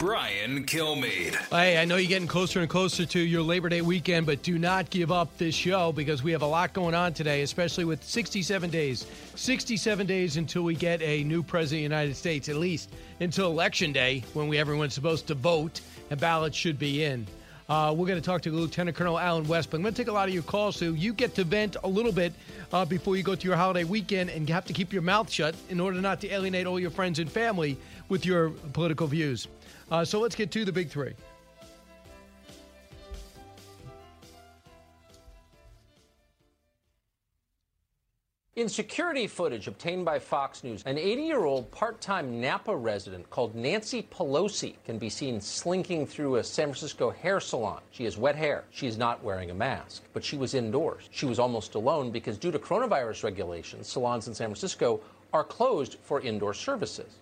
Brian 0.00 0.64
Kilmeade. 0.64 1.34
Hey, 1.50 1.76
I 1.76 1.84
know 1.84 1.96
you're 1.96 2.08
getting 2.08 2.26
closer 2.26 2.60
and 2.60 2.70
closer 2.70 3.04
to 3.04 3.20
your 3.20 3.42
Labor 3.42 3.68
Day 3.68 3.82
weekend, 3.82 4.24
but 4.24 4.42
do 4.42 4.58
not 4.58 4.88
give 4.88 5.12
up 5.12 5.36
this 5.36 5.54
show 5.54 5.92
because 5.92 6.22
we 6.22 6.32
have 6.32 6.40
a 6.40 6.46
lot 6.46 6.72
going 6.72 6.94
on 6.94 7.12
today, 7.12 7.42
especially 7.42 7.84
with 7.84 8.02
67 8.02 8.70
days. 8.70 9.04
67 9.34 10.06
days 10.06 10.38
until 10.38 10.62
we 10.62 10.74
get 10.74 11.02
a 11.02 11.22
new 11.24 11.42
president 11.42 11.84
of 11.84 11.90
the 11.90 11.96
United 11.96 12.16
States, 12.16 12.48
at 12.48 12.56
least 12.56 12.88
until 13.20 13.50
Election 13.50 13.92
Day 13.92 14.24
when 14.32 14.48
we 14.48 14.56
everyone's 14.56 14.94
supposed 14.94 15.26
to 15.26 15.34
vote 15.34 15.82
and 16.08 16.18
ballots 16.18 16.56
should 16.56 16.78
be 16.78 17.04
in. 17.04 17.26
Uh, 17.68 17.92
we're 17.94 18.06
going 18.06 18.18
to 18.18 18.24
talk 18.24 18.40
to 18.40 18.50
Lieutenant 18.50 18.96
Colonel 18.96 19.18
Allen 19.18 19.46
West, 19.46 19.70
but 19.70 19.76
I'm 19.76 19.82
going 19.82 19.92
to 19.92 20.02
take 20.02 20.08
a 20.08 20.12
lot 20.12 20.28
of 20.28 20.34
your 20.34 20.42
calls 20.42 20.76
so 20.76 20.86
you 20.86 21.12
get 21.12 21.34
to 21.34 21.44
vent 21.44 21.76
a 21.84 21.88
little 21.88 22.10
bit 22.10 22.32
uh, 22.72 22.86
before 22.86 23.16
you 23.16 23.22
go 23.22 23.34
to 23.34 23.46
your 23.46 23.56
holiday 23.56 23.84
weekend 23.84 24.30
and 24.30 24.48
have 24.48 24.64
to 24.64 24.72
keep 24.72 24.94
your 24.94 25.02
mouth 25.02 25.30
shut 25.30 25.54
in 25.68 25.78
order 25.78 26.00
not 26.00 26.22
to 26.22 26.28
alienate 26.32 26.66
all 26.66 26.80
your 26.80 26.90
friends 26.90 27.18
and 27.18 27.30
family 27.30 27.76
with 28.08 28.24
your 28.24 28.48
political 28.72 29.06
views. 29.06 29.46
Uh, 29.90 30.04
so 30.04 30.20
let's 30.20 30.34
get 30.34 30.50
to 30.52 30.64
the 30.64 30.72
big 30.72 30.88
three. 30.88 31.14
In 38.56 38.68
security 38.68 39.26
footage 39.26 39.68
obtained 39.68 40.04
by 40.04 40.18
Fox 40.18 40.62
News, 40.62 40.82
an 40.84 40.98
80 40.98 41.22
year 41.22 41.44
old 41.44 41.70
part 41.70 41.98
time 42.02 42.42
Napa 42.42 42.76
resident 42.76 43.30
called 43.30 43.54
Nancy 43.54 44.02
Pelosi 44.02 44.74
can 44.84 44.98
be 44.98 45.08
seen 45.08 45.40
slinking 45.40 46.06
through 46.06 46.36
a 46.36 46.44
San 46.44 46.66
Francisco 46.66 47.10
hair 47.10 47.40
salon. 47.40 47.80
She 47.90 48.04
has 48.04 48.18
wet 48.18 48.36
hair. 48.36 48.64
She 48.70 48.86
is 48.86 48.98
not 48.98 49.24
wearing 49.24 49.50
a 49.50 49.54
mask, 49.54 50.02
but 50.12 50.22
she 50.22 50.36
was 50.36 50.52
indoors. 50.52 51.08
She 51.10 51.24
was 51.24 51.38
almost 51.38 51.74
alone 51.74 52.10
because, 52.10 52.36
due 52.36 52.50
to 52.50 52.58
coronavirus 52.58 53.24
regulations, 53.24 53.88
salons 53.88 54.28
in 54.28 54.34
San 54.34 54.48
Francisco 54.48 55.00
are 55.32 55.44
closed 55.44 55.96
for 56.02 56.20
indoor 56.20 56.52
services. 56.52 57.16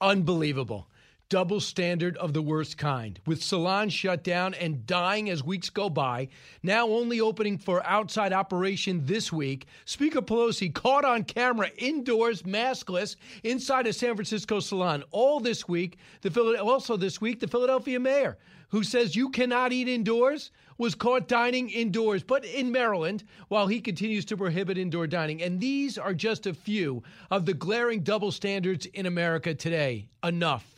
Unbelievable. 0.00 0.86
Double 1.30 1.60
standard 1.60 2.16
of 2.16 2.32
the 2.32 2.40
worst 2.40 2.78
kind. 2.78 3.20
With 3.26 3.42
salons 3.42 3.92
shut 3.92 4.24
down 4.24 4.54
and 4.54 4.86
dying 4.86 5.28
as 5.28 5.44
weeks 5.44 5.68
go 5.68 5.90
by, 5.90 6.28
now 6.62 6.88
only 6.88 7.20
opening 7.20 7.58
for 7.58 7.84
outside 7.84 8.32
operation 8.32 9.02
this 9.04 9.30
week, 9.30 9.66
Speaker 9.84 10.22
Pelosi 10.22 10.72
caught 10.72 11.04
on 11.04 11.24
camera 11.24 11.68
indoors, 11.76 12.44
maskless, 12.44 13.16
inside 13.44 13.86
a 13.86 13.92
San 13.92 14.14
Francisco 14.14 14.58
salon. 14.58 15.04
All 15.10 15.38
this 15.38 15.68
week, 15.68 15.98
the 16.22 16.58
also 16.62 16.96
this 16.96 17.20
week, 17.20 17.40
the 17.40 17.46
Philadelphia 17.46 18.00
mayor, 18.00 18.38
who 18.70 18.82
says 18.82 19.14
you 19.14 19.28
cannot 19.28 19.70
eat 19.70 19.86
indoors, 19.86 20.50
was 20.78 20.94
caught 20.94 21.28
dining 21.28 21.68
indoors, 21.68 22.22
but 22.22 22.42
in 22.46 22.72
Maryland, 22.72 23.22
while 23.48 23.66
he 23.66 23.82
continues 23.82 24.24
to 24.24 24.36
prohibit 24.38 24.78
indoor 24.78 25.06
dining. 25.06 25.42
And 25.42 25.60
these 25.60 25.98
are 25.98 26.14
just 26.14 26.46
a 26.46 26.54
few 26.54 27.02
of 27.30 27.44
the 27.44 27.52
glaring 27.52 28.00
double 28.00 28.32
standards 28.32 28.86
in 28.86 29.04
America 29.04 29.52
today. 29.52 30.08
Enough. 30.24 30.77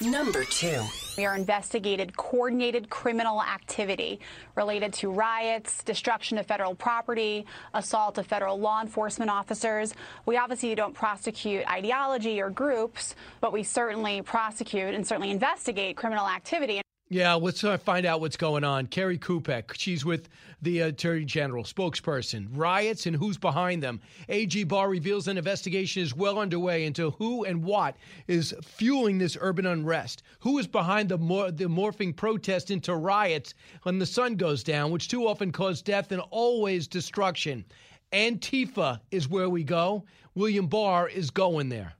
Number 0.00 0.44
two. 0.44 0.82
We 1.16 1.26
are 1.26 1.34
investigated 1.34 2.16
coordinated 2.16 2.88
criminal 2.88 3.42
activity 3.42 4.20
related 4.54 4.92
to 4.94 5.10
riots, 5.10 5.82
destruction 5.82 6.38
of 6.38 6.46
federal 6.46 6.76
property, 6.76 7.44
assault 7.74 8.18
of 8.18 8.26
federal 8.26 8.60
law 8.60 8.80
enforcement 8.80 9.28
officers. 9.28 9.94
We 10.26 10.36
obviously 10.36 10.74
don't 10.76 10.94
prosecute 10.94 11.68
ideology 11.68 12.40
or 12.40 12.50
groups, 12.50 13.16
but 13.40 13.52
we 13.52 13.64
certainly 13.64 14.22
prosecute 14.22 14.94
and 14.94 15.04
certainly 15.04 15.32
investigate 15.32 15.96
criminal 15.96 16.28
activity. 16.28 16.80
Yeah, 17.10 17.34
let's 17.34 17.64
uh, 17.64 17.78
find 17.78 18.04
out 18.04 18.20
what's 18.20 18.36
going 18.36 18.64
on. 18.64 18.86
Kerry 18.86 19.16
Kupec, 19.16 19.72
she's 19.72 20.04
with 20.04 20.28
the 20.60 20.80
Attorney 20.80 21.24
General, 21.24 21.64
spokesperson. 21.64 22.48
Riots 22.52 23.06
and 23.06 23.16
who's 23.16 23.38
behind 23.38 23.82
them. 23.82 24.02
AG 24.28 24.62
Barr 24.64 24.90
reveals 24.90 25.26
an 25.26 25.38
investigation 25.38 26.02
is 26.02 26.14
well 26.14 26.38
underway 26.38 26.84
into 26.84 27.12
who 27.12 27.44
and 27.44 27.64
what 27.64 27.96
is 28.26 28.54
fueling 28.62 29.16
this 29.16 29.38
urban 29.40 29.64
unrest. 29.64 30.22
Who 30.40 30.58
is 30.58 30.66
behind 30.66 31.08
the, 31.08 31.16
mor- 31.16 31.50
the 31.50 31.64
morphing 31.64 32.14
protest 32.14 32.70
into 32.70 32.94
riots 32.94 33.54
when 33.84 33.98
the 33.98 34.04
sun 34.04 34.36
goes 34.36 34.62
down, 34.62 34.90
which 34.90 35.08
too 35.08 35.26
often 35.26 35.50
cause 35.50 35.80
death 35.80 36.12
and 36.12 36.20
always 36.28 36.86
destruction. 36.86 37.64
Antifa 38.12 39.00
is 39.10 39.30
where 39.30 39.48
we 39.48 39.64
go. 39.64 40.04
William 40.34 40.66
Barr 40.66 41.08
is 41.08 41.30
going 41.30 41.70
there. 41.70 41.94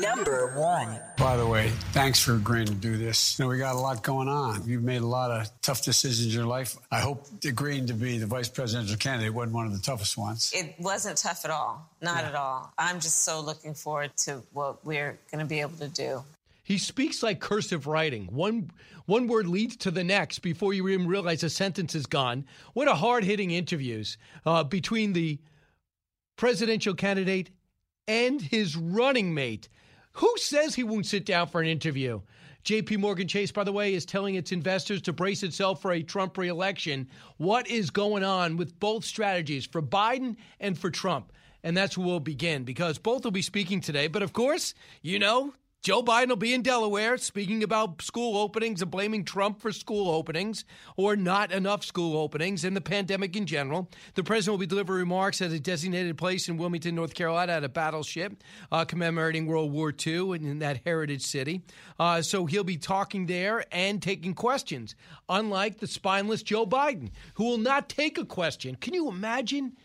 Number 0.00 0.52
one. 0.56 1.00
By 1.16 1.36
the 1.36 1.46
way, 1.46 1.70
thanks 1.92 2.20
for 2.20 2.34
agreeing 2.34 2.66
to 2.66 2.74
do 2.74 2.96
this. 2.96 3.38
You 3.38 3.44
know, 3.44 3.48
we 3.48 3.58
got 3.58 3.74
a 3.74 3.78
lot 3.78 4.02
going 4.02 4.28
on. 4.28 4.62
You've 4.64 4.84
made 4.84 5.02
a 5.02 5.06
lot 5.06 5.30
of 5.30 5.50
tough 5.60 5.84
decisions 5.84 6.28
in 6.28 6.32
your 6.32 6.46
life. 6.46 6.76
I 6.90 7.00
hope 7.00 7.26
agreeing 7.44 7.86
to 7.86 7.94
be 7.94 8.18
the 8.18 8.26
vice 8.26 8.48
presidential 8.48 8.96
candidate 8.96 9.34
wasn't 9.34 9.54
one 9.54 9.66
of 9.66 9.72
the 9.72 9.80
toughest 9.80 10.16
ones. 10.16 10.52
It 10.54 10.76
wasn't 10.78 11.18
tough 11.18 11.44
at 11.44 11.50
all. 11.50 11.90
Not 12.00 12.22
yeah. 12.22 12.28
at 12.28 12.34
all. 12.36 12.72
I'm 12.78 13.00
just 13.00 13.24
so 13.24 13.40
looking 13.40 13.74
forward 13.74 14.16
to 14.18 14.42
what 14.52 14.84
we're 14.84 15.18
going 15.32 15.40
to 15.40 15.46
be 15.46 15.60
able 15.60 15.76
to 15.78 15.88
do. 15.88 16.22
He 16.62 16.78
speaks 16.78 17.22
like 17.22 17.40
cursive 17.40 17.86
writing. 17.86 18.26
One 18.26 18.70
one 19.06 19.26
word 19.26 19.46
leads 19.46 19.76
to 19.78 19.90
the 19.90 20.04
next 20.04 20.40
before 20.40 20.74
you 20.74 20.86
even 20.88 21.06
realize 21.06 21.42
a 21.42 21.48
sentence 21.48 21.94
is 21.94 22.04
gone. 22.04 22.44
What 22.74 22.88
a 22.88 22.94
hard 22.94 23.24
hitting 23.24 23.50
interviews 23.50 24.18
uh, 24.44 24.64
between 24.64 25.14
the 25.14 25.38
presidential 26.36 26.94
candidate 26.94 27.50
and 28.06 28.40
his 28.40 28.76
running 28.76 29.32
mate. 29.32 29.68
Who 30.18 30.34
says 30.36 30.74
he 30.74 30.82
won't 30.82 31.06
sit 31.06 31.24
down 31.24 31.46
for 31.46 31.60
an 31.60 31.68
interview? 31.68 32.22
JP 32.64 32.98
Morgan 32.98 33.28
Chase, 33.28 33.52
by 33.52 33.62
the 33.62 33.70
way, 33.70 33.94
is 33.94 34.04
telling 34.04 34.34
its 34.34 34.50
investors 34.50 35.00
to 35.02 35.12
brace 35.12 35.44
itself 35.44 35.80
for 35.80 35.92
a 35.92 36.02
Trump 36.02 36.36
reelection. 36.36 37.08
What 37.36 37.68
is 37.68 37.90
going 37.90 38.24
on 38.24 38.56
with 38.56 38.80
both 38.80 39.04
strategies 39.04 39.64
for 39.64 39.80
Biden 39.80 40.34
and 40.58 40.76
for 40.76 40.90
Trump? 40.90 41.32
And 41.62 41.76
that's 41.76 41.96
where 41.96 42.04
we'll 42.04 42.18
begin 42.18 42.64
because 42.64 42.98
both 42.98 43.22
will 43.22 43.30
be 43.30 43.42
speaking 43.42 43.80
today. 43.80 44.08
But 44.08 44.24
of 44.24 44.32
course, 44.32 44.74
you 45.02 45.20
know, 45.20 45.54
Joe 45.80 46.02
Biden 46.02 46.28
will 46.28 46.36
be 46.36 46.54
in 46.54 46.62
Delaware 46.62 47.16
speaking 47.18 47.62
about 47.62 48.02
school 48.02 48.36
openings 48.36 48.82
and 48.82 48.90
blaming 48.90 49.24
Trump 49.24 49.60
for 49.60 49.70
school 49.70 50.10
openings 50.10 50.64
or 50.96 51.14
not 51.14 51.52
enough 51.52 51.84
school 51.84 52.16
openings 52.16 52.64
and 52.64 52.76
the 52.76 52.80
pandemic 52.80 53.36
in 53.36 53.46
general. 53.46 53.88
The 54.14 54.24
president 54.24 54.54
will 54.54 54.58
be 54.58 54.66
delivering 54.66 54.98
remarks 54.98 55.40
at 55.40 55.52
a 55.52 55.60
designated 55.60 56.18
place 56.18 56.48
in 56.48 56.56
Wilmington, 56.56 56.96
North 56.96 57.14
Carolina, 57.14 57.52
at 57.52 57.64
a 57.64 57.68
battleship 57.68 58.42
uh, 58.72 58.84
commemorating 58.86 59.46
World 59.46 59.70
War 59.70 59.94
II 60.04 60.32
in 60.32 60.58
that 60.58 60.80
heritage 60.84 61.22
city. 61.22 61.62
Uh, 61.96 62.22
so 62.22 62.44
he'll 62.44 62.64
be 62.64 62.76
talking 62.76 63.26
there 63.26 63.64
and 63.70 64.02
taking 64.02 64.34
questions, 64.34 64.96
unlike 65.28 65.78
the 65.78 65.86
spineless 65.86 66.42
Joe 66.42 66.66
Biden, 66.66 67.12
who 67.34 67.44
will 67.44 67.58
not 67.58 67.88
take 67.88 68.18
a 68.18 68.24
question. 68.24 68.74
Can 68.74 68.94
you 68.94 69.08
imagine? 69.08 69.76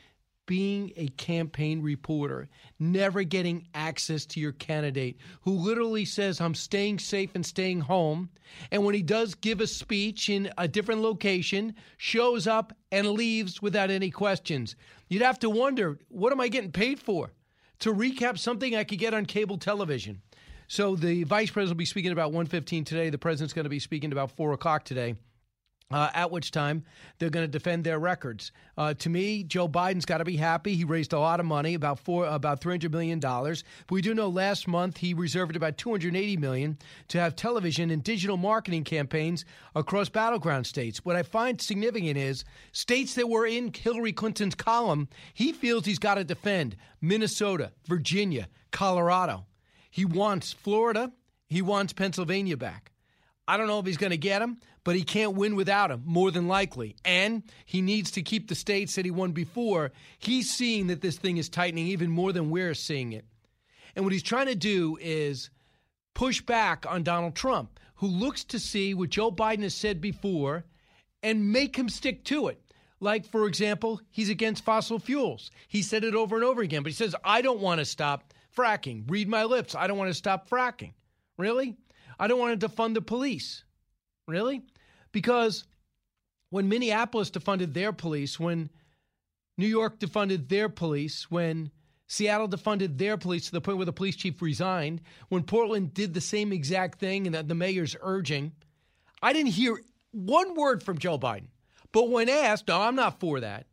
Being 0.46 0.92
a 0.96 1.08
campaign 1.09 1.81
reporter, 1.81 2.50
never 2.80 3.24
getting 3.24 3.68
access 3.74 4.26
to 4.26 4.40
your 4.40 4.52
candidate 4.54 5.18
who 5.42 5.52
literally 5.52 6.06
says, 6.06 6.42
I'm 6.42 6.56
staying 6.56 7.00
safe 7.00 7.31
and 7.36 7.46
staying 7.46 7.81
home. 7.81 8.30
And 8.72 8.86
when 8.86 8.96
he 8.96 9.02
does 9.02 9.36
give 9.36 9.62
a 9.62 9.68
speech 9.68 10.30
in 10.30 10.52
a 10.58 10.68
different 10.68 11.02
location, 11.02 11.76
shows 11.98 12.48
up 12.48 12.74
and 12.92 13.12
leaves 13.12 13.62
without 13.62 13.90
any 13.90 14.12
questions. 14.12 14.76
You'd 15.08 15.22
have 15.22 15.40
to 15.40 15.50
wonder, 15.50 16.00
what 16.09 16.32
am 16.32 16.42
I 16.42 16.48
getting 16.48 16.72
paid 16.72 17.00
for? 17.00 17.32
To 17.80 17.94
recap 17.94 18.38
something 18.38 18.76
I 18.76 18.84
could 18.84 19.00
get 19.00 19.14
on 19.14 19.26
cable 19.26 19.58
television. 19.58 20.22
So 20.68 20.96
the 20.96 21.24
vice 21.24 21.52
president 21.52 21.76
will 21.76 21.80
be 21.80 21.86
speaking 21.86 22.12
about 22.12 22.32
115 22.32 22.86
today. 22.86 23.09
The 23.09 23.18
president's 23.18 23.53
going 23.53 23.66
to 23.66 23.70
be 23.70 23.80
speaking 23.80 24.12
about 24.12 24.32
4 24.32 24.53
o'clock 24.53 24.86
today. 24.86 25.16
Uh, 25.94 26.09
at 26.16 26.31
which 26.31 26.50
time 26.50 26.84
they're 27.20 27.29
going 27.29 27.46
to 27.46 27.59
defend 27.59 27.84
their 27.84 28.00
records. 28.00 28.52
Uh, 28.79 28.96
to 28.96 29.09
me, 29.09 29.44
Joe 29.44 29.67
Biden's 29.67 30.06
got 30.06 30.17
to 30.17 30.26
be 30.26 30.38
happy. 30.38 30.73
He 30.73 30.85
raised 30.85 31.14
a 31.14 31.20
lot 31.20 31.40
of 31.40 31.46
money, 31.46 31.76
about 31.76 32.00
four, 32.00 32.26
about 32.26 32.62
three 32.62 32.73
hundred 32.73 32.91
million 32.91 33.20
dollars. 33.20 33.64
We 33.91 34.02
do 34.02 34.16
know 34.16 34.28
last 34.28 34.67
month 34.67 34.97
he 34.97 35.14
reserved 35.14 35.56
about 35.56 35.78
two 35.78 35.91
hundred 35.91 36.16
eighty 36.16 36.35
million 36.35 36.79
to 37.09 37.20
have 37.20 37.35
television 37.35 37.91
and 37.91 38.03
digital 38.03 38.38
marketing 38.38 38.85
campaigns 38.85 39.46
across 39.76 40.09
battleground 40.09 40.66
states. 40.66 41.06
What 41.06 41.16
I 41.16 41.22
find 41.22 41.62
significant 41.62 42.17
is 42.17 42.44
states 42.72 43.14
that 43.14 43.29
were 43.29 43.46
in 43.46 43.72
Hillary 43.72 44.14
Clinton's 44.14 44.56
column. 44.56 45.09
He 45.35 45.52
feels 45.52 45.85
he's 45.85 46.00
got 46.00 46.16
to 46.16 46.23
defend 46.23 46.76
Minnesota, 47.02 47.72
Virginia, 47.85 48.47
Colorado. 48.72 49.46
He 49.91 50.06
wants 50.06 50.53
Florida. 50.53 51.12
He 51.50 51.62
wants 51.62 51.94
Pennsylvania 51.94 52.58
back. 52.58 52.92
I 53.47 53.57
don't 53.57 53.67
know 53.67 53.79
if 53.79 53.85
he's 53.85 53.97
going 53.97 54.11
to 54.11 54.17
get 54.17 54.41
him, 54.41 54.57
but 54.84 54.95
he 54.95 55.03
can't 55.03 55.35
win 55.35 55.55
without 55.55 55.91
him, 55.91 56.03
more 56.05 56.31
than 56.31 56.47
likely. 56.47 56.95
And 57.03 57.43
he 57.66 57.81
needs 57.81 58.11
to 58.11 58.22
keep 58.22 58.47
the 58.47 58.55
states 58.55 58.95
that 58.95 59.05
he 59.05 59.11
won 59.11 59.31
before. 59.31 59.91
He's 60.17 60.49
seeing 60.49 60.87
that 60.87 61.01
this 61.01 61.17
thing 61.17 61.37
is 61.37 61.49
tightening 61.49 61.87
even 61.87 62.09
more 62.09 62.31
than 62.31 62.49
we're 62.49 62.73
seeing 62.73 63.13
it. 63.13 63.25
And 63.95 64.05
what 64.05 64.13
he's 64.13 64.23
trying 64.23 64.47
to 64.47 64.55
do 64.55 64.97
is 65.01 65.49
push 66.13 66.41
back 66.41 66.85
on 66.87 67.03
Donald 67.03 67.35
Trump, 67.35 67.79
who 67.95 68.07
looks 68.07 68.43
to 68.45 68.59
see 68.59 68.93
what 68.93 69.09
Joe 69.09 69.31
Biden 69.31 69.63
has 69.63 69.75
said 69.75 69.99
before 69.99 70.66
and 71.22 71.51
make 71.51 71.75
him 71.75 71.90
stick 71.90 72.23
to 72.25 72.47
it. 72.47 72.59
Like, 72.99 73.25
for 73.25 73.47
example, 73.47 73.99
he's 74.09 74.29
against 74.29 74.63
fossil 74.63 74.99
fuels. 74.99 75.51
He 75.67 75.81
said 75.81 76.05
it 76.05 76.16
over 76.16 76.35
and 76.35 76.45
over 76.45 76.61
again, 76.61 76.84
but 76.84 76.91
he 76.91 76.95
says, 76.95 77.16
I 77.23 77.41
don't 77.41 77.59
want 77.59 77.79
to 77.79 77.85
stop 77.85 78.34
fracking. 78.55 79.03
Read 79.09 79.28
my 79.28 79.43
lips. 79.43 79.75
I 79.75 79.87
don't 79.87 79.97
want 79.97 80.09
to 80.09 80.13
stop 80.13 80.49
fracking. 80.49 80.93
Really? 81.37 81.75
I 82.20 82.28
don't 82.28 82.40
want 82.40 82.60
to 82.60 82.68
defund 82.68 82.94
the 82.94 83.02
police. 83.02 83.64
Really? 84.28 84.62
Because 85.12 85.66
when 86.50 86.70
Minneapolis 86.70 87.32
defunded 87.32 87.74
their 87.74 87.92
police, 87.92 88.40
when 88.40 88.70
New 89.58 89.68
York 89.68 90.00
defunded 90.00 90.50
their 90.50 90.70
police, 90.70 91.30
when 91.30 91.72
Seattle 92.08 92.48
defunded 92.48 92.98
their 92.98 93.18
police 93.18 93.46
to 93.46 93.52
the 93.52 93.62
point 93.62 93.78
where 93.78 93.86
the 93.86 93.94
police 93.94 94.16
chief 94.16 94.42
resigned, 94.42 95.02
when 95.30 95.44
Portland 95.44 95.94
did 95.94 96.14
the 96.14 96.22
same 96.22 96.52
exact 96.52 97.00
thing 97.00 97.26
and 97.26 97.36
that 97.36 97.48
the 97.48 97.56
mayor's 97.56 97.96
urging, 98.02 98.52
I 99.22 99.34
didn't 99.34 99.52
hear 99.52 99.80
one 100.12 100.56
word 100.56 100.84
from 100.84 100.98
Joe 100.98 101.18
Biden. 101.18 101.48
But 101.92 102.10
when 102.10 102.30
asked, 102.30 102.68
no, 102.68 102.82
I'm 102.82 102.96
not 102.96 103.20
for 103.20 103.40
that. 103.40 103.68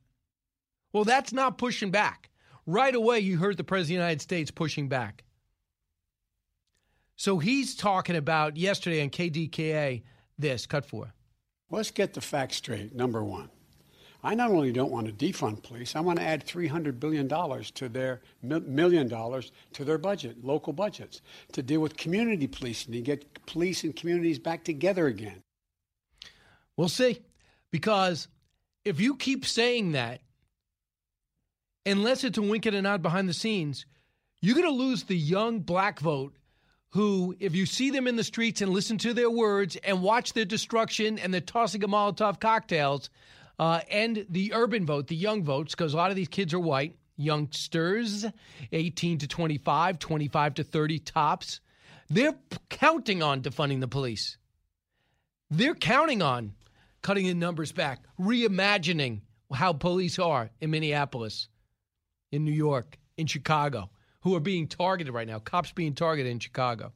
Well, 0.93 1.05
that's 1.05 1.33
not 1.33 1.59
pushing 1.59 1.91
back. 1.91 2.31
Right 2.67 2.95
away, 2.95 3.21
you 3.21 3.39
heard 3.39 3.57
the 3.57 3.65
President 3.65 3.97
of 3.97 4.01
the 4.01 4.05
United 4.05 4.23
States 4.23 4.51
pushing 4.51 4.89
back. 4.89 5.25
So 7.21 7.37
he's 7.39 7.75
talking 7.75 8.17
about 8.17 8.57
yesterday 8.57 9.03
on 9.03 9.11
KDKA 9.11 10.05
this, 10.39 10.65
cut 10.65 10.87
four. 10.87 11.13
Let's 11.69 11.91
get 11.91 12.15
the 12.15 12.23
facts 12.23 12.57
straight. 12.57 12.95
Number 12.95 13.23
one, 13.23 13.51
I 14.25 14.35
not 14.35 14.51
only 14.51 14.73
don't 14.73 14.91
want 14.91 15.07
to 15.07 15.13
defund 15.13 15.63
police, 15.63 15.95
I 15.95 16.01
want 16.01 16.19
to 16.19 16.25
add 16.25 16.47
$300 16.47 16.99
billion 16.99 17.29
to 17.29 17.89
their 17.91 18.23
million 18.43 19.07
dollars 19.07 19.53
to 19.75 19.85
their 19.85 19.99
budget, 19.99 20.43
local 20.43 20.73
budgets, 20.73 21.21
to 21.53 21.63
deal 21.63 21.81
with 21.81 21.99
community 21.99 22.47
policing, 22.47 22.95
to 22.95 23.03
get 23.03 23.45
police 23.45 23.85
and 23.85 23.95
communities 23.95 24.39
back 24.39 24.65
together 24.65 25.07
again. 25.07 25.43
We'll 26.79 26.89
see. 26.89 27.21
Because 27.71 28.29
if 28.87 28.99
you 28.99 29.15
keep 29.15 29.45
saying 29.45 29.93
that, 29.93 30.23
unless 31.85 32.25
it's 32.25 32.39
a 32.39 32.43
wink 32.43 32.65
and 32.65 32.77
a 32.77 32.81
nod 32.81 33.03
behind 33.03 33.29
the 33.29 33.35
scenes, 33.35 33.85
you're 34.41 34.55
going 34.55 34.67
to 34.67 34.73
lose 34.73 35.03
the 35.03 35.19
young 35.19 35.61
black 35.61 36.01
vote 36.01 36.33
who, 36.91 37.37
if 37.39 37.55
you 37.55 37.67
see 37.67 37.91
them 37.91 38.07
in 38.07 38.17
the 38.17 38.25
streets 38.25 38.61
and 38.61 38.73
listen 38.73 38.99
to 38.99 39.15
their 39.15 39.31
words 39.31 39.77
and 39.77 40.03
watch 40.03 40.33
their 40.33 40.45
destruction 40.45 41.19
and 41.19 41.33
the 41.33 41.41
tossing 41.41 41.85
of 41.85 41.91
Molotov 41.91 42.41
cocktails, 42.41 43.11
uh, 43.59 43.81
and 43.91 44.27
the 44.31 44.55
urban 44.55 44.87
vote, 44.87 45.07
the 45.07 45.17
young 45.17 45.45
votes, 45.45 45.75
because 45.75 45.93
a 45.93 45.97
lot 45.97 46.11
of 46.11 46.17
these 46.17 46.29
kids 46.29 46.55
are 46.55 46.61
white, 46.61 46.97
youngsters, 47.17 48.25
18 48.73 49.19
to 49.19 49.29
25, 49.29 49.99
25 49.99 50.55
to 50.55 50.65
30 50.65 50.99
tops, 51.01 51.61
they're 52.09 52.35
counting 52.71 53.23
on 53.23 53.43
defunding 53.43 53.81
the 53.81 53.87
police. 53.87 54.39
They're 55.51 55.75
counting 55.75 56.23
on 56.23 56.55
cutting 57.03 57.27
the 57.27 57.35
numbers 57.35 57.73
back, 57.73 58.01
reimagining 58.19 59.21
how 59.53 59.73
police 59.73 60.19
are 60.19 60.51
in 60.61 60.71
Minneapolis, 60.71 61.49
in 62.33 62.45
New 62.45 62.53
York, 62.53 62.99
in 63.17 63.27
Chicago, 63.27 63.91
who 64.23 64.35
are 64.35 64.41
being 64.41 64.67
targeted 64.67 65.15
right 65.15 65.27
now, 65.27 65.39
cops 65.39 65.73
being 65.73 65.95
targeted 65.95 66.31
in 66.31 66.39
Chicago. 66.39 66.93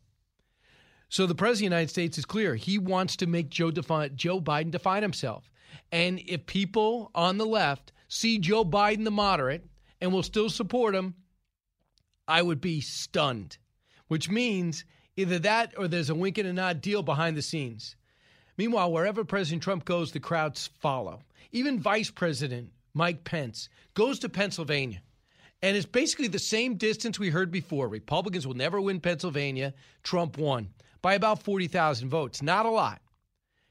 So 1.08 1.26
the 1.26 1.34
President 1.34 1.68
of 1.68 1.70
the 1.70 1.76
United 1.76 1.90
States 1.90 2.18
is 2.18 2.24
clear. 2.24 2.54
He 2.54 2.78
wants 2.78 3.16
to 3.16 3.26
make 3.26 3.48
Joe, 3.48 3.70
define, 3.70 4.16
Joe 4.16 4.40
Biden 4.40 4.70
define 4.70 5.02
himself. 5.02 5.48
And 5.92 6.20
if 6.26 6.46
people 6.46 7.10
on 7.14 7.38
the 7.38 7.46
left 7.46 7.92
see 8.08 8.38
Joe 8.38 8.64
Biden, 8.64 9.04
the 9.04 9.10
moderate, 9.10 9.64
and 10.00 10.12
will 10.12 10.22
still 10.22 10.50
support 10.50 10.94
him, 10.94 11.14
I 12.26 12.42
would 12.42 12.60
be 12.60 12.80
stunned, 12.80 13.58
which 14.08 14.30
means 14.30 14.84
either 15.16 15.38
that 15.40 15.74
or 15.76 15.88
there's 15.88 16.10
a 16.10 16.14
wink 16.14 16.38
and 16.38 16.48
a 16.48 16.52
nod 16.52 16.80
deal 16.80 17.02
behind 17.02 17.36
the 17.36 17.42
scenes. 17.42 17.96
Meanwhile, 18.56 18.92
wherever 18.92 19.24
President 19.24 19.62
Trump 19.62 19.84
goes, 19.84 20.12
the 20.12 20.20
crowds 20.20 20.70
follow. 20.80 21.22
Even 21.52 21.80
Vice 21.80 22.10
President 22.10 22.70
Mike 22.92 23.24
Pence 23.24 23.68
goes 23.94 24.18
to 24.20 24.28
Pennsylvania. 24.28 25.02
And 25.64 25.78
it's 25.78 25.86
basically 25.86 26.28
the 26.28 26.38
same 26.38 26.74
distance 26.74 27.18
we 27.18 27.30
heard 27.30 27.50
before. 27.50 27.88
Republicans 27.88 28.46
will 28.46 28.52
never 28.52 28.82
win 28.82 29.00
Pennsylvania. 29.00 29.72
Trump 30.02 30.36
won 30.36 30.68
by 31.00 31.14
about 31.14 31.42
40,000 31.42 32.10
votes. 32.10 32.42
Not 32.42 32.66
a 32.66 32.68
lot. 32.68 33.00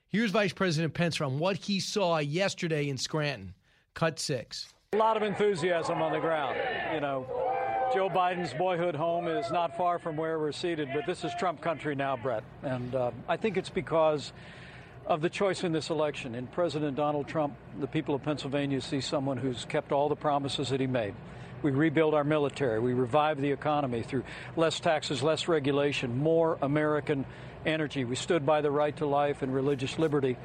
Here's 0.10 0.31
Vice 0.31 0.54
President 0.54 0.95
Pence 0.95 1.16
from 1.16 1.38
what 1.38 1.56
he 1.56 1.80
saw 1.80 2.18
yesterday 2.18 2.90
in 2.90 2.98
Scranton. 2.98 3.54
Cut 3.94 4.18
six. 4.18 4.74
A 4.94 4.98
lot 4.98 5.18
of 5.18 5.22
enthusiasm 5.22 6.01
on 6.01 6.12
the 6.12 6.19
ground. 6.19 6.57
You 6.95 7.00
know, 7.00 7.28
Joe 7.94 8.10
Biden's 8.10 8.56
boyhood 8.56 8.96
home 8.96 9.28
is 9.28 9.51
not 9.51 9.78
far 9.78 10.00
from 10.00 10.18
where 10.18 10.39
we're 10.39 10.51
seated, 10.51 10.89
but 10.96 11.06
this 11.06 11.24
is 11.24 11.31
Trump 11.38 11.62
country 11.62 11.94
now, 11.94 12.18
Brett. 12.18 12.44
And 12.63 12.96
uh, 12.96 13.12
I 13.30 13.38
think 13.38 13.56
it's 13.56 13.69
because 13.69 14.34
of 15.06 15.22
the 15.22 15.30
choice 15.30 15.63
in 15.63 15.72
this 15.72 15.92
election. 15.92 16.34
In 16.34 16.48
President 16.48 16.98
Donald 16.98 17.28
Trump, 17.28 17.54
the 17.80 17.86
people 17.88 18.16
of 18.16 18.24
Pennsylvania 18.24 18.81
see 18.81 19.00
someone 19.00 19.38
who's 19.38 19.66
kept 19.66 19.92
all 19.92 20.10
the 20.10 20.16
promises 20.16 20.69
that 20.69 20.80
he 20.80 20.88
made. 20.88 21.13
We 21.63 21.71
rebuild 21.71 22.13
our 22.13 22.25
military. 22.25 22.80
We 22.80 22.94
revive 22.94 23.39
the 23.39 23.51
economy 23.51 24.04
through 24.04 24.25
less 24.57 24.81
taxes, 24.81 25.24
less 25.24 25.48
regulation, 25.48 26.18
more 26.18 26.57
American 26.62 27.25
energy. 27.65 28.04
We 28.04 28.18
stood 28.18 28.45
by 28.45 28.60
the 28.60 28.69
right 28.69 28.95
to 28.98 29.06
life 29.06 29.42
and 29.42 29.56
religious 29.56 29.98
liberty. 29.98 30.38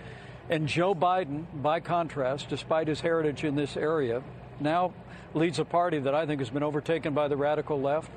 And 0.48 0.68
Joe 0.68 0.94
Biden, 0.94 1.44
by 1.60 1.80
contrast, 1.80 2.48
despite 2.48 2.86
his 2.86 3.00
heritage 3.00 3.42
in 3.42 3.56
this 3.56 3.76
area, 3.76 4.22
now 4.60 4.92
leads 5.34 5.58
a 5.58 5.64
party 5.64 5.98
that 5.98 6.14
I 6.14 6.24
think 6.24 6.40
has 6.40 6.50
been 6.50 6.62
overtaken 6.62 7.14
by 7.14 7.26
the 7.26 7.36
radical 7.36 7.80
left. 7.80 8.10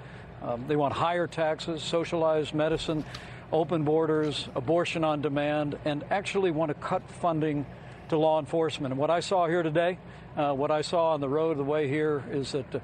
Um, 0.43 0.65
they 0.67 0.75
want 0.75 0.93
higher 0.93 1.25
taxes, 1.25 1.81
socialized 1.81 2.53
medicine, 2.53 3.03
open 3.51 3.83
borders, 3.83 4.47
abortion 4.55 5.03
on 5.03 5.21
demand, 5.21 5.77
and 5.85 6.03
actually 6.11 6.51
want 6.51 6.69
to 6.69 6.75
cut 6.75 7.01
funding 7.09 7.65
to 8.11 8.17
law 8.17 8.39
enforcement. 8.39 8.91
And 8.91 8.99
what 8.99 9.09
I 9.09 9.21
saw 9.21 9.47
here 9.47 9.63
today, 9.63 9.97
uh, 10.37 10.53
what 10.53 10.69
I 10.69 10.81
saw 10.81 11.13
on 11.13 11.21
the 11.21 11.29
road 11.29 11.57
the 11.57 11.63
way 11.63 11.87
here 11.87 12.23
is 12.31 12.51
that. 12.51 12.81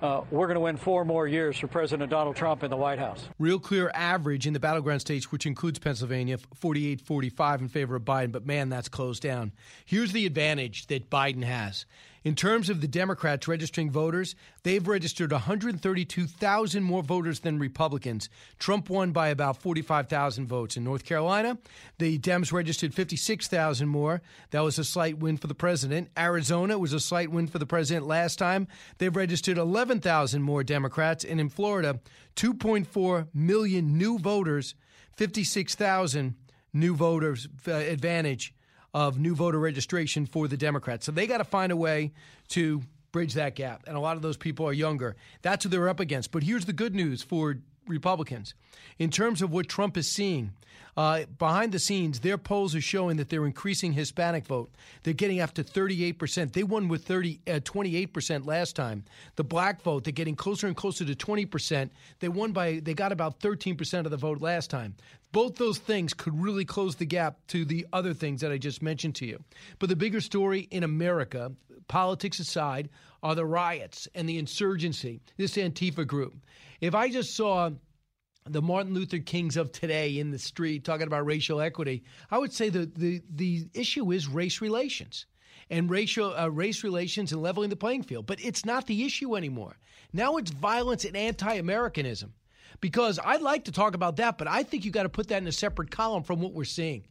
Uh, 0.00 0.22
we're 0.30 0.46
going 0.46 0.54
to 0.54 0.60
win 0.60 0.76
four 0.76 1.04
more 1.04 1.26
years 1.26 1.58
for 1.58 1.66
President 1.66 2.08
Donald 2.08 2.36
Trump 2.36 2.62
in 2.62 2.70
the 2.70 2.76
White 2.76 3.00
House. 3.00 3.28
Real 3.40 3.58
clear 3.58 3.90
average 3.92 4.46
in 4.46 4.52
the 4.52 4.60
battleground 4.60 5.00
states, 5.00 5.32
which 5.32 5.44
includes 5.44 5.80
Pennsylvania, 5.80 6.38
48 6.54 7.00
45 7.00 7.62
in 7.62 7.68
favor 7.68 7.96
of 7.96 8.04
Biden, 8.04 8.30
but 8.30 8.46
man, 8.46 8.68
that's 8.68 8.88
closed 8.88 9.24
down. 9.24 9.50
Here's 9.84 10.12
the 10.12 10.24
advantage 10.24 10.86
that 10.86 11.10
Biden 11.10 11.42
has 11.42 11.84
in 12.28 12.34
terms 12.34 12.68
of 12.68 12.82
the 12.82 12.86
Democrats 12.86 13.48
registering 13.48 13.90
voters, 13.90 14.34
they've 14.62 14.86
registered 14.86 15.32
132,000 15.32 16.82
more 16.82 17.02
voters 17.02 17.40
than 17.40 17.58
Republicans. 17.58 18.28
Trump 18.58 18.90
won 18.90 19.12
by 19.12 19.28
about 19.28 19.62
45,000 19.62 20.46
votes. 20.46 20.76
In 20.76 20.84
North 20.84 21.06
Carolina, 21.06 21.56
the 21.96 22.18
Dems 22.18 22.52
registered 22.52 22.92
56,000 22.92 23.88
more. 23.88 24.20
That 24.50 24.60
was 24.60 24.78
a 24.78 24.84
slight 24.84 25.16
win 25.16 25.38
for 25.38 25.46
the 25.46 25.54
president. 25.54 26.10
Arizona 26.18 26.78
was 26.78 26.92
a 26.92 27.00
slight 27.00 27.30
win 27.30 27.46
for 27.46 27.58
the 27.58 27.64
president 27.64 28.06
last 28.06 28.38
time. 28.38 28.68
They've 28.98 29.16
registered 29.16 29.56
11,000 29.56 30.42
more 30.42 30.62
Democrats. 30.62 31.24
And 31.24 31.40
in 31.40 31.48
Florida, 31.48 31.98
2.4 32.36 33.28
million 33.32 33.96
new 33.96 34.18
voters, 34.18 34.74
56,000 35.16 36.34
new 36.74 36.94
voters 36.94 37.48
uh, 37.66 37.72
advantage 37.72 38.52
of 38.94 39.18
new 39.18 39.34
voter 39.34 39.58
registration 39.58 40.26
for 40.26 40.48
the 40.48 40.56
Democrats. 40.56 41.06
So 41.06 41.12
they 41.12 41.26
got 41.26 41.38
to 41.38 41.44
find 41.44 41.72
a 41.72 41.76
way 41.76 42.12
to 42.48 42.82
bridge 43.12 43.34
that 43.34 43.54
gap. 43.54 43.84
And 43.86 43.96
a 43.96 44.00
lot 44.00 44.16
of 44.16 44.22
those 44.22 44.36
people 44.36 44.66
are 44.66 44.72
younger. 44.72 45.16
That's 45.42 45.64
who 45.64 45.70
they're 45.70 45.88
up 45.88 46.00
against. 46.00 46.30
But 46.30 46.42
here's 46.42 46.64
the 46.64 46.72
good 46.72 46.94
news 46.94 47.22
for 47.22 47.58
Republicans 47.88 48.54
in 48.98 49.10
terms 49.10 49.42
of 49.42 49.52
what 49.52 49.68
Trump 49.68 49.96
is 49.96 50.10
seeing. 50.10 50.52
Uh, 50.96 51.24
behind 51.38 51.70
the 51.70 51.78
scenes, 51.78 52.20
their 52.20 52.36
polls 52.36 52.74
are 52.74 52.80
showing 52.80 53.18
that 53.18 53.28
they're 53.28 53.46
increasing 53.46 53.92
Hispanic 53.92 54.44
vote. 54.44 54.68
They're 55.04 55.14
getting 55.14 55.40
up 55.40 55.54
to 55.54 55.62
38%. 55.62 56.52
They 56.52 56.64
won 56.64 56.88
with 56.88 57.04
30, 57.04 57.40
uh, 57.46 57.50
28% 57.60 58.46
last 58.46 58.74
time. 58.74 59.04
The 59.36 59.44
black 59.44 59.80
vote, 59.82 60.02
they're 60.02 60.12
getting 60.12 60.34
closer 60.34 60.66
and 60.66 60.76
closer 60.76 61.04
to 61.04 61.14
20%. 61.14 61.90
They 62.18 62.28
won 62.28 62.50
by, 62.50 62.80
they 62.82 62.94
got 62.94 63.12
about 63.12 63.38
13% 63.38 64.06
of 64.06 64.10
the 64.10 64.16
vote 64.16 64.40
last 64.40 64.70
time. 64.70 64.96
Both 65.30 65.54
those 65.54 65.78
things 65.78 66.14
could 66.14 66.40
really 66.40 66.64
close 66.64 66.96
the 66.96 67.04
gap 67.04 67.36
to 67.48 67.64
the 67.64 67.86
other 67.92 68.12
things 68.12 68.40
that 68.40 68.50
I 68.50 68.58
just 68.58 68.82
mentioned 68.82 69.14
to 69.16 69.26
you. 69.26 69.44
But 69.78 69.90
the 69.90 69.96
bigger 69.96 70.20
story 70.20 70.66
in 70.70 70.82
America, 70.82 71.52
politics 71.88 72.38
aside, 72.38 72.88
are 73.22 73.34
the 73.34 73.44
riots 73.44 74.06
and 74.14 74.28
the 74.28 74.38
insurgency, 74.38 75.20
this 75.36 75.56
Antifa 75.56 76.06
group. 76.06 76.34
If 76.80 76.94
I 76.94 77.10
just 77.10 77.34
saw 77.34 77.70
the 78.44 78.62
Martin 78.62 78.94
Luther 78.94 79.18
Kings 79.18 79.56
of 79.56 79.72
today 79.72 80.18
in 80.18 80.30
the 80.30 80.38
street 80.38 80.84
talking 80.84 81.06
about 81.06 81.26
racial 81.26 81.60
equity, 81.60 82.04
I 82.30 82.38
would 82.38 82.52
say 82.52 82.68
the 82.68 82.90
the, 82.96 83.22
the 83.34 83.66
issue 83.74 84.12
is 84.12 84.28
race 84.28 84.60
relations 84.60 85.26
and 85.70 85.90
racial 85.90 86.34
uh, 86.34 86.48
race 86.48 86.84
relations 86.84 87.32
and 87.32 87.42
leveling 87.42 87.70
the 87.70 87.76
playing 87.76 88.04
field. 88.04 88.26
But 88.26 88.40
it's 88.40 88.64
not 88.64 88.86
the 88.86 89.04
issue 89.04 89.36
anymore. 89.36 89.76
Now 90.12 90.36
it's 90.36 90.50
violence 90.50 91.04
and 91.04 91.16
anti-Americanism. 91.16 92.32
Because 92.80 93.18
I'd 93.24 93.42
like 93.42 93.64
to 93.64 93.72
talk 93.72 93.94
about 93.94 94.16
that, 94.16 94.38
but 94.38 94.46
I 94.46 94.62
think 94.62 94.84
you 94.84 94.92
got 94.92 95.02
to 95.02 95.08
put 95.08 95.28
that 95.28 95.42
in 95.42 95.48
a 95.48 95.52
separate 95.52 95.90
column 95.90 96.22
from 96.22 96.40
what 96.40 96.52
we're 96.52 96.64
seeing. 96.64 97.04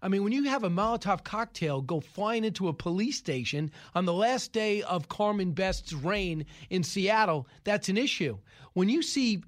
I 0.00 0.08
mean, 0.08 0.22
when 0.22 0.32
you 0.32 0.44
have 0.44 0.64
a 0.64 0.70
Molotov 0.70 1.24
cocktail 1.24 1.82
go 1.82 2.00
flying 2.00 2.44
into 2.44 2.68
a 2.68 2.72
police 2.72 3.18
station 3.18 3.70
on 3.94 4.04
the 4.04 4.12
last 4.12 4.52
day 4.52 4.82
of 4.82 5.08
Carmen 5.08 5.52
Best's 5.52 5.92
reign 5.92 6.46
in 6.70 6.82
Seattle, 6.84 7.48
that's 7.64 7.88
an 7.88 7.96
issue. 7.96 8.38
When 8.74 8.88
you 8.88 9.02
see 9.02 9.42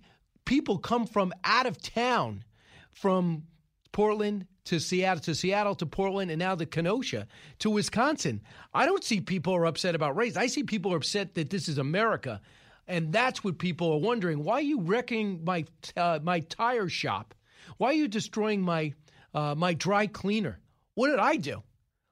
people 0.45 0.79
come 0.79 1.07
from 1.07 1.33
out 1.45 1.67
of 1.67 1.81
town, 1.81 2.45
from 2.93 3.45
Portland 3.93 4.47
to 4.65 4.79
Seattle, 4.79 5.23
to 5.23 5.35
Seattle 5.35 5.75
to 5.77 5.87
Portland, 5.87 6.31
and 6.31 6.39
now 6.39 6.55
to 6.55 6.67
Kenosha 6.67 7.27
to 7.61 7.71
Wisconsin. 7.71 8.41
I 8.75 8.87
don't 8.87 9.03
see 9.03 9.21
people 9.21 9.55
are 9.55 9.67
upset 9.67 9.95
about 9.95 10.17
race. 10.17 10.37
I 10.37 10.47
see 10.47 10.63
people 10.63 10.93
are 10.93 10.97
upset 10.97 11.35
that 11.35 11.51
this 11.51 11.69
is 11.69 11.79
America, 11.79 12.41
and 12.87 13.13
that's 13.13 13.43
what 13.43 13.59
people 13.59 13.93
are 13.93 13.99
wondering. 13.99 14.45
Why 14.45 14.55
are 14.55 14.61
you 14.61 14.81
wrecking 14.81 15.45
my 15.45 15.65
uh, 15.97 16.21
my 16.23 16.41
tire 16.41 16.89
shop? 16.89 17.35
Why 17.79 17.89
are 17.89 17.95
you 17.95 18.09
destroying 18.09 18.63
my 18.63 18.93
uh, 19.35 19.55
my 19.57 19.75
dry 19.75 20.07
cleaner? 20.07 20.59
What 20.95 21.09
did 21.09 21.19
I 21.19 21.37
do? 21.37 21.63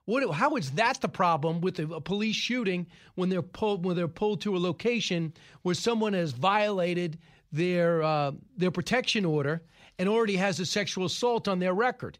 What, 0.04 0.32
how 0.32 0.56
is 0.56 0.70
that 0.72 1.02
the 1.02 1.08
problem 1.08 1.60
with 1.60 1.78
a, 1.80 1.86
a 1.94 2.00
police 2.00 2.36
shooting 2.36 2.86
when 3.14 3.28
they're 3.28 3.42
pulled 3.42 3.84
when 3.84 3.94
they're 3.94 4.08
pulled 4.08 4.40
to 4.42 4.56
a 4.56 4.58
location 4.58 5.34
where 5.62 5.74
someone 5.74 6.14
has 6.14 6.32
violated 6.32 7.18
their 7.52 8.02
uh, 8.02 8.32
their 8.56 8.70
protection 8.70 9.26
order 9.26 9.62
and 9.98 10.08
already 10.08 10.36
has 10.36 10.60
a 10.60 10.66
sexual 10.66 11.04
assault 11.04 11.46
on 11.46 11.58
their 11.58 11.74
record? 11.74 12.18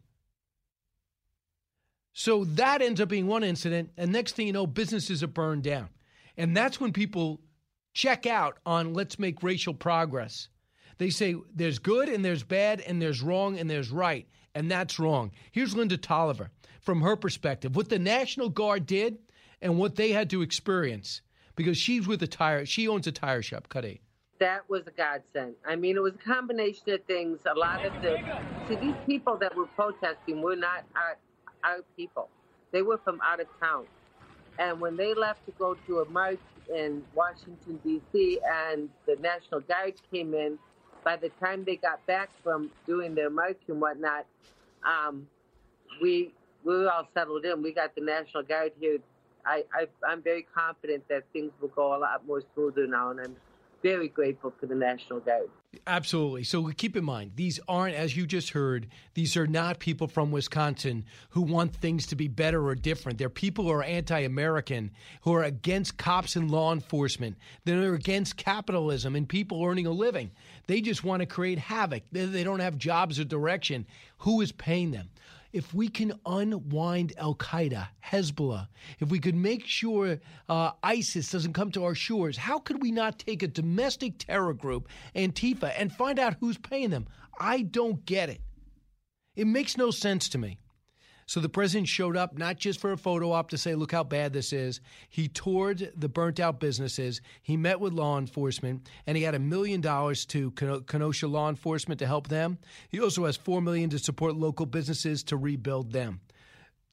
So 2.13 2.45
that 2.45 2.83
ends 2.83 3.01
up 3.01 3.09
being 3.09 3.27
one 3.27 3.45
incident, 3.45 3.91
and 3.97 4.13
next 4.13 4.35
thing 4.35 4.49
you 4.49 4.53
know, 4.53 4.67
businesses 4.67 5.23
are 5.23 5.29
burned 5.29 5.63
down, 5.63 5.89
and 6.37 6.55
that's 6.55 6.81
when 6.81 6.93
people 6.93 7.41
check 7.95 8.27
out 8.27 8.59
on 8.67 8.93
let's 8.93 9.19
make 9.19 9.43
racial 9.43 9.73
progress. 9.73 10.49
They 10.99 11.11
say 11.11 11.37
there's 11.55 11.79
good 11.79 12.09
and 12.09 12.25
there's 12.25 12.43
bad 12.43 12.81
and 12.81 13.01
there's 13.01 13.23
wrong 13.23 13.59
and 13.59 13.71
there's 13.71 13.91
right, 13.91 14.29
and 14.59 14.69
that's 14.69 14.99
wrong. 14.99 15.31
Here's 15.53 15.77
Linda 15.77 15.97
Tolliver 15.97 16.51
from 16.81 17.01
her 17.03 17.15
perspective, 17.15 17.77
what 17.77 17.91
the 17.91 17.99
National 17.99 18.49
Guard 18.49 18.87
did 18.87 19.19
and 19.63 19.79
what 19.79 19.95
they 19.95 20.11
had 20.11 20.29
to 20.31 20.43
experience 20.43 21.23
because 21.55 21.79
she's 21.79 22.09
with 22.09 22.21
a 22.25 22.27
tire, 22.27 22.67
she 22.67 22.89
owns 22.89 23.07
a 23.07 23.13
tire 23.13 23.41
shop, 23.41 23.69
Cut 23.69 23.85
eight. 23.85 24.01
That 24.41 24.69
was 24.69 24.83
a 24.89 24.91
godsend. 24.91 25.55
I 25.65 25.77
mean, 25.77 25.97
it 25.97 26.03
was 26.03 26.15
a 26.15 26.29
combination 26.29 26.91
of 26.91 27.05
things. 27.05 27.39
A 27.47 27.57
lot 27.57 27.85
of 27.85 27.93
the, 28.03 28.17
see, 28.69 28.75
these 28.77 28.95
people 29.07 29.37
that 29.37 29.57
were 29.57 29.67
protesting 29.67 30.43
were 30.43 30.57
not 30.57 30.85
our, 30.97 31.17
our 31.63 31.79
people. 31.97 32.29
They 32.73 32.83
were 32.83 32.99
from 32.99 33.21
out 33.25 33.39
of 33.39 33.47
town. 33.61 33.87
And 34.59 34.81
when 34.81 34.97
they 34.97 35.15
left 35.15 35.47
to 35.47 35.53
go 35.53 35.77
to 35.87 36.01
a 36.01 36.09
march 36.09 36.41
in 36.69 37.05
Washington, 37.15 37.79
D.C., 37.85 38.41
and 38.45 38.89
the 39.07 39.15
National 39.21 39.61
Guard 39.61 39.95
came 40.13 40.35
in, 40.35 40.59
by 41.09 41.17
the 41.17 41.31
time 41.43 41.65
they 41.65 41.77
got 41.77 42.05
back 42.07 42.29
from 42.45 42.71
doing 42.87 43.15
their 43.15 43.31
march 43.31 43.57
and 43.69 43.81
whatnot, 43.81 44.27
um, 44.85 45.27
we 46.03 46.31
we 46.65 46.77
were 46.77 46.91
all 46.91 47.09
settled 47.15 47.47
in. 47.47 47.63
We 47.63 47.73
got 47.73 47.95
the 47.95 48.03
National 48.03 48.43
Guard 48.43 48.73
here. 48.79 48.99
I, 49.47 49.65
I 49.73 49.87
I'm 50.07 50.21
very 50.21 50.47
confident 50.55 51.09
that 51.09 51.25
things 51.33 51.51
will 51.63 51.69
go 51.69 51.97
a 51.97 51.99
lot 51.99 52.27
more 52.27 52.43
smoother 52.53 52.87
now, 52.87 53.09
and 53.09 53.21
I'm 53.21 53.37
very 53.83 54.09
grateful 54.09 54.53
for 54.59 54.67
the 54.67 54.75
National 54.75 55.21
Guard. 55.21 55.49
Absolutely. 55.87 56.45
So 56.45 56.67
keep 56.69 56.97
in 56.97 57.05
mind, 57.05 57.33
these 57.37 57.61
aren't, 57.69 57.95
as 57.95 58.17
you 58.17 58.27
just 58.27 58.51
heard, 58.51 58.89
these 59.15 59.37
are 59.37 59.47
not 59.47 59.79
people 59.79 60.09
from 60.09 60.31
Wisconsin 60.31 61.05
who 61.31 61.43
want 61.43 61.75
things 61.75 62.07
to 62.07 62.17
be 62.17 62.27
better 62.27 62.67
or 62.67 62.75
different. 62.75 63.19
They're 63.19 63.29
people 63.29 63.65
who 63.65 63.71
are 63.71 63.83
anti 63.83 64.21
American, 64.21 64.91
who 65.23 65.35
are 65.35 65.45
against 65.45 65.99
cops 65.99 66.37
and 66.37 66.51
law 66.51 66.73
enforcement, 66.73 67.37
they're 67.65 67.95
against 67.95 68.37
capitalism 68.37 69.15
and 69.15 69.29
people 69.29 69.63
earning 69.63 69.87
a 69.87 69.91
living. 69.91 70.31
They 70.67 70.81
just 70.81 71.05
want 71.05 71.21
to 71.21 71.27
create 71.27 71.59
havoc. 71.59 72.03
They, 72.13 72.45
don't 72.45 72.61
have 72.61 72.79
jobs 72.79 73.21
or 73.21 73.25
direction. 73.25 73.87
Who 74.19 74.41
is 74.41 74.53
paying 74.53 74.91
them? 74.91 75.11
If 75.53 75.73
we 75.73 75.89
can 75.89 76.13
unwind 76.27 77.13
Al 77.17 77.35
Qaeda, 77.35 77.89
Hezbollah, 78.05 78.69
if 79.01 79.09
we 79.09 79.19
could 79.19 79.35
make 79.35 79.67
sure 79.67 80.19
uh, 80.49 80.73
ISIS 80.83 81.31
doesn't 81.31 81.55
come 81.55 81.71
to 81.73 81.85
our 81.85 81.95
shores, 81.95 82.37
how 82.37 82.59
could 82.59 82.83
we 82.83 82.91
not 82.91 83.19
take 83.19 83.43
a 83.43 83.49
domestic 83.49 84.19
terror 84.19 84.55
group, 84.55 84.89
Antifa, 85.15 85.73
and 85.77 85.93
find 85.93 86.19
out 86.19 86.37
who's 86.41 86.59
paying 86.59 86.91
them? 86.91 87.07
I 87.41 87.63
don't 87.63 88.05
get 88.05 88.29
it. 88.29 88.41
It 89.37 89.47
makes 89.47 89.77
no 89.77 89.91
sense 89.91 90.29
to 90.31 90.39
me. 90.39 90.59
So 91.29 91.41
the 91.41 91.49
president 91.51 91.89
showed 91.89 92.17
up 92.17 92.39
not 92.39 92.57
just 92.57 92.81
for 92.81 92.93
a 92.93 92.97
photo 92.97 93.33
op 93.33 93.51
to 93.51 93.59
say, 93.59 93.75
look 93.75 93.93
how 93.93 94.03
bad 94.03 94.33
this 94.33 94.51
is. 94.55 94.81
He 95.11 95.29
toured 95.29 95.93
the 95.95 96.09
burnt 96.09 96.41
out 96.41 96.59
businesses. 96.59 97.21
He 97.43 97.55
met 97.55 97.81
with 97.81 97.93
law 97.93 98.19
enforcement, 98.19 98.89
and 99.07 99.15
he 99.15 99.25
had 99.25 99.35
a 99.35 99.39
million 99.39 99.83
dollars 99.83 100.25
to 100.27 100.51
Kenosha 100.53 101.29
law 101.29 101.51
enforcement 101.51 101.99
to 101.99 102.07
help 102.07 102.29
them. 102.29 102.57
He 102.89 102.99
also 102.99 103.27
has 103.27 103.37
four 103.37 103.61
million 103.61 103.91
to 103.91 103.99
support 103.99 104.37
local 104.37 104.65
businesses 104.65 105.23
to 105.25 105.37
rebuild 105.37 105.93
them. 105.93 106.21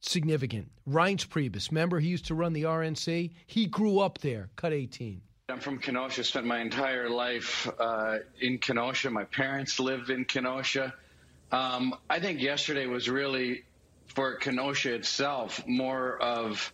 Significant. 0.02 0.70
Reince 0.86 1.26
Priebus, 1.26 1.72
remember 1.72 2.02
he 2.02 2.10
used 2.10 2.26
to 2.26 2.36
run 2.36 2.52
the 2.52 2.64
RNC? 2.64 3.32
He 3.48 3.66
grew 3.68 4.00
up 4.00 4.18
there. 4.18 4.50
Cut 4.58 4.74
18. 4.74 5.22
I'm 5.48 5.62
from 5.62 5.80
Kenosha. 5.80 6.26
Spent 6.26 6.46
my 6.46 6.60
entire 6.60 7.10
life 7.10 7.70
uh, 7.80 8.18
in 8.42 8.58
Kenosha. 8.58 9.10
My 9.10 9.24
parents 9.24 9.80
lived 9.80 10.10
in 10.10 10.26
Kenosha. 10.26 10.94
Um, 11.54 11.96
I 12.10 12.20
think 12.20 12.42
yesterday 12.42 12.86
was 12.86 13.10
really 13.10 13.64
for 14.08 14.36
Kenosha 14.36 14.94
itself 14.94 15.66
more 15.68 16.22
of 16.22 16.72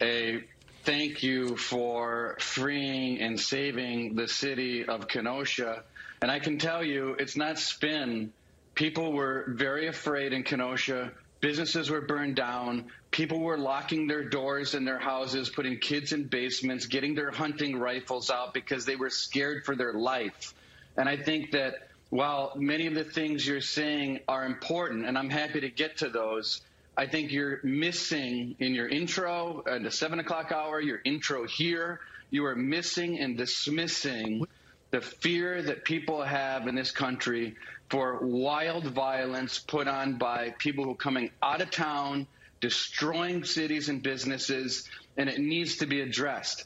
a 0.00 0.42
thank 0.84 1.22
you 1.22 1.56
for 1.56 2.36
freeing 2.40 3.20
and 3.20 3.38
saving 3.38 4.14
the 4.14 4.26
city 4.26 4.84
of 4.84 5.08
Kenosha. 5.08 5.84
And 6.22 6.30
I 6.30 6.38
can 6.38 6.58
tell 6.58 6.82
you, 6.82 7.16
it's 7.18 7.36
not 7.36 7.58
spin. 7.58 8.32
People 8.74 9.12
were 9.12 9.44
very 9.48 9.88
afraid 9.88 10.32
in 10.32 10.42
Kenosha. 10.42 11.12
Businesses 11.40 11.90
were 11.90 12.02
burned 12.02 12.36
down. 12.36 12.90
People 13.10 13.40
were 13.40 13.58
locking 13.58 14.06
their 14.06 14.24
doors 14.24 14.74
in 14.74 14.84
their 14.84 14.98
houses, 14.98 15.48
putting 15.48 15.78
kids 15.78 16.12
in 16.12 16.24
basements, 16.24 16.86
getting 16.86 17.14
their 17.14 17.30
hunting 17.30 17.78
rifles 17.78 18.30
out 18.30 18.52
because 18.52 18.84
they 18.84 18.96
were 18.96 19.10
scared 19.10 19.64
for 19.64 19.74
their 19.74 19.94
life. 19.94 20.54
And 20.96 21.08
I 21.08 21.16
think 21.16 21.52
that 21.52 21.88
while 22.10 22.52
many 22.56 22.86
of 22.86 22.94
the 22.94 23.04
things 23.04 23.46
you're 23.46 23.60
saying 23.60 24.20
are 24.28 24.44
important, 24.44 25.06
and 25.06 25.16
I'm 25.16 25.30
happy 25.30 25.60
to 25.60 25.70
get 25.70 25.98
to 25.98 26.10
those, 26.10 26.60
I 26.96 27.06
think 27.06 27.32
you're 27.32 27.60
missing 27.62 28.56
in 28.58 28.74
your 28.74 28.88
intro 28.88 29.62
at 29.66 29.82
the 29.82 29.90
seven 29.90 30.18
o'clock 30.18 30.52
hour, 30.52 30.80
your 30.80 31.00
intro 31.04 31.46
here, 31.46 32.00
you 32.30 32.44
are 32.44 32.56
missing 32.56 33.18
and 33.18 33.36
dismissing 33.36 34.46
the 34.90 35.00
fear 35.00 35.62
that 35.62 35.84
people 35.84 36.22
have 36.22 36.66
in 36.66 36.74
this 36.74 36.90
country 36.90 37.56
for 37.90 38.18
wild 38.22 38.84
violence 38.84 39.58
put 39.58 39.88
on 39.88 40.18
by 40.18 40.54
people 40.58 40.84
who 40.84 40.92
are 40.92 40.96
coming 40.96 41.30
out 41.42 41.60
of 41.60 41.70
town, 41.70 42.26
destroying 42.60 43.44
cities 43.44 43.88
and 43.88 44.02
businesses, 44.02 44.88
and 45.16 45.28
it 45.28 45.38
needs 45.38 45.76
to 45.76 45.86
be 45.86 46.00
addressed. 46.00 46.64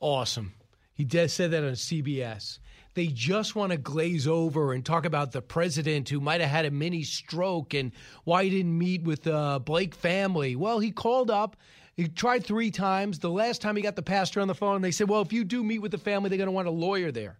Awesome. 0.00 0.52
He 0.94 1.04
did 1.04 1.30
said 1.30 1.50
that 1.52 1.64
on 1.64 1.72
CBS. 1.72 2.58
They 2.94 3.06
just 3.06 3.56
want 3.56 3.72
to 3.72 3.78
glaze 3.78 4.28
over 4.28 4.72
and 4.72 4.84
talk 4.84 5.06
about 5.06 5.32
the 5.32 5.40
president 5.40 6.08
who 6.08 6.20
might 6.20 6.40
have 6.40 6.50
had 6.50 6.66
a 6.66 6.70
mini 6.70 7.02
stroke 7.04 7.72
and 7.72 7.92
why 8.24 8.44
he 8.44 8.50
didn't 8.50 8.76
meet 8.76 9.02
with 9.02 9.22
the 9.22 9.62
Blake 9.64 9.94
family. 9.94 10.56
Well, 10.56 10.78
he 10.78 10.90
called 10.90 11.30
up. 11.30 11.56
He 11.94 12.08
tried 12.08 12.44
three 12.44 12.70
times. 12.70 13.18
The 13.18 13.30
last 13.30 13.62
time 13.62 13.76
he 13.76 13.82
got 13.82 13.96
the 13.96 14.02
pastor 14.02 14.40
on 14.40 14.48
the 14.48 14.54
phone, 14.54 14.82
they 14.82 14.90
said, 14.90 15.08
Well, 15.08 15.22
if 15.22 15.32
you 15.32 15.44
do 15.44 15.64
meet 15.64 15.80
with 15.80 15.90
the 15.90 15.98
family, 15.98 16.28
they're 16.28 16.38
going 16.38 16.46
to 16.46 16.52
want 16.52 16.68
a 16.68 16.72
lawyer 16.72 17.10
there. 17.10 17.38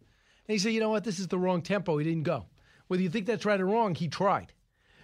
And 0.49 0.55
he 0.55 0.59
said, 0.59 0.73
You 0.73 0.81
know 0.81 0.91
what? 0.91 1.05
This 1.05 1.19
is 1.19 1.29
the 1.29 1.39
wrong 1.39 1.63
tempo. 1.63 1.99
He 1.99 2.05
didn't 2.05 2.25
go. 2.25 2.47
Whether 2.89 3.03
you 3.03 3.11
think 3.11 3.27
that's 3.27 3.45
right 3.45 3.61
or 3.61 3.67
wrong, 3.67 3.95
he 3.95 4.09
tried. 4.09 4.53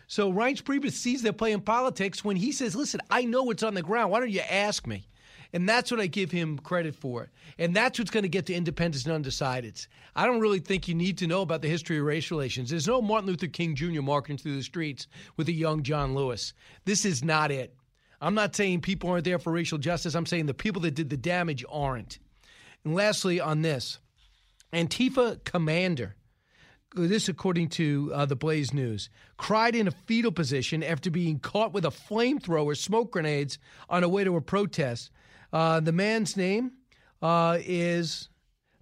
So 0.06 0.32
Reince 0.32 0.62
Priebus 0.62 0.92
sees 0.92 1.20
they're 1.20 1.32
playing 1.34 1.60
politics 1.60 2.24
when 2.24 2.36
he 2.36 2.52
says, 2.52 2.74
Listen, 2.74 3.00
I 3.10 3.24
know 3.24 3.42
what's 3.42 3.62
on 3.62 3.74
the 3.74 3.82
ground. 3.82 4.10
Why 4.10 4.20
don't 4.20 4.30
you 4.30 4.40
ask 4.40 4.86
me? 4.86 5.06
And 5.52 5.68
that's 5.68 5.90
what 5.90 6.00
I 6.00 6.06
give 6.06 6.30
him 6.30 6.58
credit 6.58 6.94
for. 6.94 7.30
And 7.58 7.74
that's 7.74 7.98
what's 7.98 8.10
going 8.10 8.24
to 8.24 8.28
get 8.28 8.46
to 8.46 8.54
independents 8.54 9.06
and 9.06 9.24
undecideds. 9.24 9.86
I 10.14 10.26
don't 10.26 10.40
really 10.40 10.60
think 10.60 10.88
you 10.88 10.94
need 10.94 11.18
to 11.18 11.26
know 11.26 11.40
about 11.40 11.62
the 11.62 11.68
history 11.68 11.98
of 11.98 12.04
race 12.04 12.30
relations. 12.30 12.70
There's 12.70 12.86
no 12.86 13.00
Martin 13.00 13.28
Luther 13.28 13.46
King 13.46 13.74
Jr. 13.74 14.02
marching 14.02 14.36
through 14.36 14.56
the 14.56 14.62
streets 14.62 15.06
with 15.36 15.48
a 15.48 15.52
young 15.52 15.82
John 15.82 16.14
Lewis. 16.14 16.52
This 16.84 17.04
is 17.04 17.24
not 17.24 17.50
it. 17.50 17.74
I'm 18.20 18.34
not 18.34 18.54
saying 18.54 18.80
people 18.80 19.10
aren't 19.10 19.24
there 19.24 19.38
for 19.38 19.52
racial 19.52 19.78
justice. 19.78 20.14
I'm 20.14 20.26
saying 20.26 20.46
the 20.46 20.54
people 20.54 20.82
that 20.82 20.94
did 20.94 21.08
the 21.08 21.16
damage 21.16 21.64
aren't. 21.70 22.18
And 22.84 22.94
lastly, 22.94 23.40
on 23.40 23.62
this, 23.62 23.98
Antifa 24.72 25.42
commander, 25.44 26.16
this 26.94 27.28
according 27.28 27.68
to 27.68 28.10
uh, 28.14 28.26
the 28.26 28.36
Blaze 28.36 28.72
News, 28.72 29.08
cried 29.36 29.74
in 29.74 29.86
a 29.86 29.92
fetal 29.92 30.32
position 30.32 30.82
after 30.82 31.10
being 31.10 31.38
caught 31.38 31.72
with 31.72 31.84
a 31.84 31.90
flamethrower, 31.90 32.76
smoke 32.76 33.12
grenades 33.12 33.58
on 33.88 34.02
a 34.02 34.08
way 34.08 34.24
to 34.24 34.36
a 34.36 34.40
protest. 34.40 35.10
Uh, 35.52 35.80
the 35.80 35.92
man's 35.92 36.36
name 36.36 36.72
uh, 37.22 37.58
is 37.60 38.28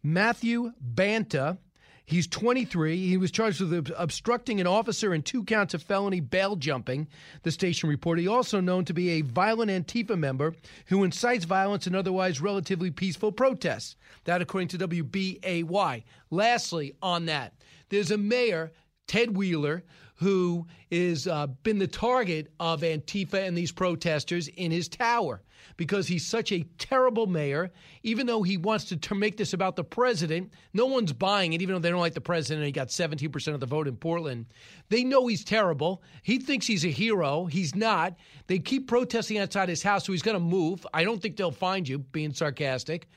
Matthew 0.03 0.73
Banta. 0.81 1.59
He's 2.05 2.29
23. 2.29 3.09
He 3.09 3.17
was 3.17 3.33
charged 3.33 3.61
with 3.61 3.91
obstructing 3.97 4.61
an 4.61 4.67
officer 4.69 5.13
and 5.13 5.25
two 5.25 5.43
counts 5.43 5.75
of 5.75 5.83
felony 5.83 6.21
bail 6.21 6.55
jumping, 6.55 7.09
the 7.43 7.51
station 7.51 7.89
reported. 7.89 8.23
He 8.23 8.29
also 8.29 8.61
known 8.61 8.85
to 8.85 8.95
be 8.95 9.11
a 9.11 9.23
violent 9.23 9.73
Antifa 9.73 10.17
member 10.17 10.55
who 10.87 11.03
incites 11.03 11.45
violence 11.45 11.89
in 11.89 11.97
otherwise 11.97 12.41
relatively 12.41 12.93
peaceful 12.93 13.33
protests. 13.33 13.97
That, 14.25 14.41
according 14.41 14.69
to 14.69 14.79
WBAY. 14.79 16.05
Lastly, 16.31 16.95
on 17.03 17.27
that, 17.27 17.55
there's 17.89 18.13
a 18.13 18.19
mayor, 18.19 18.73
Ted 19.09 19.37
Wheeler, 19.37 19.83
who 20.17 20.67
is 20.91 21.27
uh, 21.27 21.47
been 21.63 21.79
the 21.79 21.87
target 21.87 22.51
of 22.59 22.81
Antifa 22.81 23.47
and 23.47 23.57
these 23.57 23.73
protesters 23.73 24.49
in 24.49 24.71
his 24.71 24.89
tower 24.89 25.43
because 25.77 26.07
he's 26.07 26.25
such 26.25 26.53
a 26.53 26.65
terrible 26.79 27.27
mayor. 27.27 27.71
Even 28.03 28.27
though 28.27 28.43
he 28.43 28.57
wants 28.57 28.87
to, 28.87 28.97
to 28.97 29.15
make 29.15 29.37
this 29.37 29.53
about 29.53 29.77
the 29.77 29.85
president, 29.85 30.51
no 30.73 30.87
one's 30.87 31.13
buying 31.13 31.53
it. 31.53 31.63
Even 31.63 31.75
though 31.75 31.81
they 31.81 31.91
don't 31.91 32.01
like 32.01 32.15
the 32.15 32.21
president, 32.21 32.65
he 32.65 32.73
got 32.73 32.89
17% 32.89 33.55
of 33.55 33.61
the 33.61 33.67
vote 33.67 33.89
in 33.89 33.97
Portland. 33.97 34.47
They 34.89 35.05
know 35.05 35.27
he's 35.27 35.45
terrible. 35.45 36.03
He 36.23 36.39
thinks 36.39 36.67
he's 36.67 36.85
a 36.85 36.91
hero. 36.91 37.47
He's 37.47 37.75
not. 37.75 38.15
They 38.47 38.59
keep 38.59 38.89
protesting 38.89 39.39
outside 39.39 39.69
his 39.69 39.83
house, 39.83 40.07
so 40.07 40.13
he's 40.13 40.23
going 40.23 40.37
to 40.37 40.41
move. 40.41 40.87
I 40.95 41.05
don't 41.05 41.21
think 41.21 41.37
they'll 41.37 41.51
find 41.51 41.89
you, 41.89 41.99
being 41.99 42.33
sarcastic. 42.33 43.09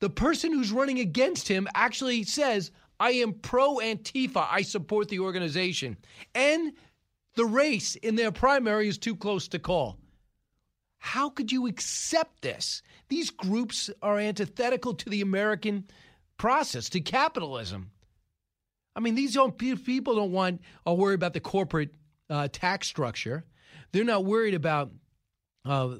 The 0.00 0.10
person 0.10 0.52
who's 0.52 0.72
running 0.72 0.98
against 0.98 1.46
him 1.46 1.68
actually 1.76 2.24
says, 2.24 2.72
I 3.02 3.14
am 3.14 3.32
pro 3.32 3.78
Antifa. 3.78 4.46
I 4.48 4.62
support 4.62 5.08
the 5.08 5.18
organization. 5.18 5.96
And 6.36 6.72
the 7.34 7.44
race 7.44 7.96
in 7.96 8.14
their 8.14 8.30
primary 8.30 8.86
is 8.86 8.96
too 8.96 9.16
close 9.16 9.48
to 9.48 9.58
call. 9.58 9.98
How 10.98 11.28
could 11.28 11.50
you 11.50 11.66
accept 11.66 12.42
this? 12.42 12.80
These 13.08 13.30
groups 13.30 13.90
are 14.02 14.20
antithetical 14.20 14.94
to 14.94 15.10
the 15.10 15.20
American 15.20 15.88
process, 16.38 16.88
to 16.90 17.00
capitalism. 17.00 17.90
I 18.94 19.00
mean, 19.00 19.16
these 19.16 19.34
don't, 19.34 19.58
people 19.58 20.14
don't 20.14 20.30
want 20.30 20.60
or 20.86 20.96
worry 20.96 21.16
about 21.16 21.32
the 21.34 21.40
corporate 21.40 21.96
uh, 22.30 22.46
tax 22.52 22.86
structure. 22.86 23.44
They're 23.90 24.04
not 24.04 24.24
worried 24.24 24.54
about 24.54 24.92
uh, 25.64 25.96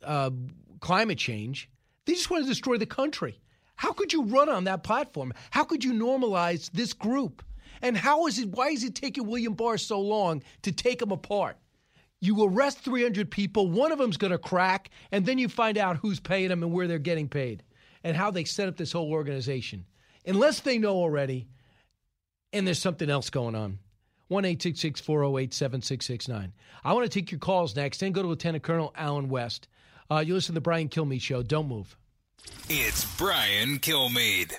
uh, 0.00 0.30
climate 0.78 1.18
change. 1.18 1.68
They 2.04 2.12
just 2.12 2.30
want 2.30 2.44
to 2.44 2.48
destroy 2.48 2.76
the 2.76 2.86
country. 2.86 3.40
How 3.76 3.92
could 3.92 4.12
you 4.12 4.24
run 4.24 4.48
on 4.48 4.64
that 4.64 4.82
platform? 4.82 5.32
How 5.50 5.64
could 5.64 5.84
you 5.84 5.92
normalize 5.92 6.70
this 6.72 6.92
group? 6.92 7.42
And 7.82 7.96
how 7.96 8.26
is 8.26 8.38
it? 8.38 8.48
Why 8.48 8.68
is 8.68 8.84
it 8.84 8.94
taking 8.94 9.26
William 9.26 9.54
Barr 9.54 9.78
so 9.78 10.00
long 10.00 10.42
to 10.62 10.72
take 10.72 10.98
them 10.98 11.12
apart? 11.12 11.58
You 12.20 12.42
arrest 12.44 12.78
300 12.78 13.30
people, 13.30 13.70
one 13.70 13.92
of 13.92 13.98
them's 13.98 14.16
going 14.16 14.30
to 14.30 14.38
crack, 14.38 14.88
and 15.12 15.26
then 15.26 15.36
you 15.36 15.48
find 15.48 15.76
out 15.76 15.98
who's 15.98 16.18
paying 16.18 16.48
them 16.48 16.62
and 16.62 16.72
where 16.72 16.86
they're 16.86 16.98
getting 16.98 17.28
paid 17.28 17.62
and 18.02 18.16
how 18.16 18.30
they 18.30 18.44
set 18.44 18.68
up 18.68 18.76
this 18.76 18.92
whole 18.92 19.12
organization. 19.12 19.84
Unless 20.26 20.60
they 20.60 20.78
know 20.78 20.96
already, 20.96 21.46
and 22.52 22.66
there's 22.66 22.80
something 22.80 23.10
else 23.10 23.28
going 23.28 23.54
on. 23.54 23.78
1 24.28 24.42
408 24.42 25.54
7669. 25.54 26.52
I 26.84 26.92
want 26.92 27.04
to 27.04 27.10
take 27.10 27.30
your 27.30 27.38
calls 27.38 27.76
next, 27.76 27.98
then 27.98 28.12
go 28.12 28.22
to 28.22 28.28
Lieutenant 28.28 28.64
Colonel 28.64 28.92
Allen 28.96 29.28
West. 29.28 29.68
Uh, 30.10 30.24
you 30.26 30.34
listen 30.34 30.54
to 30.54 30.56
the 30.56 30.60
Brian 30.62 30.88
Kilmeade 30.88 31.20
Show. 31.20 31.42
Don't 31.42 31.68
move. 31.68 31.96
It's 32.68 33.04
Brian 33.16 33.78
Kilmeade. 33.78 34.52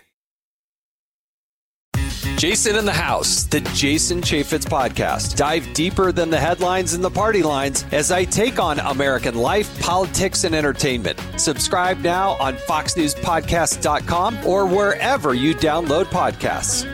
Jason 2.37 2.77
in 2.77 2.85
the 2.85 2.93
House, 2.93 3.43
the 3.43 3.59
Jason 3.73 4.21
Chaffetz 4.21 4.63
podcast. 4.65 5.35
Dive 5.35 5.67
deeper 5.73 6.13
than 6.13 6.29
the 6.29 6.39
headlines 6.39 6.93
and 6.93 7.03
the 7.03 7.09
party 7.09 7.43
lines 7.43 7.83
as 7.91 8.09
I 8.09 8.23
take 8.23 8.59
on 8.59 8.79
American 8.79 9.35
life, 9.35 9.77
politics, 9.81 10.45
and 10.45 10.55
entertainment. 10.55 11.19
Subscribe 11.35 11.97
now 11.97 12.37
on 12.39 12.55
FoxNewsPodcast.com 12.55 14.45
or 14.45 14.65
wherever 14.65 15.33
you 15.33 15.53
download 15.53 16.05
podcasts. 16.05 16.85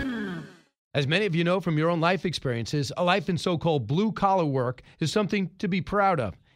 As 0.95 1.07
many 1.07 1.27
of 1.27 1.35
you 1.35 1.43
know 1.43 1.59
from 1.59 1.77
your 1.77 1.91
own 1.91 2.01
life 2.01 2.25
experiences, 2.25 2.91
a 2.97 3.03
life 3.03 3.29
in 3.29 3.37
so 3.37 3.55
called 3.59 3.85
blue 3.85 4.11
collar 4.11 4.45
work 4.45 4.81
is 4.99 5.11
something 5.11 5.51
to 5.59 5.67
be 5.67 5.79
proud 5.79 6.19
of. 6.19 6.33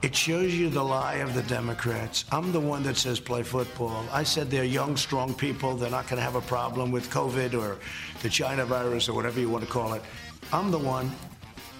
It 0.00 0.14
shows 0.14 0.54
you 0.54 0.70
the 0.70 0.82
lie 0.82 1.16
of 1.16 1.34
the 1.34 1.42
Democrats. 1.42 2.24
I'm 2.30 2.52
the 2.52 2.60
one 2.60 2.84
that 2.84 2.96
says 2.96 3.18
play 3.18 3.42
football. 3.42 4.06
I 4.12 4.22
said 4.22 4.48
they're 4.48 4.62
young, 4.62 4.96
strong 4.96 5.34
people. 5.34 5.74
They're 5.74 5.90
not 5.90 6.04
going 6.04 6.18
to 6.18 6.22
have 6.22 6.36
a 6.36 6.40
problem 6.40 6.92
with 6.92 7.10
COVID 7.10 7.60
or 7.60 7.78
the 8.22 8.28
China 8.28 8.64
virus 8.64 9.08
or 9.08 9.14
whatever 9.14 9.40
you 9.40 9.48
want 9.48 9.64
to 9.64 9.70
call 9.70 9.94
it. 9.94 10.02
I'm 10.52 10.70
the 10.70 10.78
one, 10.78 11.10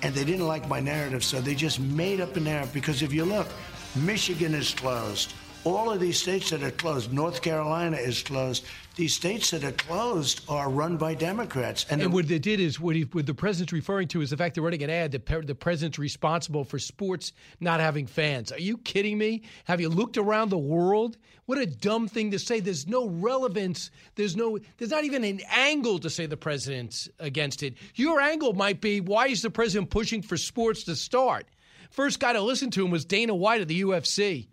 and 0.03 0.13
they 0.17 0.25
didn't 0.25 0.49
like 0.49 0.67
my 0.67 0.81
narrative, 0.81 1.23
so 1.23 1.41
they 1.41 1.55
just 1.55 1.79
made 1.79 2.21
up 2.21 2.35
a 2.35 2.41
narrative. 2.41 2.75
Because 2.75 3.03
if 3.03 3.13
you 3.13 3.25
look, 3.25 3.47
Michigan 3.95 4.53
is 4.53 4.75
closed. 4.75 5.33
All 5.63 5.89
of 5.89 6.01
these 6.01 6.19
states 6.19 6.51
that 6.51 6.65
are 6.65 6.73
closed, 6.73 7.13
North 7.13 7.41
Carolina 7.41 7.99
is 7.99 8.21
closed. 8.25 8.65
These 8.99 9.15
states 9.15 9.53
that 9.53 9.63
are 9.63 9.71
closed 9.71 10.43
are 10.49 10.69
run 10.69 10.97
by 10.97 11.15
Democrats. 11.15 11.87
And, 11.89 12.03
and 12.03 12.13
what 12.13 12.27
they 12.27 12.41
did 12.41 12.59
is 12.59 12.81
what, 12.81 12.97
he, 12.97 13.03
what 13.03 13.27
the 13.27 13.33
president's 13.33 13.73
referring 13.73 14.09
to 14.09 14.23
is 14.23 14.31
the 14.31 14.37
fact 14.37 14.57
they're 14.57 14.65
running 14.65 14.83
an 14.83 14.91
ad 14.91 15.13
that 15.13 15.25
the 15.47 15.55
president's 15.55 16.01
responsible 16.01 16.65
for 16.65 16.81
sports 16.81 17.33
not 17.61 17.79
having 17.79 18.09
fans. 18.09 18.51
Are 18.51 18.59
you 18.59 18.77
kidding 18.77 19.17
me? 19.17 19.43
Have 19.67 19.81
you 19.81 19.89
looked 19.89 20.19
around 20.19 20.49
the 20.49 20.59
world? 20.59 21.17
What 21.47 21.59
a 21.59 21.67
dumb 21.67 22.09
thing 22.09 22.33
to 22.33 22.41
say. 22.41 22.59
There's 22.59 22.89
no 22.89 23.07
relevance. 23.07 23.93
There's 24.17 24.35
no. 24.35 24.59
There's 24.79 24.91
not 24.91 25.05
even 25.05 25.23
an 25.23 25.43
angle 25.49 26.01
to 26.01 26.11
say 26.11 26.27
the 26.27 26.37
president's 26.37 27.09
against 27.21 27.63
it. 27.63 27.75
Your 27.95 28.21
angle 28.21 28.53
might 28.53 28.81
be 28.81 29.01
why 29.01 29.29
is 29.29 29.43
the 29.43 29.51
president 29.51 29.91
pushing 29.91 30.23
for 30.23 30.37
sports 30.37 30.83
to 30.85 30.97
start? 30.97 31.47
First 31.93 32.19
guy 32.19 32.33
to 32.33 32.43
listen 32.43 32.73
to 32.73 32.85
him 32.85 32.91
was 32.91 33.05
Dana 33.05 33.37
White 33.37 33.61
of 33.61 33.69
the 33.69 33.81
UFC. 33.81 34.49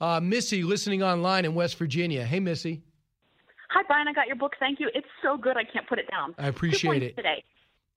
Uh, 0.00 0.20
Missy, 0.20 0.62
listening 0.62 1.02
online 1.02 1.44
in 1.44 1.56
West 1.56 1.76
Virginia. 1.76 2.24
Hey, 2.24 2.38
Missy. 2.38 2.84
Hi, 3.70 3.82
Brian. 3.86 4.08
I 4.08 4.12
got 4.12 4.26
your 4.26 4.36
book. 4.36 4.54
Thank 4.58 4.80
you. 4.80 4.90
It's 4.94 5.06
so 5.22 5.36
good. 5.36 5.56
I 5.56 5.62
can't 5.64 5.88
put 5.88 5.98
it 5.98 6.10
down. 6.10 6.34
I 6.38 6.48
appreciate 6.48 7.02
it. 7.02 7.16
Today. 7.16 7.44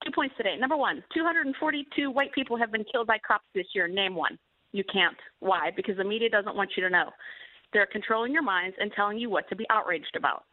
Two 0.04 0.12
points 0.14 0.34
today. 0.36 0.56
Number 0.58 0.76
one, 0.76 1.02
242 1.14 2.10
white 2.10 2.32
people 2.32 2.56
have 2.56 2.70
been 2.70 2.84
killed 2.90 3.06
by 3.06 3.18
cops 3.26 3.46
this 3.54 3.66
year. 3.74 3.88
Name 3.88 4.14
one. 4.14 4.38
You 4.72 4.84
can't. 4.92 5.16
Why? 5.40 5.70
Because 5.74 5.96
the 5.96 6.04
media 6.04 6.28
doesn't 6.28 6.54
want 6.54 6.70
you 6.76 6.82
to 6.84 6.90
know. 6.90 7.10
They're 7.72 7.86
controlling 7.86 8.32
your 8.32 8.42
minds 8.42 8.76
and 8.80 8.92
telling 8.92 9.18
you 9.18 9.30
what 9.30 9.48
to 9.48 9.56
be 9.56 9.66
outraged 9.70 10.14
about 10.16 10.44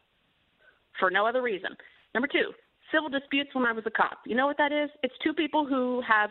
for 0.98 1.10
no 1.10 1.26
other 1.26 1.42
reason. 1.42 1.70
Number 2.14 2.26
two, 2.26 2.52
civil 2.92 3.08
disputes 3.08 3.50
when 3.54 3.64
I 3.64 3.72
was 3.72 3.84
a 3.86 3.90
cop. 3.90 4.18
You 4.26 4.34
know 4.34 4.46
what 4.46 4.58
that 4.58 4.72
is? 4.72 4.90
It's 5.02 5.14
two 5.22 5.32
people 5.32 5.66
who 5.66 6.02
have. 6.06 6.30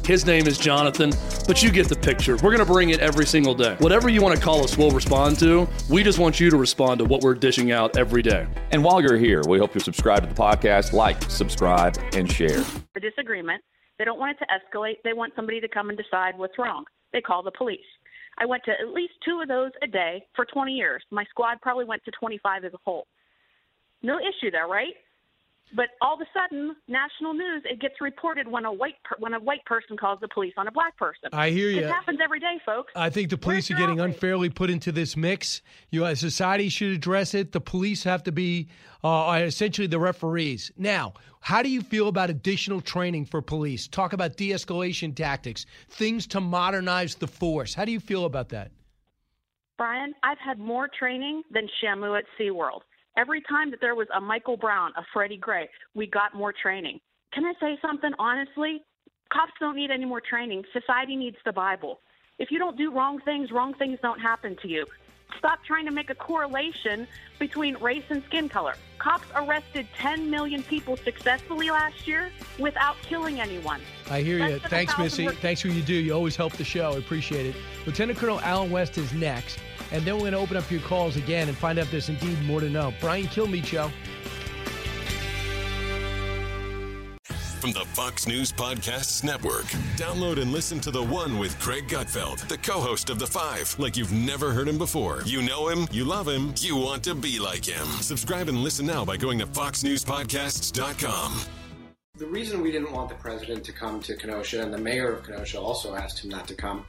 His 0.05 0.25
name 0.25 0.47
is 0.47 0.57
Jonathan, 0.57 1.11
but 1.47 1.61
you 1.61 1.71
get 1.71 1.87
the 1.87 1.95
picture. 1.95 2.33
We're 2.37 2.55
going 2.55 2.57
to 2.57 2.65
bring 2.65 2.89
it 2.89 2.99
every 2.99 3.25
single 3.25 3.53
day. 3.53 3.75
Whatever 3.79 4.09
you 4.09 4.21
want 4.21 4.35
to 4.35 4.41
call 4.43 4.63
us, 4.63 4.75
we'll 4.77 4.91
respond 4.91 5.37
to. 5.39 5.67
We 5.89 6.03
just 6.03 6.17
want 6.17 6.39
you 6.39 6.49
to 6.49 6.57
respond 6.57 6.99
to 6.99 7.05
what 7.05 7.21
we're 7.21 7.35
dishing 7.35 7.71
out 7.71 7.95
every 7.97 8.23
day. 8.23 8.47
And 8.71 8.83
while 8.83 8.99
you're 8.99 9.17
here, 9.17 9.41
we 9.47 9.59
hope 9.59 9.75
you 9.75 9.79
subscribe 9.79 10.23
to 10.23 10.27
the 10.27 10.35
podcast, 10.35 10.91
like, 10.91 11.21
subscribe, 11.29 11.97
and 12.13 12.29
share. 12.31 12.63
A 12.95 12.99
disagreement. 12.99 13.63
They 13.99 14.05
don't 14.05 14.19
want 14.19 14.35
it 14.35 14.43
to 14.43 14.47
escalate. 14.51 14.95
They 15.03 15.13
want 15.13 15.33
somebody 15.35 15.61
to 15.61 15.67
come 15.67 15.89
and 15.89 15.97
decide 15.97 16.37
what's 16.37 16.57
wrong. 16.57 16.85
They 17.13 17.21
call 17.21 17.43
the 17.43 17.51
police. 17.51 17.79
I 18.39 18.45
went 18.45 18.63
to 18.65 18.71
at 18.71 18.87
least 18.87 19.13
two 19.23 19.39
of 19.41 19.47
those 19.47 19.71
a 19.83 19.87
day 19.87 20.25
for 20.35 20.45
20 20.45 20.71
years. 20.71 21.03
My 21.11 21.25
squad 21.25 21.61
probably 21.61 21.85
went 21.85 22.03
to 22.05 22.11
25 22.19 22.65
as 22.65 22.73
a 22.73 22.77
whole. 22.83 23.05
No 24.01 24.17
issue 24.17 24.49
there, 24.49 24.67
right? 24.67 24.93
But 25.73 25.87
all 26.01 26.15
of 26.15 26.21
a 26.21 26.25
sudden, 26.33 26.75
national 26.87 27.33
news, 27.33 27.63
it 27.65 27.79
gets 27.79 27.95
reported 28.01 28.47
when 28.47 28.65
a 28.65 28.73
white 28.73 28.95
per- 29.03 29.15
when 29.19 29.33
a 29.33 29.39
white 29.39 29.63
person 29.65 29.95
calls 29.95 30.19
the 30.19 30.27
police 30.27 30.53
on 30.57 30.67
a 30.67 30.71
black 30.71 30.97
person. 30.97 31.29
I 31.31 31.49
hear 31.49 31.69
you. 31.69 31.79
It 31.79 31.89
happens 31.89 32.19
every 32.21 32.39
day, 32.39 32.59
folks. 32.65 32.91
I 32.95 33.09
think 33.09 33.29
the 33.29 33.37
police 33.37 33.71
are 33.71 33.75
getting 33.75 33.99
unfairly 33.99 34.49
put 34.49 34.69
into 34.69 34.91
this 34.91 35.15
mix. 35.15 35.61
You 35.89 36.01
know, 36.01 36.13
society 36.13 36.69
should 36.69 36.91
address 36.91 37.33
it. 37.33 37.53
The 37.53 37.61
police 37.61 38.03
have 38.03 38.23
to 38.23 38.31
be 38.31 38.67
uh, 39.03 39.41
essentially 39.43 39.87
the 39.87 39.99
referees. 39.99 40.71
Now, 40.77 41.13
how 41.39 41.63
do 41.63 41.69
you 41.69 41.81
feel 41.81 42.07
about 42.07 42.29
additional 42.29 42.81
training 42.81 43.25
for 43.25 43.41
police? 43.41 43.87
Talk 43.87 44.13
about 44.13 44.37
de-escalation 44.37 45.15
tactics, 45.15 45.65
things 45.89 46.27
to 46.27 46.41
modernize 46.41 47.15
the 47.15 47.27
force. 47.27 47.73
How 47.73 47.85
do 47.85 47.91
you 47.91 47.99
feel 47.99 48.25
about 48.25 48.49
that? 48.49 48.71
Brian, 49.77 50.13
I've 50.21 50.37
had 50.37 50.59
more 50.59 50.87
training 50.87 51.41
than 51.49 51.67
Shamu 51.83 52.15
at 52.15 52.25
SeaWorld. 52.39 52.81
Every 53.17 53.41
time 53.41 53.71
that 53.71 53.81
there 53.81 53.95
was 53.95 54.07
a 54.15 54.21
Michael 54.21 54.57
Brown, 54.57 54.91
a 54.97 55.03
Freddie 55.13 55.37
Gray, 55.37 55.69
we 55.93 56.07
got 56.07 56.33
more 56.33 56.53
training. 56.53 56.99
Can 57.33 57.45
I 57.45 57.53
say 57.59 57.77
something 57.81 58.11
honestly? 58.19 58.83
Cops 59.31 59.53
don't 59.59 59.75
need 59.75 59.91
any 59.91 60.05
more 60.05 60.21
training. 60.21 60.63
Society 60.73 61.15
needs 61.15 61.37
the 61.45 61.53
Bible. 61.53 61.99
If 62.39 62.51
you 62.51 62.59
don't 62.59 62.77
do 62.77 62.91
wrong 62.91 63.19
things, 63.19 63.51
wrong 63.51 63.73
things 63.73 63.99
don't 64.01 64.19
happen 64.19 64.57
to 64.61 64.67
you. 64.67 64.85
Stop 65.37 65.63
trying 65.63 65.85
to 65.85 65.91
make 65.91 66.09
a 66.09 66.15
correlation 66.15 67.07
between 67.39 67.75
race 67.77 68.03
and 68.09 68.23
skin 68.25 68.49
color. 68.49 68.75
Cops 68.97 69.27
arrested 69.35 69.87
10 69.97 70.29
million 70.29 70.61
people 70.63 70.97
successfully 70.97 71.69
last 71.69 72.07
year 72.07 72.31
without 72.59 72.95
killing 73.01 73.39
anyone. 73.39 73.81
I 74.09 74.21
hear 74.21 74.37
you. 74.37 74.57
Less 74.57 74.61
Thanks, 74.63 74.97
Missy. 74.97 75.27
Thanks 75.27 75.61
for 75.61 75.69
what 75.69 75.77
you 75.77 75.83
do. 75.83 75.93
You 75.93 76.13
always 76.13 76.35
help 76.35 76.53
the 76.53 76.63
show. 76.63 76.91
I 76.91 76.97
appreciate 76.97 77.45
it. 77.45 77.55
Lieutenant 77.85 78.19
Colonel 78.19 78.39
Allen 78.41 78.71
West 78.71 78.97
is 78.97 79.13
next, 79.13 79.59
and 79.91 80.03
then 80.03 80.15
we're 80.15 80.21
going 80.21 80.33
to 80.33 80.39
open 80.39 80.57
up 80.57 80.69
your 80.71 80.81
calls 80.81 81.15
again 81.15 81.47
and 81.47 81.57
find 81.57 81.79
out 81.79 81.85
if 81.85 81.91
there's 81.91 82.09
indeed 82.09 82.41
more 82.43 82.59
to 82.59 82.69
know. 82.69 82.93
Brian 82.99 83.27
Kilmeade 83.27 83.65
Show. 83.65 83.91
From 87.61 87.73
the 87.73 87.85
Fox 87.93 88.25
News 88.25 88.51
Podcasts 88.51 89.23
Network. 89.23 89.65
Download 89.95 90.41
and 90.41 90.51
listen 90.51 90.79
to 90.79 90.89
The 90.89 91.03
One 91.03 91.37
with 91.37 91.59
Greg 91.59 91.87
Gutfeld, 91.87 92.47
the 92.47 92.57
co 92.57 92.79
host 92.79 93.11
of 93.11 93.19
The 93.19 93.27
Five, 93.27 93.75
like 93.77 93.95
you've 93.95 94.11
never 94.11 94.51
heard 94.51 94.67
him 94.67 94.79
before. 94.79 95.21
You 95.27 95.43
know 95.43 95.67
him, 95.67 95.87
you 95.91 96.03
love 96.03 96.27
him, 96.27 96.55
you 96.57 96.75
want 96.75 97.03
to 97.03 97.13
be 97.13 97.37
like 97.37 97.63
him. 97.63 97.85
Subscribe 98.01 98.49
and 98.49 98.63
listen 98.63 98.87
now 98.87 99.05
by 99.05 99.15
going 99.15 99.37
to 99.37 99.45
FoxNewsPodcasts.com. 99.45 101.41
The 102.17 102.25
reason 102.25 102.61
we 102.61 102.71
didn't 102.71 102.91
want 102.91 103.09
the 103.09 103.15
president 103.15 103.63
to 103.65 103.71
come 103.71 103.99
to 104.01 104.15
Kenosha, 104.15 104.63
and 104.63 104.73
the 104.73 104.79
mayor 104.79 105.11
of 105.11 105.23
Kenosha 105.23 105.59
also 105.59 105.93
asked 105.93 106.23
him 106.23 106.31
not 106.31 106.47
to 106.47 106.55
come, 106.55 106.83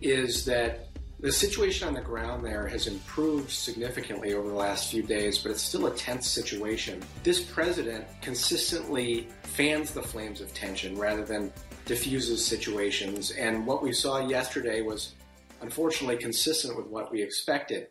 is 0.00 0.46
that 0.46 0.88
the 1.26 1.32
situation 1.32 1.88
on 1.88 1.92
the 1.92 2.00
ground 2.00 2.44
there 2.44 2.68
has 2.68 2.86
improved 2.86 3.50
significantly 3.50 4.34
over 4.34 4.46
the 4.46 4.54
last 4.54 4.92
few 4.92 5.02
days, 5.02 5.40
but 5.40 5.50
it's 5.50 5.60
still 5.60 5.86
a 5.86 5.94
tense 5.96 6.28
situation. 6.28 7.02
This 7.24 7.42
president 7.42 8.04
consistently 8.22 9.26
fans 9.42 9.90
the 9.90 10.02
flames 10.02 10.40
of 10.40 10.54
tension 10.54 10.96
rather 10.96 11.24
than 11.24 11.52
diffuses 11.84 12.46
situations, 12.46 13.32
and 13.32 13.66
what 13.66 13.82
we 13.82 13.92
saw 13.92 14.24
yesterday 14.24 14.82
was 14.82 15.14
unfortunately 15.62 16.16
consistent 16.16 16.76
with 16.76 16.86
what 16.86 17.10
we 17.10 17.22
expected. 17.22 17.88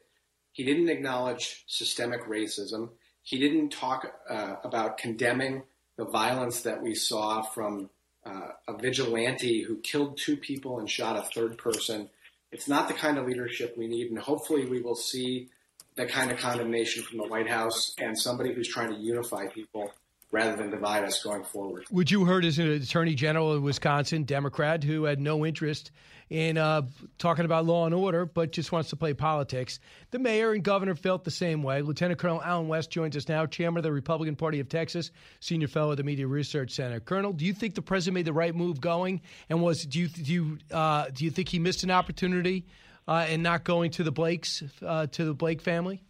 He 0.54 0.64
didn't 0.64 0.88
acknowledge 0.88 1.66
systemic 1.68 2.24
racism. 2.30 2.92
He 3.22 3.38
didn't 3.38 3.70
talk 3.70 4.14
uh, 4.30 4.56
about 4.64 4.98
condemning 4.98 5.64
the 5.98 6.06
violence 6.06 6.62
that 6.62 6.82
we 6.82 6.96
saw 6.96 7.42
from 7.42 7.90
uh, 8.26 8.52
a 8.70 8.78
vigilante 8.78 9.62
who 9.62 9.82
killed 9.82 10.18
two 10.18 10.38
people 10.38 10.80
and 10.80 10.90
shot 10.90 11.18
a 11.18 11.30
third 11.34 11.58
person. 11.58 12.10
It's 12.56 12.70
not 12.70 12.88
the 12.88 12.94
kind 12.94 13.18
of 13.18 13.28
leadership 13.28 13.78
we 13.78 13.86
need, 13.86 14.12
and 14.12 14.18
hopefully, 14.18 14.66
we 14.66 14.82
will 14.82 14.96
see 14.96 15.50
the 15.96 16.06
kind 16.06 16.32
of 16.32 16.38
condemnation 16.38 17.04
from 17.04 17.18
the 17.18 17.28
White 17.28 17.50
House 17.50 17.94
and 18.00 18.18
somebody 18.18 18.54
who's 18.54 18.70
trying 18.70 18.94
to 18.94 18.98
unify 18.98 19.48
people 19.48 19.92
rather 20.32 20.56
than 20.56 20.70
divide 20.70 21.04
us 21.04 21.24
going 21.24 21.44
forward. 21.44 21.86
Would 21.92 22.12
you 22.12 22.26
heard 22.26 22.46
as 22.46 22.60
an 22.60 22.70
attorney 22.70 23.16
general 23.16 23.52
of 23.52 23.64
Wisconsin, 23.64 24.24
Democrat, 24.24 24.84
who 24.84 25.04
had 25.04 25.20
no 25.20 25.46
interest 25.46 25.92
in 26.30 26.58
uh, 26.58 26.82
talking 27.18 27.46
about 27.46 27.66
law 27.66 27.86
and 27.86 27.94
order, 27.94 28.26
but 28.26 28.52
just 28.52 28.72
wants 28.72 28.90
to 28.90 28.96
play 28.96 29.14
politics. 29.14 29.80
The 30.12 30.20
mayor 30.20 30.54
and 30.54 30.64
governor 30.64 30.96
felt 30.96 31.24
the 31.24 31.32
same 31.32 31.62
way. 31.62 31.82
Lieutenant 31.82 32.20
Colonel 32.20 32.42
Allen 32.42 32.68
West 32.68 32.90
joins 32.90 33.16
us 33.16 33.30
now, 33.30 33.46
chairman 33.46 33.78
of 33.78 33.84
the 33.84 33.92
Republican 33.92 34.36
Party 34.36 34.60
of 34.60 34.68
Texas, 34.68 35.12
senior 35.40 35.68
fellow 35.68 35.92
at 35.92 35.98
the 35.98 36.04
Media 36.04 36.28
Research 36.28 36.72
Center. 36.72 37.00
Colonel, 37.00 37.34
do 37.34 37.46
you 37.46 37.54
think 37.54 37.76
the 37.76 37.82
president 37.82 38.16
made 38.16 38.26
the 38.26 38.34
right 38.34 38.56
move 38.56 38.82
going? 38.82 39.22
And 39.50 39.62
was 39.62 39.86
do 39.86 40.00
you 40.00 40.08
do 40.08 40.34
you 40.34 40.58
uh, 40.72 41.06
do 41.14 41.26
you 41.26 41.32
think 41.32 41.50
he 41.50 41.60
missed 41.60 41.84
an 41.84 41.92
opportunity 41.92 42.66
uh, 43.08 43.28
in 43.30 43.44
not 43.44 43.64
going 43.64 43.92
to 43.92 44.04
the 44.04 44.12
Blakes 44.12 44.64
uh, 44.84 45.08
to 45.08 45.26
the 45.26 45.34
Blake 45.34 45.62
family? 45.62 46.04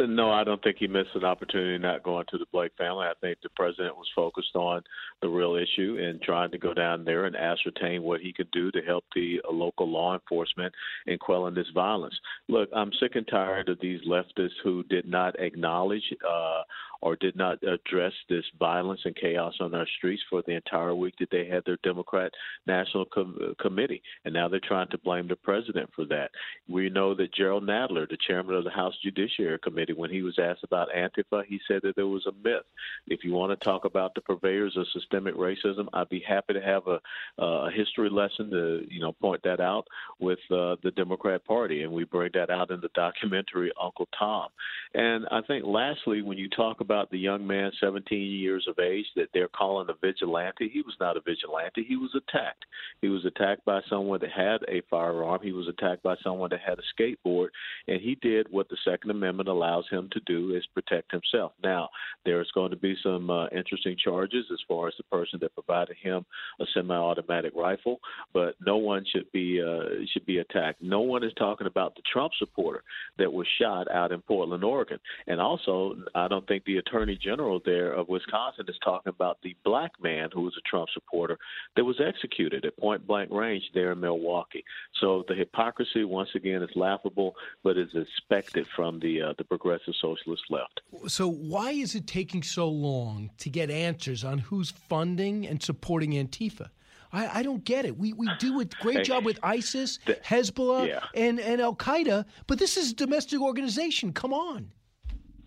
No, 0.00 0.30
I 0.30 0.44
don't 0.44 0.62
think 0.62 0.76
he 0.78 0.86
missed 0.86 1.10
an 1.16 1.24
opportunity 1.24 1.76
not 1.76 2.04
going 2.04 2.24
to 2.30 2.38
the 2.38 2.46
Blake 2.52 2.70
family. 2.78 3.06
I 3.06 3.14
think 3.20 3.38
the 3.42 3.48
president 3.56 3.96
was 3.96 4.06
focused 4.14 4.54
on 4.54 4.82
the 5.22 5.28
real 5.28 5.56
issue 5.56 5.98
and 6.00 6.22
trying 6.22 6.52
to 6.52 6.58
go 6.58 6.72
down 6.72 7.04
there 7.04 7.24
and 7.24 7.34
ascertain 7.34 8.04
what 8.04 8.20
he 8.20 8.32
could 8.32 8.50
do 8.52 8.70
to 8.70 8.80
help 8.80 9.04
the 9.16 9.40
uh, 9.48 9.52
local 9.52 9.90
law 9.90 10.14
enforcement 10.14 10.72
in 11.08 11.18
quelling 11.18 11.54
this 11.54 11.66
violence. 11.74 12.14
Look, 12.48 12.68
I'm 12.72 12.92
sick 13.00 13.16
and 13.16 13.26
tired 13.26 13.68
of 13.68 13.80
these 13.80 14.00
leftists 14.06 14.60
who 14.62 14.84
did 14.84 15.08
not 15.08 15.38
acknowledge 15.40 16.04
uh, 16.24 16.62
or 17.00 17.16
did 17.16 17.36
not 17.36 17.62
address 17.62 18.12
this 18.28 18.44
violence 18.58 19.00
and 19.04 19.14
chaos 19.14 19.54
on 19.60 19.74
our 19.74 19.86
streets 19.98 20.22
for 20.28 20.42
the 20.46 20.54
entire 20.54 20.94
week 20.94 21.14
that 21.20 21.30
they 21.30 21.46
had 21.46 21.62
their 21.64 21.78
Democrat 21.82 22.32
National 22.66 23.04
Com- 23.04 23.54
Committee. 23.60 24.02
And 24.24 24.34
now 24.34 24.48
they're 24.48 24.60
trying 24.60 24.88
to 24.88 24.98
blame 24.98 25.28
the 25.28 25.36
president 25.36 25.90
for 25.94 26.04
that. 26.06 26.30
We 26.68 26.88
know 26.90 27.14
that 27.14 27.32
Jerrold 27.34 27.64
Nadler, 27.64 28.08
the 28.08 28.18
chairman 28.26 28.56
of 28.56 28.64
the 28.64 28.70
House 28.70 28.94
Judiciary 29.02 29.58
Committee, 29.62 29.92
when 29.92 30.10
he 30.10 30.22
was 30.22 30.38
asked 30.38 30.64
about 30.64 30.88
Antifa, 30.96 31.44
he 31.46 31.60
said 31.68 31.80
that 31.82 31.94
there 31.96 32.06
was 32.06 32.26
a 32.26 32.32
myth. 32.48 32.64
If 33.06 33.24
you 33.24 33.32
want 33.32 33.58
to 33.58 33.64
talk 33.64 33.84
about 33.84 34.14
the 34.14 34.20
purveyors 34.20 34.76
of 34.76 34.86
systemic 34.92 35.34
racism, 35.36 35.86
I'd 35.92 36.08
be 36.08 36.22
happy 36.26 36.54
to 36.54 36.60
have 36.60 36.82
a, 36.86 37.00
a 37.38 37.70
history 37.70 38.10
lesson 38.10 38.50
to, 38.50 38.84
you 38.88 39.00
know, 39.00 39.12
point 39.12 39.42
that 39.44 39.60
out 39.60 39.86
with 40.18 40.38
uh, 40.50 40.76
the 40.82 40.92
Democrat 40.96 41.44
Party. 41.44 41.82
And 41.82 41.92
we 41.92 42.04
bring 42.04 42.30
that 42.34 42.50
out 42.50 42.70
in 42.70 42.80
the 42.80 42.90
documentary 42.94 43.70
Uncle 43.80 44.08
Tom. 44.18 44.48
And 44.94 45.26
I 45.30 45.42
think 45.42 45.64
lastly, 45.64 46.22
when 46.22 46.38
you 46.38 46.48
talk 46.48 46.80
the 46.88 47.18
young 47.18 47.46
man, 47.46 47.70
17 47.80 48.18
years 48.20 48.66
of 48.68 48.78
age, 48.78 49.06
that 49.16 49.28
they're 49.32 49.48
calling 49.48 49.88
a 49.90 49.94
vigilante, 50.06 50.68
he 50.72 50.82
was 50.82 50.94
not 51.00 51.16
a 51.16 51.20
vigilante. 51.20 51.84
He 51.86 51.96
was 51.96 52.10
attacked. 52.14 52.64
He 53.00 53.08
was 53.08 53.24
attacked 53.24 53.64
by 53.64 53.80
someone 53.88 54.20
that 54.20 54.30
had 54.30 54.62
a 54.68 54.82
firearm. 54.90 55.40
He 55.42 55.52
was 55.52 55.68
attacked 55.68 56.02
by 56.02 56.16
someone 56.22 56.50
that 56.50 56.60
had 56.60 56.78
a 56.78 57.02
skateboard. 57.02 57.48
And 57.86 58.00
he 58.00 58.16
did 58.22 58.46
what 58.50 58.68
the 58.68 58.76
Second 58.84 59.10
Amendment 59.10 59.48
allows 59.48 59.84
him 59.90 60.08
to 60.12 60.20
do 60.26 60.54
is 60.54 60.66
protect 60.74 61.12
himself. 61.12 61.52
Now, 61.62 61.88
there's 62.24 62.50
going 62.52 62.70
to 62.70 62.76
be 62.76 62.96
some 63.02 63.30
uh, 63.30 63.46
interesting 63.48 63.96
charges 64.02 64.46
as 64.52 64.58
far 64.66 64.88
as 64.88 64.94
the 64.96 65.04
person 65.04 65.38
that 65.42 65.54
provided 65.54 65.96
him 66.02 66.24
a 66.60 66.64
semi-automatic 66.74 67.52
rifle, 67.54 68.00
but 68.32 68.54
no 68.64 68.76
one 68.76 69.04
should 69.12 69.30
be 69.32 69.62
uh, 69.62 70.04
should 70.12 70.26
be 70.26 70.38
attacked. 70.38 70.82
No 70.82 71.00
one 71.00 71.24
is 71.24 71.32
talking 71.38 71.66
about 71.66 71.94
the 71.94 72.02
Trump 72.12 72.32
supporter 72.38 72.82
that 73.18 73.32
was 73.32 73.46
shot 73.60 73.90
out 73.90 74.12
in 74.12 74.20
Portland, 74.22 74.64
Oregon, 74.64 74.98
and 75.26 75.40
also 75.40 75.96
I 76.14 76.28
don't 76.28 76.46
think 76.46 76.64
the 76.64 76.77
Attorney 76.78 77.16
General 77.16 77.60
there 77.64 77.92
of 77.92 78.08
Wisconsin 78.08 78.66
is 78.68 78.76
talking 78.82 79.10
about 79.10 79.38
the 79.42 79.56
black 79.64 79.92
man 80.02 80.30
who 80.32 80.42
was 80.42 80.54
a 80.58 80.68
Trump 80.68 80.88
supporter 80.92 81.38
that 81.76 81.84
was 81.84 82.00
executed 82.00 82.64
at 82.64 82.76
point 82.76 83.06
blank 83.06 83.30
range 83.30 83.64
there 83.74 83.92
in 83.92 84.00
Milwaukee. 84.00 84.64
So 85.00 85.24
the 85.28 85.34
hypocrisy 85.34 86.04
once 86.04 86.30
again 86.34 86.62
is 86.62 86.70
laughable, 86.74 87.34
but 87.62 87.76
is 87.76 87.94
expected 87.94 88.66
from 88.74 89.00
the 89.00 89.22
uh, 89.22 89.32
the 89.38 89.44
progressive 89.44 89.94
socialist 90.00 90.42
left. 90.50 90.80
So 91.06 91.28
why 91.28 91.70
is 91.70 91.94
it 91.94 92.06
taking 92.06 92.42
so 92.42 92.68
long 92.68 93.30
to 93.38 93.50
get 93.50 93.70
answers 93.70 94.24
on 94.24 94.38
who's 94.38 94.70
funding 94.70 95.46
and 95.46 95.62
supporting 95.62 96.12
Antifa? 96.12 96.70
I, 97.12 97.40
I 97.40 97.42
don't 97.42 97.64
get 97.64 97.84
it. 97.84 97.96
We 97.96 98.12
we 98.12 98.28
do 98.38 98.60
a 98.60 98.64
great 98.64 99.04
job 99.04 99.24
with 99.24 99.38
ISIS, 99.42 99.98
the- 100.06 100.14
Hezbollah, 100.16 100.88
yeah. 100.88 101.04
and, 101.14 101.40
and 101.40 101.60
Al 101.60 101.74
Qaeda, 101.74 102.24
but 102.46 102.58
this 102.58 102.76
is 102.76 102.92
a 102.92 102.94
domestic 102.94 103.40
organization. 103.40 104.12
Come 104.12 104.32
on. 104.32 104.70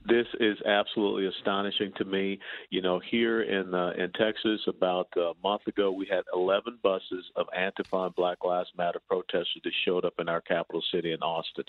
This 0.07 0.25
is 0.39 0.57
absolutely 0.65 1.27
astonishing 1.27 1.91
to 1.97 2.05
me. 2.05 2.39
You 2.71 2.81
know, 2.81 2.99
here 3.11 3.43
in 3.43 3.73
uh, 3.73 3.91
in 3.97 4.11
Texas, 4.13 4.61
about 4.67 5.07
a 5.15 5.33
month 5.43 5.67
ago, 5.67 5.91
we 5.91 6.07
had 6.09 6.23
11 6.33 6.79
buses 6.81 7.25
of 7.35 7.45
Antifa 7.57 8.07
and 8.07 8.15
Black 8.15 8.43
Lives 8.43 8.69
Matter 8.75 8.99
protesters 9.07 9.61
that 9.63 9.71
showed 9.85 10.03
up 10.03 10.15
in 10.17 10.27
our 10.27 10.41
capital 10.41 10.81
city 10.91 11.11
in 11.11 11.21
Austin. 11.21 11.65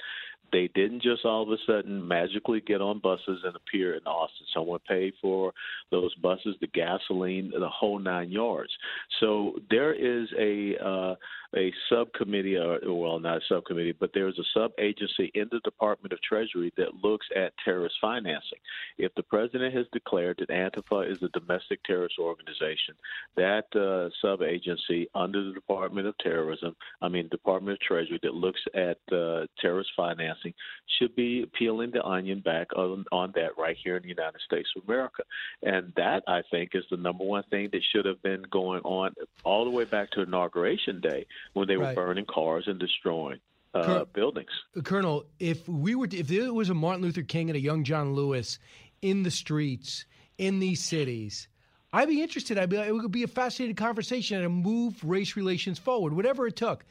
They 0.51 0.69
didn't 0.75 1.03
just 1.03 1.25
all 1.25 1.43
of 1.43 1.51
a 1.51 1.57
sudden 1.67 2.07
magically 2.07 2.61
get 2.61 2.81
on 2.81 3.01
buses 3.01 3.41
and 3.45 3.55
appear 3.55 3.97
in 3.97 4.03
Austin. 4.05 4.47
Someone 4.55 4.81
paid 4.89 5.13
for 5.21 5.53
those 5.91 6.15
buses, 6.17 6.57
the 6.61 6.69
gasoline, 6.69 7.53
the 7.59 7.69
whole 7.69 7.99
nine 7.99 8.31
yards. 8.31 8.73
So 9.21 9.59
there 9.71 9.93
is 9.93 10.29
a 10.39 10.77
uh, 10.83 11.15
a 11.57 11.73
subcommittee, 11.89 12.57
or 12.57 12.79
well, 12.87 13.19
not 13.19 13.39
a 13.39 13.41
subcommittee, 13.49 13.95
but 13.99 14.11
there's 14.15 14.39
a 14.39 14.45
sub 14.59 14.73
agency 14.79 15.31
in 15.35 15.49
the 15.51 15.61
Department 15.61 16.13
of 16.13 16.21
Treasury 16.23 16.73
that 16.77 17.03
looks 17.03 17.27
at 17.37 17.53
terrorist 17.65 17.97
financing. 18.01 18.59
If 18.99 19.15
the 19.15 19.23
president 19.23 19.75
has 19.75 19.87
declared 19.93 20.39
that 20.39 20.49
Antifa 20.49 21.11
is 21.11 21.23
a 21.23 21.29
domestic 21.39 21.83
terrorist 21.85 22.17
organization, 22.19 22.95
that 23.37 23.65
uh, 23.77 24.11
sub 24.21 24.43
agency 24.43 25.09
under 25.15 25.45
the 25.45 25.53
Department 25.53 26.07
of 26.07 26.17
Terrorism, 26.19 26.75
I 27.01 27.09
mean 27.09 27.29
Department 27.29 27.75
of 27.75 27.81
Treasury, 27.81 28.19
that 28.23 28.35
looks 28.35 28.61
at 28.75 28.99
uh, 29.13 29.47
terrorist 29.61 29.91
financing, 29.97 30.55
should 30.99 31.15
be 31.15 31.47
peeling 31.59 31.91
the 31.91 32.03
onion 32.05 32.41
back 32.41 32.69
on, 32.77 33.05
on 33.13 33.33
that 33.35 33.59
right 33.59 33.77
here 33.83 33.97
in 33.97 34.03
the 34.03 34.09
United 34.09 34.41
States 34.47 34.69
of 34.77 34.85
America, 34.89 35.23
and 35.63 35.93
that 35.97 36.23
I 36.27 36.43
think 36.51 36.71
is 36.75 36.85
the 36.91 36.97
number 36.97 37.25
one 37.25 37.45
thing 37.51 37.69
that 37.73 37.83
should 37.93 38.07
have 38.07 38.23
been 38.23 38.43
going 38.51 38.83
on 38.83 39.15
all 39.45 39.65
the 39.65 39.71
way 39.71 39.85
back 39.85 40.11
to 40.13 40.23
inauguration 40.23 41.01
day 41.01 41.27
when 41.53 41.69
they 41.69 41.77
Right. 41.77 41.97
were 41.97 42.07
burning 42.07 42.25
cars 42.27 42.65
and 42.67 42.79
destroying 42.79 43.39
uh, 43.75 43.85
Col- 43.85 44.05
buildings. 44.07 44.51
Colonel, 44.85 45.25
if 45.39 45.67
we 45.69 45.95
were, 45.95 46.07
to, 46.07 46.19
if 46.19 46.29
there 46.29 46.53
was 46.53 46.69
a 46.71 46.75
Martin 46.75 47.03
Luther 47.03 47.23
King 47.23 47.49
and 47.51 47.57
a 47.57 47.61
young 47.61 47.85
John 47.85 48.15
Lewis 48.15 48.59
in 49.01 49.23
the 49.23 49.31
streets 49.31 50.05
in 50.39 50.59
these 50.61 50.81
cities, 50.83 51.49
I'd 51.93 52.09
be 52.09 52.23
interested. 52.23 52.59
I'd 52.59 52.69
be, 52.71 52.77
it 52.77 52.93
would 52.95 53.11
be 53.13 53.23
a 53.23 53.29
fascinating 53.29 53.77
conversation 53.77 54.43
and 54.43 54.55
move 54.63 55.03
race 55.05 55.37
relations 55.37 55.79
forward, 55.79 56.15
whatever 56.15 56.47
it 56.47 56.57
took. 56.57 56.85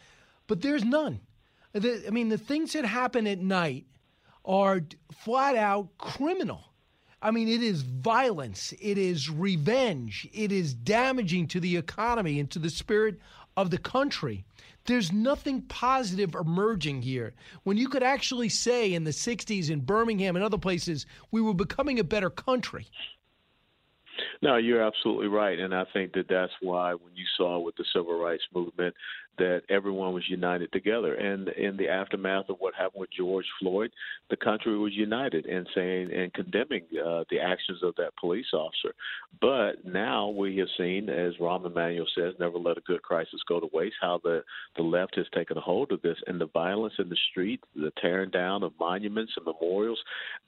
But 0.47 0.61
there's 0.61 0.83
none. 0.83 1.19
The, 1.73 2.03
I 2.07 2.09
mean, 2.11 2.29
the 2.29 2.37
things 2.37 2.73
that 2.73 2.83
happen 2.85 3.25
at 3.27 3.39
night 3.39 3.85
are 4.43 4.81
flat 5.23 5.55
out 5.55 5.97
criminal. 5.97 6.63
I 7.21 7.29
mean, 7.31 7.47
it 7.47 7.61
is 7.61 7.83
violence, 7.83 8.73
it 8.81 8.97
is 8.97 9.29
revenge, 9.29 10.27
it 10.33 10.51
is 10.51 10.73
damaging 10.73 11.47
to 11.49 11.59
the 11.59 11.77
economy 11.77 12.39
and 12.39 12.49
to 12.49 12.57
the 12.59 12.71
spirit 12.71 13.19
of 13.57 13.69
the 13.69 13.77
country. 13.77 14.43
There's 14.85 15.11
nothing 15.11 15.61
positive 15.63 16.33
emerging 16.35 17.03
here. 17.03 17.33
When 17.63 17.77
you 17.77 17.87
could 17.87 18.03
actually 18.03 18.49
say 18.49 18.93
in 18.93 19.03
the 19.03 19.11
60s 19.11 19.69
in 19.69 19.81
Birmingham 19.81 20.35
and 20.35 20.43
other 20.43 20.57
places, 20.57 21.05
we 21.29 21.41
were 21.41 21.53
becoming 21.53 21.99
a 21.99 22.03
better 22.03 22.29
country. 22.29 22.87
No, 24.41 24.57
you're 24.57 24.81
absolutely 24.81 25.27
right, 25.27 25.59
and 25.59 25.73
I 25.73 25.85
think 25.93 26.13
that 26.13 26.27
that's 26.27 26.51
why 26.61 26.93
when 26.93 27.15
you 27.15 27.25
saw 27.37 27.59
with 27.59 27.75
the 27.75 27.85
civil 27.93 28.19
rights 28.19 28.43
movement 28.53 28.95
that 29.37 29.61
everyone 29.69 30.13
was 30.13 30.23
united 30.29 30.71
together, 30.71 31.15
and 31.15 31.49
in 31.49 31.77
the 31.77 31.87
aftermath 31.87 32.49
of 32.49 32.57
what 32.59 32.73
happened 32.75 33.01
with 33.01 33.09
George 33.17 33.45
Floyd, 33.59 33.91
the 34.29 34.37
country 34.37 34.77
was 34.77 34.93
united 34.93 35.45
in 35.45 35.65
saying 35.73 36.11
and 36.11 36.33
condemning 36.33 36.83
uh, 36.93 37.23
the 37.29 37.39
actions 37.39 37.79
of 37.83 37.95
that 37.95 38.15
police 38.19 38.45
officer. 38.53 38.93
But 39.39 39.85
now 39.85 40.29
we 40.29 40.57
have 40.57 40.67
seen, 40.77 41.09
as 41.09 41.33
Rahm 41.37 41.65
Emanuel 41.65 42.05
says, 42.15 42.33
never 42.39 42.57
let 42.57 42.77
a 42.77 42.81
good 42.81 43.01
crisis 43.01 43.39
go 43.47 43.59
to 43.59 43.69
waste. 43.73 43.95
How 44.01 44.19
the 44.23 44.43
the 44.75 44.83
left 44.83 45.15
has 45.15 45.25
taken 45.33 45.57
a 45.57 45.61
hold 45.61 45.91
of 45.91 46.01
this, 46.01 46.17
and 46.27 46.39
the 46.39 46.47
violence 46.47 46.93
in 46.99 47.09
the 47.09 47.17
street, 47.31 47.61
the 47.75 47.91
tearing 48.01 48.29
down 48.29 48.63
of 48.63 48.73
monuments 48.79 49.33
and 49.37 49.45
memorials. 49.45 49.99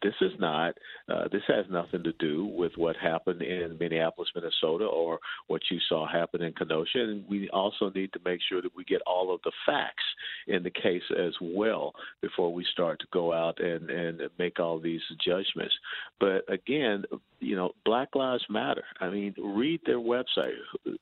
This 0.01 0.13
is 0.21 0.31
not. 0.39 0.77
Uh, 1.11 1.27
this 1.31 1.43
has 1.47 1.65
nothing 1.69 2.03
to 2.03 2.13
do 2.13 2.45
with 2.45 2.71
what 2.75 2.95
happened 2.95 3.41
in 3.41 3.77
Minneapolis, 3.79 4.29
Minnesota, 4.35 4.85
or 4.85 5.19
what 5.47 5.61
you 5.71 5.79
saw 5.89 6.07
happen 6.07 6.41
in 6.41 6.53
Kenosha. 6.53 6.99
And 6.99 7.27
we 7.27 7.49
also 7.49 7.89
need 7.89 8.11
to 8.13 8.19
make 8.25 8.39
sure 8.49 8.61
that 8.61 8.72
we 8.75 8.83
get 8.83 9.01
all 9.05 9.33
of 9.33 9.41
the 9.43 9.51
facts 9.65 10.03
in 10.47 10.63
the 10.63 10.69
case 10.69 11.03
as 11.17 11.33
well 11.41 11.93
before 12.21 12.53
we 12.53 12.65
start 12.71 12.99
to 12.99 13.07
go 13.11 13.33
out 13.33 13.59
and 13.59 13.89
and 13.89 14.21
make 14.39 14.59
all 14.59 14.79
these 14.79 15.01
judgments. 15.25 15.73
But 16.19 16.43
again, 16.51 17.03
you 17.39 17.55
know, 17.55 17.71
Black 17.85 18.15
Lives 18.15 18.45
Matter. 18.49 18.83
I 18.99 19.09
mean, 19.09 19.35
read 19.37 19.81
their 19.85 19.99
website, 19.99 20.53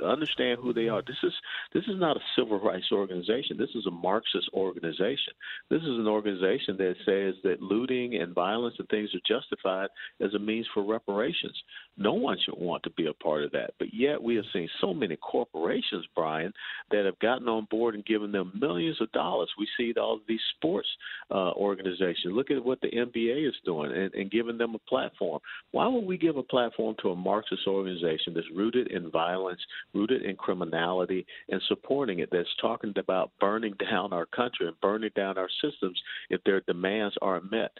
understand 0.03 0.59
who 0.61 0.73
they 0.73 0.87
are. 0.87 1.01
This 1.01 1.17
is 1.23 1.33
this 1.73 1.83
is 1.83 1.99
not 1.99 2.17
a 2.17 2.21
civil 2.37 2.59
rights 2.59 2.87
organization. 2.91 3.57
This 3.57 3.69
is 3.75 3.85
a 3.85 3.91
Marxist 3.91 4.49
organization. 4.53 5.33
This 5.69 5.81
is 5.81 5.99
an 5.99 6.07
organization 6.07 6.77
that 6.77 6.95
says 7.05 7.35
that 7.43 7.61
looting 7.61 8.15
and 8.15 8.33
violence 8.33 8.75
and 8.79 8.87
things 8.89 9.09
are 9.13 9.39
justified 9.39 9.89
as 10.19 10.33
a 10.33 10.39
means 10.39 10.67
for 10.73 10.83
reparations. 10.83 11.57
No 12.01 12.13
one 12.13 12.37
should 12.43 12.57
want 12.57 12.81
to 12.83 12.89
be 12.91 13.05
a 13.05 13.13
part 13.13 13.43
of 13.43 13.51
that. 13.51 13.71
But 13.77 13.93
yet 13.93 14.21
we 14.21 14.35
have 14.35 14.45
seen 14.51 14.67
so 14.79 14.93
many 14.93 15.15
corporations, 15.17 16.05
Brian, 16.15 16.51
that 16.89 17.05
have 17.05 17.19
gotten 17.19 17.47
on 17.47 17.67
board 17.69 17.93
and 17.93 18.05
given 18.05 18.31
them 18.31 18.51
millions 18.59 18.99
of 19.01 19.11
dollars. 19.11 19.49
We 19.59 19.67
see 19.77 19.93
all 19.99 20.19
these 20.27 20.39
sports 20.57 20.87
uh, 21.29 21.51
organizations. 21.51 22.33
Look 22.33 22.49
at 22.49 22.63
what 22.63 22.81
the 22.81 22.89
NBA 22.89 23.47
is 23.47 23.55
doing 23.65 23.91
and, 23.91 24.13
and 24.15 24.31
giving 24.31 24.57
them 24.57 24.73
a 24.73 24.89
platform. 24.89 25.39
Why 25.71 25.87
would 25.87 26.05
we 26.05 26.17
give 26.17 26.37
a 26.37 26.43
platform 26.43 26.95
to 27.01 27.11
a 27.11 27.15
Marxist 27.15 27.67
organization 27.67 28.33
that's 28.33 28.47
rooted 28.55 28.91
in 28.91 29.11
violence, 29.11 29.61
rooted 29.93 30.23
in 30.23 30.35
criminality, 30.35 31.25
and 31.49 31.61
supporting 31.67 32.19
it, 32.19 32.29
that's 32.31 32.49
talking 32.59 32.93
about 32.97 33.31
burning 33.39 33.75
down 33.91 34.11
our 34.11 34.25
country 34.25 34.67
and 34.67 34.79
burning 34.81 35.11
down 35.15 35.37
our 35.37 35.49
systems 35.61 36.01
if 36.29 36.43
their 36.45 36.61
demands 36.61 37.15
aren't 37.21 37.51
met? 37.51 37.71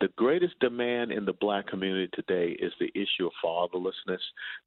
The 0.00 0.08
greatest 0.16 0.58
demand 0.60 1.12
in 1.12 1.26
the 1.26 1.34
black 1.34 1.66
community 1.66 2.08
today 2.14 2.52
is 2.52 2.72
the 2.80 2.90
issue 2.94 3.26
of 3.26 3.32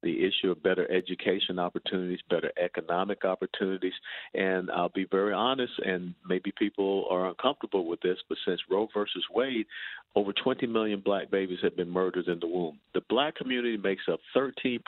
the 0.02 0.24
issue 0.24 0.50
of 0.50 0.62
better 0.62 0.90
education 0.90 1.58
opportunities, 1.58 2.20
better 2.30 2.50
economic 2.62 3.24
opportunities. 3.24 3.92
And 4.34 4.70
I'll 4.70 4.88
be 4.88 5.06
very 5.10 5.32
honest, 5.32 5.72
and 5.84 6.14
maybe 6.26 6.52
people 6.58 7.06
are 7.10 7.28
uncomfortable 7.28 7.86
with 7.86 8.00
this, 8.00 8.18
but 8.28 8.38
since 8.46 8.60
Roe 8.70 8.88
versus 8.94 9.24
Wade, 9.32 9.66
over 10.14 10.32
20 10.32 10.66
million 10.66 11.00
black 11.00 11.30
babies 11.30 11.58
have 11.62 11.76
been 11.76 11.90
murdered 11.90 12.28
in 12.28 12.38
the 12.40 12.46
womb. 12.46 12.78
The 12.94 13.02
black 13.08 13.34
community 13.34 13.76
makes 13.76 14.04
up 14.10 14.20
13% 14.36 14.80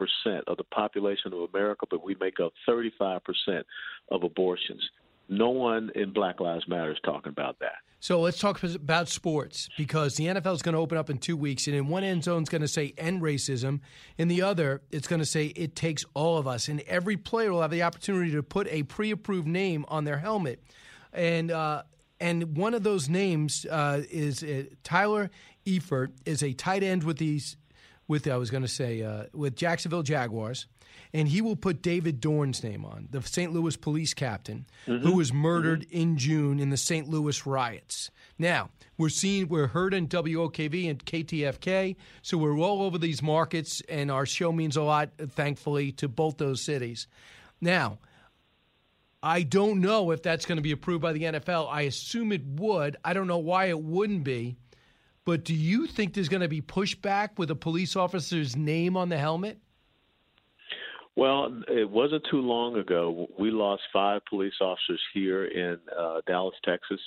of 0.46 0.57
the 0.57 0.64
population 0.64 1.33
of 1.33 1.48
America, 1.52 1.87
but 1.90 2.05
we 2.05 2.16
make 2.20 2.40
up 2.40 2.52
35% 2.68 3.20
of 4.11 4.22
abortions. 4.22 4.88
No 5.29 5.51
one 5.51 5.91
in 5.95 6.12
Black 6.12 6.41
Lives 6.41 6.67
Matter 6.69 6.93
is 6.93 6.99
talking 7.05 7.31
about 7.31 7.59
that. 7.61 7.77
So 7.99 8.21
let's 8.21 8.39
talk 8.39 8.62
about 8.62 9.09
sports 9.09 9.69
because 9.77 10.17
the 10.17 10.27
NFL 10.27 10.55
is 10.55 10.62
going 10.62 10.75
to 10.75 10.79
open 10.81 10.99
up 10.99 11.11
in 11.11 11.19
two 11.19 11.37
weeks, 11.37 11.67
and 11.67 11.75
in 11.75 11.89
one 11.89 12.05
end 12.05 12.25
zone 12.25 12.43
is 12.43 12.49
going 12.49 12.62
to 12.62 12.69
say 12.69 12.95
end 12.99 13.23
racism, 13.23 13.81
in 14.19 14.29
the 14.29 14.43
other 14.43 14.83
it's 14.91 15.09
going 15.09 15.21
to 15.21 15.27
say 15.27 15.47
it 15.47 15.75
takes 15.75 16.05
all 16.15 16.39
of 16.39 16.47
us, 16.47 16.69
and 16.69 16.81
every 16.83 17.17
player 17.17 17.53
will 17.53 17.62
have 17.62 17.71
the 17.71 17.83
opportunity 17.83 18.31
to 18.33 18.43
put 18.43 18.69
a 18.69 18.83
pre-approved 18.85 19.49
name 19.49 19.85
on 19.89 20.05
their 20.05 20.19
helmet, 20.19 20.62
and 21.12 21.51
uh, 21.51 21.83
and 22.21 22.57
one 22.57 22.75
of 22.75 22.83
those 22.83 23.09
names 23.09 23.67
uh, 23.71 24.03
is 24.11 24.43
uh, 24.43 24.65
Tyler 24.85 25.31
Eifert 25.67 26.12
is 26.25 26.43
a 26.43 26.53
tight 26.53 26.83
end 26.83 27.03
with 27.03 27.19
these 27.19 27.57
with 28.09 28.29
I 28.29 28.37
was 28.37 28.51
going 28.51 28.62
to 28.62 28.69
say 28.69 29.03
uh, 29.03 29.25
with 29.33 29.57
Jacksonville 29.57 30.03
Jaguars, 30.03 30.67
and 31.12 31.29
he 31.29 31.40
will 31.40 31.57
put 31.57 31.83
David 31.83 32.21
Dorn's 32.21 32.62
name 32.62 32.85
on 32.85 33.09
the 33.11 33.23
St. 33.23 33.53
Louis 33.53 33.77
police 33.77 34.14
captain 34.14 34.66
mm-hmm. 34.87 35.07
who 35.07 35.16
was 35.16 35.31
mm-hmm. 35.31 35.38
murdered 35.38 35.87
in 35.90 36.16
June 36.19 36.61
in 36.61 36.71
the 36.71 36.77
St. 36.77 37.09
Louis 37.09 37.47
riots. 37.47 38.11
Now 38.38 38.71
we're 38.99 39.09
seeing 39.09 39.49
we're 39.49 39.69
heard 39.69 39.95
in 39.95 40.09
WOKV 40.09 40.90
and 40.90 41.05
KTFK, 41.05 41.97
so 42.23 42.38
we're 42.38 42.59
all 42.59 42.83
over 42.83 42.99
these 42.99 43.23
markets, 43.23 43.83
and 43.88 44.11
our 44.11 44.27
show 44.27 44.53
means 44.53 44.77
a 44.77 44.83
lot, 44.83 45.11
thankfully, 45.19 45.92
to 45.92 46.09
both 46.09 46.38
those 46.38 46.62
cities. 46.62 47.07
Now. 47.61 47.99
I 49.23 49.42
don't 49.42 49.81
know 49.81 50.12
if 50.12 50.23
that's 50.23 50.47
going 50.47 50.57
to 50.57 50.62
be 50.62 50.71
approved 50.71 51.03
by 51.03 51.12
the 51.12 51.23
NFL. 51.23 51.69
I 51.69 51.83
assume 51.83 52.31
it 52.31 52.47
would. 52.47 52.97
I 53.05 53.12
don't 53.12 53.27
know 53.27 53.38
why 53.38 53.64
it 53.64 53.81
wouldn't 53.81 54.23
be. 54.23 54.57
But 55.27 55.42
do 55.42 55.55
you 55.55 55.88
think 55.88 56.14
there's 56.14 56.29
going 56.29 56.42
to 56.42 56.49
be 56.49 56.62
pushback 56.62 57.31
with 57.37 57.51
a 57.51 57.57
police 57.57 57.97
officer's 57.97 58.55
name 58.57 58.97
on 58.97 59.09
the 59.09 59.19
helmet? 59.19 59.59
Well, 61.16 61.62
it 61.68 61.88
wasn't 61.88 62.24
too 62.31 62.42
long 62.42 62.76
ago. 62.76 63.26
We 63.38 63.50
lost 63.50 63.83
five 63.90 64.20
police 64.29 64.52
officers 64.61 65.00
here 65.14 65.46
in 65.46 65.79
uh, 65.98 66.20
Dallas, 66.26 66.55
Texas. 66.62 67.00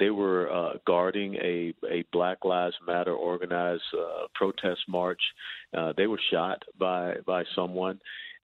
They 0.00 0.10
were 0.10 0.52
uh, 0.52 0.72
guarding 0.84 1.36
a, 1.36 1.72
a 1.88 2.04
Black 2.12 2.44
Lives 2.44 2.74
Matter 2.84 3.14
organized 3.14 3.82
uh, 3.96 4.26
protest 4.34 4.80
march. 4.88 5.20
Uh, 5.72 5.92
they 5.96 6.08
were 6.08 6.20
shot 6.32 6.62
by 6.78 7.14
by 7.26 7.44
someone. 7.54 8.00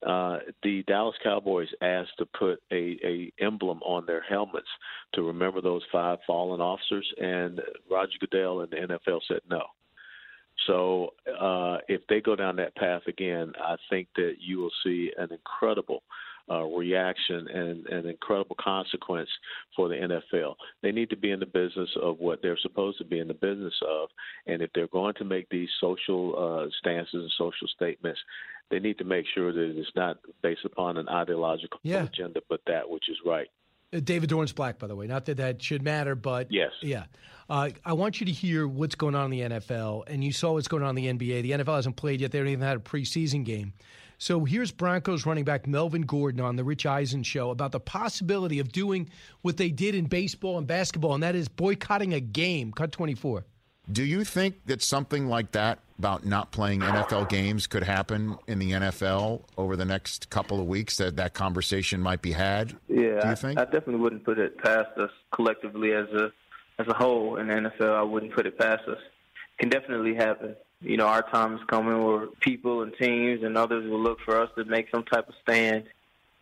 Uh, 0.06 0.38
the 0.62 0.84
Dallas 0.86 1.16
Cowboys 1.22 1.68
asked 1.82 2.16
to 2.18 2.26
put 2.26 2.62
a, 2.72 2.96
a 3.04 3.32
emblem 3.40 3.80
on 3.82 4.06
their 4.06 4.22
helmets 4.22 4.68
to 5.14 5.22
remember 5.22 5.60
those 5.60 5.82
five 5.90 6.18
fallen 6.24 6.60
officers, 6.60 7.06
and 7.18 7.60
Roger 7.90 8.12
Goodell 8.20 8.60
and 8.60 8.70
the 8.70 8.76
NFL 8.76 9.20
said 9.26 9.40
no. 9.50 9.64
So 10.66 11.14
uh, 11.40 11.78
if 11.88 12.02
they 12.08 12.20
go 12.20 12.36
down 12.36 12.56
that 12.56 12.74
path 12.76 13.02
again, 13.06 13.52
I 13.62 13.76
think 13.88 14.08
that 14.16 14.34
you 14.40 14.58
will 14.58 14.72
see 14.84 15.10
an 15.16 15.28
incredible 15.32 16.02
uh, 16.50 16.64
reaction 16.64 17.46
and 17.48 17.86
an 17.86 18.06
incredible 18.06 18.56
consequence 18.58 19.28
for 19.76 19.88
the 19.88 19.94
NFL. 19.94 20.54
They 20.82 20.90
need 20.90 21.08
to 21.10 21.16
be 21.16 21.30
in 21.30 21.38
the 21.40 21.46
business 21.46 21.88
of 22.02 22.18
what 22.18 22.42
they're 22.42 22.58
supposed 22.60 22.98
to 22.98 23.04
be 23.04 23.20
in 23.20 23.28
the 23.28 23.34
business 23.34 23.74
of, 23.88 24.08
and 24.46 24.60
if 24.60 24.70
they're 24.74 24.88
going 24.88 25.14
to 25.14 25.24
make 25.24 25.48
these 25.48 25.68
social 25.80 26.34
uh, 26.66 26.68
stances 26.80 27.14
and 27.14 27.32
social 27.38 27.68
statements, 27.68 28.18
they 28.70 28.80
need 28.80 28.98
to 28.98 29.04
make 29.04 29.26
sure 29.32 29.52
that 29.52 29.78
it's 29.78 29.90
not 29.94 30.18
based 30.42 30.64
upon 30.64 30.96
an 30.96 31.08
ideological 31.08 31.78
Yeah. 31.84 32.04
agenda, 32.04 32.40
but 32.48 32.60
that 32.66 32.88
which 32.88 33.08
is 33.08 33.16
right. 33.24 33.48
Uh, 33.92 34.00
David 34.00 34.31
Dorn's 34.31 34.53
black, 34.53 34.79
by 34.79 34.87
the 34.87 34.96
way. 34.96 35.07
Not 35.07 35.24
that 35.26 35.38
that 35.38 35.62
should 35.62 35.83
matter, 35.83 36.14
but 36.14 36.50
Yes. 36.50 36.70
yeah. 36.81 37.05
Uh, 37.48 37.70
I 37.85 37.94
want 37.94 38.20
you 38.20 38.26
to 38.26 38.33
hear 38.33 38.68
what's 38.68 38.94
going 38.94 39.16
on 39.16 39.33
in 39.33 39.50
the 39.50 39.57
NFL, 39.57 40.05
and 40.07 40.22
you 40.22 40.31
saw 40.33 40.53
what's 40.53 40.68
going 40.68 40.85
on 40.85 40.96
in 40.96 41.18
the 41.18 41.26
NBA. 41.29 41.42
The 41.42 41.50
NFL 41.50 41.74
hasn't 41.76 41.96
played 41.96 42.20
yet; 42.20 42.31
they 42.31 42.38
don't 42.38 42.46
even 42.48 42.64
had 42.64 42.76
a 42.76 42.81
preseason 42.81 43.44
game. 43.44 43.72
So 44.18 44.44
here's 44.44 44.70
Broncos 44.70 45.24
running 45.26 45.44
back 45.44 45.66
Melvin 45.66 46.03
Gordon 46.03 46.42
on 46.42 46.55
the 46.55 46.62
Rich 46.62 46.85
Eisen 46.87 47.22
show 47.22 47.50
about 47.50 47.72
the 47.72 47.81
possibility 47.81 48.59
of 48.61 48.70
doing 48.70 49.09
what 49.40 49.57
they 49.57 49.70
did 49.70 49.94
in 49.94 50.05
baseball 50.05 50.59
and 50.59 50.66
basketball, 50.66 51.14
and 51.14 51.22
that 51.22 51.35
is 51.35 51.48
boycotting 51.48 52.12
a 52.14 52.20
game. 52.20 52.70
Cut 52.70 52.92
24. 52.92 53.44
Do 53.90 54.05
you 54.05 54.24
think 54.24 54.66
that 54.66 54.83
something 54.83 55.26
like 55.26 55.53
that 55.53 55.81
about 55.98 56.24
not 56.24 56.50
playing 56.53 56.81
NFL 56.81 57.29
games 57.29 57.66
could 57.66 57.83
happen 57.83 58.37
in 58.46 58.59
the 58.59 58.72
NFL 58.72 59.42
over 59.57 59.76
the 59.76 59.85
next 59.85 60.31
couple 60.31 60.61
of 60.61 60.66
weeks? 60.66 60.96
That 60.98 61.16
that 61.16 61.35
conversation 61.35 62.00
might 62.00 62.22
be 62.22 62.33
had. 62.33 62.76
Yeah, 62.88 63.20
Do 63.20 63.29
you 63.29 63.57
I- 63.57 63.62
I, 63.62 63.64
definitely 63.64 63.96
wouldn't 63.96 64.24
put 64.24 64.38
it 64.38 64.59
past 64.59 64.96
us 64.98 65.11
collectively 65.33 65.92
as 65.92 66.09
a 66.09 66.31
as 66.79 66.87
a 66.88 66.94
whole 66.94 67.37
in 67.37 67.48
the 67.48 67.55
NFL. 67.55 67.94
I 67.94 68.03
wouldn't 68.03 68.35
put 68.35 68.46
it 68.46 68.59
past 68.59 68.83
us. 68.88 68.98
It 68.98 69.59
can 69.62 69.68
definitely 69.68 70.14
happen. 70.14 70.57
You 70.81 70.96
know, 70.96 71.07
our 71.07 71.22
time 71.22 71.55
is 71.55 71.61
coming 71.68 72.03
where 72.03 72.26
people 72.40 72.83
and 72.83 72.92
teams 72.98 73.42
and 73.42 73.57
others 73.59 73.88
will 73.90 74.00
look 74.00 74.18
for 74.24 74.40
us 74.40 74.48
to 74.57 74.64
make 74.64 74.88
some 74.90 75.05
type 75.05 75.29
of 75.29 75.35
stand 75.42 75.85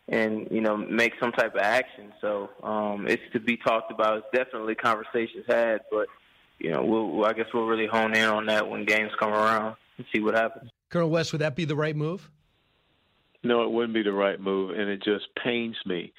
and 0.08 0.48
you 0.50 0.60
know 0.60 0.76
make 0.76 1.12
some 1.20 1.32
type 1.32 1.54
of 1.54 1.60
action. 1.60 2.12
So 2.20 2.50
um, 2.62 3.06
it's 3.08 3.22
to 3.32 3.40
be 3.40 3.56
talked 3.56 3.90
about. 3.90 4.18
It's 4.18 4.26
definitely 4.32 4.74
conversations 4.74 5.44
had, 5.48 5.80
but 5.90 6.06
you 6.58 6.70
know, 6.70 6.84
we'll, 6.84 7.24
I 7.24 7.32
guess 7.32 7.46
we'll 7.54 7.66
really 7.66 7.86
hone 7.86 8.14
in 8.14 8.24
on 8.24 8.46
that 8.46 8.68
when 8.68 8.84
games 8.84 9.12
come 9.18 9.32
around 9.32 9.76
and 9.96 10.06
see 10.12 10.20
what 10.20 10.34
happens. 10.34 10.70
Colonel 10.90 11.10
West, 11.10 11.32
would 11.32 11.40
that 11.40 11.56
be 11.56 11.64
the 11.64 11.76
right 11.76 11.94
move? 11.94 12.30
No, 13.44 13.62
it 13.62 13.70
wouldn't 13.70 13.94
be 13.94 14.02
the 14.02 14.12
right 14.12 14.40
move, 14.40 14.70
and 14.70 14.88
it 14.88 15.02
just 15.02 15.26
pains 15.42 15.76
me 15.86 16.12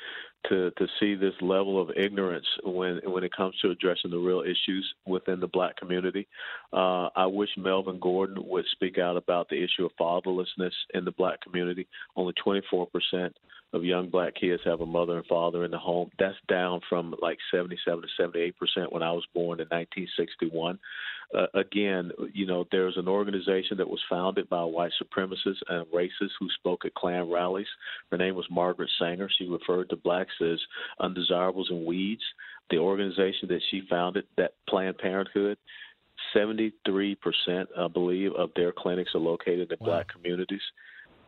to 0.47 0.71
to 0.71 0.87
see 0.99 1.15
this 1.15 1.33
level 1.41 1.81
of 1.81 1.89
ignorance 1.97 2.45
when 2.63 3.01
when 3.03 3.25
it 3.25 3.35
comes 3.35 3.55
to 3.61 3.71
addressing 3.71 4.09
the 4.11 4.17
real 4.17 4.41
issues 4.41 4.93
within 5.05 5.39
the 5.39 5.47
black 5.47 5.75
community. 5.75 6.27
Uh, 6.71 7.09
I 7.15 7.25
wish 7.25 7.49
Melvin 7.57 7.99
Gordon 7.99 8.37
would 8.47 8.65
speak 8.71 8.97
out 8.97 9.17
about 9.17 9.49
the 9.49 9.61
issue 9.61 9.85
of 9.85 9.91
fatherlessness 9.99 10.71
in 10.93 11.03
the 11.03 11.11
black 11.11 11.41
community. 11.41 11.87
Only 12.15 12.33
24 12.41 12.87
percent 12.87 13.35
of 13.73 13.83
young 13.83 14.09
black 14.09 14.33
kids 14.35 14.61
have 14.65 14.81
a 14.81 14.85
mother 14.85 15.17
and 15.17 15.25
father 15.27 15.63
in 15.63 15.71
the 15.71 15.77
home. 15.77 16.09
That's 16.17 16.35
down 16.47 16.81
from 16.89 17.13
like 17.21 17.37
77 17.51 18.01
to 18.01 18.07
78 18.17 18.57
percent 18.57 18.91
when 18.91 19.03
I 19.03 19.11
was 19.11 19.25
born 19.33 19.59
in 19.59 19.67
1961. 19.67 20.79
Uh, 21.35 21.45
again, 21.53 22.11
you 22.33 22.47
know, 22.47 22.65
there's 22.71 22.97
an 22.97 23.07
organization 23.07 23.77
that 23.77 23.89
was 23.89 24.01
founded 24.09 24.49
by 24.49 24.63
white 24.63 24.91
supremacists 25.01 25.61
and 25.67 25.85
racists 25.87 26.33
who 26.39 26.49
spoke 26.57 26.85
at 26.85 26.95
Klan 26.95 27.29
rallies. 27.29 27.67
Her 28.11 28.17
name 28.17 28.35
was 28.35 28.47
Margaret 28.49 28.89
Sanger. 28.99 29.29
She 29.37 29.45
referred 29.45 29.89
to 29.89 29.95
blacks 29.95 30.33
as 30.41 30.59
undesirables 30.99 31.69
and 31.69 31.85
weeds. 31.85 32.23
The 32.71 32.77
organization 32.77 33.47
that 33.49 33.61
she 33.69 33.81
founded, 33.89 34.25
that 34.37 34.53
Planned 34.67 34.97
Parenthood, 34.97 35.57
73%, 36.35 36.73
I 37.77 37.87
believe, 37.87 38.33
of 38.33 38.49
their 38.55 38.71
clinics 38.71 39.11
are 39.15 39.19
located 39.19 39.71
in 39.71 39.77
black 39.85 40.07
communities. 40.07 40.61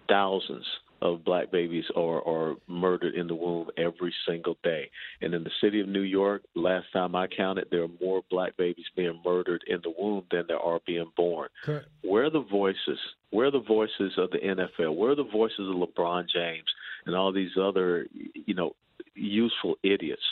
Thousands 0.10 0.66
of 1.02 1.26
black 1.26 1.52
babies 1.52 1.86
are, 1.96 2.26
are 2.28 2.56
murdered 2.68 3.16
in 3.16 3.28
the 3.28 3.36
womb 3.36 3.70
every 3.78 4.14
single 4.28 4.56
day. 4.64 4.90
And 5.22 5.34
in 5.34 5.44
the 5.44 5.52
city 5.62 5.80
of 5.80 5.88
New 5.88 6.02
York, 6.02 6.44
last 6.56 6.86
time 6.94 7.16
I 7.16 7.28
counted, 7.28 7.68
there 7.72 7.84
are 7.84 7.90
more 8.00 8.22
black 8.30 8.56
babies 8.58 8.86
being 8.96 9.20
murdered 9.26 9.64
in 9.68 9.80
the 9.84 9.94
womb 9.98 10.24
than 10.32 10.46
there 10.48 10.60
are 10.60 10.80
being 10.86 11.12
born. 11.18 11.50
Correct. 11.64 11.88
Where 12.04 12.26
are 12.26 12.30
the 12.30 12.44
voices? 12.44 13.00
Where 13.32 13.48
are 13.48 13.52
the 13.52 13.60
voices 13.60 14.14
of 14.18 14.30
the 14.32 14.38
NFL? 14.38 14.96
Where 14.96 15.12
are 15.12 15.16
the 15.16 15.24
voices 15.24 15.60
of 15.60 15.76
LeBron 15.76 16.26
James 16.32 16.66
and 17.06 17.16
all 17.16 17.32
these 17.32 17.52
other, 17.60 18.08
you 18.46 18.54
know, 18.54 18.76
useful 19.16 19.76
idiots? 19.84 20.24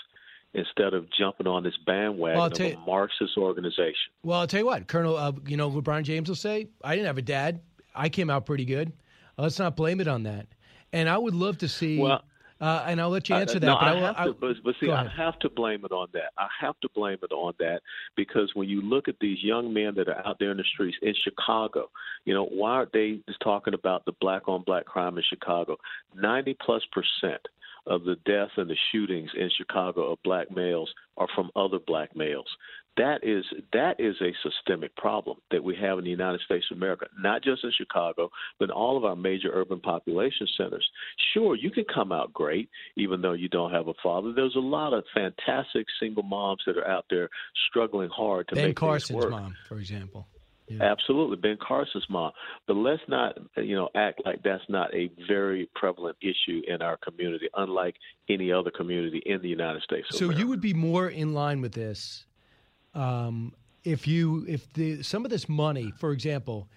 Instead 0.56 0.96
of 0.96 1.06
jumping 1.16 1.46
on 1.46 1.62
this 1.62 1.78
bandwagon 1.86 2.40
Well, 2.40 2.48
of 2.48 2.60
a 2.60 2.76
Marxist 2.78 3.38
organization. 3.38 4.10
Well, 4.24 4.40
I'll 4.40 4.48
tell 4.48 4.62
you 4.62 4.66
what, 4.66 4.88
Colonel, 4.88 5.16
uh, 5.16 5.32
you 5.46 5.58
know, 5.58 5.70
LeBron 5.70 6.02
James 6.02 6.28
will 6.28 6.36
say, 6.36 6.70
I 6.84 6.96
didn't 6.96 7.06
have 7.06 7.20
a 7.20 7.22
dad. 7.22 7.62
I 7.94 8.10
came 8.10 8.32
out 8.32 8.48
pretty 8.48 8.66
good. 8.66 8.92
Let's 9.38 9.60
not 9.60 9.76
blame 9.76 10.02
it 10.02 10.08
on 10.08 10.24
that. 10.24 10.48
And 10.93 11.08
I 11.10 11.17
would 11.17 11.36
love 11.36 11.58
to 11.60 11.67
see, 11.67 11.99
Well, 11.99 12.23
uh, 12.62 12.84
and 12.88 12.99
I'll 12.99 13.10
let 13.10 13.30
you 13.30 13.36
Uh, 13.36 13.39
answer 13.39 13.60
that. 13.60 13.65
no, 13.67 13.75
but 13.75 13.84
I 13.84 13.91
I, 13.91 13.93
will- 13.93 14.02
have 14.08 14.17
I- 14.19 14.25
to, 14.25 14.34
but, 14.34 14.56
but 14.63 14.75
see, 14.80 14.89
I 14.91 15.06
have 15.08 15.38
to 15.39 15.49
blame 15.49 15.86
it 15.86 15.91
on 15.91 16.08
that. 16.13 16.32
I 16.38 16.47
have 16.60 16.80
to 16.82 16.89
blame 16.95 17.17
it 17.23 17.32
on 17.32 17.54
that 17.60 17.82
because 18.15 18.52
when 18.56 18.67
you 18.67 18.82
look 18.82 19.08
at 19.08 19.15
these 19.19 19.43
young 19.43 19.71
men 19.73 19.93
that 19.95 20.08
are 20.10 20.25
out 20.25 20.39
there 20.39 20.52
in 20.52 20.58
the 20.58 20.63
streets 20.63 20.97
in 21.02 21.13
Chicago, 21.23 21.89
you 22.25 22.34
know, 22.34 22.45
why 22.45 22.71
aren't 22.71 22.91
they 22.93 23.19
just 23.28 23.39
talking 23.41 23.73
about 23.73 24.06
the 24.06 24.13
black 24.19 24.47
on 24.47 24.63
black 24.63 24.86
crime 24.86 25.17
in 25.17 25.23
Chicago? 25.23 25.78
Ninety 26.15 26.56
plus 26.60 26.84
percent 26.91 27.41
of 27.88 28.04
the 28.04 28.17
deaths 28.25 28.52
and 28.58 28.69
the 28.69 28.75
shootings 28.91 29.32
in 29.36 29.49
Chicago 29.58 30.12
of 30.12 30.21
black 30.23 30.52
males 30.52 30.93
are 31.17 31.28
from 31.34 31.49
other 31.56 31.80
black 31.80 32.15
males. 32.15 32.45
That 32.97 33.23
is 33.23 33.45
that 33.71 33.99
is 33.99 34.15
a 34.21 34.34
systemic 34.43 34.95
problem 34.97 35.38
that 35.52 35.63
we 35.63 35.75
have 35.78 35.97
in 35.97 36.04
the 36.04 36.10
United 36.10 36.41
States 36.41 36.65
of 36.69 36.78
America, 36.78 37.06
not 37.17 37.43
just 37.43 37.63
in 37.63 37.71
Chicago, 37.78 38.30
but 38.60 38.65
in 38.65 38.71
all 38.71 38.97
of 38.97 39.06
our 39.06 39.15
major 39.15 39.49
urban 39.54 39.80
population 39.80 40.47
centers. 40.58 40.88
Sure, 41.34 41.56
you 41.56 41.71
can 41.71 41.86
come 41.93 42.12
out 42.12 42.34
great 42.34 42.69
even 42.97 43.21
though 43.21 43.34
you 43.34 43.47
don't 43.47 43.71
have 43.71 43.88
a 43.88 43.93
father. 44.04 44.34
There's 44.34 44.56
a 44.56 44.60
lot 44.60 44.93
of 44.93 45.04
fantastic 45.13 45.86
single 45.99 46.23
moms 46.23 46.62
that 46.65 46.78
are 46.78 46.88
out 46.88 47.06
there 47.10 47.30
struggling 47.69 48.10
hard 48.10 48.47
to 48.49 48.56
Ben 48.56 48.65
make 48.65 48.80
things 48.80 48.89
Carson's 48.89 49.17
work. 49.17 49.32
mom, 49.32 49.56
for 49.67 49.80
example. 49.80 50.28
Absolutely, 50.82 51.38
Ben 51.38 51.58
Carson's 51.60 52.06
mom. 52.10 52.32
But 52.67 52.75
let's 52.75 53.02
not, 53.08 53.38
you 53.58 53.75
know, 53.75 53.89
act 53.95 54.21
like 54.25 54.43
that's 54.43 54.63
not 54.69 54.93
a 54.93 55.10
very 55.28 55.69
prevalent 55.75 56.17
issue 56.21 56.62
in 56.67 56.82
our 56.82 56.97
community, 56.97 57.49
unlike 57.56 57.95
any 58.30 58.52
other 58.52 58.71
community 58.71 59.21
in 59.25 59.41
the 59.41 59.47
United 59.47 59.82
States. 59.82 60.08
So 60.12 60.25
America. 60.25 60.39
you 60.39 60.47
would 60.47 60.62
be 60.62 60.73
more 60.73 61.10
in 61.10 61.34
line 61.34 61.62
with 61.62 61.71
this 61.71 62.25
um, 62.93 63.54
if 63.84 64.08
you 64.08 64.45
if 64.47 64.71
the 64.73 65.04
some 65.04 65.25
of 65.25 65.32
this 65.32 65.47
money, 65.47 65.91
for 65.97 66.12
example, 66.12 66.69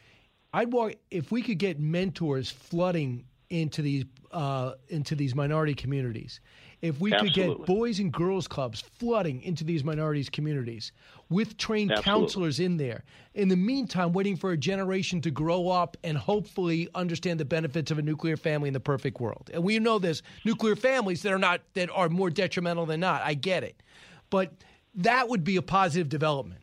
I'd 0.53 0.73
walk 0.73 0.95
if 1.11 1.33
we 1.33 1.43
could 1.43 1.59
get 1.59 1.81
mentors 1.81 2.51
flooding 2.51 3.25
into 3.51 3.83
these 3.83 4.05
uh, 4.33 4.73
into 4.89 5.15
these 5.15 5.35
minority 5.35 5.75
communities. 5.75 6.41
If 6.81 7.01
we 7.01 7.13
could 7.13 7.33
get 7.33 7.65
boys 7.65 8.01
and 8.01 8.13
girls 8.13 8.49
clubs 8.49 8.81
flooding 8.81 9.41
into 9.43 9.63
these 9.63 9.85
minorities 9.85 10.29
communities 10.29 10.91
with 11.29 11.57
trained 11.57 11.93
Absolutely. 11.93 12.21
counselors 12.21 12.59
in 12.59 12.77
there. 12.77 13.05
In 13.35 13.49
the 13.49 13.57
meantime, 13.57 14.13
waiting 14.13 14.37
for 14.37 14.51
a 14.51 14.57
generation 14.57 15.21
to 15.21 15.31
grow 15.31 15.69
up 15.69 15.97
and 16.03 16.19
hopefully 16.19 16.89
understand 16.97 17.39
the 17.39 17.45
benefits 17.45 17.93
of 17.93 18.01
a 18.01 18.03
nuclear 18.03 18.37
family 18.37 18.67
in 18.67 18.75
the 18.75 18.81
perfect 18.81 19.21
world. 19.21 19.49
And 19.55 19.63
we 19.63 19.79
know 19.79 20.01
there's 20.01 20.25
nuclear 20.45 20.75
families 20.75 21.23
that 21.23 21.33
are 21.33 21.39
not 21.39 21.61
that 21.75 21.89
are 21.91 22.09
more 22.09 22.31
detrimental 22.31 22.85
than 22.85 22.99
not. 22.99 23.23
I 23.23 23.35
get 23.35 23.63
it. 23.63 23.81
But 24.29 24.53
that 24.95 25.29
would 25.29 25.45
be 25.45 25.57
a 25.57 25.63
positive 25.63 26.09
development. 26.09 26.61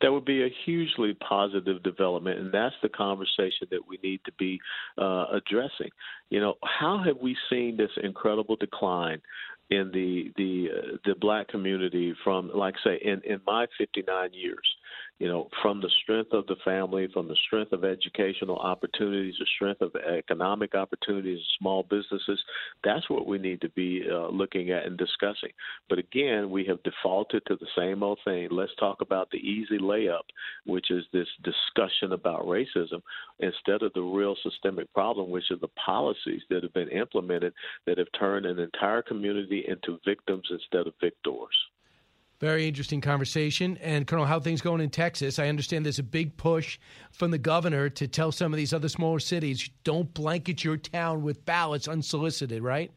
That 0.00 0.12
would 0.12 0.24
be 0.24 0.42
a 0.42 0.48
hugely 0.64 1.14
positive 1.14 1.82
development, 1.82 2.38
and 2.38 2.52
that's 2.52 2.74
the 2.82 2.88
conversation 2.88 3.68
that 3.70 3.88
we 3.88 3.98
need 4.02 4.20
to 4.26 4.32
be 4.32 4.60
uh, 4.98 5.26
addressing. 5.32 5.90
You 6.28 6.40
know, 6.40 6.54
how 6.62 7.02
have 7.04 7.16
we 7.22 7.36
seen 7.48 7.76
this 7.76 7.90
incredible 8.02 8.56
decline 8.56 9.22
in 9.70 9.90
the 9.92 10.30
the 10.36 10.68
uh, 10.70 10.96
the 11.06 11.14
black 11.14 11.48
community 11.48 12.14
from, 12.22 12.50
like, 12.54 12.74
say, 12.84 13.00
in 13.02 13.22
in 13.24 13.40
my 13.46 13.66
59 13.78 14.30
years? 14.34 14.66
You 15.20 15.28
know, 15.28 15.48
from 15.62 15.80
the 15.80 15.90
strength 16.02 16.32
of 16.32 16.44
the 16.48 16.56
family, 16.64 17.08
from 17.12 17.28
the 17.28 17.36
strength 17.46 17.72
of 17.72 17.84
educational 17.84 18.56
opportunities, 18.56 19.36
the 19.38 19.46
strength 19.54 19.80
of 19.80 19.94
economic 19.94 20.74
opportunities, 20.74 21.38
small 21.58 21.84
businesses. 21.84 22.42
That's 22.82 23.08
what 23.08 23.26
we 23.26 23.38
need 23.38 23.60
to 23.60 23.68
be 23.70 24.02
uh, 24.10 24.28
looking 24.28 24.70
at 24.70 24.86
and 24.86 24.98
discussing. 24.98 25.50
But 25.88 25.98
again, 25.98 26.50
we 26.50 26.64
have 26.64 26.82
defaulted 26.82 27.42
to 27.46 27.56
the 27.56 27.66
same 27.78 28.02
old 28.02 28.18
thing. 28.24 28.48
Let's 28.50 28.74
talk 28.80 29.02
about 29.02 29.30
the 29.30 29.38
easy 29.38 29.78
layup, 29.78 30.24
which 30.66 30.90
is 30.90 31.04
this 31.12 31.28
discussion 31.44 32.12
about 32.12 32.46
racism, 32.46 33.00
instead 33.38 33.82
of 33.82 33.92
the 33.94 34.02
real 34.02 34.34
systemic 34.42 34.92
problem, 34.94 35.30
which 35.30 35.50
are 35.52 35.58
the 35.58 35.68
policies 35.68 36.42
that 36.50 36.64
have 36.64 36.74
been 36.74 36.88
implemented 36.88 37.52
that 37.86 37.98
have 37.98 38.08
turned 38.18 38.46
an 38.46 38.58
entire 38.58 39.02
community 39.02 39.64
into 39.68 40.00
victims 40.04 40.46
instead 40.50 40.88
of 40.88 40.94
victors. 41.00 41.54
Very 42.40 42.66
interesting 42.66 43.00
conversation. 43.00 43.78
And 43.78 44.06
Colonel, 44.06 44.26
how 44.26 44.40
things 44.40 44.60
going 44.60 44.80
in 44.80 44.90
Texas? 44.90 45.38
I 45.38 45.48
understand 45.48 45.84
there's 45.84 45.98
a 45.98 46.02
big 46.02 46.36
push 46.36 46.78
from 47.12 47.30
the 47.30 47.38
governor 47.38 47.88
to 47.90 48.08
tell 48.08 48.32
some 48.32 48.52
of 48.52 48.56
these 48.56 48.72
other 48.72 48.88
smaller 48.88 49.20
cities 49.20 49.70
don't 49.84 50.12
blanket 50.14 50.64
your 50.64 50.76
town 50.76 51.22
with 51.22 51.44
ballots 51.44 51.86
unsolicited, 51.88 52.62
right? 52.62 52.90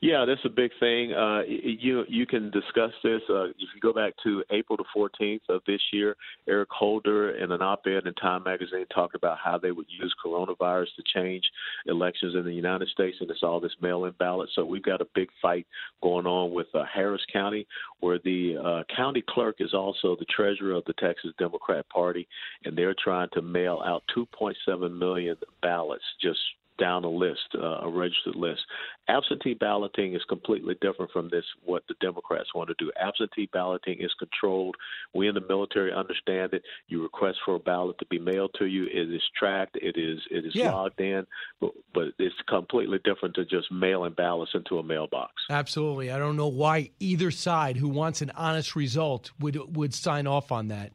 Yeah, 0.00 0.24
that's 0.26 0.44
a 0.44 0.48
big 0.48 0.70
thing. 0.80 1.12
Uh, 1.12 1.42
you 1.46 2.04
you 2.08 2.26
can 2.26 2.50
discuss 2.50 2.92
this 3.02 3.20
uh, 3.28 3.44
if 3.44 3.68
you 3.74 3.80
go 3.80 3.92
back 3.92 4.14
to 4.24 4.44
April 4.50 4.76
the 4.76 4.84
14th 4.96 5.40
of 5.48 5.62
this 5.66 5.80
year. 5.92 6.16
Eric 6.48 6.68
Holder, 6.70 7.36
in 7.36 7.52
an 7.52 7.62
op-ed 7.62 8.06
in 8.06 8.14
Time 8.14 8.42
Magazine, 8.44 8.86
talked 8.94 9.14
about 9.14 9.38
how 9.42 9.58
they 9.58 9.70
would 9.70 9.86
use 9.88 10.14
coronavirus 10.24 10.86
to 10.96 11.02
change 11.14 11.44
elections 11.86 12.34
in 12.34 12.44
the 12.44 12.52
United 12.52 12.88
States, 12.88 13.16
and 13.20 13.30
it's 13.30 13.42
all 13.42 13.60
this 13.60 13.74
mail-in 13.80 14.12
ballot. 14.18 14.48
So 14.54 14.64
we've 14.64 14.82
got 14.82 15.00
a 15.00 15.06
big 15.14 15.28
fight 15.40 15.66
going 16.02 16.26
on 16.26 16.52
with 16.52 16.68
uh, 16.74 16.84
Harris 16.92 17.22
County, 17.32 17.66
where 18.00 18.18
the 18.24 18.56
uh, 18.56 18.94
county 18.94 19.22
clerk 19.28 19.56
is 19.60 19.74
also 19.74 20.16
the 20.16 20.26
treasurer 20.26 20.74
of 20.74 20.84
the 20.86 20.94
Texas 20.94 21.32
Democrat 21.38 21.88
Party, 21.88 22.26
and 22.64 22.76
they're 22.76 22.94
trying 23.02 23.28
to 23.32 23.42
mail 23.42 23.82
out 23.84 24.02
2.7 24.16 24.98
million 24.98 25.36
ballots 25.62 26.04
just 26.20 26.38
down 26.78 27.04
a 27.04 27.08
list, 27.10 27.40
uh, 27.54 27.80
a 27.82 27.90
registered 27.90 28.36
list. 28.36 28.60
Absentee 29.08 29.54
balloting 29.54 30.14
is 30.14 30.22
completely 30.28 30.76
different 30.80 31.10
from 31.12 31.28
this. 31.30 31.44
What 31.64 31.82
the 31.88 31.94
Democrats 32.00 32.54
want 32.54 32.68
to 32.68 32.74
do. 32.78 32.90
Absentee 33.00 33.48
balloting 33.52 34.00
is 34.00 34.12
controlled. 34.18 34.76
We 35.14 35.28
in 35.28 35.34
the 35.34 35.40
military 35.48 35.92
understand 35.92 36.52
it. 36.54 36.62
You 36.88 37.02
request 37.02 37.38
for 37.44 37.54
a 37.54 37.58
ballot 37.58 37.98
to 37.98 38.06
be 38.06 38.18
mailed 38.18 38.54
to 38.58 38.66
you. 38.66 38.84
It 38.84 39.12
is 39.12 39.22
tracked. 39.38 39.76
It 39.76 39.96
is 39.96 40.20
it 40.30 40.44
is 40.46 40.54
Yeah. 40.54 40.72
logged 40.72 41.00
in. 41.00 41.26
But, 41.60 41.70
but 41.92 42.04
it's 42.18 42.34
completely 42.48 42.98
different 43.04 43.34
to 43.36 43.44
just 43.44 43.70
mailing 43.72 44.12
ballots 44.12 44.52
into 44.54 44.78
a 44.78 44.82
mailbox. 44.82 45.32
Absolutely. 45.50 46.10
I 46.10 46.18
don't 46.18 46.36
know 46.36 46.48
why 46.48 46.90
either 47.00 47.30
side 47.30 47.76
who 47.76 47.88
wants 47.88 48.22
an 48.22 48.30
honest 48.34 48.76
result 48.76 49.32
would 49.40 49.76
would 49.76 49.94
sign 49.94 50.26
off 50.26 50.52
on 50.52 50.68
that. 50.68 50.92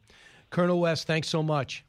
Colonel 0.50 0.80
West, 0.80 1.06
thanks 1.06 1.28
so 1.28 1.42
much. 1.42 1.84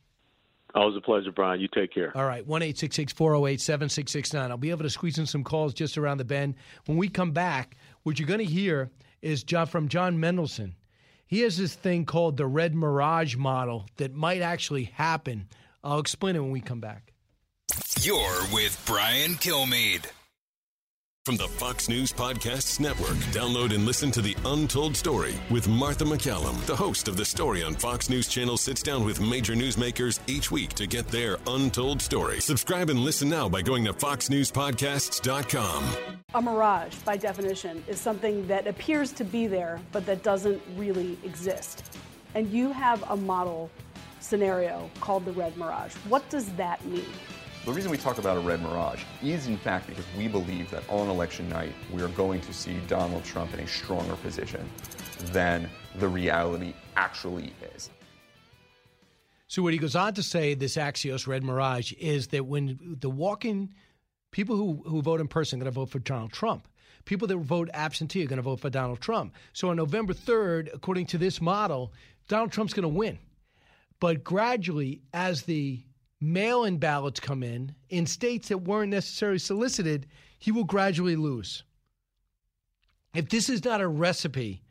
Always 0.75 0.97
a 0.97 1.01
pleasure, 1.01 1.31
Brian. 1.31 1.61
You 1.61 1.69
take 1.69 1.93
care. 1.93 2.15
All 2.15 2.25
right, 2.25 2.45
1 2.45 2.61
408 2.61 3.61
7669. 3.61 4.51
I'll 4.51 4.57
be 4.57 4.71
able 4.71 4.83
to 4.83 4.89
squeeze 4.89 5.17
in 5.17 5.25
some 5.25 5.43
calls 5.43 5.73
just 5.73 5.97
around 5.97 6.17
the 6.17 6.25
bend. 6.25 6.55
When 6.85 6.97
we 6.97 7.07
come 7.07 7.31
back, 7.31 7.77
what 8.03 8.19
you're 8.19 8.27
going 8.27 8.39
to 8.39 8.45
hear 8.45 8.91
is 9.21 9.43
John, 9.43 9.67
from 9.67 9.87
John 9.87 10.17
Mendelson. 10.17 10.73
He 11.27 11.41
has 11.41 11.57
this 11.57 11.73
thing 11.73 12.05
called 12.05 12.35
the 12.35 12.45
Red 12.45 12.75
Mirage 12.75 13.37
model 13.37 13.87
that 13.95 14.13
might 14.13 14.41
actually 14.41 14.83
happen. 14.83 15.47
I'll 15.83 15.99
explain 15.99 16.35
it 16.35 16.39
when 16.39 16.51
we 16.51 16.61
come 16.61 16.81
back. 16.81 17.13
You're 18.01 18.43
with 18.51 18.81
Brian 18.85 19.35
Kilmeade. 19.35 20.05
From 21.25 21.37
the 21.37 21.47
Fox 21.47 21.87
News 21.89 22.13
Podcasts 22.13 22.79
Network, 22.79 23.15
download 23.33 23.73
and 23.73 23.83
listen 23.83 24.11
to 24.11 24.21
The 24.21 24.37
Untold 24.45 24.95
Story 24.95 25.33
with 25.49 25.67
Martha 25.67 26.05
MacCallum. 26.05 26.63
The 26.67 26.75
host 26.75 27.07
of 27.07 27.17
The 27.17 27.25
Story 27.25 27.63
on 27.63 27.73
Fox 27.73 28.11
News 28.11 28.27
Channel 28.27 28.57
sits 28.57 28.83
down 28.83 29.03
with 29.03 29.19
major 29.19 29.55
newsmakers 29.55 30.19
each 30.27 30.51
week 30.51 30.73
to 30.73 30.85
get 30.85 31.07
their 31.07 31.39
untold 31.47 31.99
story. 31.99 32.39
Subscribe 32.41 32.91
and 32.91 32.99
listen 32.99 33.27
now 33.27 33.49
by 33.49 33.63
going 33.63 33.85
to 33.85 33.93
foxnewspodcasts.com. 33.93 35.97
A 36.35 36.41
mirage, 36.43 36.95
by 36.97 37.17
definition, 37.17 37.83
is 37.87 37.99
something 37.99 38.45
that 38.45 38.67
appears 38.67 39.11
to 39.13 39.23
be 39.23 39.47
there, 39.47 39.79
but 39.91 40.05
that 40.05 40.21
doesn't 40.21 40.61
really 40.75 41.17
exist. 41.23 41.97
And 42.35 42.51
you 42.51 42.71
have 42.71 43.03
a 43.09 43.17
model 43.17 43.71
scenario 44.19 44.91
called 44.99 45.25
the 45.25 45.31
red 45.31 45.57
mirage. 45.57 45.95
What 46.07 46.29
does 46.29 46.53
that 46.53 46.85
mean? 46.85 47.03
The 47.65 47.73
reason 47.73 47.89
we 47.89 47.97
talk 47.97 48.19
about 48.19 48.37
a 48.37 48.39
red 48.39 48.61
mirage 48.61 49.03
is, 49.23 49.47
in 49.47 49.57
fact, 49.57 49.87
because 49.87 50.05
we 50.17 50.27
believe 50.27 50.69
that 50.69 50.83
on 50.87 51.09
election 51.09 51.49
night, 51.49 51.73
we 51.91 52.01
are 52.03 52.09
going 52.09 52.41
to 52.41 52.53
see 52.53 52.77
Donald 52.87 53.23
Trump 53.23 53.53
in 53.53 53.59
a 53.59 53.67
stronger 53.67 54.15
position 54.17 54.69
than 55.31 55.67
the 55.95 56.07
reality 56.07 56.73
actually 56.95 57.53
is. 57.75 57.89
So 59.47 59.63
what 59.63 59.73
he 59.73 59.79
goes 59.79 59.95
on 59.95 60.13
to 60.13 60.23
say, 60.23 60.53
this 60.53 60.75
Axios 60.75 61.25
Red 61.25 61.43
Mirage, 61.43 61.91
is 61.93 62.27
that 62.27 62.45
when 62.45 62.97
the 62.99 63.09
walk-in 63.09 63.71
people 64.35 64.57
who, 64.57 64.83
who 64.85 65.01
vote 65.01 65.21
in 65.21 65.29
person 65.29 65.57
are 65.57 65.63
going 65.63 65.73
to 65.73 65.79
vote 65.79 65.89
for 65.89 65.99
Donald 65.99 66.33
Trump. 66.33 66.67
People 67.05 67.25
that 67.29 67.37
vote 67.37 67.69
absentee 67.73 68.21
are 68.21 68.27
going 68.27 68.35
to 68.35 68.43
vote 68.43 68.59
for 68.59 68.69
Donald 68.69 68.99
Trump. 68.99 69.33
So 69.53 69.69
on 69.69 69.77
November 69.77 70.13
3rd, 70.13 70.73
according 70.73 71.05
to 71.07 71.17
this 71.17 71.39
model, 71.39 71.93
Donald 72.27 72.51
Trump's 72.51 72.73
going 72.73 72.83
to 72.83 72.89
win. 72.89 73.17
But 74.01 74.25
gradually, 74.25 75.03
as 75.13 75.43
the 75.43 75.81
mail-in 76.21 76.77
ballots 76.77 77.19
come 77.19 77.43
in 77.43 77.75
in 77.89 78.05
states 78.05 78.49
that 78.49 78.59
weren't 78.59 78.91
necessarily 78.91 79.39
solicited, 79.39 80.07
he 80.39 80.51
will 80.51 80.63
gradually 80.63 81.15
lose. 81.15 81.63
If 83.13 83.29
this 83.29 83.49
is 83.49 83.63
not 83.63 83.81
a 83.81 83.87
recipe 83.87 84.61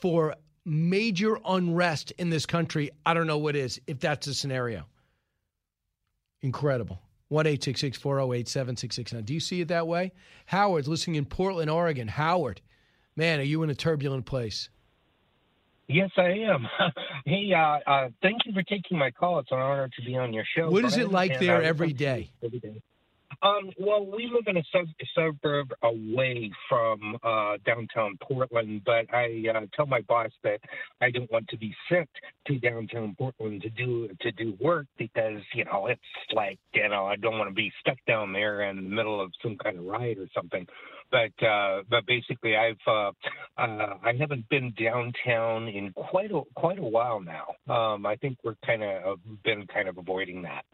for 0.00 0.34
major 0.64 1.38
unrest 1.46 2.12
in 2.18 2.30
this 2.30 2.46
country, 2.46 2.90
I 3.04 3.14
don't 3.14 3.26
know 3.26 3.38
what 3.38 3.56
is, 3.56 3.80
if 3.86 4.00
that's 4.00 4.26
the 4.26 4.34
scenario. 4.34 4.86
Incredible. 6.42 7.00
1 7.28 7.44
408 7.44 8.48
7669. 8.48 9.24
Do 9.24 9.34
you 9.34 9.40
see 9.40 9.60
it 9.60 9.68
that 9.68 9.86
way? 9.86 10.12
Howard's 10.46 10.88
listening 10.88 11.16
in 11.16 11.24
Portland, 11.24 11.70
Oregon. 11.70 12.06
Howard, 12.06 12.60
man, 13.16 13.40
are 13.40 13.44
you 13.44 13.62
in 13.62 13.70
a 13.70 13.74
turbulent 13.74 14.26
place? 14.26 14.68
Yes, 15.88 16.10
I 16.16 16.30
am. 16.50 16.66
hey, 17.24 17.52
uh, 17.52 17.90
uh, 17.90 18.08
thank 18.22 18.38
you 18.44 18.52
for 18.52 18.62
taking 18.62 18.98
my 18.98 19.10
call. 19.10 19.38
It's 19.38 19.52
an 19.52 19.58
honor 19.58 19.88
to 19.88 20.04
be 20.04 20.16
on 20.16 20.32
your 20.32 20.44
show. 20.56 20.70
What 20.70 20.84
is 20.84 20.96
it 20.96 21.10
like 21.10 21.38
there 21.38 21.62
every 21.62 21.92
day? 21.92 22.30
every 22.42 22.58
day. 22.58 22.82
Um, 23.42 23.70
well, 23.78 24.06
we 24.06 24.30
live 24.32 24.44
in 24.46 24.56
a 24.56 24.62
sub- 24.72 24.86
suburb 25.14 25.68
away 25.82 26.50
from 26.68 27.18
uh, 27.22 27.56
downtown 27.66 28.16
Portland, 28.22 28.82
but 28.84 29.12
I 29.12 29.44
uh, 29.54 29.66
tell 29.74 29.86
my 29.86 30.00
boss 30.02 30.30
that 30.42 30.60
I 31.00 31.10
don't 31.10 31.30
want 31.30 31.48
to 31.48 31.58
be 31.58 31.74
sent 31.90 32.08
to 32.46 32.58
downtown 32.58 33.14
Portland 33.18 33.62
to 33.62 33.70
do 33.70 34.08
to 34.20 34.32
do 34.32 34.56
work 34.60 34.86
because 34.96 35.40
you 35.54 35.64
know 35.64 35.86
it's 35.86 36.00
like 36.32 36.58
you 36.72 36.88
know 36.88 37.06
I 37.06 37.16
don't 37.16 37.38
want 37.38 37.50
to 37.50 37.54
be 37.54 37.72
stuck 37.80 37.98
down 38.06 38.32
there 38.32 38.62
in 38.62 38.76
the 38.76 38.82
middle 38.82 39.20
of 39.20 39.32
some 39.42 39.56
kind 39.62 39.78
of 39.78 39.84
riot 39.84 40.18
or 40.18 40.28
something. 40.34 40.66
But 41.10 41.46
uh, 41.46 41.82
but 41.88 42.06
basically, 42.06 42.56
I've 42.56 42.76
uh, 42.86 43.12
uh, 43.58 43.94
I 44.02 44.12
haven't 44.18 44.48
been 44.48 44.72
downtown 44.78 45.68
in 45.68 45.92
quite 45.92 46.30
a 46.30 46.42
quite 46.54 46.78
a 46.78 46.82
while 46.82 47.20
now. 47.20 47.54
Um, 47.72 48.06
I 48.06 48.16
think 48.16 48.38
we're 48.44 48.56
kind 48.64 48.82
of 48.82 49.18
been 49.44 49.66
kind 49.66 49.88
of 49.88 49.98
avoiding 49.98 50.42
that. 50.42 50.64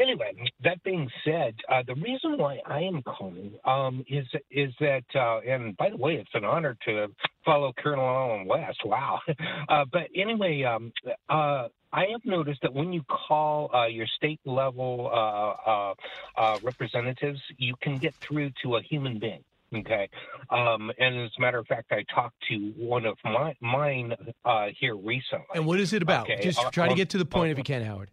Anyway, 0.00 0.32
that 0.64 0.82
being 0.82 1.08
said, 1.24 1.54
uh, 1.70 1.82
the 1.86 1.94
reason 1.94 2.38
why 2.38 2.58
I 2.66 2.80
am 2.80 3.02
calling 3.02 3.52
um, 3.64 4.04
is 4.08 4.26
is 4.50 4.72
that, 4.80 5.04
uh, 5.14 5.40
and 5.40 5.76
by 5.76 5.90
the 5.90 5.96
way, 5.96 6.14
it's 6.14 6.30
an 6.34 6.44
honor 6.44 6.76
to 6.86 7.08
follow 7.44 7.72
Colonel 7.76 8.04
Allen 8.04 8.46
West. 8.46 8.78
Wow. 8.84 9.20
Uh, 9.68 9.84
but 9.90 10.02
anyway, 10.14 10.62
um, 10.64 10.92
uh, 11.28 11.68
I 11.92 12.06
have 12.10 12.24
noticed 12.24 12.60
that 12.62 12.72
when 12.72 12.92
you 12.92 13.02
call 13.04 13.70
uh, 13.74 13.86
your 13.86 14.06
state 14.16 14.40
level 14.44 15.10
uh, 15.12 15.70
uh, 15.70 15.94
uh, 16.36 16.58
representatives, 16.62 17.40
you 17.58 17.74
can 17.82 17.98
get 17.98 18.14
through 18.26 18.50
to 18.62 18.76
a 18.76 18.82
human 18.82 19.18
being. 19.18 19.44
Okay, 19.74 20.08
um, 20.50 20.92
and 20.98 21.20
as 21.24 21.30
a 21.38 21.40
matter 21.40 21.58
of 21.58 21.66
fact, 21.66 21.92
I 21.92 22.04
talked 22.14 22.36
to 22.50 22.72
one 22.76 23.06
of 23.06 23.16
my, 23.24 23.54
mine 23.60 24.14
uh, 24.44 24.66
here 24.78 24.96
recently. 24.96 25.46
And 25.54 25.66
what 25.66 25.80
is 25.80 25.92
it 25.92 26.02
about? 26.02 26.30
Okay, 26.30 26.42
Just 26.42 26.58
uh, 26.58 26.70
try 26.70 26.86
to 26.86 26.92
uh, 26.92 26.96
get 26.96 27.10
to 27.10 27.18
the 27.18 27.24
point 27.24 27.48
uh, 27.48 27.52
if 27.52 27.58
you 27.58 27.64
can, 27.64 27.82
Howard. 27.82 28.10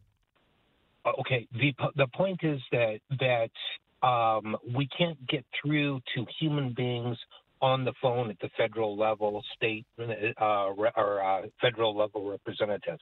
Uh, 1.05 1.11
Okay. 1.19 1.47
The 1.53 1.73
the 1.95 2.07
point 2.07 2.39
is 2.43 2.61
that 2.71 2.99
that 3.19 4.07
um, 4.07 4.55
we 4.75 4.87
can't 4.97 5.17
get 5.27 5.45
through 5.61 6.01
to 6.15 6.25
human 6.39 6.73
beings 6.73 7.17
on 7.61 7.83
the 7.83 7.93
phone 8.01 8.29
at 8.29 8.39
the 8.39 8.49
federal 8.57 8.97
level, 8.97 9.43
state 9.55 9.85
uh, 9.99 10.69
re- 10.77 10.91
or 10.95 11.21
uh, 11.21 11.41
federal 11.59 11.95
level 11.95 12.29
representatives, 12.29 13.01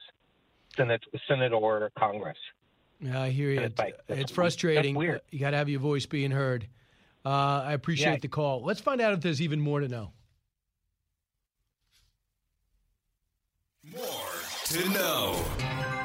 Senate, 0.76 1.02
Senate 1.28 1.52
or 1.52 1.90
Congress. 1.96 2.38
Yeah, 3.00 3.22
I 3.22 3.30
hear 3.30 3.50
you. 3.50 3.60
It's 3.60 3.80
it's 4.08 4.32
frustrating. 4.32 4.96
You 5.30 5.38
got 5.38 5.50
to 5.50 5.56
have 5.56 5.68
your 5.68 5.80
voice 5.80 6.06
being 6.06 6.32
heard. 6.32 6.66
Uh, 7.28 7.62
I 7.66 7.72
appreciate 7.74 8.06
Yeah. 8.12 8.16
the 8.16 8.28
call. 8.28 8.62
Let's 8.64 8.80
find 8.80 9.02
out 9.02 9.12
if 9.12 9.20
there's 9.20 9.42
even 9.42 9.60
more 9.60 9.80
to 9.80 9.88
know. 9.88 10.12
More 13.84 14.02
to 14.64 14.88
know. 14.88 15.44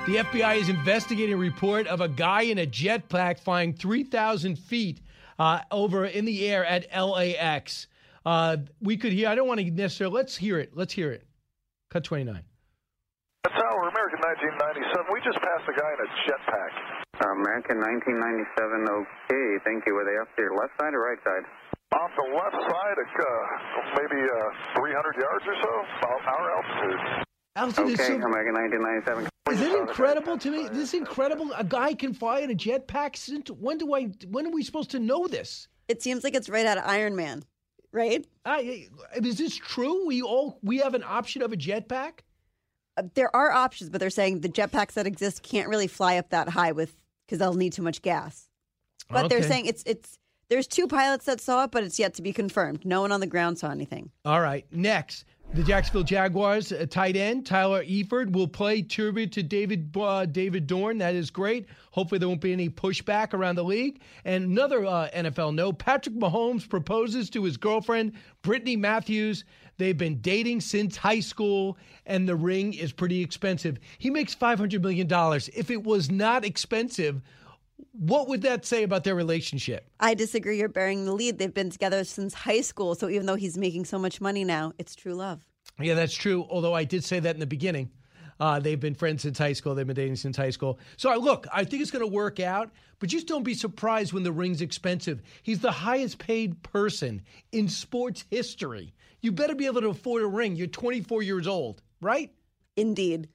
The 0.05 0.17
FBI 0.17 0.55
is 0.57 0.67
investigating 0.67 1.33
a 1.33 1.37
report 1.37 1.87
of 1.87 2.01
a 2.01 2.09
guy 2.09 2.41
in 2.41 2.57
a 2.57 2.65
jetpack 2.67 3.39
flying 3.39 3.71
3,000 3.71 4.57
feet 4.59 4.99
uh, 5.39 5.61
over 5.71 6.03
in 6.05 6.25
the 6.25 6.45
air 6.45 6.65
at 6.65 6.87
LAX. 6.93 7.87
Uh, 8.25 8.57
we 8.81 8.97
could 8.97 9.13
hear, 9.13 9.29
I 9.29 9.35
don't 9.35 9.47
want 9.47 9.61
to 9.61 9.71
necessarily, 9.71 10.13
let's 10.15 10.35
hear 10.35 10.59
it. 10.59 10.75
Let's 10.75 10.91
hear 10.91 11.13
it. 11.13 11.25
Cut 11.89 12.03
29. 12.03 12.35
Tower, 13.47 13.87
American 13.87 14.19
1997. 14.19 15.05
We 15.13 15.21
just 15.23 15.37
passed 15.39 15.69
a 15.69 15.79
guy 15.79 15.87
in 15.87 15.99
a 16.03 16.09
jetpack. 16.27 17.02
American 17.31 17.79
1997, 17.79 18.89
okay, 18.89 19.47
thank 19.63 19.85
you. 19.87 19.93
Were 19.95 20.03
they 20.03 20.17
up 20.19 20.27
to 20.35 20.41
your 20.41 20.55
left 20.59 20.73
side 20.79 20.93
or 20.93 21.01
right 21.07 21.21
side? 21.23 21.45
Off 21.95 22.11
the 22.17 22.27
left 22.35 22.57
side, 22.57 22.97
uh, 22.99 23.23
maybe 23.95 24.19
uh, 24.27 24.79
300 24.79 25.15
yards 25.15 25.45
or 25.47 25.55
so, 25.61 25.71
about 26.01 26.21
our 26.25 26.45
altitude. 26.57 26.99
Altitude 27.55 27.87
is 27.89 27.99
okay, 27.99 28.19
so- 28.19 28.27
American 28.27 28.53
1997. 28.55 29.29
Is 29.51 29.61
it 29.61 29.75
incredible 29.77 30.37
to 30.37 30.49
me? 30.51 30.67
This 30.69 30.89
is 30.89 30.93
incredible. 30.95 31.51
A 31.55 31.63
guy 31.63 31.93
can 31.93 32.13
fly 32.13 32.39
in 32.39 32.49
a 32.49 32.55
jetpack. 32.55 33.15
Since 33.15 33.51
when 33.51 33.77
do 33.77 33.93
I? 33.93 34.09
When 34.29 34.47
are 34.47 34.51
we 34.51 34.63
supposed 34.63 34.89
to 34.91 34.99
know 34.99 35.27
this? 35.27 35.67
It 35.89 36.01
seems 36.01 36.23
like 36.23 36.33
it's 36.33 36.49
right 36.49 36.65
out 36.65 36.77
of 36.77 36.85
Iron 36.87 37.15
Man, 37.15 37.43
right? 37.91 38.25
I, 38.45 38.87
is 39.21 39.37
this 39.37 39.55
true? 39.55 40.07
We 40.07 40.21
all 40.21 40.59
we 40.63 40.77
have 40.77 40.93
an 40.95 41.03
option 41.03 41.41
of 41.43 41.51
a 41.51 41.57
jetpack. 41.57 42.21
Uh, 42.95 43.03
there 43.15 43.35
are 43.35 43.51
options, 43.51 43.89
but 43.89 43.99
they're 43.99 44.09
saying 44.09 44.39
the 44.39 44.49
jetpacks 44.49 44.93
that 44.93 45.05
exist 45.05 45.43
can't 45.43 45.67
really 45.67 45.87
fly 45.87 46.17
up 46.17 46.29
that 46.29 46.47
high 46.49 46.71
with 46.71 46.95
because 47.33 47.39
they'll 47.39 47.55
need 47.55 47.73
too 47.73 47.81
much 47.81 48.03
gas. 48.03 48.47
But 49.09 49.27
they're 49.27 49.41
saying 49.41 49.65
it's 49.65 49.81
it's 49.87 50.19
there's 50.49 50.67
two 50.67 50.87
pilots 50.87 51.25
that 51.25 51.41
saw 51.41 51.63
it, 51.63 51.71
but 51.71 51.83
it's 51.83 51.97
yet 51.97 52.13
to 52.15 52.21
be 52.21 52.31
confirmed. 52.31 52.85
No 52.85 53.01
one 53.01 53.11
on 53.11 53.21
the 53.21 53.27
ground 53.27 53.57
saw 53.57 53.71
anything. 53.71 54.11
All 54.23 54.39
right. 54.39 54.67
Next, 54.71 55.25
the 55.55 55.63
Jacksonville 55.63 56.03
Jaguars 56.03 56.71
uh, 56.71 56.85
tight 56.87 57.15
end 57.15 57.47
Tyler 57.47 57.83
Eifert 57.83 58.31
will 58.31 58.47
play 58.47 58.83
tribute 58.83 59.31
to 59.31 59.41
David 59.41 59.95
uh, 59.99 60.27
David 60.27 60.67
Dorn. 60.67 60.99
That 60.99 61.15
is 61.15 61.31
great. 61.31 61.65
Hopefully, 61.89 62.19
there 62.19 62.27
won't 62.27 62.41
be 62.41 62.53
any 62.53 62.69
pushback 62.69 63.33
around 63.33 63.55
the 63.55 63.63
league. 63.63 64.01
And 64.25 64.43
another 64.43 64.85
uh, 64.85 65.09
NFL 65.15 65.55
note: 65.55 65.79
Patrick 65.79 66.15
Mahomes 66.15 66.69
proposes 66.69 67.31
to 67.31 67.43
his 67.43 67.57
girlfriend 67.57 68.13
Brittany 68.43 68.75
Matthews. 68.75 69.43
They've 69.77 69.97
been 69.97 70.21
dating 70.21 70.61
since 70.61 70.95
high 70.97 71.19
school, 71.19 71.77
and 72.05 72.27
the 72.27 72.35
ring 72.35 72.73
is 72.73 72.91
pretty 72.91 73.21
expensive. 73.21 73.79
He 73.97 74.09
makes 74.09 74.33
five 74.33 74.59
hundred 74.59 74.81
million 74.81 75.07
dollars. 75.07 75.49
If 75.49 75.71
it 75.71 75.83
was 75.83 76.11
not 76.11 76.45
expensive. 76.45 77.21
What 77.91 78.27
would 78.29 78.41
that 78.43 78.65
say 78.65 78.83
about 78.83 79.03
their 79.03 79.13
relationship? 79.13 79.87
I 79.99 80.13
disagree. 80.13 80.57
You're 80.57 80.69
bearing 80.69 81.05
the 81.05 81.13
lead. 81.13 81.37
They've 81.37 81.53
been 81.53 81.69
together 81.69 82.03
since 82.03 82.33
high 82.33 82.61
school. 82.61 82.95
So 82.95 83.09
even 83.09 83.25
though 83.25 83.35
he's 83.35 83.57
making 83.57 83.85
so 83.85 83.99
much 83.99 84.21
money 84.21 84.43
now, 84.43 84.73
it's 84.79 84.95
true 84.95 85.13
love. 85.13 85.45
Yeah, 85.79 85.93
that's 85.93 86.13
true. 86.13 86.47
Although 86.49 86.73
I 86.73 86.85
did 86.85 87.03
say 87.03 87.19
that 87.19 87.35
in 87.35 87.39
the 87.39 87.45
beginning. 87.45 87.91
Uh, 88.39 88.59
they've 88.59 88.79
been 88.79 88.95
friends 88.95 89.21
since 89.21 89.37
high 89.37 89.53
school. 89.53 89.75
They've 89.75 89.85
been 89.85 89.95
dating 89.95 90.15
since 90.15 90.37
high 90.37 90.49
school. 90.49 90.79
So 90.97 91.09
I 91.09 91.15
look, 91.15 91.45
I 91.53 91.63
think 91.63 91.81
it's 91.81 91.91
going 91.91 92.05
to 92.05 92.11
work 92.11 92.39
out. 92.39 92.71
But 92.99 93.09
just 93.09 93.27
don't 93.27 93.43
be 93.43 93.53
surprised 93.53 94.13
when 94.13 94.23
the 94.23 94.31
ring's 94.31 94.61
expensive. 94.61 95.21
He's 95.43 95.59
the 95.59 95.71
highest 95.71 96.17
paid 96.17 96.61
person 96.63 97.21
in 97.51 97.67
sports 97.67 98.23
history. 98.31 98.93
You 99.23 99.31
better 99.31 99.55
be 99.55 99.65
able 99.67 99.79
to 99.81 99.87
afford 99.87 100.21
a 100.21 100.27
ring. 100.27 100.57
You're 100.57 100.67
24 100.67 101.23
years 101.23 101.47
old, 101.47 101.81
right? 102.01 102.29
Indeed. 102.75 103.29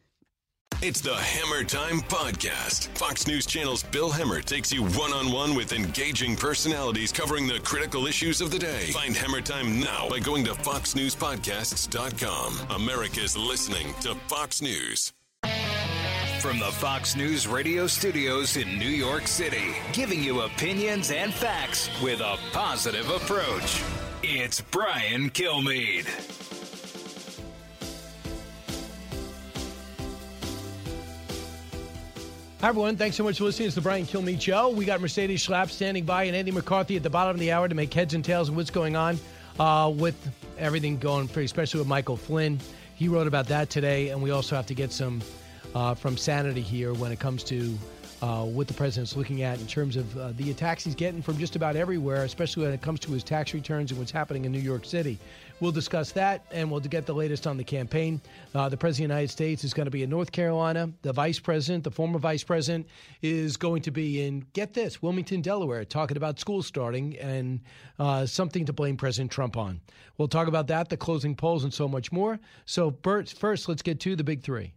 It's 0.83 1.01
the 1.01 1.15
Hemmer 1.15 1.67
Time 1.67 2.01
Podcast. 2.03 2.89
Fox 2.99 3.27
News 3.27 3.47
Channel's 3.47 3.85
Bill 3.85 4.11
Hemmer 4.11 4.45
takes 4.45 4.71
you 4.71 4.83
one 4.85 5.15
on 5.15 5.33
one 5.33 5.55
with 5.55 5.73
engaging 5.73 6.37
personalities 6.37 7.11
covering 7.11 7.47
the 7.49 7.59
critical 7.61 8.07
issues 8.07 8.43
of 8.43 8.51
the 8.51 8.59
day. 8.59 8.91
Find 8.93 9.15
Hemmer 9.15 9.43
Time 9.43 9.81
now 9.81 10.11
by 10.11 10.19
going 10.21 10.45
to 10.45 10.53
FoxNewsPodcasts.com. 10.53 12.67
America's 12.71 13.35
listening 13.37 13.95
to 14.03 14.15
Fox 14.29 14.61
News. 14.61 15.15
From 16.41 16.59
the 16.61 16.71
Fox 16.71 17.17
News 17.17 17.49
radio 17.49 17.87
studios 17.87 18.59
in 18.59 18.79
New 18.79 18.91
York 18.91 19.27
City, 19.27 19.75
giving 19.93 20.23
you 20.23 20.43
opinions 20.43 21.11
and 21.11 21.33
facts 21.33 21.89
with 22.03 22.21
a 22.21 22.37
positive 22.53 23.09
approach. 23.09 23.83
It's 24.23 24.61
Brian 24.61 25.31
Kilmeade. 25.31 26.07
Hi, 32.61 32.69
everyone. 32.69 32.97
Thanks 32.97 33.17
so 33.17 33.23
much 33.23 33.39
for 33.39 33.45
listening. 33.45 33.67
It's 33.69 33.77
the 33.77 33.81
Brian 33.81 34.05
Kilmeade 34.07 34.41
Show. 34.41 34.71
We 34.71 34.85
got 34.85 35.01
Mercedes 35.01 35.47
Schlapp 35.47 35.71
standing 35.71 36.05
by 36.05 36.25
and 36.25 36.35
Andy 36.35 36.51
McCarthy 36.51 36.97
at 36.97 37.05
the 37.05 37.11
bottom 37.11 37.37
of 37.37 37.39
the 37.39 37.53
hour 37.53 37.69
to 37.69 37.75
make 37.77 37.95
heads 37.95 38.15
and 38.15 38.25
tails 38.25 38.49
of 38.49 38.57
what's 38.57 38.71
going 38.71 38.97
on 38.97 39.21
uh, 39.61 39.93
with 39.95 40.17
everything 40.59 40.99
going, 40.99 41.31
especially 41.37 41.79
with 41.79 41.89
Michael 41.89 42.17
Flynn. 42.17 42.59
He 42.97 43.07
wrote 43.07 43.29
about 43.29 43.47
that 43.47 43.71
today, 43.71 44.09
and 44.09 44.21
we 44.21 44.33
also 44.33 44.57
have 44.57 44.67
to 44.67 44.75
get 44.75 44.91
some 44.91 45.23
uh, 45.77 45.95
from 45.95 46.17
sanity 46.17 46.61
here 46.61 46.93
when 46.93 47.13
it 47.13 47.21
comes 47.21 47.45
to 47.45 47.79
uh, 48.23 48.45
what 48.45 48.67
the 48.67 48.75
president's 48.75 49.17
looking 49.17 49.43
at 49.43 49.61
in 49.61 49.67
terms 49.67 49.97
of 49.97 50.19
uh, 50.19 50.33
the 50.37 50.51
attacks 50.51 50.85
he's 50.85 50.95
getting 50.95 51.23
from 51.23 51.39
just 51.39 51.57
about 51.57 51.77
everywhere, 51.77 52.25
especially 52.25 52.65
when 52.65 52.73
it 52.73 52.83
comes 52.83 52.99
to 53.01 53.13
his 53.13 53.23
tax 53.23 53.55
returns 53.55 53.91
and 53.91 53.99
what's 53.99 54.11
happening 54.11 54.45
in 54.45 54.53
New 54.53 54.59
York 54.59 54.85
City. 54.85 55.19
We'll 55.61 55.73
discuss 55.73 56.13
that 56.13 56.45
and 56.51 56.71
we'll 56.71 56.81
get 56.81 57.07
the 57.07 57.15
latest 57.15 57.47
on 57.47 57.57
the 57.57 57.65
campaign. 57.65 58.21
Uh, 58.55 58.69
the 58.69 58.77
President 58.77 59.07
of 59.07 59.09
the 59.09 59.15
United 59.15 59.33
States 59.33 59.65
is 59.65 59.75
going 59.75 59.87
to 59.87 59.91
be 59.91 60.03
in 60.03 60.11
North 60.11 60.33
Carolina. 60.33 60.91
The 61.03 61.13
Vice 61.13 61.39
President, 61.39 61.85
the 61.85 61.91
former 61.91 62.19
Vice 62.19 62.45
President, 62.45 62.87
is 63.23 63.57
going 63.57 63.83
to 63.83 63.91
be 63.91 64.25
in, 64.25 64.45
get 64.53 64.75
this, 64.75 65.03
Wilmington, 65.03 65.41
Delaware, 65.41 65.85
talking 65.85 66.17
about 66.17 66.39
school 66.39 66.63
starting 66.63 67.17
and 67.19 67.61
uh, 67.99 68.27
something 68.27 68.65
to 68.67 68.73
blame 68.73 68.97
President 68.97 69.31
Trump 69.31 69.57
on. 69.57 69.81
We'll 70.17 70.29
talk 70.29 70.49
about 70.49 70.67
that, 70.69 70.89
the 70.89 70.97
closing 70.97 71.35
polls, 71.35 71.65
and 71.65 71.73
so 71.73 71.89
much 71.89 72.11
more. 72.11 72.39
So, 72.65 72.91
Bert, 72.91 73.29
first, 73.29 73.69
let's 73.69 73.83
get 73.83 74.01
to 74.01 74.17
the 74.17 74.25
big 74.25 74.43
three. 74.43 74.73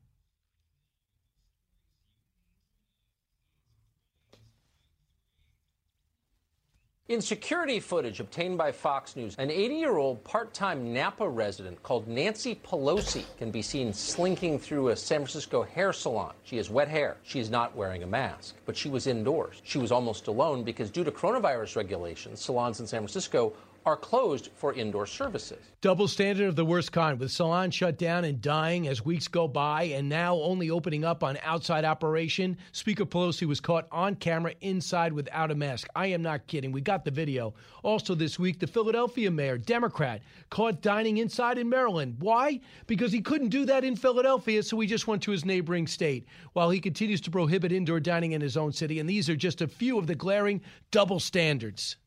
In 7.11 7.19
security 7.19 7.81
footage 7.81 8.21
obtained 8.21 8.57
by 8.57 8.71
Fox 8.71 9.17
News, 9.17 9.35
an 9.37 9.51
80 9.51 9.75
year 9.75 9.97
old 9.97 10.23
part 10.23 10.53
time 10.53 10.93
Napa 10.93 11.27
resident 11.27 11.83
called 11.83 12.07
Nancy 12.07 12.55
Pelosi 12.55 13.25
can 13.37 13.51
be 13.51 13.61
seen 13.61 13.91
slinking 13.91 14.57
through 14.57 14.87
a 14.87 14.95
San 14.95 15.17
Francisco 15.17 15.61
hair 15.61 15.91
salon. 15.91 16.33
She 16.45 16.55
has 16.55 16.69
wet 16.69 16.87
hair. 16.87 17.17
She 17.23 17.41
is 17.41 17.49
not 17.49 17.75
wearing 17.75 18.03
a 18.03 18.07
mask, 18.07 18.55
but 18.65 18.77
she 18.77 18.87
was 18.87 19.07
indoors. 19.07 19.61
She 19.65 19.77
was 19.77 19.91
almost 19.91 20.27
alone 20.27 20.63
because, 20.63 20.89
due 20.89 21.03
to 21.03 21.11
coronavirus 21.11 21.75
regulations, 21.75 22.39
salons 22.39 22.79
in 22.79 22.87
San 22.87 23.01
Francisco 23.01 23.51
are 23.85 23.97
closed 23.97 24.49
for 24.55 24.73
indoor 24.73 25.05
services. 25.05 25.59
Double 25.81 26.07
standard 26.07 26.47
of 26.47 26.55
the 26.55 26.63
worst 26.63 26.91
kind, 26.91 27.19
with 27.19 27.31
salons 27.31 27.73
shut 27.73 27.97
down 27.97 28.23
and 28.23 28.39
dying 28.39 28.87
as 28.87 29.03
weeks 29.03 29.27
go 29.27 29.47
by, 29.47 29.83
and 29.83 30.07
now 30.07 30.35
only 30.35 30.69
opening 30.69 31.03
up 31.03 31.23
on 31.23 31.39
outside 31.43 31.83
operation. 31.83 32.55
Speaker 32.71 33.05
Pelosi 33.05 33.47
was 33.47 33.59
caught 33.59 33.87
on 33.91 34.15
camera 34.15 34.53
inside 34.61 35.11
without 35.11 35.49
a 35.49 35.55
mask. 35.55 35.87
I 35.95 36.07
am 36.07 36.21
not 36.21 36.45
kidding. 36.45 36.71
We 36.71 36.81
got 36.81 37.03
the 37.03 37.09
video. 37.09 37.55
Also, 37.81 38.13
this 38.13 38.37
week, 38.37 38.59
the 38.59 38.67
Philadelphia 38.67 39.31
mayor, 39.31 39.57
Democrat, 39.57 40.21
caught 40.51 40.83
dining 40.83 41.17
inside 41.17 41.57
in 41.57 41.67
Maryland. 41.67 42.17
Why? 42.19 42.59
Because 42.85 43.11
he 43.11 43.21
couldn't 43.21 43.49
do 43.49 43.65
that 43.65 43.83
in 43.83 43.95
Philadelphia, 43.95 44.61
so 44.61 44.79
he 44.79 44.85
just 44.85 45.07
went 45.07 45.23
to 45.23 45.31
his 45.31 45.45
neighboring 45.45 45.87
state. 45.87 46.27
While 46.53 46.69
he 46.69 46.79
continues 46.79 47.21
to 47.21 47.31
prohibit 47.31 47.71
indoor 47.71 47.99
dining 47.99 48.33
in 48.33 48.41
his 48.41 48.57
own 48.57 48.71
city, 48.71 48.99
and 48.99 49.09
these 49.09 49.29
are 49.29 49.35
just 49.35 49.61
a 49.61 49.67
few 49.67 49.97
of 49.97 50.05
the 50.05 50.13
glaring 50.13 50.61
double 50.91 51.19
standards. 51.19 51.97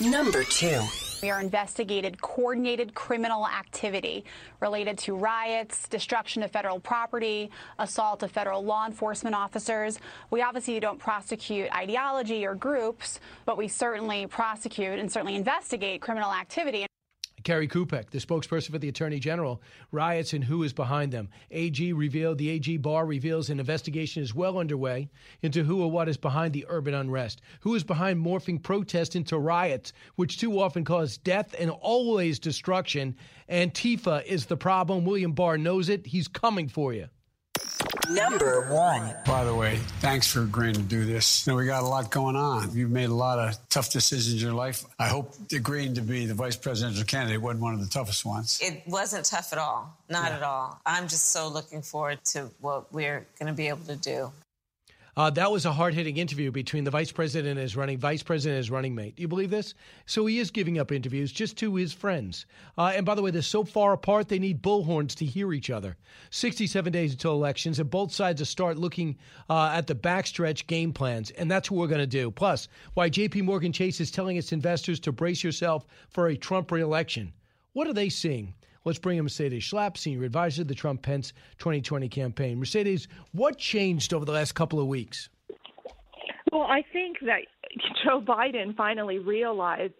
Number 0.00 0.42
two. 0.42 0.82
We 1.22 1.30
are 1.30 1.40
investigated 1.40 2.20
coordinated 2.20 2.94
criminal 2.94 3.46
activity 3.46 4.24
related 4.60 4.98
to 4.98 5.14
riots, 5.14 5.88
destruction 5.88 6.42
of 6.42 6.50
federal 6.50 6.80
property, 6.80 7.48
assault 7.78 8.24
of 8.24 8.32
federal 8.32 8.64
law 8.64 8.86
enforcement 8.86 9.36
officers. 9.36 10.00
We 10.30 10.42
obviously 10.42 10.80
don't 10.80 10.98
prosecute 10.98 11.74
ideology 11.74 12.44
or 12.44 12.56
groups, 12.56 13.20
but 13.46 13.56
we 13.56 13.68
certainly 13.68 14.26
prosecute 14.26 14.98
and 14.98 15.10
certainly 15.10 15.36
investigate 15.36 16.00
criminal 16.00 16.32
activity. 16.32 16.86
Kerri 17.44 17.68
Kupec, 17.68 18.08
the 18.10 18.18
spokesperson 18.18 18.70
for 18.70 18.78
the 18.78 18.88
Attorney 18.88 19.20
General, 19.20 19.60
riots 19.92 20.32
and 20.32 20.42
who 20.42 20.62
is 20.62 20.72
behind 20.72 21.12
them. 21.12 21.28
AG 21.50 21.92
revealed, 21.92 22.38
the 22.38 22.48
AG 22.48 22.78
Barr 22.78 23.04
reveals 23.04 23.50
an 23.50 23.60
investigation 23.60 24.22
is 24.22 24.34
well 24.34 24.58
underway 24.58 25.10
into 25.42 25.62
who 25.62 25.82
or 25.82 25.90
what 25.90 26.08
is 26.08 26.16
behind 26.16 26.54
the 26.54 26.64
urban 26.68 26.94
unrest. 26.94 27.42
Who 27.60 27.74
is 27.74 27.84
behind 27.84 28.24
morphing 28.24 28.62
protest 28.62 29.14
into 29.14 29.38
riots, 29.38 29.92
which 30.16 30.38
too 30.38 30.58
often 30.58 30.84
cause 30.84 31.18
death 31.18 31.54
and 31.58 31.70
always 31.70 32.38
destruction. 32.38 33.14
Antifa 33.50 34.24
is 34.24 34.46
the 34.46 34.56
problem. 34.56 35.04
William 35.04 35.32
Barr 35.32 35.58
knows 35.58 35.90
it. 35.90 36.06
He's 36.06 36.28
coming 36.28 36.68
for 36.68 36.94
you. 36.94 37.08
Number 38.10 38.72
one. 38.72 39.14
By 39.26 39.44
the 39.44 39.54
way, 39.54 39.76
thanks 40.00 40.26
for 40.30 40.42
agreeing 40.42 40.74
to 40.74 40.82
do 40.82 41.04
this. 41.04 41.46
You 41.46 41.52
know, 41.52 41.56
we 41.56 41.66
got 41.66 41.82
a 41.82 41.86
lot 41.86 42.10
going 42.10 42.36
on. 42.36 42.74
You've 42.76 42.90
made 42.90 43.08
a 43.08 43.14
lot 43.14 43.38
of 43.38 43.56
tough 43.70 43.90
decisions 43.90 44.34
in 44.34 44.40
your 44.46 44.54
life. 44.54 44.84
I 44.98 45.08
hope 45.08 45.34
agreeing 45.52 45.94
to 45.94 46.00
be 46.02 46.26
the 46.26 46.34
vice 46.34 46.56
presidential 46.56 47.04
candidate 47.04 47.40
wasn't 47.40 47.62
one 47.62 47.74
of 47.74 47.80
the 47.80 47.86
toughest 47.88 48.24
ones. 48.24 48.58
It 48.62 48.82
wasn't 48.86 49.24
tough 49.26 49.52
at 49.52 49.58
all. 49.58 49.96
Not 50.08 50.30
Yeah. 50.30 50.36
at 50.36 50.42
all. 50.42 50.80
I'm 50.86 51.08
just 51.08 51.30
so 51.30 51.48
looking 51.48 51.82
forward 51.82 52.22
to 52.26 52.50
what 52.60 52.92
we're 52.92 53.26
going 53.38 53.46
to 53.48 53.54
be 53.54 53.68
able 53.68 53.84
to 53.86 53.96
do. 53.96 54.32
Uh, 55.16 55.30
that 55.30 55.52
was 55.52 55.64
a 55.64 55.72
hard 55.72 55.94
hitting 55.94 56.16
interview 56.16 56.50
between 56.50 56.82
the 56.82 56.90
vice 56.90 57.12
president 57.12 57.50
and 57.50 57.60
his 57.60 57.76
running 57.76 57.98
vice 57.98 58.22
president 58.22 58.54
and 58.54 58.58
his 58.58 58.70
running 58.70 58.94
mate. 58.94 59.14
Do 59.14 59.22
you 59.22 59.28
believe 59.28 59.50
this? 59.50 59.74
So 60.06 60.26
he 60.26 60.38
is 60.38 60.50
giving 60.50 60.78
up 60.78 60.90
interviews 60.90 61.30
just 61.30 61.56
to 61.58 61.76
his 61.76 61.92
friends. 61.92 62.46
Uh, 62.76 62.92
and 62.94 63.06
by 63.06 63.14
the 63.14 63.22
way, 63.22 63.30
they're 63.30 63.42
so 63.42 63.62
far 63.62 63.92
apart 63.92 64.28
they 64.28 64.40
need 64.40 64.62
bullhorns 64.62 65.14
to 65.16 65.24
hear 65.24 65.52
each 65.52 65.70
other. 65.70 65.96
67 66.30 66.92
days 66.92 67.12
until 67.12 67.32
elections, 67.32 67.78
and 67.78 67.90
both 67.90 68.12
sides 68.12 68.40
will 68.40 68.46
start 68.46 68.76
looking 68.76 69.16
uh, 69.48 69.72
at 69.72 69.86
the 69.86 69.94
backstretch 69.94 70.66
game 70.66 70.92
plans, 70.92 71.30
and 71.32 71.50
that's 71.50 71.70
what 71.70 71.78
we're 71.78 71.86
going 71.86 72.00
to 72.00 72.06
do. 72.06 72.30
Plus, 72.30 72.68
why 72.94 73.08
J.P. 73.08 73.42
Morgan 73.42 73.72
Chase 73.72 74.00
is 74.00 74.10
telling 74.10 74.36
its 74.36 74.52
investors 74.52 74.98
to 75.00 75.12
brace 75.12 75.44
yourself 75.44 75.86
for 76.08 76.26
a 76.26 76.36
Trump 76.36 76.72
reelection. 76.72 77.32
What 77.72 77.86
are 77.86 77.92
they 77.92 78.08
seeing? 78.08 78.54
Let's 78.84 78.98
bring 78.98 79.16
in 79.16 79.24
Mercedes 79.24 79.62
Schlapp, 79.62 79.96
senior 79.96 80.24
advisor 80.24 80.58
to 80.58 80.64
the 80.64 80.74
Trump 80.74 81.00
Pence 81.00 81.32
2020 81.58 82.08
campaign. 82.08 82.58
Mercedes, 82.58 83.08
what 83.32 83.56
changed 83.56 84.12
over 84.12 84.26
the 84.26 84.32
last 84.32 84.54
couple 84.54 84.78
of 84.78 84.86
weeks? 84.86 85.30
Well, 86.52 86.62
I 86.62 86.84
think 86.92 87.18
that 87.20 87.40
Joe 88.04 88.20
Biden 88.20 88.76
finally 88.76 89.18
realized 89.18 89.94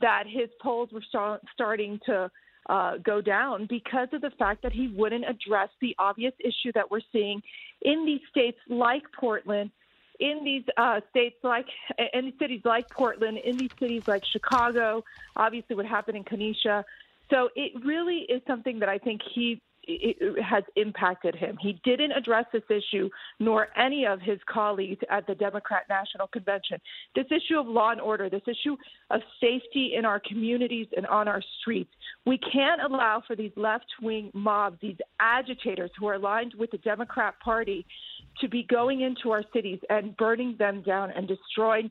that 0.00 0.24
his 0.26 0.48
polls 0.60 0.90
were 0.92 1.02
start, 1.08 1.42
starting 1.52 2.00
to 2.06 2.28
uh, 2.68 2.96
go 2.98 3.20
down 3.20 3.66
because 3.68 4.08
of 4.12 4.20
the 4.20 4.30
fact 4.30 4.62
that 4.62 4.72
he 4.72 4.88
wouldn't 4.88 5.24
address 5.28 5.68
the 5.80 5.94
obvious 5.98 6.34
issue 6.40 6.72
that 6.74 6.90
we're 6.90 7.00
seeing 7.12 7.40
in 7.82 8.04
these 8.04 8.20
states 8.30 8.58
like 8.68 9.04
Portland, 9.18 9.70
in 10.18 10.42
these 10.44 10.64
uh, 10.76 11.00
states 11.10 11.36
like, 11.44 11.66
in 12.12 12.32
cities 12.40 12.62
like 12.64 12.88
Portland, 12.90 13.38
in 13.38 13.56
these 13.56 13.70
cities 13.78 14.08
like 14.08 14.24
Chicago, 14.24 15.04
obviously 15.36 15.76
what 15.76 15.86
happened 15.86 16.16
in 16.16 16.24
Kenosha. 16.24 16.84
So 17.30 17.48
it 17.56 17.72
really 17.84 18.26
is 18.28 18.42
something 18.46 18.78
that 18.80 18.88
I 18.88 18.98
think 18.98 19.20
he 19.34 19.60
it 19.86 20.42
has 20.42 20.64
impacted 20.76 21.34
him. 21.34 21.56
He 21.60 21.78
didn't 21.84 22.12
address 22.12 22.46
this 22.52 22.62
issue, 22.70 23.10
nor 23.40 23.68
any 23.76 24.06
of 24.06 24.20
his 24.20 24.38
colleagues 24.46 25.00
at 25.10 25.26
the 25.26 25.34
Democrat 25.34 25.84
National 25.88 26.26
Convention. 26.28 26.78
This 27.14 27.26
issue 27.30 27.58
of 27.58 27.66
law 27.66 27.90
and 27.90 28.00
order, 28.00 28.30
this 28.30 28.42
issue 28.46 28.76
of 29.10 29.20
safety 29.40 29.94
in 29.96 30.04
our 30.04 30.20
communities 30.20 30.86
and 30.96 31.06
on 31.06 31.28
our 31.28 31.42
streets. 31.60 31.90
We 32.26 32.38
can't 32.38 32.80
allow 32.82 33.22
for 33.26 33.36
these 33.36 33.52
left 33.56 33.86
wing 34.00 34.30
mobs, 34.34 34.78
these 34.80 34.96
agitators 35.20 35.90
who 35.98 36.06
are 36.06 36.14
aligned 36.14 36.54
with 36.54 36.70
the 36.70 36.78
Democrat 36.78 37.34
Party, 37.40 37.86
to 38.40 38.48
be 38.48 38.64
going 38.64 39.02
into 39.02 39.30
our 39.30 39.44
cities 39.52 39.78
and 39.90 40.16
burning 40.16 40.56
them 40.58 40.82
down 40.82 41.10
and 41.10 41.28
destroying 41.28 41.90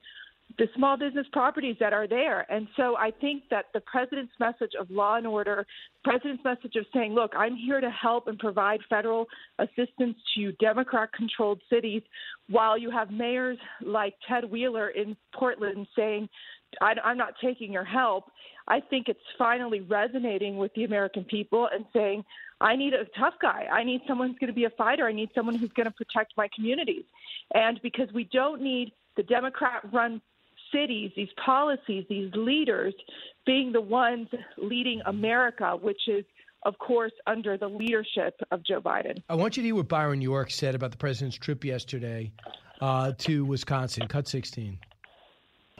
the 0.58 0.68
small 0.76 0.98
business 0.98 1.26
properties 1.32 1.76
that 1.80 1.94
are 1.94 2.08
there. 2.08 2.46
And 2.52 2.68
so 2.78 2.96
I 2.96 3.12
think 3.12 3.44
that 3.50 3.66
the 3.74 3.80
president's 3.82 4.34
message 4.39 4.74
of 4.80 4.89
law 4.91 5.16
and 5.16 5.26
order, 5.26 5.66
president's 6.04 6.44
message 6.44 6.76
of 6.76 6.86
saying, 6.94 7.14
look, 7.14 7.32
I'm 7.36 7.56
here 7.56 7.82
to 7.82 7.89
help 7.89 8.28
and 8.28 8.38
provide 8.38 8.80
federal 8.89 9.26
assistance 9.58 10.16
to 10.36 10.52
Democrat 10.54 11.12
controlled 11.14 11.62
cities 11.72 12.04
while 12.50 12.78
you 12.78 12.91
have 12.91 13.10
mayors 13.10 13.58
like 13.82 14.14
Ted 14.28 14.46
Wheeler 14.46 14.89
in 14.89 15.18
Portland 15.34 15.88
saying, 15.96 16.30
I'm 16.82 17.18
not 17.18 17.34
taking 17.41 17.72
your 17.72 17.84
help, 17.84 18.26
I 18.68 18.80
think 18.80 19.08
it's 19.08 19.20
finally 19.38 19.82
resonating 19.82 20.58
with 20.58 20.74
the 20.74 20.86
American 20.86 21.24
people 21.24 21.68
and 21.72 21.86
saying, 21.94 22.24
I 22.62 22.76
need 22.76 22.94
a 22.94 23.06
tough 23.20 23.34
guy. 23.41 23.68
I 23.72 23.84
need 23.84 24.02
someone 24.08 24.30
who's 24.30 24.39
going 24.39 24.48
to 24.48 24.56
be 24.56 24.66
a 24.66 24.70
fighter. 24.72 25.06
I 25.06 25.12
need 25.12 25.30
someone 25.36 25.56
who's 25.56 25.72
going 25.74 25.86
to 25.86 25.91
protect 25.91 26.34
my 26.38 26.48
communities. 26.56 27.04
And 27.54 27.80
because 27.84 28.08
we 28.14 28.24
don't 28.32 28.62
need 28.62 28.94
the 29.18 29.24
Democrat 29.24 29.82
run 29.91 30.22
cities, 30.74 31.11
these 31.15 31.30
policies, 31.43 32.05
these 32.09 32.32
leaders 32.34 32.93
being 33.45 33.71
the 33.71 33.82
ones 33.82 34.28
leading 34.57 35.01
America, 35.05 35.78
which 35.82 36.07
is, 36.07 36.26
of 36.63 36.78
course, 36.80 37.11
under 37.28 37.57
the 37.57 37.67
leadership 37.67 38.39
of 38.51 38.63
Joe 38.65 38.82
Biden. 38.82 39.21
I 39.30 39.36
want 39.36 39.57
you 39.57 39.63
to 39.63 39.67
hear 39.67 39.76
what 39.76 39.88
Byron 39.88 40.21
York 40.21 40.51
said 40.51 40.76
about 40.76 40.91
the 40.91 40.97
president's 40.97 41.38
trip 41.38 41.63
yesterday 41.63 42.32
uh, 42.82 43.13
to 43.19 43.45
Wisconsin. 43.45 44.07
Cut 44.07 44.28
16. 44.28 44.78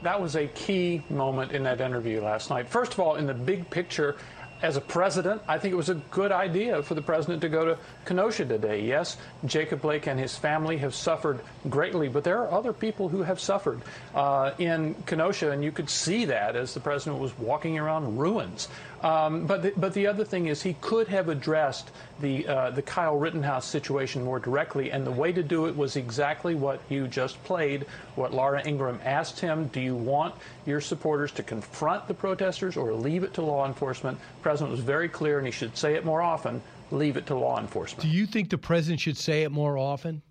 That 0.02 0.20
was 0.20 0.36
a 0.36 0.48
key 0.48 1.04
moment 1.08 1.52
in 1.52 1.62
that 1.62 1.80
interview 1.80 2.20
last 2.20 2.50
night. 2.50 2.68
First 2.68 2.92
of 2.92 3.00
all, 3.00 3.16
in 3.16 3.26
the 3.26 3.34
big 3.34 3.68
picture, 3.70 4.16
as 4.64 4.78
a 4.78 4.80
president, 4.80 5.42
I 5.46 5.58
think 5.58 5.72
it 5.72 5.76
was 5.76 5.90
a 5.90 6.00
good 6.10 6.32
idea 6.32 6.82
for 6.82 6.94
the 6.94 7.02
president 7.02 7.42
to 7.42 7.50
go 7.50 7.66
to 7.66 7.78
Kenosha 8.06 8.46
today. 8.46 8.80
Yes, 8.80 9.18
Jacob 9.44 9.82
Blake 9.82 10.06
and 10.06 10.18
his 10.18 10.38
family 10.38 10.78
have 10.78 10.94
suffered 10.94 11.40
greatly, 11.68 12.08
but 12.08 12.24
there 12.24 12.38
are 12.38 12.50
other 12.50 12.72
people 12.72 13.10
who 13.10 13.22
have 13.22 13.38
suffered 13.38 13.82
uh, 14.14 14.52
in 14.58 14.94
Kenosha, 15.04 15.50
and 15.50 15.62
you 15.62 15.70
could 15.70 15.90
see 15.90 16.24
that 16.24 16.56
as 16.56 16.72
the 16.72 16.80
president 16.80 17.20
was 17.20 17.38
walking 17.38 17.78
around 17.78 18.16
ruins. 18.16 18.68
Um, 19.04 19.46
but 19.46 19.62
the, 19.62 19.72
but 19.76 19.92
the 19.92 20.06
other 20.06 20.24
thing 20.24 20.46
is 20.46 20.62
he 20.62 20.76
could 20.80 21.08
have 21.08 21.28
addressed 21.28 21.90
the 22.20 22.48
uh, 22.48 22.70
the 22.70 22.80
Kyle 22.80 23.18
Rittenhouse 23.18 23.66
situation 23.66 24.24
more 24.24 24.38
directly, 24.38 24.90
and 24.92 25.06
the 25.06 25.10
way 25.10 25.30
to 25.30 25.42
do 25.42 25.66
it 25.66 25.76
was 25.76 25.96
exactly 25.96 26.54
what 26.54 26.80
you 26.88 27.06
just 27.06 27.42
played. 27.44 27.84
What 28.14 28.32
Laura 28.32 28.66
Ingraham 28.66 28.98
asked 29.04 29.38
him: 29.38 29.66
Do 29.68 29.80
you 29.80 29.94
want 29.94 30.34
your 30.64 30.80
supporters 30.80 31.32
to 31.32 31.42
confront 31.42 32.08
the 32.08 32.14
protesters 32.14 32.78
or 32.78 32.94
leave 32.94 33.24
it 33.24 33.34
to 33.34 33.42
law 33.42 33.66
enforcement? 33.66 34.18
The 34.18 34.42
president 34.42 34.70
was 34.70 34.80
very 34.80 35.10
clear, 35.10 35.36
and 35.36 35.46
he 35.46 35.52
should 35.52 35.76
say 35.76 35.94
it 35.96 36.06
more 36.06 36.22
often. 36.22 36.62
Leave 36.90 37.18
it 37.18 37.26
to 37.26 37.34
law 37.34 37.60
enforcement. 37.60 38.02
Do 38.02 38.08
you 38.08 38.24
think 38.24 38.48
the 38.48 38.58
president 38.58 39.00
should 39.00 39.18
say 39.18 39.42
it 39.42 39.52
more 39.52 39.76
often? 39.76 40.22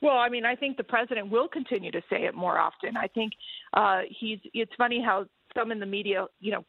Well, 0.00 0.16
I 0.16 0.30
mean, 0.30 0.46
I 0.46 0.54
think 0.54 0.78
the 0.78 0.84
president 0.84 1.30
will 1.30 1.48
continue 1.48 1.90
to 1.90 2.02
say 2.08 2.24
it 2.24 2.34
more 2.34 2.58
often. 2.58 2.96
I 2.96 3.08
think 3.08 3.34
uh, 3.74 4.00
he's. 4.08 4.38
It's 4.54 4.72
funny 4.78 5.02
how 5.02 5.26
some 5.54 5.72
in 5.72 5.78
the 5.78 5.86
media, 5.86 6.26
you 6.40 6.52
know, 6.52 6.64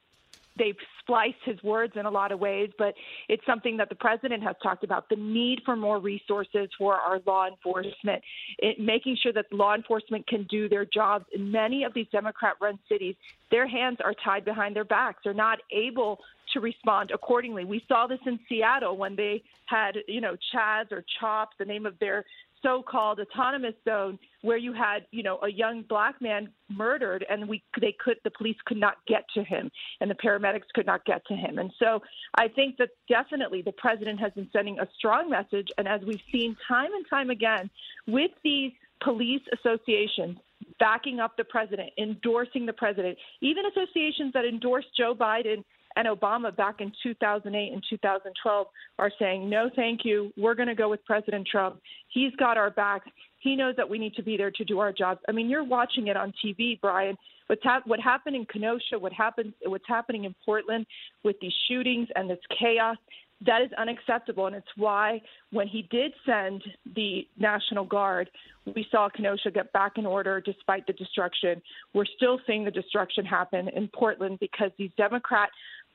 they've 0.57 0.75
spliced 0.99 1.37
his 1.45 1.61
words 1.63 1.93
in 1.95 2.05
a 2.05 2.11
lot 2.11 2.31
of 2.31 2.39
ways, 2.39 2.69
but 2.77 2.93
it's 3.29 3.45
something 3.45 3.77
that 3.77 3.89
the 3.89 3.95
president 3.95 4.43
has 4.43 4.55
talked 4.61 4.83
about 4.83 5.09
the 5.09 5.15
need 5.15 5.61
for 5.65 5.75
more 5.75 5.99
resources 5.99 6.69
for 6.77 6.95
our 6.95 7.19
law 7.25 7.47
enforcement, 7.47 8.21
it, 8.59 8.79
making 8.79 9.17
sure 9.21 9.33
that 9.33 9.45
law 9.51 9.75
enforcement 9.75 10.27
can 10.27 10.45
do 10.49 10.67
their 10.67 10.85
jobs. 10.85 11.25
In 11.33 11.51
many 11.51 11.83
of 11.83 11.93
these 11.93 12.07
Democrat 12.11 12.55
run 12.61 12.77
cities, 12.89 13.15
their 13.51 13.67
hands 13.67 13.97
are 14.03 14.13
tied 14.23 14.43
behind 14.43 14.75
their 14.75 14.85
backs. 14.85 15.19
They're 15.23 15.33
not 15.33 15.59
able 15.71 16.19
to 16.53 16.59
respond 16.59 17.11
accordingly. 17.11 17.65
We 17.65 17.83
saw 17.87 18.07
this 18.07 18.19
in 18.25 18.39
Seattle 18.47 18.97
when 18.97 19.15
they 19.15 19.43
had, 19.65 19.97
you 20.07 20.21
know, 20.21 20.35
Chaz 20.53 20.91
or 20.91 21.03
Chop, 21.19 21.49
the 21.59 21.65
name 21.65 21.85
of 21.85 21.97
their 21.99 22.25
so-called 22.61 23.19
autonomous 23.19 23.73
zone 23.87 24.17
where 24.41 24.57
you 24.57 24.73
had 24.73 25.05
you 25.11 25.23
know 25.23 25.39
a 25.43 25.49
young 25.49 25.83
black 25.83 26.21
man 26.21 26.49
murdered 26.69 27.25
and 27.29 27.47
we 27.47 27.63
they 27.79 27.95
could 28.03 28.17
the 28.23 28.31
police 28.31 28.57
could 28.65 28.77
not 28.77 28.97
get 29.07 29.23
to 29.33 29.43
him 29.43 29.69
and 30.01 30.09
the 30.09 30.15
paramedics 30.15 30.67
could 30.73 30.85
not 30.85 31.03
get 31.05 31.25
to 31.27 31.35
him. 31.35 31.57
And 31.59 31.71
so 31.79 32.01
i 32.35 32.47
think 32.47 32.77
that 32.77 32.89
definitely 33.07 33.61
the 33.61 33.71
president 33.73 34.19
has 34.19 34.31
been 34.33 34.49
sending 34.51 34.79
a 34.79 34.87
strong 34.97 35.29
message. 35.29 35.67
And 35.77 35.87
as 35.87 36.01
we've 36.01 36.21
seen 36.31 36.55
time 36.67 36.93
and 36.93 37.05
time 37.09 37.29
again 37.29 37.69
with 38.07 38.31
these 38.43 38.71
police 39.01 39.41
associations 39.53 40.37
backing 40.79 41.19
up 41.19 41.37
the 41.37 41.43
president 41.43 41.89
endorsing 41.97 42.65
the 42.65 42.73
president 42.73 43.17
even 43.41 43.63
associations 43.67 44.33
that 44.33 44.43
endorse 44.43 44.85
joe 44.97 45.13
biden 45.13 45.63
and 45.97 46.07
Obama 46.07 46.55
back 46.55 46.75
in 46.79 46.91
2008 47.01 47.73
and 47.73 47.83
2012 47.89 48.67
are 48.99 49.11
saying, 49.17 49.49
no, 49.49 49.69
thank 49.75 50.01
you. 50.05 50.31
We're 50.37 50.53
going 50.53 50.67
to 50.67 50.75
go 50.75 50.89
with 50.89 51.03
President 51.05 51.47
Trump. 51.51 51.81
He's 52.09 52.33
got 52.35 52.55
our 52.55 52.69
backs. 52.69 53.07
He 53.39 53.55
knows 53.55 53.75
that 53.77 53.89
we 53.89 53.97
need 53.97 54.13
to 54.15 54.23
be 54.23 54.37
there 54.37 54.51
to 54.51 54.63
do 54.63 54.79
our 54.79 54.93
jobs. 54.93 55.21
I 55.27 55.31
mean, 55.31 55.49
you're 55.49 55.63
watching 55.63 56.07
it 56.07 56.15
on 56.15 56.33
TV, 56.43 56.79
Brian. 56.79 57.17
What's 57.47 57.63
hap- 57.63 57.87
what 57.87 57.99
happened 57.99 58.35
in 58.35 58.45
Kenosha, 58.45 58.99
what 58.99 59.11
happened, 59.11 59.53
what's 59.65 59.87
happening 59.87 60.25
in 60.25 60.35
Portland 60.45 60.85
with 61.23 61.37
these 61.41 61.53
shootings 61.67 62.07
and 62.15 62.29
this 62.29 62.39
chaos, 62.59 62.97
that 63.45 63.61
is 63.61 63.69
unacceptable. 63.77 64.47
And 64.47 64.55
it's 64.55 64.67
why 64.75 65.21
when 65.51 65.67
he 65.67 65.83
did 65.83 66.13
send 66.25 66.63
the 66.95 67.27
National 67.37 67.85
Guard, 67.85 68.29
we 68.75 68.85
saw 68.91 69.09
Kenosha 69.09 69.51
get 69.51 69.71
back 69.73 69.93
in 69.97 70.05
order 70.05 70.41
despite 70.41 70.87
the 70.87 70.93
destruction. 70.93 71.61
We're 71.93 72.05
still 72.15 72.39
seeing 72.47 72.65
the 72.65 72.71
destruction 72.71 73.25
happen 73.25 73.69
in 73.69 73.87
Portland 73.89 74.39
because 74.39 74.71
these 74.77 74.91
Democrat 74.97 75.49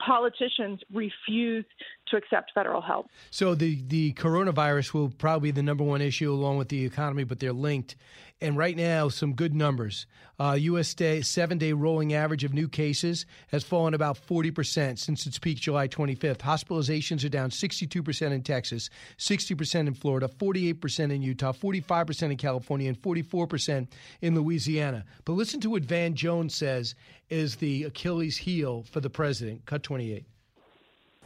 politicians 0.04 0.80
refuse 0.92 1.64
to 2.08 2.16
accept 2.16 2.52
federal 2.54 2.80
help. 2.80 3.06
So 3.30 3.54
the 3.54 3.82
the 3.86 4.12
coronavirus 4.14 4.94
will 4.94 5.10
probably 5.10 5.48
be 5.50 5.56
the 5.56 5.62
number 5.62 5.84
one 5.84 6.00
issue 6.00 6.32
along 6.32 6.58
with 6.58 6.68
the 6.68 6.84
economy, 6.84 7.24
but 7.24 7.40
they're 7.40 7.52
linked. 7.52 7.96
And 8.42 8.56
right 8.56 8.76
now, 8.76 9.08
some 9.08 9.34
good 9.34 9.54
numbers. 9.54 10.04
Uh, 10.40 10.54
U.S. 10.58 10.94
Day, 10.94 11.20
seven 11.20 11.58
day 11.58 11.72
rolling 11.72 12.12
average 12.12 12.42
of 12.42 12.52
new 12.52 12.66
cases 12.66 13.24
has 13.52 13.62
fallen 13.62 13.94
about 13.94 14.18
40% 14.26 14.98
since 14.98 15.26
its 15.26 15.38
peak 15.38 15.58
July 15.58 15.86
25th. 15.86 16.38
Hospitalizations 16.38 17.24
are 17.24 17.28
down 17.28 17.50
62% 17.50 18.32
in 18.32 18.42
Texas, 18.42 18.90
60% 19.18 19.86
in 19.86 19.94
Florida, 19.94 20.26
48% 20.26 21.12
in 21.12 21.22
Utah, 21.22 21.52
45% 21.52 22.32
in 22.32 22.36
California, 22.36 22.88
and 22.88 23.00
44% 23.00 23.86
in 24.22 24.34
Louisiana. 24.34 25.04
But 25.24 25.34
listen 25.34 25.60
to 25.60 25.70
what 25.70 25.84
Van 25.84 26.16
Jones 26.16 26.56
says 26.56 26.96
is 27.30 27.56
the 27.56 27.84
Achilles 27.84 28.36
heel 28.36 28.84
for 28.90 28.98
the 28.98 29.10
president. 29.10 29.64
Cut 29.66 29.84
28. 29.92 30.24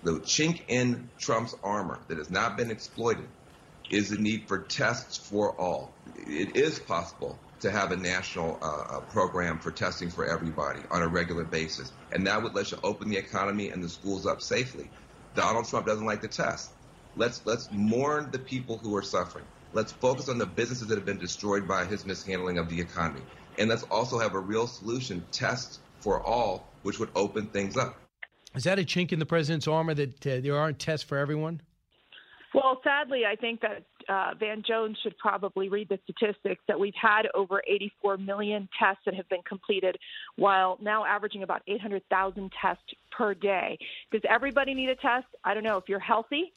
The 0.03 0.13
chink 0.23 0.61
in 0.67 1.09
Trump's 1.21 1.55
armor 1.63 2.01
that 2.09 2.19
has 2.19 2.31
not 2.31 2.57
been 2.57 2.73
exploited 2.73 3.29
is 3.93 4.11
the 4.11 4.19
need 4.19 4.49
for 4.49 4.59
tests 4.59 5.17
for 5.17 5.53
all. 5.53 5.93
It 6.17 6.57
is 6.57 6.81
possible 6.81 7.39
to 7.61 7.71
have 7.71 7.93
a 7.93 7.97
national 7.97 8.59
uh, 8.61 9.03
program 9.03 9.61
for 9.61 9.71
testing 9.71 10.11
for 10.11 10.27
everybody 10.27 10.81
on 10.91 11.03
a 11.03 11.07
regular 11.07 11.45
basis, 11.45 11.93
and 12.11 12.27
that 12.27 12.43
would 12.43 12.57
let 12.57 12.73
you 12.73 12.79
open 12.83 13.09
the 13.09 13.17
economy 13.17 13.69
and 13.69 13.85
the 13.85 13.89
schools 13.89 14.27
up 14.27 14.43
safely. 14.43 14.91
Donald 15.37 15.69
Trump 15.69 15.87
doesn't 15.87 16.05
like 16.05 16.21
the 16.21 16.27
test. 16.27 16.69
Let's 17.15 17.47
let's 17.47 17.69
mourn 17.71 18.31
the 18.33 18.41
people 18.41 18.79
who 18.79 18.97
are 18.97 19.03
suffering. 19.03 19.45
Let's 19.75 19.93
focus 19.93 20.29
on 20.29 20.39
the 20.39 20.47
businesses 20.47 20.89
that 20.89 20.97
have 20.97 21.07
been 21.07 21.21
destroyed 21.21 21.69
by 21.69 21.85
his 21.85 22.05
mishandling 22.05 22.59
of 22.59 22.69
the 22.69 22.81
economy, 22.81 23.23
and 23.61 23.69
let's 23.69 23.85
also 23.85 24.19
have 24.19 24.35
a 24.35 24.41
real 24.41 24.67
solution: 24.67 25.25
tests 25.31 25.79
for 26.01 26.21
all, 26.21 26.67
which 26.83 26.99
would 26.99 27.11
open 27.15 27.47
things 27.47 27.77
up. 27.77 28.06
Is 28.57 28.65
that 28.65 28.79
a 28.79 28.83
chink 28.83 29.13
in 29.13 29.19
the 29.19 29.27
president's 29.27 29.69
armor 29.69 29.95
that 29.95 30.27
uh, 30.27 30.41
there 30.41 30.57
aren't 30.57 30.79
tests 30.79 31.07
for 31.07 31.19
everyone? 31.19 31.61
Well, 32.55 32.81
sadly, 32.83 33.23
I 33.31 33.37
think 33.37 33.61
that 33.61 33.85
uh, 34.09 34.31
Van 34.41 34.63
Jones 34.67 34.97
should 35.03 35.19
probably 35.19 35.69
read 35.69 35.91
the 35.91 35.99
statistics 36.05 36.63
that 36.69 36.81
we've 36.81 36.95
had 37.01 37.27
over 37.35 37.63
84 37.67 38.17
million 38.17 38.67
tests 38.79 39.03
that 39.05 39.15
have 39.15 39.29
been 39.29 39.43
completed, 39.47 39.99
while 40.37 40.79
now 40.81 41.05
averaging 41.05 41.43
about 41.43 41.61
800,000 41.67 42.51
tests 42.63 42.83
per 43.11 43.35
day. 43.35 43.79
Does 44.11 44.23
everybody 44.27 44.73
need 44.73 44.89
a 44.89 44.97
test? 44.97 45.27
I 45.45 45.53
don't 45.53 45.65
know. 45.65 45.77
If 45.77 45.85
you're 45.89 45.99
healthy, 45.99 46.55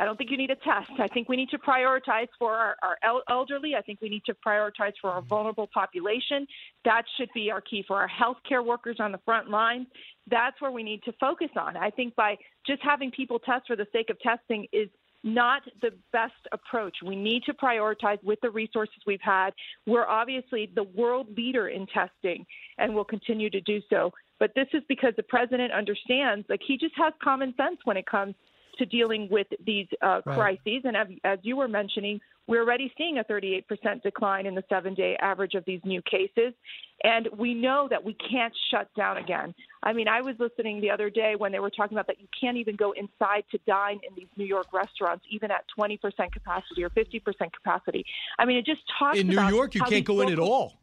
I 0.00 0.06
don't 0.06 0.16
think 0.16 0.30
you 0.30 0.38
need 0.38 0.50
a 0.50 0.56
test. 0.56 0.90
I 0.98 1.08
think 1.08 1.28
we 1.28 1.36
need 1.36 1.50
to 1.50 1.58
prioritize 1.58 2.28
for 2.38 2.54
our, 2.54 2.74
our 2.82 3.20
elderly. 3.28 3.74
I 3.76 3.82
think 3.82 4.00
we 4.00 4.08
need 4.08 4.24
to 4.24 4.34
prioritize 4.34 4.94
for 4.98 5.10
our 5.10 5.20
vulnerable 5.20 5.68
population. 5.72 6.46
That 6.86 7.02
should 7.18 7.28
be 7.34 7.50
our 7.50 7.60
key 7.60 7.84
for 7.86 7.98
our 7.98 8.08
healthcare 8.08 8.64
workers 8.64 8.96
on 8.98 9.12
the 9.12 9.20
front 9.26 9.50
lines. 9.50 9.88
That's 10.30 10.58
where 10.60 10.70
we 10.70 10.82
need 10.82 11.02
to 11.02 11.12
focus 11.20 11.50
on. 11.54 11.76
I 11.76 11.90
think 11.90 12.16
by 12.16 12.38
just 12.66 12.80
having 12.82 13.10
people 13.10 13.38
test 13.38 13.66
for 13.66 13.76
the 13.76 13.86
sake 13.92 14.08
of 14.08 14.18
testing 14.20 14.66
is 14.72 14.88
not 15.22 15.60
the 15.82 15.90
best 16.14 16.32
approach. 16.52 16.96
We 17.04 17.14
need 17.14 17.42
to 17.44 17.52
prioritize 17.52 18.24
with 18.24 18.40
the 18.40 18.50
resources 18.50 18.96
we've 19.06 19.20
had. 19.20 19.50
We're 19.86 20.06
obviously 20.06 20.72
the 20.74 20.84
world 20.84 21.26
leader 21.36 21.68
in 21.68 21.86
testing 21.86 22.46
and 22.78 22.94
will 22.94 23.04
continue 23.04 23.50
to 23.50 23.60
do 23.60 23.82
so. 23.90 24.12
But 24.38 24.52
this 24.56 24.68
is 24.72 24.82
because 24.88 25.12
the 25.18 25.22
president 25.24 25.74
understands, 25.74 26.46
like, 26.48 26.60
he 26.66 26.78
just 26.78 26.94
has 26.96 27.12
common 27.22 27.52
sense 27.58 27.76
when 27.84 27.98
it 27.98 28.06
comes 28.06 28.34
to 28.80 28.86
dealing 28.86 29.28
with 29.30 29.46
these 29.64 29.86
uh, 30.02 30.22
right. 30.24 30.36
crises. 30.36 30.82
And 30.84 30.96
as, 30.96 31.06
as 31.22 31.38
you 31.42 31.56
were 31.56 31.68
mentioning, 31.68 32.18
we're 32.46 32.62
already 32.62 32.92
seeing 32.98 33.18
a 33.18 33.24
38% 33.24 34.02
decline 34.02 34.46
in 34.46 34.54
the 34.54 34.64
seven 34.68 34.94
day 34.94 35.16
average 35.20 35.54
of 35.54 35.64
these 35.66 35.80
new 35.84 36.02
cases. 36.02 36.52
And 37.04 37.28
we 37.36 37.54
know 37.54 37.86
that 37.88 38.02
we 38.02 38.14
can't 38.14 38.52
shut 38.70 38.92
down 38.94 39.18
again. 39.18 39.54
I 39.82 39.92
mean, 39.92 40.08
I 40.08 40.20
was 40.22 40.34
listening 40.38 40.80
the 40.80 40.90
other 40.90 41.10
day 41.10 41.34
when 41.36 41.52
they 41.52 41.60
were 41.60 41.70
talking 41.70 41.96
about 41.96 42.06
that 42.08 42.20
you 42.20 42.26
can't 42.38 42.56
even 42.56 42.76
go 42.76 42.92
inside 42.92 43.44
to 43.52 43.58
dine 43.66 44.00
in 44.08 44.14
these 44.16 44.28
New 44.36 44.44
York 44.46 44.66
restaurants, 44.72 45.24
even 45.30 45.50
at 45.50 45.64
20% 45.78 46.00
capacity 46.32 46.82
or 46.82 46.90
50% 46.90 47.22
capacity. 47.52 48.04
I 48.38 48.46
mean, 48.46 48.56
it 48.56 48.66
just 48.66 48.80
talks 48.98 49.18
In 49.18 49.28
New 49.28 49.40
York, 49.40 49.74
you 49.74 49.82
can't 49.82 50.04
go 50.04 50.20
in 50.22 50.32
at 50.32 50.38
all. 50.38 50.74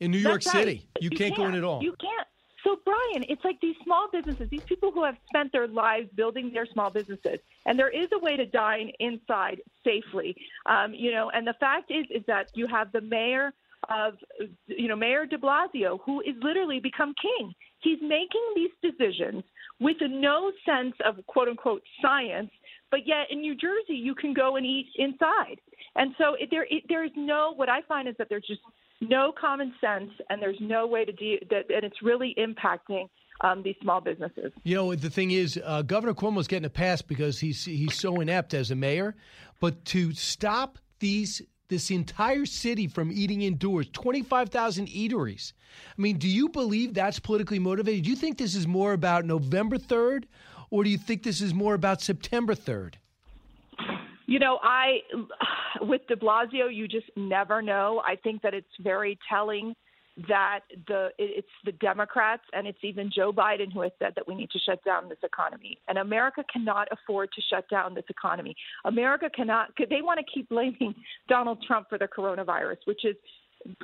In 0.00 0.10
New 0.10 0.18
York 0.18 0.42
City, 0.42 0.58
right. 0.58 0.88
you, 1.00 1.10
you 1.10 1.10
can't, 1.10 1.34
can't 1.34 1.36
go 1.36 1.46
in 1.46 1.54
at 1.54 1.62
all. 1.62 1.82
You 1.82 1.94
can't. 2.00 2.26
So 2.64 2.76
Brian, 2.84 3.24
it's 3.28 3.44
like 3.44 3.60
these 3.60 3.76
small 3.82 4.08
businesses, 4.12 4.48
these 4.48 4.62
people 4.62 4.92
who 4.92 5.04
have 5.04 5.16
spent 5.28 5.52
their 5.52 5.66
lives 5.66 6.08
building 6.14 6.52
their 6.52 6.66
small 6.66 6.90
businesses, 6.90 7.38
and 7.66 7.78
there 7.78 7.88
is 7.88 8.08
a 8.12 8.18
way 8.18 8.36
to 8.36 8.46
dine 8.46 8.92
inside 9.00 9.60
safely. 9.84 10.36
Um, 10.66 10.94
you 10.94 11.10
know, 11.10 11.30
and 11.30 11.46
the 11.46 11.54
fact 11.54 11.90
is, 11.90 12.06
is 12.10 12.22
that 12.26 12.50
you 12.54 12.66
have 12.68 12.92
the 12.92 13.00
mayor 13.00 13.52
of, 13.88 14.14
you 14.66 14.86
know, 14.86 14.96
Mayor 14.96 15.26
De 15.26 15.36
Blasio, 15.36 15.98
who 16.04 16.20
is 16.20 16.36
literally 16.40 16.78
become 16.78 17.14
king. 17.20 17.52
He's 17.80 17.98
making 18.00 18.46
these 18.54 18.70
decisions 18.80 19.42
with 19.80 19.96
no 20.00 20.52
sense 20.64 20.94
of 21.04 21.24
quote 21.26 21.48
unquote 21.48 21.82
science, 22.00 22.50
but 22.90 23.00
yet 23.06 23.26
in 23.30 23.40
New 23.40 23.56
Jersey 23.56 23.94
you 23.94 24.14
can 24.14 24.32
go 24.32 24.54
and 24.56 24.64
eat 24.64 24.86
inside. 24.96 25.60
And 25.96 26.14
so 26.16 26.34
it, 26.34 26.48
there, 26.50 26.66
it, 26.70 26.84
there 26.88 27.04
is 27.04 27.10
no. 27.16 27.52
What 27.54 27.68
I 27.68 27.82
find 27.82 28.06
is 28.06 28.14
that 28.18 28.28
there's 28.28 28.46
just 28.46 28.60
no 29.02 29.32
common 29.38 29.74
sense, 29.80 30.10
and 30.30 30.40
there's 30.40 30.60
no 30.60 30.86
way 30.86 31.04
to 31.04 31.12
deal 31.12 31.38
that, 31.50 31.70
and 31.74 31.84
it's 31.84 32.02
really 32.02 32.34
impacting 32.38 33.08
um, 33.42 33.62
these 33.62 33.74
small 33.82 34.00
businesses. 34.00 34.52
You 34.62 34.76
know, 34.76 34.94
the 34.94 35.10
thing 35.10 35.32
is, 35.32 35.60
uh, 35.64 35.82
Governor 35.82 36.14
Cuomo's 36.14 36.46
getting 36.46 36.66
a 36.66 36.70
pass 36.70 37.02
because 37.02 37.38
he's 37.40 37.64
he's 37.64 37.94
so 37.94 38.20
inept 38.20 38.54
as 38.54 38.70
a 38.70 38.74
mayor. 38.74 39.14
But 39.60 39.84
to 39.86 40.12
stop 40.12 40.78
these 41.00 41.42
this 41.68 41.90
entire 41.90 42.46
city 42.46 42.86
from 42.86 43.10
eating 43.10 43.42
indoors, 43.42 43.88
twenty 43.92 44.22
five 44.22 44.50
thousand 44.50 44.88
eateries. 44.88 45.52
I 45.96 46.00
mean, 46.00 46.18
do 46.18 46.28
you 46.28 46.48
believe 46.48 46.94
that's 46.94 47.18
politically 47.18 47.58
motivated? 47.58 48.04
Do 48.04 48.10
you 48.10 48.16
think 48.16 48.38
this 48.38 48.54
is 48.54 48.66
more 48.66 48.92
about 48.92 49.24
November 49.24 49.78
third, 49.78 50.26
or 50.70 50.84
do 50.84 50.90
you 50.90 50.98
think 50.98 51.22
this 51.22 51.40
is 51.40 51.54
more 51.54 51.74
about 51.74 52.00
September 52.00 52.54
third? 52.54 52.98
You 54.32 54.38
know, 54.38 54.58
I 54.62 55.00
with 55.82 56.00
De 56.08 56.16
Blasio, 56.16 56.74
you 56.74 56.88
just 56.88 57.10
never 57.16 57.60
know. 57.60 58.00
I 58.02 58.16
think 58.16 58.40
that 58.40 58.54
it's 58.54 58.66
very 58.80 59.18
telling 59.28 59.74
that 60.28 60.60
the 60.88 61.08
it's 61.18 61.48
the 61.66 61.72
Democrats 61.72 62.42
and 62.54 62.66
it's 62.66 62.78
even 62.82 63.10
Joe 63.14 63.30
Biden 63.30 63.70
who 63.70 63.82
has 63.82 63.92
said 63.98 64.12
that 64.16 64.26
we 64.26 64.34
need 64.34 64.50
to 64.50 64.58
shut 64.58 64.82
down 64.84 65.10
this 65.10 65.18
economy. 65.22 65.76
And 65.86 65.98
America 65.98 66.44
cannot 66.50 66.88
afford 66.90 67.28
to 67.32 67.42
shut 67.50 67.68
down 67.68 67.94
this 67.94 68.06
economy. 68.08 68.56
America 68.86 69.28
cannot. 69.34 69.68
They 69.78 70.00
want 70.00 70.18
to 70.18 70.24
keep 70.32 70.48
blaming 70.48 70.94
Donald 71.28 71.62
Trump 71.66 71.90
for 71.90 71.98
the 71.98 72.08
coronavirus, 72.08 72.78
which 72.86 73.04
is 73.04 73.16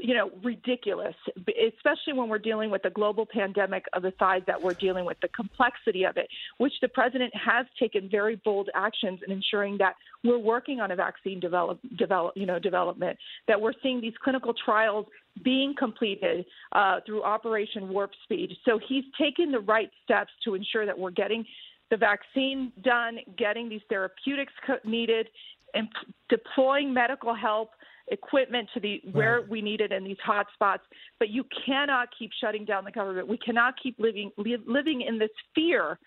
you 0.00 0.14
know, 0.14 0.30
ridiculous, 0.42 1.14
especially 1.36 2.12
when 2.12 2.28
we're 2.28 2.38
dealing 2.38 2.70
with 2.70 2.84
a 2.84 2.90
global 2.90 3.26
pandemic 3.26 3.84
of 3.92 4.02
the 4.02 4.12
size 4.18 4.42
that 4.46 4.60
we're 4.60 4.74
dealing 4.74 5.04
with, 5.04 5.16
the 5.20 5.28
complexity 5.28 6.04
of 6.04 6.16
it, 6.16 6.28
which 6.58 6.72
the 6.80 6.88
president 6.88 7.32
has 7.34 7.66
taken 7.78 8.08
very 8.10 8.36
bold 8.44 8.68
actions 8.74 9.20
in 9.26 9.32
ensuring 9.32 9.78
that 9.78 9.94
we're 10.24 10.38
working 10.38 10.80
on 10.80 10.90
a 10.90 10.96
vaccine 10.96 11.38
develop, 11.38 11.78
develop, 11.96 12.36
you 12.36 12.46
know, 12.46 12.58
development, 12.58 13.16
that 13.46 13.60
we're 13.60 13.72
seeing 13.82 14.00
these 14.00 14.14
clinical 14.22 14.52
trials 14.64 15.06
being 15.44 15.74
completed 15.78 16.44
uh, 16.72 17.00
through 17.06 17.22
Operation 17.22 17.88
Warp 17.88 18.10
Speed. 18.24 18.50
So 18.64 18.80
he's 18.88 19.04
taken 19.20 19.52
the 19.52 19.60
right 19.60 19.90
steps 20.04 20.30
to 20.44 20.54
ensure 20.54 20.86
that 20.86 20.98
we're 20.98 21.10
getting 21.10 21.44
the 21.90 21.96
vaccine 21.96 22.72
done, 22.82 23.18
getting 23.36 23.68
these 23.68 23.80
therapeutics 23.88 24.52
needed, 24.84 25.28
and 25.74 25.88
deploying 26.28 26.92
medical 26.92 27.34
help 27.34 27.70
equipment 28.10 28.68
to 28.74 28.80
the 28.80 29.00
where 29.12 29.42
we 29.48 29.60
need 29.62 29.80
it 29.80 29.92
in 29.92 30.04
these 30.04 30.16
hot 30.24 30.46
spots. 30.54 30.82
But 31.18 31.30
you 31.30 31.44
cannot 31.66 32.08
keep 32.18 32.30
shutting 32.40 32.64
down 32.64 32.84
the 32.84 32.90
government. 32.90 33.28
We 33.28 33.38
cannot 33.38 33.74
keep 33.82 33.98
living 33.98 34.30
li- 34.36 34.58
living 34.66 35.02
in 35.02 35.18
this 35.18 35.30
fear 35.54 35.98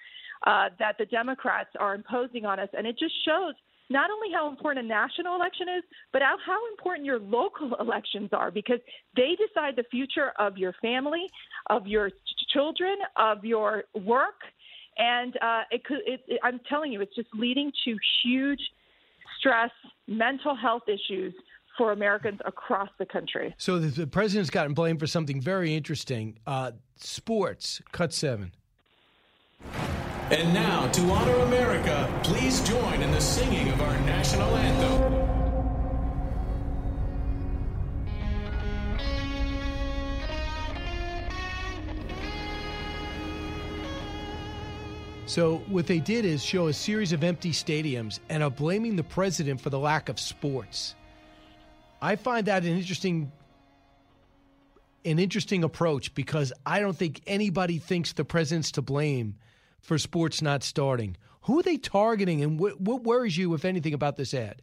uh, 0.45 0.69
that 0.79 0.97
the 0.97 1.05
Democrats 1.05 1.69
are 1.79 1.95
imposing 1.95 2.45
on 2.45 2.59
us, 2.59 2.69
and 2.73 2.87
it 2.87 2.97
just 2.97 3.13
shows 3.25 3.53
not 3.91 4.09
only 4.09 4.29
how 4.33 4.49
important 4.49 4.85
a 4.85 4.87
national 4.87 5.35
election 5.35 5.67
is, 5.77 5.83
but 6.13 6.21
how, 6.21 6.37
how 6.45 6.57
important 6.71 7.05
your 7.05 7.19
local 7.19 7.75
elections 7.79 8.29
are 8.31 8.49
because 8.49 8.79
they 9.15 9.35
decide 9.35 9.75
the 9.75 9.83
future 9.91 10.31
of 10.39 10.57
your 10.57 10.73
family, 10.81 11.27
of 11.69 11.85
your 11.85 12.09
children, 12.53 12.95
of 13.17 13.43
your 13.43 13.83
work. 13.93 14.39
And 14.97 15.35
uh, 15.41 15.63
it 15.71 15.83
could, 15.83 15.99
it, 16.05 16.21
it, 16.27 16.39
I'm 16.43 16.59
telling 16.69 16.91
you, 16.91 17.01
it's 17.01 17.15
just 17.15 17.29
leading 17.33 17.71
to 17.85 17.97
huge 18.23 18.61
stress, 19.39 19.71
mental 20.07 20.55
health 20.55 20.83
issues 20.87 21.33
for 21.81 21.91
Americans 21.91 22.39
across 22.45 22.89
the 22.99 23.07
country. 23.07 23.55
So 23.57 23.79
the, 23.79 23.87
the 23.87 24.05
president's 24.05 24.51
gotten 24.51 24.75
blamed 24.75 24.99
for 24.99 25.07
something 25.07 25.41
very 25.41 25.73
interesting. 25.73 26.37
Uh, 26.45 26.73
sports, 26.97 27.81
cut 27.91 28.13
seven. 28.13 28.51
And 30.29 30.53
now, 30.53 30.87
to 30.89 31.01
honor 31.09 31.33
America, 31.37 32.21
please 32.21 32.61
join 32.69 33.01
in 33.01 33.09
the 33.09 33.19
singing 33.19 33.67
of 33.69 33.81
our 33.81 33.99
national 34.01 34.55
anthem. 34.57 35.27
So, 45.25 45.63
what 45.67 45.87
they 45.87 45.99
did 45.99 46.25
is 46.25 46.43
show 46.43 46.67
a 46.67 46.73
series 46.73 47.11
of 47.11 47.23
empty 47.23 47.51
stadiums 47.51 48.19
and 48.29 48.43
are 48.43 48.51
blaming 48.51 48.95
the 48.95 49.03
president 49.03 49.59
for 49.59 49.71
the 49.71 49.79
lack 49.79 50.09
of 50.09 50.19
sports. 50.19 50.93
I 52.01 52.15
find 52.15 52.47
that 52.47 52.63
an 52.63 52.77
interesting 52.77 53.31
an 55.03 55.19
interesting 55.19 55.63
approach 55.63 56.13
because 56.13 56.53
I 56.65 56.79
don't 56.79 56.95
think 56.95 57.21
anybody 57.25 57.79
thinks 57.79 58.13
the 58.13 58.25
president's 58.25 58.71
to 58.73 58.81
blame 58.81 59.35
for 59.79 59.97
sports 59.97 60.41
not 60.41 60.63
starting. 60.63 61.17
Who 61.43 61.59
are 61.59 61.63
they 61.63 61.77
targeting, 61.77 62.43
and 62.43 62.59
what, 62.59 62.79
what 62.79 63.03
worries 63.03 63.35
you, 63.35 63.53
if 63.55 63.65
anything, 63.65 63.95
about 63.95 64.15
this 64.15 64.33
ad? 64.33 64.61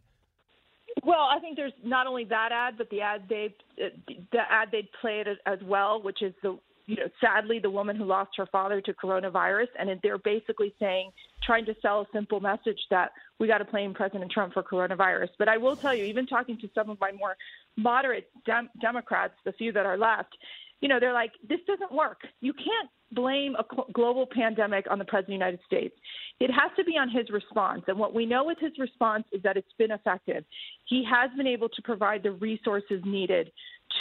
Well, 1.03 1.27
I 1.29 1.39
think 1.39 1.57
there's 1.57 1.73
not 1.83 2.07
only 2.07 2.23
that 2.25 2.51
ad, 2.53 2.77
but 2.77 2.89
the 2.89 3.01
ad 3.01 3.23
they 3.27 3.55
uh, 3.81 3.89
the 4.31 4.39
ad 4.49 4.69
they 4.71 4.89
played 5.01 5.27
as 5.45 5.59
well, 5.63 6.01
which 6.01 6.21
is 6.21 6.33
the 6.41 6.57
you 6.89 6.95
know 6.95 7.09
sadly 7.21 7.59
the 7.59 7.69
woman 7.69 7.95
who 7.95 8.03
lost 8.03 8.31
her 8.35 8.47
father 8.47 8.81
to 8.81 8.93
coronavirus, 8.93 9.67
and 9.77 9.89
they're 10.01 10.17
basically 10.17 10.73
saying 10.79 11.11
trying 11.43 11.63
to 11.65 11.75
sell 11.83 12.01
a 12.01 12.05
simple 12.11 12.39
message 12.39 12.79
that 12.89 13.11
we 13.39 13.47
got 13.47 13.59
to 13.59 13.65
blame 13.65 13.93
President 13.93 14.31
Trump 14.31 14.53
for 14.53 14.63
coronavirus. 14.63 15.29
But 15.37 15.47
I 15.47 15.57
will 15.57 15.75
tell 15.75 15.93
you, 15.93 16.03
even 16.05 16.25
talking 16.25 16.57
to 16.59 16.69
some 16.73 16.89
of 16.89 16.99
my 16.99 17.11
more 17.11 17.35
moderate 17.77 18.29
dem- 18.45 18.69
Democrats, 18.81 19.35
the 19.45 19.51
few 19.53 19.71
that 19.73 19.85
are 19.85 19.97
left, 19.97 20.35
you 20.81 20.89
know, 20.89 20.99
they're 20.99 21.13
like, 21.13 21.31
this 21.47 21.59
doesn't 21.67 21.93
work. 21.93 22.21
You 22.41 22.53
can't 22.53 22.89
blame 23.11 23.55
a 23.55 23.91
global 23.93 24.27
pandemic 24.31 24.85
on 24.89 24.97
the 24.97 25.05
President 25.05 25.35
of 25.35 25.39
the 25.39 25.45
United 25.45 25.59
States. 25.65 25.95
It 26.39 26.49
has 26.51 26.71
to 26.77 26.83
be 26.83 26.93
on 26.93 27.09
his 27.09 27.29
response. 27.29 27.83
And 27.87 27.99
what 27.99 28.15
we 28.15 28.25
know 28.25 28.45
with 28.45 28.57
his 28.59 28.71
response 28.79 29.25
is 29.31 29.43
that 29.43 29.57
it's 29.57 29.73
been 29.77 29.91
effective. 29.91 30.43
He 30.85 31.05
has 31.09 31.29
been 31.37 31.47
able 31.47 31.69
to 31.69 31.81
provide 31.83 32.23
the 32.23 32.31
resources 32.31 33.01
needed 33.05 33.51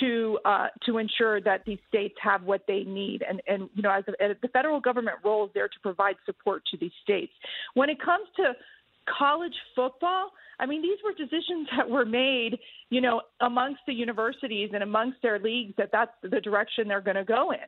to 0.01 0.39
uh, 0.45 0.68
to 0.86 0.99
ensure 0.99 1.41
that 1.41 1.64
these 1.64 1.78
states 1.89 2.14
have 2.22 2.43
what 2.43 2.62
they 2.68 2.84
need. 2.84 3.22
And, 3.28 3.41
and 3.47 3.68
you 3.74 3.82
know, 3.82 3.91
as, 3.91 4.05
a, 4.09 4.22
as 4.22 4.36
the 4.43 4.49
federal 4.49 4.80
government 4.80 5.16
role 5.24 5.47
is 5.47 5.51
there 5.55 5.68
to 5.68 5.80
provide 5.82 6.16
support 6.26 6.62
to 6.70 6.76
these 6.76 6.93
states. 7.03 7.32
When 7.74 7.89
it 7.89 7.99
comes 8.01 8.26
to 8.36 8.53
college 9.18 9.55
football, 9.74 10.30
I 10.61 10.66
mean, 10.66 10.82
these 10.82 10.99
were 11.05 11.12
decisions 11.12 11.68
that 11.76 11.89
were 11.89 12.05
made, 12.05 12.59
you 12.91 13.01
know, 13.01 13.22
amongst 13.41 13.80
the 13.86 13.95
universities 13.95 14.70
and 14.74 14.82
amongst 14.82 15.22
their 15.22 15.39
leagues 15.39 15.74
that 15.78 15.91
that's 15.93 16.11
the 16.22 16.41
direction 16.41 16.89
they're 16.89 17.01
going 17.01 17.16
to 17.16 17.24
go 17.24 17.53
in. 17.53 17.59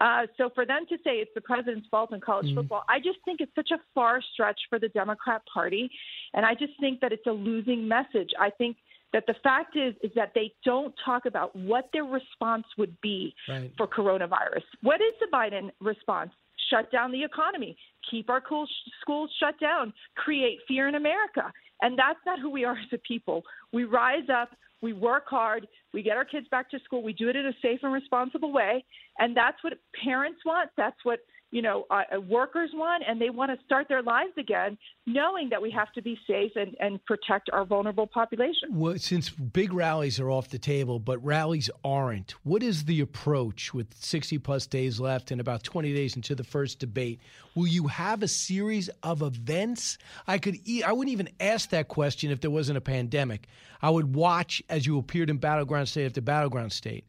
Uh, 0.00 0.26
so 0.36 0.50
for 0.54 0.66
them 0.66 0.84
to 0.88 0.96
say 1.04 1.12
it's 1.16 1.30
the 1.34 1.40
president's 1.40 1.86
fault 1.88 2.12
in 2.12 2.20
college 2.20 2.46
mm-hmm. 2.46 2.56
football, 2.56 2.82
I 2.88 2.98
just 2.98 3.18
think 3.24 3.40
it's 3.40 3.54
such 3.54 3.70
a 3.72 3.78
far 3.94 4.20
stretch 4.32 4.58
for 4.68 4.78
the 4.78 4.88
Democrat 4.88 5.42
Party, 5.52 5.90
and 6.34 6.44
I 6.44 6.54
just 6.54 6.72
think 6.80 7.00
that 7.00 7.12
it's 7.12 7.26
a 7.26 7.32
losing 7.32 7.86
message. 7.86 8.30
I 8.40 8.50
think 8.50 8.76
that 9.12 9.24
the 9.26 9.34
fact 9.42 9.76
is 9.76 9.94
is 10.02 10.10
that 10.14 10.32
they 10.34 10.52
don't 10.64 10.94
talk 11.04 11.26
about 11.26 11.54
what 11.54 11.88
their 11.92 12.04
response 12.04 12.64
would 12.78 12.98
be 13.00 13.34
right. 13.48 13.72
for 13.76 13.86
coronavirus. 13.86 14.62
What 14.82 15.00
is 15.00 15.12
the 15.20 15.26
Biden 15.32 15.70
response? 15.80 16.30
Shut 16.70 16.90
down 16.90 17.12
the 17.12 17.22
economy, 17.22 17.76
keep 18.10 18.30
our 18.30 18.40
cool 18.40 18.66
schools 19.00 19.30
shut 19.38 19.58
down, 19.60 19.92
create 20.16 20.58
fear 20.66 20.88
in 20.88 20.94
America. 20.94 21.52
And 21.82 21.98
that's 21.98 22.20
not 22.24 22.38
who 22.38 22.48
we 22.48 22.64
are 22.64 22.72
as 22.72 22.92
a 22.92 22.98
people. 22.98 23.42
We 23.72 23.84
rise 23.84 24.28
up, 24.32 24.50
we 24.80 24.92
work 24.92 25.24
hard, 25.26 25.66
we 25.92 26.02
get 26.02 26.16
our 26.16 26.24
kids 26.24 26.46
back 26.50 26.70
to 26.70 26.78
school, 26.84 27.02
we 27.02 27.12
do 27.12 27.28
it 27.28 27.36
in 27.36 27.46
a 27.46 27.52
safe 27.60 27.80
and 27.82 27.92
responsible 27.92 28.52
way. 28.52 28.84
And 29.18 29.36
that's 29.36 29.62
what 29.62 29.74
parents 30.02 30.40
want. 30.46 30.70
That's 30.76 30.96
what 31.02 31.20
you 31.52 31.60
know, 31.60 31.84
uh, 31.90 32.18
workers 32.18 32.70
want, 32.72 33.04
and 33.06 33.20
they 33.20 33.28
want 33.28 33.50
to 33.56 33.64
start 33.66 33.86
their 33.86 34.02
lives 34.02 34.32
again, 34.38 34.78
knowing 35.06 35.50
that 35.50 35.60
we 35.60 35.70
have 35.70 35.92
to 35.92 36.00
be 36.00 36.18
safe 36.26 36.52
and, 36.56 36.74
and 36.80 37.04
protect 37.04 37.50
our 37.52 37.66
vulnerable 37.66 38.06
population. 38.06 38.70
Well, 38.70 38.96
since 38.96 39.28
big 39.28 39.74
rallies 39.74 40.18
are 40.18 40.30
off 40.30 40.48
the 40.48 40.58
table, 40.58 40.98
but 40.98 41.22
rallies 41.22 41.68
aren't, 41.84 42.30
what 42.42 42.62
is 42.62 42.86
the 42.86 43.00
approach 43.02 43.74
with 43.74 43.92
60 43.94 44.38
plus 44.38 44.66
days 44.66 44.98
left 44.98 45.30
and 45.30 45.42
about 45.42 45.62
20 45.62 45.92
days 45.92 46.16
into 46.16 46.34
the 46.34 46.42
first 46.42 46.78
debate? 46.78 47.20
Will 47.54 47.66
you 47.66 47.86
have 47.86 48.22
a 48.22 48.28
series 48.28 48.88
of 49.02 49.20
events? 49.20 49.98
I 50.26 50.38
could, 50.38 50.56
e- 50.66 50.82
I 50.82 50.92
wouldn't 50.92 51.12
even 51.12 51.28
ask 51.38 51.68
that 51.68 51.88
question 51.88 52.30
if 52.30 52.40
there 52.40 52.50
wasn't 52.50 52.78
a 52.78 52.82
pandemic. 52.82 53.46
I 53.82 53.90
would 53.90 54.14
watch 54.14 54.62
as 54.70 54.86
you 54.86 54.96
appeared 54.96 55.28
in 55.28 55.36
battleground 55.36 55.90
state 55.90 56.06
after 56.06 56.22
battleground 56.22 56.72
state. 56.72 57.04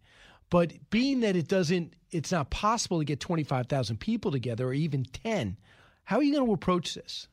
But 0.54 0.74
being 0.92 1.22
that 1.22 1.36
it 1.36 1.48
doesn't, 1.48 1.96
it's 2.12 2.32
not 2.32 2.52
possible 2.52 3.00
to 3.00 3.06
get 3.06 3.20
25,000 3.20 4.00
people 4.00 4.30
together 4.30 4.68
or 4.68 4.74
even 4.74 5.04
10, 5.04 5.58
how 6.04 6.18
are 6.18 6.22
you 6.22 6.32
going 6.32 6.46
to 6.46 6.54
approach 6.54 6.94
this? 6.94 7.28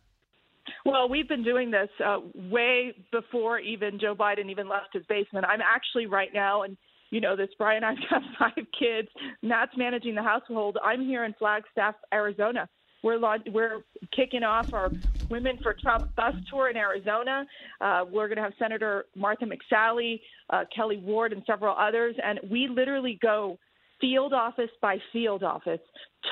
Well, 0.86 1.06
we've 1.06 1.28
been 1.28 1.44
doing 1.44 1.70
this 1.70 1.90
uh, 2.02 2.20
way 2.34 2.94
before 3.12 3.58
even 3.58 4.00
Joe 4.00 4.14
Biden 4.14 4.48
even 4.48 4.70
left 4.70 4.94
his 4.94 5.04
basement. 5.04 5.44
I'm 5.44 5.60
actually 5.60 6.06
right 6.06 6.30
now 6.32 6.62
and 6.62 6.78
you 7.10 7.20
know 7.20 7.36
this. 7.36 7.50
Brian, 7.58 7.84
I've 7.84 7.98
got 8.08 8.22
five 8.38 8.66
kids. 8.78 9.08
Matt's 9.42 9.72
managing 9.76 10.14
the 10.14 10.22
household. 10.22 10.78
I'm 10.82 11.04
here 11.04 11.26
in 11.26 11.34
Flagstaff, 11.34 11.96
Arizona. 12.14 12.70
We're 13.03 13.18
we're 13.53 13.82
kicking 14.14 14.42
off 14.42 14.72
our 14.72 14.90
Women 15.30 15.59
for 15.62 15.76
Trump 15.80 16.14
bus 16.16 16.34
tour 16.51 16.70
in 16.70 16.76
Arizona. 16.76 17.46
Uh, 17.80 18.05
we're 18.11 18.26
going 18.26 18.36
to 18.36 18.42
have 18.42 18.53
Senator 18.59 19.07
Martha 19.14 19.46
McSally, 19.46 20.20
uh, 20.51 20.64
Kelli 20.76 21.01
Ward, 21.01 21.32
and 21.32 21.42
several 21.46 21.76
others, 21.78 22.16
and 22.22 22.40
we 22.51 22.66
literally 22.68 23.18
go 23.22 23.57
field 24.01 24.32
office 24.32 24.70
by 24.80 24.96
field 25.12 25.42
office, 25.42 25.80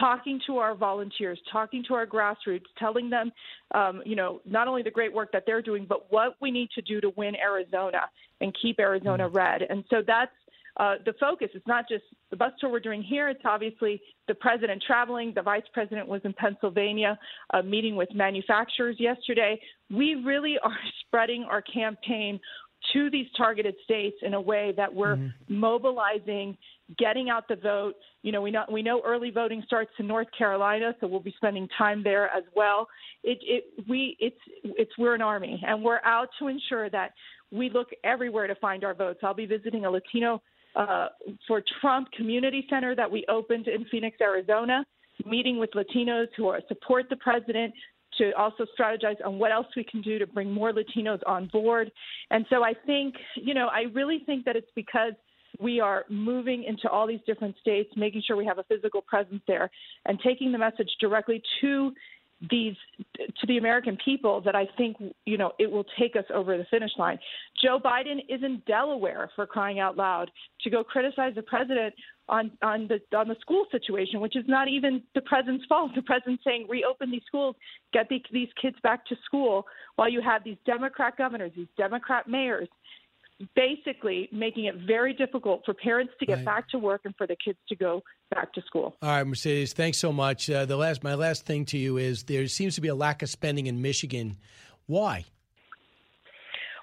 talking 0.01 0.41
to 0.47 0.57
our 0.57 0.75
volunteers, 0.75 1.39
talking 1.53 1.85
to 1.87 1.95
our 1.95 2.07
grassroots, 2.07 2.65
telling 2.79 3.11
them, 3.11 3.31
um, 3.75 4.03
you 4.05 4.17
know, 4.17 4.41
not 4.45 4.67
only 4.67 4.83
the 4.83 4.91
great 4.91 5.13
work 5.13 5.31
that 5.33 5.45
they're 5.47 5.63
doing, 5.63 5.87
but 5.89 6.11
what 6.11 6.35
we 6.41 6.51
need 6.51 6.71
to 6.75 6.83
do 6.83 7.01
to 7.01 7.13
win 7.17 7.37
Arizona 7.37 8.01
and 8.41 8.57
keep 8.61 8.81
Arizona 8.81 9.27
mm-hmm. 9.27 9.37
red. 9.37 9.63
And 9.69 9.85
so 9.91 10.03
that's 10.07 10.33
uh, 10.79 10.95
the 11.05 11.13
focus. 11.19 11.49
It's 11.55 11.67
not 11.67 11.89
just 11.89 12.05
the 12.31 12.37
bus 12.37 12.53
tour 12.61 12.71
we're 12.71 12.81
doing 12.81 13.03
here. 13.03 13.29
It's 13.29 13.43
obviously 13.45 14.01
the 14.29 14.35
president 14.35 14.83
traveling. 14.87 15.33
The 15.35 15.43
vice 15.43 15.63
president 15.73 16.07
was 16.07 16.21
in 16.25 16.33
Pennsylvania 16.35 17.19
uh, 17.53 17.63
meeting 17.63 17.97
with 17.97 18.09
manufacturers 18.15 18.97
yesterday. 18.99 19.61
We 19.91 20.15
really 20.25 20.57
are 20.63 20.79
spreading 21.07 21.45
our 21.45 21.63
campaign 21.63 22.41
to 22.93 23.11
these 23.11 23.27
targeted 23.37 23.75
states 23.83 24.17
in 24.23 24.35
a 24.35 24.41
way 24.41 24.73
that 24.77 24.95
we're 24.95 25.17
mm-hmm. 25.17 25.59
mobilizing, 25.59 26.57
getting 26.97 27.29
out 27.29 27.49
the 27.49 27.57
vote. 27.57 27.95
You 28.23 28.31
know, 28.31 28.41
we 28.41 28.53
know 28.53 28.65
we 28.71 28.83
know 28.83 29.03
early 29.05 29.31
voting 29.31 29.63
starts 29.67 29.91
in 29.99 30.07
North 30.07 30.29
Carolina, 30.37 30.95
so 31.01 31.09
we'll 31.09 31.19
be 31.19 31.35
spending 31.37 31.69
time 31.77 32.05
there 32.05 32.27
as 32.29 32.45
well. 32.55 32.87
It, 33.25 33.39
it 33.43 33.65
we 33.89 34.17
it's 34.21 34.39
it's 34.63 34.93
we're 34.97 35.17
an 35.17 35.23
army, 35.23 35.61
and 35.67 35.83
we're 35.83 36.01
out 36.05 36.29
to 36.39 36.47
ensure 36.47 36.89
that 36.91 37.15
we 37.51 37.69
look 37.69 37.89
everywhere 38.05 38.47
to 38.47 38.55
find 38.57 38.85
our 38.85 38.95
votes. 38.95 39.21
I'll 39.25 39.35
be 39.35 39.47
visiting 39.47 39.85
a 39.85 39.91
Latino 39.91 40.41
uh, 40.79 41.09
for 41.47 41.63
Trump 41.81 42.11
Community 42.13 42.65
Center 42.71 42.95
that 42.95 43.11
we 43.11 43.27
opened 43.29 43.67
in 43.67 43.85
Phoenix, 43.91 44.17
Arizona, 44.21 44.85
meeting 45.27 45.59
with 45.59 45.71
Latinos 45.73 46.29
who 46.37 46.47
are, 46.49 46.61
support 46.69 47.07
the 47.11 47.17
president 47.17 47.75
to 48.17 48.33
also 48.39 48.65
strategize 48.79 49.17
on 49.27 49.39
what 49.39 49.53
else 49.53 49.67
we 49.77 49.85
can 49.85 50.01
do 50.01 50.19
to 50.19 50.27
bring 50.27 50.51
more 50.51 50.73
Latinos 50.73 51.21
on 51.27 51.49
board. 51.53 51.91
And 52.31 52.47
so 52.49 52.63
I 52.63 52.73
think, 52.87 53.15
you 53.35 53.55
know, 53.55 53.69
I 53.69 53.83
really 53.93 54.23
think 54.25 54.45
that 54.45 54.57
it's 54.57 54.71
because 54.75 55.13
we 55.61 55.81
are 55.81 56.05
moving 56.09 56.65
into 56.65 56.89
all 56.89 57.07
these 57.07 57.21
different 57.27 57.57
states, 57.61 57.91
making 57.97 58.23
sure 58.27 58.37
we 58.37 58.47
have 58.47 58.59
a 58.59 58.65
physical 58.65 59.03
presence 59.03 59.43
there, 59.49 59.71
and 60.07 60.19
taking 60.25 60.53
the 60.53 60.59
message 60.59 60.91
directly 61.01 61.43
to 61.61 61.93
these 62.51 62.75
to 63.17 63.47
the 63.47 63.59
American 63.59 63.99
people 64.05 64.41
that 64.43 64.55
I 64.55 64.67
think 64.77 64.97
you 65.27 65.37
know 65.37 65.53
it 65.59 65.71
will 65.71 65.85
take 65.99 66.15
us 66.15 66.25
over 66.33 66.57
the 66.57 66.65
finish 66.71 66.93
line. 66.97 67.19
Joe 67.61 67.81
Biden 67.85 68.19
is 68.29 68.43
in 68.43 68.63
Delaware 68.67 69.31
for 69.35 69.47
crying 69.47 69.81
out 69.81 69.97
loud 69.97 70.31
to 70.63 70.71
go 70.71 70.85
criticize 70.85 71.35
the 71.35 71.43
president 71.43 71.95
on 72.29 72.53
on 72.63 72.89
the 72.89 73.01
on 73.17 73.29
the 73.29 73.37
school 73.41 73.65
situation, 73.73 74.21
which 74.21 74.37
is 74.37 74.45
not 74.47 74.69
even 74.69 75.03
the 75.15 75.21
president's 75.23 75.67
fault. 75.67 75.91
The 75.97 76.03
president's 76.03 76.45
saying 76.45 76.67
reopen 76.69 77.11
these 77.11 77.23
schools, 77.27 77.57
get 77.93 78.09
the, 78.09 78.23
these 78.33 78.49
kids 78.61 78.77
back 78.83 79.05
to 79.07 79.17
school, 79.25 79.67
while 79.97 80.09
you 80.09 80.21
have 80.21 80.45
these 80.45 80.59
Democrat 80.65 81.17
governors, 81.17 81.53
these 81.57 81.67
Democrat 81.77 82.29
mayors 82.29 82.69
basically 83.55 84.29
making 84.33 84.65
it 84.65 84.75
very 84.87 85.13
difficult 85.13 85.63
for 85.65 85.75
parents 85.75 86.13
to 86.19 86.27
get 86.27 86.37
right. 86.37 86.45
back 86.45 86.69
to 86.71 86.79
work 86.79 87.03
and 87.05 87.15
for 87.17 87.27
the 87.27 87.37
kids 87.43 87.59
to 87.69 87.77
go 87.77 88.03
back 88.35 88.53
to 88.53 88.63
school. 88.63 88.97
All 89.01 89.11
right, 89.11 89.25
Mercedes, 89.25 89.73
thanks 89.73 89.99
so 89.99 90.13
much. 90.13 90.51
Uh, 90.51 90.65
the 90.65 90.77
last, 90.77 91.05
my 91.05 91.15
last 91.15 91.47
thing 91.47 91.65
to 91.67 91.79
you 91.79 91.99
is 91.99 92.25
there 92.25 92.47
seems 92.49 92.75
to 92.75 92.81
be 92.81 92.89
a 92.89 92.95
lack 92.95 93.23
of 93.23 93.31
spending 93.31 93.67
in 93.67 93.81
Michigan. 93.81 94.37
Why? 94.87 95.25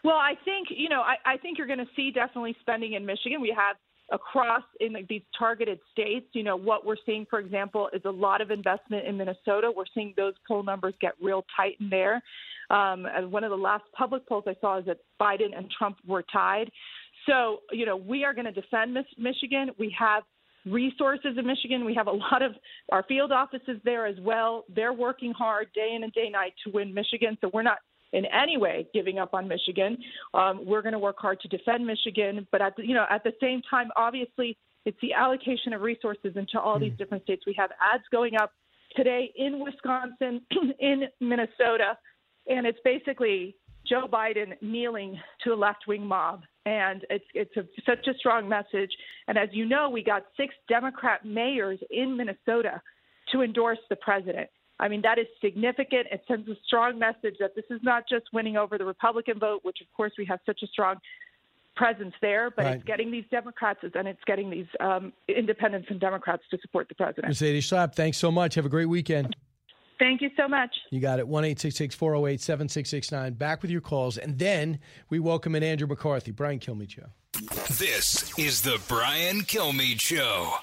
Well, 0.04 0.16
I 0.18 0.36
think 0.46 0.68
you 0.70 0.88
know, 0.88 1.02
I, 1.02 1.16
I 1.26 1.38
think 1.38 1.58
you're 1.58 1.68
going 1.68 1.80
to 1.80 1.90
see 1.96 2.12
definitely 2.12 2.56
spending 2.62 2.94
in 2.94 3.06
Michigan. 3.06 3.42
We 3.42 3.54
have 3.58 3.76
across 4.12 4.64
in 4.80 4.96
these 5.10 5.22
targeted 5.38 5.80
states. 5.92 6.28
You 6.34 6.44
know, 6.44 6.56
what 6.56 6.86
we're 6.86 6.96
seeing, 7.06 7.26
for 7.30 7.40
example, 7.40 7.90
is 7.94 8.02
a 8.06 8.12
lot 8.12 8.42
of 8.42 8.52
investment 8.52 9.08
in 9.08 9.18
Minnesota. 9.18 9.72
We're 9.76 9.86
seeing 9.94 10.14
those 10.16 10.34
poll 10.48 10.64
numbers 10.64 10.94
get 11.02 11.14
real 11.22 11.46
tight 11.56 11.78
in 11.80 11.90
there. 11.90 12.22
Um, 12.70 13.06
one 13.30 13.44
of 13.44 13.52
the 13.52 13.58
last 13.58 13.84
public 13.98 14.28
polls 14.28 14.46
I 14.48 14.56
saw 14.62 14.80
is 14.80 14.86
that 14.86 14.98
Biden 15.22 15.56
and 15.56 15.70
Trump 15.78 15.98
were 16.08 16.24
tied. 16.32 16.72
So, 17.28 17.60
you 17.72 17.86
know, 17.86 17.96
we 17.96 18.24
are 18.24 18.34
going 18.34 18.46
to 18.46 18.52
defend 18.52 18.98
Michigan. 19.18 19.70
We 19.78 19.96
have 19.98 20.24
resources 20.66 21.38
in 21.38 21.46
Michigan. 21.46 21.86
We 21.86 21.94
have 21.96 22.08
a 22.08 22.12
lot 22.32 22.42
of 22.42 22.54
our 22.92 23.04
field 23.04 23.32
offices 23.32 23.80
there 23.84 24.06
as 24.06 24.18
well. 24.22 24.66
They're 24.74 24.94
working 24.94 25.32
hard 25.32 25.68
day 25.74 25.94
in 25.96 26.04
and 26.04 26.14
day 26.14 26.30
night 26.30 26.54
to 26.66 26.72
win 26.72 26.94
Michigan. 26.94 27.38
So 27.42 27.50
we're 27.54 27.64
not 27.64 27.78
in 28.14 28.26
any 28.26 28.58
way 28.58 28.88
giving 28.94 29.20
up 29.20 29.34
on 29.34 29.48
Michigan. 29.48 29.98
Um, 30.34 30.66
we're 30.66 30.82
going 30.82 30.94
to 30.94 31.00
work 31.00 31.18
hard 31.20 31.40
to 31.42 31.48
defend 31.48 31.86
Michigan, 31.86 32.48
but 32.52 32.62
at 32.62 32.76
the, 32.76 32.86
you 32.86 32.94
know 32.94 33.06
at 33.10 33.24
the 33.24 33.34
same 33.42 33.62
time, 33.70 33.90
obviously, 33.96 34.58
it's 34.86 34.98
the 35.02 35.14
allocation 35.14 35.74
of 35.74 35.82
resources 35.82 36.34
into 36.36 36.60
all 36.60 36.80
these 36.80 36.92
hmm. 36.92 36.98
different 36.98 37.24
states. 37.24 37.44
We 37.46 37.56
have 37.58 37.72
ads 37.82 38.04
going 38.12 38.36
up 38.36 38.52
today 38.96 39.32
in 39.36 39.60
Wisconsin, 39.60 40.42
in 40.80 41.04
Minnesota, 41.20 41.98
and 42.48 42.66
it's 42.66 42.80
basically 42.84 43.56
Joe 43.88 44.08
Biden 44.12 44.54
kneeling 44.62 45.20
to 45.44 45.50
the 45.50 45.56
left 45.56 45.86
wing 45.88 46.06
mob. 46.06 46.44
And 46.66 47.06
it's 47.10 47.26
it's 47.34 47.56
a, 47.58 47.64
such 47.86 48.08
a 48.08 48.18
strong 48.18 48.50
message. 48.50 48.92
And 49.28 49.38
as 49.38 49.50
you 49.52 49.66
know, 49.66 49.90
we 49.90 50.04
got 50.04 50.24
six 50.36 50.54
Democrat 50.68 51.24
mayors 51.24 51.80
in 51.92 52.18
Minnesota 52.18 52.82
to 53.32 53.42
endorse 53.42 53.78
the 53.90 53.96
president. 53.98 54.50
I 54.80 54.88
mean, 54.88 55.02
that 55.04 55.18
is 55.18 55.28
significant. 55.42 56.08
It 56.12 56.24
sends 56.28 56.48
a 56.50 56.56
strong 56.66 57.00
message 57.00 57.36
that 57.40 57.56
this 57.56 57.66
is 57.70 57.80
not 57.82 58.04
just 58.10 58.26
winning 58.34 58.58
over 58.58 58.78
the 58.78 58.86
Republican 58.86 59.40
vote, 59.40 59.62
which 59.64 59.78
of 59.82 59.88
course 59.96 60.12
we 60.18 60.26
have 60.26 60.40
such 60.46 60.62
a 60.64 60.68
strong 60.68 60.98
presence 61.76 62.14
there, 62.22 62.50
but 62.50 62.66
right. 62.66 62.76
it's 62.76 62.84
getting 62.84 63.12
these 63.12 63.26
Democrats 63.32 63.80
and 63.84 64.08
it's 64.08 64.24
getting 64.26 64.50
these 64.50 64.68
um, 64.80 65.14
independents 65.28 65.88
and 65.90 66.00
Democrats 66.00 66.44
to 66.52 66.58
support 66.62 66.90
the 66.90 66.96
president. 66.96 67.28
Mercedes 67.28 67.70
Schlapp, 67.70 67.96
thanks 67.96 68.18
so 68.18 68.32
much. 68.32 68.56
Have 68.56 68.66
a 68.66 68.70
great 68.70 68.86
weekend. 68.86 69.36
Thank 69.98 70.22
you 70.22 70.30
so 70.36 70.48
much. 70.48 70.72
You 70.92 71.00
got 71.00 71.20
it. 71.20 71.28
1 71.28 71.44
408 71.56 72.42
7669. 72.42 73.34
Back 73.34 73.62
with 73.62 73.72
your 73.72 73.82
calls. 73.82 74.18
And 74.18 74.38
then 74.38 74.80
we 75.10 75.20
welcome 75.20 75.56
in 75.56 75.64
Andrew 75.64 75.88
McCarthy, 75.88 76.32
Brian 76.32 76.60
Kilmeade 76.60 76.90
Show. 76.90 77.06
This 77.78 78.38
is 78.38 78.62
the 78.62 78.82
Brian 78.88 79.42
Kilmeade 79.42 80.02
Show. 80.02 80.54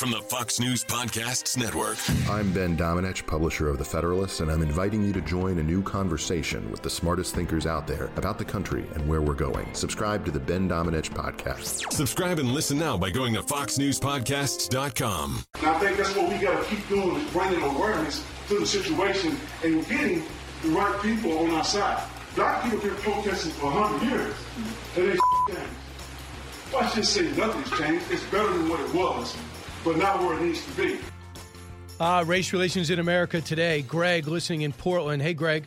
From 0.00 0.12
the 0.12 0.22
Fox 0.22 0.58
News 0.58 0.82
Podcasts 0.82 1.58
Network. 1.58 1.98
I'm 2.26 2.50
Ben 2.54 2.74
Domenech, 2.74 3.26
publisher 3.26 3.68
of 3.68 3.76
The 3.76 3.84
Federalist, 3.84 4.40
and 4.40 4.50
I'm 4.50 4.62
inviting 4.62 5.04
you 5.04 5.12
to 5.12 5.20
join 5.20 5.58
a 5.58 5.62
new 5.62 5.82
conversation 5.82 6.70
with 6.70 6.80
the 6.80 6.88
smartest 6.88 7.34
thinkers 7.34 7.66
out 7.66 7.86
there 7.86 8.10
about 8.16 8.38
the 8.38 8.44
country 8.46 8.86
and 8.94 9.06
where 9.06 9.20
we're 9.20 9.34
going. 9.34 9.68
Subscribe 9.74 10.24
to 10.24 10.30
the 10.30 10.40
Ben 10.40 10.66
Domenech 10.66 11.10
Podcast. 11.10 11.92
Subscribe 11.92 12.38
and 12.38 12.52
listen 12.52 12.78
now 12.78 12.96
by 12.96 13.10
going 13.10 13.34
to 13.34 13.42
FoxNewsPodcasts.com. 13.42 15.44
And 15.56 15.66
I 15.66 15.78
think 15.78 15.98
that's 15.98 16.16
what 16.16 16.32
we 16.32 16.38
got 16.38 16.64
to 16.64 16.74
keep 16.74 16.88
doing 16.88 17.16
is 17.16 17.30
bringing 17.30 17.60
awareness 17.60 18.24
to 18.48 18.58
the 18.58 18.66
situation 18.66 19.36
and 19.62 19.86
getting 19.86 20.22
the 20.62 20.70
right 20.70 20.98
people 21.02 21.40
on 21.40 21.50
our 21.50 21.64
side. 21.64 22.02
Black 22.36 22.62
people 22.62 22.80
have 22.80 22.88
been 22.88 22.96
protesting 23.02 23.52
for 23.52 23.66
100 23.66 24.10
years, 24.10 24.34
and 24.96 25.10
they 25.10 25.12
changed. 25.54 25.70
Well, 26.72 26.84
I 26.84 26.90
just 26.94 27.12
say 27.12 27.30
nothing's 27.32 27.70
changed. 27.78 28.10
It's 28.10 28.24
better 28.30 28.50
than 28.50 28.70
what 28.70 28.80
it 28.80 28.94
was 28.94 29.36
but 29.84 29.96
not 29.96 30.20
where 30.20 30.38
it 30.38 30.42
needs 30.42 30.64
to 30.64 30.70
be. 30.72 30.98
Uh, 31.98 32.24
race 32.26 32.52
relations 32.52 32.90
in 32.90 32.98
America 32.98 33.40
today. 33.40 33.82
Greg, 33.82 34.26
listening 34.26 34.62
in 34.62 34.72
Portland. 34.72 35.22
Hey, 35.22 35.34
Greg. 35.34 35.66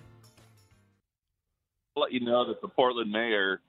I'll 1.96 2.04
let 2.04 2.12
you 2.12 2.22
know 2.22 2.48
that 2.48 2.62
the 2.62 2.68
Portland 2.68 3.12
mayor 3.12 3.62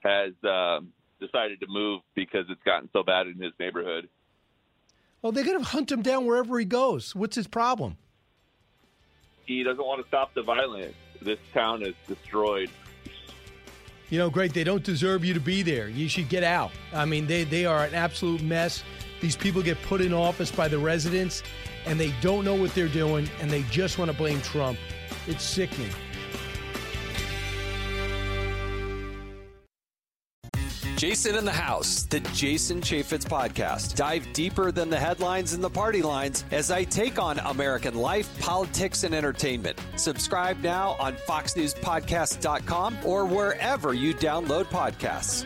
has 0.00 0.32
uh, 0.44 0.80
decided 1.20 1.60
to 1.60 1.66
move 1.68 2.02
because 2.14 2.44
it's 2.50 2.62
gotten 2.64 2.88
so 2.92 3.02
bad 3.02 3.26
in 3.26 3.40
his 3.40 3.52
neighborhood. 3.58 4.08
Well, 5.22 5.32
they're 5.32 5.44
going 5.44 5.58
to 5.58 5.64
hunt 5.64 5.90
him 5.90 6.02
down 6.02 6.26
wherever 6.26 6.58
he 6.58 6.66
goes. 6.66 7.14
What's 7.14 7.34
his 7.34 7.46
problem? 7.46 7.96
He 9.46 9.62
doesn't 9.62 9.84
want 9.84 10.02
to 10.02 10.08
stop 10.08 10.34
the 10.34 10.42
violence. 10.42 10.94
This 11.22 11.38
town 11.54 11.82
is 11.82 11.94
destroyed. 12.06 12.70
You 14.10 14.18
know, 14.18 14.30
Greg, 14.30 14.52
they 14.52 14.64
don't 14.64 14.84
deserve 14.84 15.24
you 15.24 15.34
to 15.34 15.40
be 15.40 15.62
there. 15.62 15.88
You 15.88 16.08
should 16.08 16.28
get 16.28 16.44
out. 16.44 16.70
I 16.92 17.06
mean, 17.06 17.26
they, 17.26 17.44
they 17.44 17.64
are 17.64 17.84
an 17.84 17.94
absolute 17.94 18.42
mess. 18.42 18.84
These 19.20 19.36
people 19.36 19.62
get 19.62 19.80
put 19.82 20.00
in 20.00 20.12
office 20.12 20.50
by 20.50 20.68
the 20.68 20.78
residents 20.78 21.42
and 21.86 21.98
they 21.98 22.12
don't 22.20 22.44
know 22.44 22.54
what 22.54 22.74
they're 22.74 22.88
doing 22.88 23.28
and 23.40 23.50
they 23.50 23.62
just 23.64 23.98
want 23.98 24.10
to 24.10 24.16
blame 24.16 24.40
Trump. 24.42 24.78
It's 25.26 25.44
sickening. 25.44 25.90
Jason 30.96 31.34
in 31.34 31.44
the 31.44 31.52
House, 31.52 32.04
the 32.04 32.20
Jason 32.20 32.80
Chaffetz 32.80 33.26
podcast. 33.26 33.96
Dive 33.96 34.26
deeper 34.32 34.72
than 34.72 34.88
the 34.88 34.98
headlines 34.98 35.52
and 35.52 35.62
the 35.62 35.68
party 35.68 36.00
lines 36.00 36.46
as 36.50 36.70
I 36.70 36.84
take 36.84 37.18
on 37.18 37.38
American 37.40 37.94
life, 37.94 38.40
politics, 38.40 39.04
and 39.04 39.14
entertainment. 39.14 39.78
Subscribe 39.96 40.58
now 40.62 40.96
on 40.98 41.14
FoxNewsPodcast.com 41.16 42.96
or 43.04 43.26
wherever 43.26 43.92
you 43.92 44.14
download 44.14 44.64
podcasts. 44.64 45.44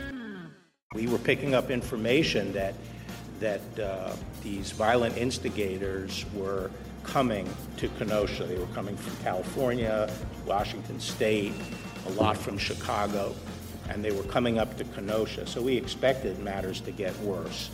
We 0.94 1.08
were 1.08 1.18
picking 1.18 1.52
up 1.52 1.68
information 1.68 2.52
that 2.52 2.74
that 3.40 3.60
uh, 3.78 4.14
these 4.42 4.70
violent 4.72 5.16
instigators 5.16 6.24
were 6.34 6.70
coming 7.02 7.48
to 7.78 7.88
Kenosha. 7.88 8.44
They 8.44 8.58
were 8.58 8.66
coming 8.66 8.96
from 8.96 9.16
California, 9.24 10.10
Washington 10.46 11.00
State, 11.00 11.52
a 12.06 12.10
lot 12.10 12.36
from 12.36 12.58
Chicago. 12.58 13.34
and 13.88 14.04
they 14.04 14.12
were 14.12 14.22
coming 14.24 14.58
up 14.58 14.76
to 14.76 14.84
Kenosha. 14.84 15.46
So 15.46 15.60
we 15.60 15.76
expected 15.76 16.38
matters 16.38 16.80
to 16.82 16.92
get 16.92 17.18
worse. 17.20 17.70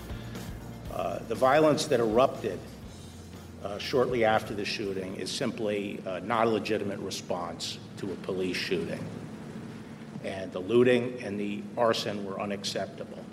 Uh, 0.93 1.19
the 1.29 1.35
violence 1.35 1.85
that 1.87 2.01
erupted 2.01 2.59
uh, 3.63 3.77
shortly 3.79 4.25
after 4.25 4.55
the 4.55 4.65
shooting 4.65 5.17
is 5.17 5.31
simply 5.31 6.01
uh, 6.07 6.21
not 6.21 6.47
a 6.47 6.51
legitimate 6.51 6.99
response 7.01 7.79
to 7.99 8.11
a 8.11 8.15
police 8.17 8.57
shooting. 8.57 9.05
And 10.25 10.51
the 10.53 10.59
looting 10.61 11.23
and 11.23 11.39
the 11.39 11.63
arson 11.77 12.25
were 12.25 12.41
unacceptable. 12.41 13.26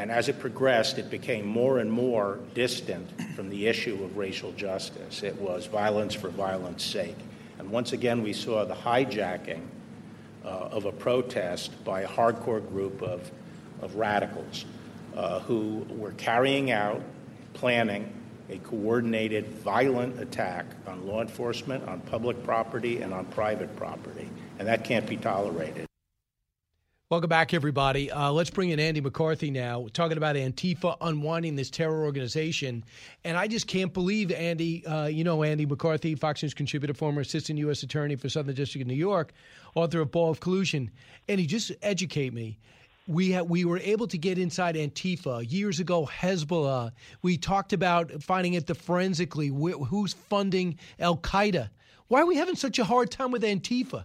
And 0.00 0.10
as 0.10 0.30
it 0.30 0.40
progressed, 0.40 0.96
it 0.96 1.10
became 1.10 1.44
more 1.44 1.78
and 1.78 1.92
more 1.92 2.38
distant 2.54 3.06
from 3.36 3.50
the 3.50 3.66
issue 3.66 4.02
of 4.02 4.16
racial 4.16 4.50
justice. 4.52 5.22
It 5.22 5.36
was 5.36 5.66
violence 5.66 6.14
for 6.14 6.30
violence 6.30 6.82
sake. 6.82 7.18
And 7.58 7.70
once 7.70 7.92
again, 7.92 8.22
we 8.22 8.32
saw 8.32 8.64
the 8.64 8.74
hijacking 8.74 9.60
uh, 10.42 10.48
of 10.48 10.86
a 10.86 10.92
protest 10.92 11.84
by 11.84 12.00
a 12.00 12.08
hardcore 12.08 12.66
group 12.66 13.02
of, 13.02 13.30
of 13.82 13.94
radicals 13.94 14.64
uh, 15.14 15.40
who 15.40 15.84
were 15.90 16.12
carrying 16.12 16.70
out, 16.70 17.02
planning 17.52 18.10
a 18.48 18.56
coordinated, 18.56 19.48
violent 19.48 20.18
attack 20.18 20.64
on 20.86 21.06
law 21.06 21.20
enforcement, 21.20 21.86
on 21.86 22.00
public 22.00 22.42
property, 22.42 23.02
and 23.02 23.12
on 23.12 23.26
private 23.26 23.76
property. 23.76 24.30
And 24.58 24.66
that 24.66 24.82
can't 24.82 25.06
be 25.06 25.18
tolerated. 25.18 25.89
Welcome 27.10 27.28
back, 27.28 27.54
everybody. 27.54 28.08
Uh, 28.08 28.30
let's 28.30 28.50
bring 28.50 28.70
in 28.70 28.78
Andy 28.78 29.00
McCarthy 29.00 29.50
now, 29.50 29.88
talking 29.92 30.16
about 30.16 30.36
Antifa 30.36 30.96
unwinding 31.00 31.56
this 31.56 31.68
terror 31.68 32.04
organization. 32.04 32.84
And 33.24 33.36
I 33.36 33.48
just 33.48 33.66
can't 33.66 33.92
believe, 33.92 34.30
Andy, 34.30 34.86
uh, 34.86 35.06
you 35.06 35.24
know, 35.24 35.42
Andy 35.42 35.66
McCarthy, 35.66 36.14
Fox 36.14 36.40
News 36.40 36.54
contributor, 36.54 36.94
former 36.94 37.22
assistant 37.22 37.58
U.S. 37.58 37.82
attorney 37.82 38.14
for 38.14 38.28
Southern 38.28 38.54
District 38.54 38.82
of 38.82 38.86
New 38.86 38.94
York, 38.94 39.32
author 39.74 40.02
of 40.02 40.12
Ball 40.12 40.30
of 40.30 40.38
Collusion. 40.38 40.88
And 41.28 41.40
he 41.40 41.46
just 41.46 41.72
educate 41.82 42.32
me. 42.32 42.60
We 43.08 43.32
ha- 43.32 43.42
we 43.42 43.64
were 43.64 43.80
able 43.80 44.06
to 44.06 44.16
get 44.16 44.38
inside 44.38 44.76
Antifa 44.76 45.44
years 45.50 45.80
ago. 45.80 46.06
Hezbollah. 46.06 46.92
We 47.22 47.38
talked 47.38 47.72
about 47.72 48.22
finding 48.22 48.54
it 48.54 48.68
the 48.68 48.76
forensically 48.76 49.48
wh- 49.48 49.84
who's 49.88 50.12
funding 50.12 50.78
Al 51.00 51.16
Qaeda. 51.16 51.70
Why 52.06 52.20
are 52.20 52.26
we 52.26 52.36
having 52.36 52.54
such 52.54 52.78
a 52.78 52.84
hard 52.84 53.10
time 53.10 53.32
with 53.32 53.42
Antifa? 53.42 54.04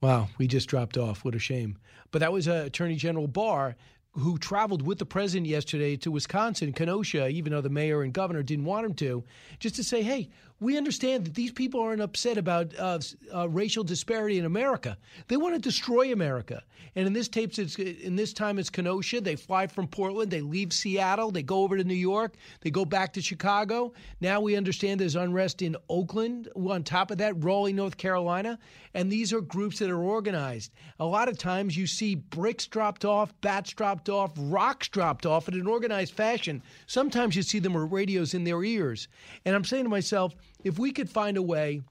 Wow, 0.00 0.28
we 0.38 0.46
just 0.46 0.68
dropped 0.68 0.96
off. 0.96 1.24
What 1.24 1.34
a 1.34 1.38
shame. 1.40 1.78
But 2.10 2.20
that 2.20 2.32
was 2.32 2.46
uh, 2.46 2.64
Attorney 2.66 2.96
General 2.96 3.26
Barr 3.26 3.76
who 4.12 4.38
traveled 4.38 4.82
with 4.82 4.98
the 4.98 5.06
president 5.06 5.46
yesterday 5.46 5.96
to 5.96 6.10
Wisconsin, 6.10 6.72
Kenosha, 6.72 7.28
even 7.28 7.52
though 7.52 7.60
the 7.60 7.68
mayor 7.68 8.02
and 8.02 8.12
governor 8.12 8.42
didn't 8.42 8.64
want 8.64 8.86
him 8.86 8.94
to, 8.94 9.24
just 9.60 9.76
to 9.76 9.84
say, 9.84 10.02
hey, 10.02 10.28
we 10.60 10.76
understand 10.76 11.24
that 11.24 11.34
these 11.34 11.52
people 11.52 11.80
aren't 11.80 12.02
upset 12.02 12.36
about 12.36 12.76
uh, 12.78 12.98
uh, 13.32 13.48
racial 13.48 13.84
disparity 13.84 14.38
in 14.38 14.44
America. 14.44 14.98
They 15.28 15.36
want 15.36 15.54
to 15.54 15.60
destroy 15.60 16.12
America. 16.12 16.62
And 16.96 17.06
in 17.06 17.12
this 17.12 17.28
tapes, 17.28 17.58
it's 17.58 17.76
in 17.76 18.16
this 18.16 18.32
time 18.32 18.58
it's 18.58 18.70
Kenosha. 18.70 19.20
They 19.20 19.36
fly 19.36 19.68
from 19.68 19.86
Portland. 19.86 20.32
They 20.32 20.40
leave 20.40 20.72
Seattle. 20.72 21.30
They 21.30 21.44
go 21.44 21.62
over 21.62 21.76
to 21.76 21.84
New 21.84 21.94
York. 21.94 22.34
They 22.60 22.70
go 22.70 22.84
back 22.84 23.12
to 23.12 23.22
Chicago. 23.22 23.92
Now 24.20 24.40
we 24.40 24.56
understand 24.56 25.00
there's 25.00 25.14
unrest 25.14 25.62
in 25.62 25.76
Oakland. 25.88 26.48
On 26.56 26.82
top 26.82 27.12
of 27.12 27.18
that, 27.18 27.42
Raleigh, 27.42 27.72
North 27.72 27.96
Carolina. 27.96 28.58
And 28.94 29.12
these 29.12 29.32
are 29.32 29.40
groups 29.40 29.78
that 29.78 29.90
are 29.90 30.02
organized. 30.02 30.72
A 30.98 31.04
lot 31.04 31.28
of 31.28 31.38
times 31.38 31.76
you 31.76 31.86
see 31.86 32.16
bricks 32.16 32.66
dropped 32.66 33.04
off, 33.04 33.32
bats 33.42 33.72
dropped 33.72 34.08
off, 34.08 34.32
rocks 34.36 34.88
dropped 34.88 35.24
off 35.24 35.46
in 35.46 35.54
an 35.54 35.68
organized 35.68 36.14
fashion. 36.14 36.62
Sometimes 36.86 37.36
you 37.36 37.42
see 37.42 37.60
them 37.60 37.74
with 37.74 37.92
radios 37.92 38.34
in 38.34 38.42
their 38.42 38.64
ears. 38.64 39.06
And 39.44 39.54
I'm 39.54 39.64
saying 39.64 39.84
to 39.84 39.90
myself, 39.90 40.34
if 40.64 40.78
we 40.78 40.92
could 40.92 41.10
find 41.10 41.36
a 41.36 41.42
way 41.42 41.82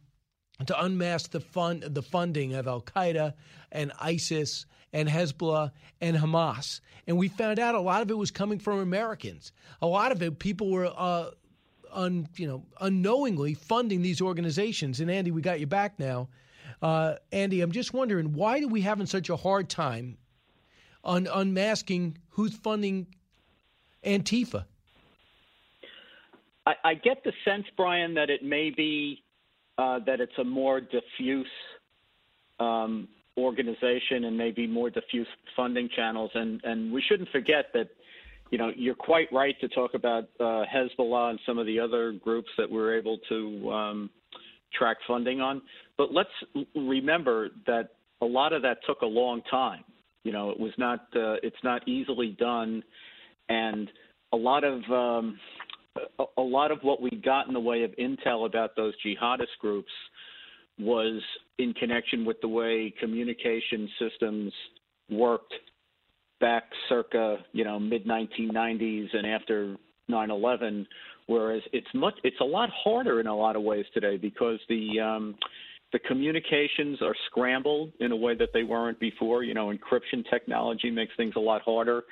to 0.66 0.84
unmask 0.84 1.32
the 1.32 1.40
fund, 1.40 1.84
the 1.84 2.02
funding 2.02 2.56
of 2.56 2.68
Al 2.68 2.82
Qaeda 2.82 3.34
and 3.72 3.92
ISIS 4.00 4.66
and 4.94 5.08
Hezbollah 5.08 5.72
and 6.02 6.18
Hamas, 6.18 6.82
and 7.06 7.18
we 7.18 7.28
found 7.28 7.60
out 7.60 7.76
a 7.76 7.80
lot 7.80 8.02
of 8.02 8.10
it 8.10 8.18
was 8.18 8.32
coming 8.32 8.60
from 8.60 8.80
Americans. 8.80 9.52
A 9.82 9.88
lot 9.88 10.12
of 10.12 10.22
it, 10.22 10.40
people 10.40 10.72
were, 10.72 10.92
uh, 10.96 11.32
un, 11.92 12.28
you 12.36 12.48
know, 12.48 12.66
unknowingly 12.82 13.54
funding 13.54 14.02
these 14.02 14.22
organizations. 14.22 15.00
And 15.00 15.10
Andy, 15.10 15.32
we 15.32 15.42
got 15.42 15.60
you 15.60 15.68
back 15.68 16.00
now. 16.00 16.30
Uh, 16.82 17.16
Andy, 17.32 17.62
I'm 17.62 17.72
just 17.72 17.94
wondering 17.94 18.34
why 18.34 18.60
do 18.60 18.68
we 18.68 18.82
having 18.82 19.06
such 19.06 19.30
a 19.30 19.36
hard 19.36 19.70
time 19.70 20.18
on 21.04 21.28
unmasking 21.28 22.18
who's 22.30 22.56
funding 22.56 23.08
Antifa? 24.04 24.66
I, 26.68 26.74
I 26.84 26.94
get 26.96 27.24
the 27.24 27.32
sense, 27.46 27.66
Brian, 27.78 28.14
that 28.16 28.30
it 28.30 28.44
may 28.44 28.72
be 28.72 29.24
uh, 29.78 30.00
that 30.06 30.20
it's 30.20 30.38
a 30.38 30.44
more 30.44 30.82
diffuse 30.82 31.48
um, 32.60 33.08
organization 33.38 34.26
and 34.26 34.38
maybe 34.38 34.68
more 34.68 34.90
diffuse 34.90 35.28
funding 35.56 35.88
channels. 35.96 36.32
And, 36.34 36.60
and 36.64 36.92
we 36.92 37.02
shouldn't 37.08 37.30
forget 37.30 37.68
that, 37.74 37.90
you 38.52 38.58
know, 38.58 38.72
you're 38.76 38.96
quite 38.96 39.32
right 39.32 39.56
to 39.62 39.68
talk 39.70 39.92
about 39.94 40.26
uh, 40.40 40.64
Hezbollah 40.74 41.30
and 41.32 41.40
some 41.46 41.58
of 41.58 41.66
the 41.66 41.80
other 41.80 42.12
groups 42.12 42.50
that 42.58 42.70
we're 42.70 42.98
able 42.98 43.18
to 43.30 43.72
um, 43.72 44.10
track 44.78 44.98
funding 45.08 45.40
on. 45.40 45.62
But 45.98 46.12
let's 46.12 46.30
remember 46.76 47.50
that 47.66 47.92
a 48.22 48.26
lot 48.26 48.52
of 48.52 48.62
that 48.64 48.80
took 48.86 49.02
a 49.04 49.06
long 49.06 49.42
time. 49.50 49.84
You 50.24 50.34
know, 50.34 50.50
it 50.50 50.60
was 50.60 50.74
not, 50.78 51.00
uh, 51.16 51.36
it's 51.44 51.64
not 51.64 51.88
easily 51.88 52.36
done. 52.38 52.84
And 53.48 53.90
a 54.34 54.38
lot 54.38 54.64
of, 54.66 54.82
um, 54.92 55.40
a, 56.38 56.42
lot 56.42 56.72
of 56.72 56.80
what 56.82 57.02
we 57.02 57.10
got 57.10 57.48
in 57.48 57.54
the 57.54 57.60
way 57.60 57.84
of 57.84 57.92
intel 57.92 58.46
about 58.46 58.76
those 58.76 58.94
jihadist 59.06 59.58
groups 59.60 59.92
was 60.80 61.22
in 61.58 61.74
connection 61.74 62.26
with 62.26 62.40
the 62.42 62.48
way 62.48 62.94
communication 63.00 63.90
systems 64.00 64.54
worked 65.10 65.54
back 66.40 66.66
circa 66.88 67.38
you 67.52 67.64
know 67.64 67.80
mid 67.80 68.06
1990s 68.06 69.08
and 69.14 69.26
after 69.26 69.76
9/11 70.10 70.86
whereas 71.26 71.62
it's 71.74 71.88
much 71.94 72.14
it's 72.24 72.40
a 72.42 72.46
lot 72.46 72.70
harder 72.84 73.20
in 73.20 73.28
a 73.28 73.36
lot 73.36 73.56
of 73.56 73.64
ways 73.64 73.86
today 73.94 74.18
because 74.18 74.60
the 74.70 75.00
um 75.00 75.36
the 75.94 76.00
communications 76.00 77.02
are 77.02 77.16
scrambled 77.28 77.92
in 78.00 78.12
a 78.12 78.16
way 78.16 78.36
that 78.36 78.50
they 78.54 78.64
weren't 78.64 79.00
before. 79.00 79.44
You 79.44 79.54
know 79.54 79.74
encryption 79.74 80.30
technology 80.30 80.92
makes 80.92 81.14
things 81.16 81.34
a 81.36 81.40
lot 81.40 81.62
harder. 81.62 82.04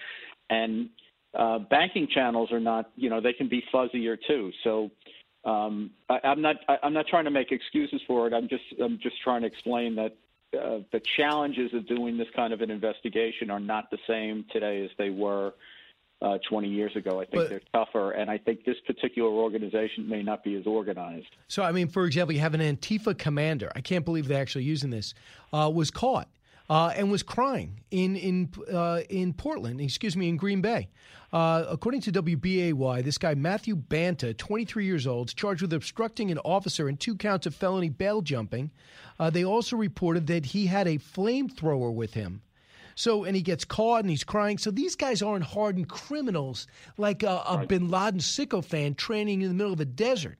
And 0.49 0.89
uh, 1.35 1.59
banking 1.59 2.07
channels 2.07 2.51
are 2.51 2.59
not, 2.59 2.91
you 2.95 3.09
know, 3.09 3.21
they 3.21 3.33
can 3.33 3.49
be 3.49 3.63
fuzzier 3.73 4.17
too. 4.27 4.51
So 4.63 4.91
um, 5.43 5.91
I, 6.09 6.19
I'm 6.23 6.41
not, 6.41 6.57
I, 6.67 6.77
I'm 6.83 6.93
not 6.93 7.07
trying 7.07 7.25
to 7.25 7.31
make 7.31 7.51
excuses 7.51 8.01
for 8.07 8.27
it. 8.27 8.33
I'm 8.33 8.47
just, 8.47 8.63
I'm 8.81 8.99
just 9.01 9.21
trying 9.23 9.41
to 9.41 9.47
explain 9.47 9.95
that 9.95 10.15
uh, 10.57 10.79
the 10.91 11.01
challenges 11.17 11.73
of 11.73 11.87
doing 11.87 12.17
this 12.17 12.27
kind 12.35 12.53
of 12.53 12.61
an 12.61 12.71
investigation 12.71 13.49
are 13.49 13.59
not 13.59 13.89
the 13.91 13.97
same 14.07 14.45
today 14.51 14.83
as 14.83 14.91
they 14.97 15.09
were 15.09 15.53
uh, 16.21 16.37
20 16.49 16.69
years 16.69 16.95
ago. 16.95 17.19
I 17.19 17.25
think 17.25 17.35
but, 17.35 17.49
they're 17.49 17.61
tougher, 17.73 18.11
and 18.11 18.29
I 18.29 18.37
think 18.37 18.63
this 18.63 18.77
particular 18.87 19.29
organization 19.29 20.07
may 20.07 20.23
not 20.23 20.43
be 20.43 20.55
as 20.55 20.65
organized. 20.65 21.27
So, 21.47 21.63
I 21.63 21.71
mean, 21.71 21.87
for 21.87 22.05
example, 22.05 22.33
you 22.33 22.39
have 22.39 22.53
an 22.53 22.61
Antifa 22.61 23.17
commander. 23.17 23.71
I 23.75 23.81
can't 23.81 24.05
believe 24.05 24.27
they're 24.27 24.41
actually 24.41 24.63
using 24.63 24.89
this. 24.89 25.13
Uh, 25.51 25.69
was 25.73 25.91
caught 25.91 26.29
uh, 26.69 26.93
and 26.95 27.11
was 27.11 27.23
crying 27.23 27.81
in 27.91 28.15
in 28.15 28.49
uh, 28.71 29.01
in 29.09 29.33
Portland. 29.33 29.81
Excuse 29.81 30.15
me, 30.15 30.29
in 30.29 30.37
Green 30.37 30.61
Bay. 30.61 30.89
Uh, 31.33 31.65
according 31.67 31.99
to 31.99 32.11
WBAY, 32.11 33.03
this 33.03 33.17
guy 33.17 33.33
Matthew 33.33 33.75
Banta, 33.75 34.33
23 34.33 34.85
years 34.85 35.05
old, 35.05 35.29
is 35.29 35.33
charged 35.33 35.61
with 35.61 35.73
obstructing 35.73 36.31
an 36.31 36.37
officer 36.39 36.87
and 36.87 36.97
two 36.97 37.15
counts 37.15 37.45
of 37.45 37.53
felony 37.53 37.89
bail 37.89 38.21
jumping. 38.21 38.71
Uh, 39.19 39.29
they 39.29 39.43
also 39.43 39.75
reported 39.75 40.27
that 40.27 40.45
he 40.45 40.67
had 40.67 40.87
a 40.87 40.97
flamethrower 40.97 41.93
with 41.93 42.13
him. 42.13 42.41
So, 42.95 43.25
and 43.25 43.35
he 43.35 43.41
gets 43.41 43.65
caught 43.65 44.01
and 44.01 44.09
he's 44.09 44.23
crying. 44.23 44.57
So 44.57 44.71
these 44.71 44.95
guys 44.95 45.21
aren't 45.21 45.43
hardened 45.43 45.89
criminals 45.89 46.67
like 46.97 47.23
a, 47.23 47.43
a 47.45 47.57
right. 47.57 47.67
Bin 47.67 47.89
Laden 47.89 48.21
sycophant 48.21 48.97
training 48.97 49.41
in 49.41 49.49
the 49.49 49.53
middle 49.53 49.73
of 49.73 49.81
a 49.81 49.85
desert. 49.85 50.37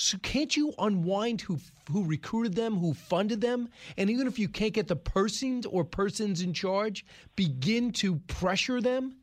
So 0.00 0.16
can't 0.18 0.56
you 0.56 0.72
unwind 0.78 1.40
who 1.40 1.58
who 1.90 2.04
recruited 2.04 2.54
them, 2.54 2.76
who 2.76 2.94
funded 2.94 3.40
them, 3.40 3.68
and 3.96 4.08
even 4.08 4.28
if 4.28 4.38
you 4.38 4.48
can't 4.48 4.72
get 4.72 4.86
the 4.86 4.94
persons 4.94 5.66
or 5.66 5.82
persons 5.82 6.40
in 6.40 6.52
charge, 6.54 7.04
begin 7.34 7.90
to 7.94 8.20
pressure 8.28 8.80
them? 8.80 9.16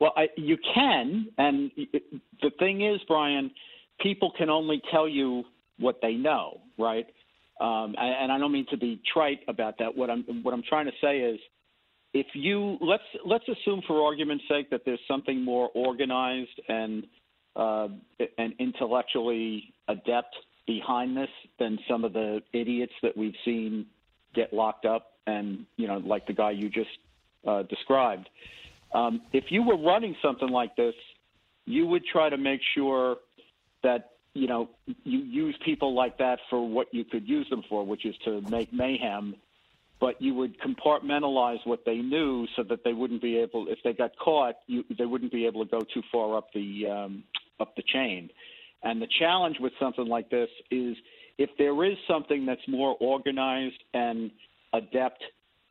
Well, 0.00 0.14
I, 0.16 0.28
you 0.38 0.56
can, 0.74 1.28
and 1.36 1.70
the 2.40 2.50
thing 2.58 2.86
is, 2.86 3.00
Brian, 3.06 3.50
people 4.00 4.32
can 4.38 4.48
only 4.48 4.80
tell 4.90 5.06
you 5.06 5.44
what 5.78 5.98
they 6.00 6.14
know, 6.14 6.62
right? 6.78 7.06
Um, 7.60 7.94
and 7.98 8.32
I 8.32 8.38
don't 8.38 8.50
mean 8.50 8.66
to 8.70 8.78
be 8.78 9.02
trite 9.12 9.40
about 9.46 9.74
that. 9.78 9.94
What 9.94 10.08
I'm 10.08 10.22
what 10.42 10.54
I'm 10.54 10.62
trying 10.66 10.86
to 10.86 10.92
say 11.02 11.18
is, 11.18 11.38
if 12.14 12.28
you 12.32 12.78
let's 12.80 13.04
let's 13.26 13.44
assume 13.46 13.82
for 13.86 14.00
argument's 14.00 14.44
sake 14.48 14.70
that 14.70 14.86
there's 14.86 15.00
something 15.06 15.44
more 15.44 15.68
organized 15.74 16.58
and 16.68 17.04
uh, 17.56 17.88
and 18.38 18.54
intellectually 18.58 19.74
adept 19.88 20.34
behind 20.66 21.16
this 21.16 21.28
than 21.58 21.78
some 21.88 22.04
of 22.04 22.12
the 22.12 22.42
idiots 22.52 22.92
that 23.02 23.16
we've 23.16 23.34
seen 23.44 23.86
get 24.34 24.52
locked 24.52 24.86
up 24.86 25.12
and 25.26 25.66
you 25.76 25.86
know 25.86 25.98
like 25.98 26.26
the 26.26 26.32
guy 26.32 26.50
you 26.50 26.68
just 26.68 26.90
uh, 27.46 27.62
described. 27.64 28.28
Um, 28.94 29.22
if 29.32 29.44
you 29.50 29.62
were 29.62 29.76
running 29.76 30.16
something 30.22 30.48
like 30.48 30.76
this, 30.76 30.94
you 31.64 31.86
would 31.86 32.04
try 32.04 32.28
to 32.28 32.36
make 32.36 32.60
sure 32.74 33.16
that 33.82 34.12
you 34.34 34.46
know, 34.46 34.70
you 35.04 35.18
use 35.20 35.56
people 35.64 35.94
like 35.94 36.18
that 36.18 36.38
for 36.48 36.66
what 36.66 36.92
you 36.92 37.04
could 37.04 37.28
use 37.28 37.48
them 37.50 37.62
for, 37.68 37.84
which 37.84 38.06
is 38.06 38.14
to 38.24 38.40
make 38.42 38.72
mayhem. 38.72 39.36
But 40.00 40.20
you 40.20 40.34
would 40.34 40.56
compartmentalize 40.60 41.64
what 41.64 41.84
they 41.84 41.98
knew 41.98 42.46
so 42.56 42.64
that 42.64 42.82
they 42.82 42.92
wouldn't 42.92 43.22
be 43.22 43.38
able, 43.38 43.68
if 43.68 43.78
they 43.84 43.92
got 43.92 44.16
caught, 44.18 44.56
you, 44.66 44.84
they 44.98 45.04
wouldn't 45.04 45.30
be 45.30 45.46
able 45.46 45.64
to 45.64 45.70
go 45.70 45.80
too 45.80 46.02
far 46.10 46.36
up 46.36 46.52
the 46.52 46.86
um, 46.88 47.24
up 47.62 47.74
the 47.76 47.82
chain. 47.92 48.28
And 48.82 49.00
the 49.00 49.08
challenge 49.18 49.56
with 49.60 49.72
something 49.80 50.06
like 50.06 50.28
this 50.28 50.50
is 50.70 50.96
if 51.38 51.50
there 51.56 51.84
is 51.84 51.96
something 52.08 52.44
that's 52.44 52.66
more 52.68 52.96
organized 53.00 53.82
and 53.94 54.30
adept 54.72 55.22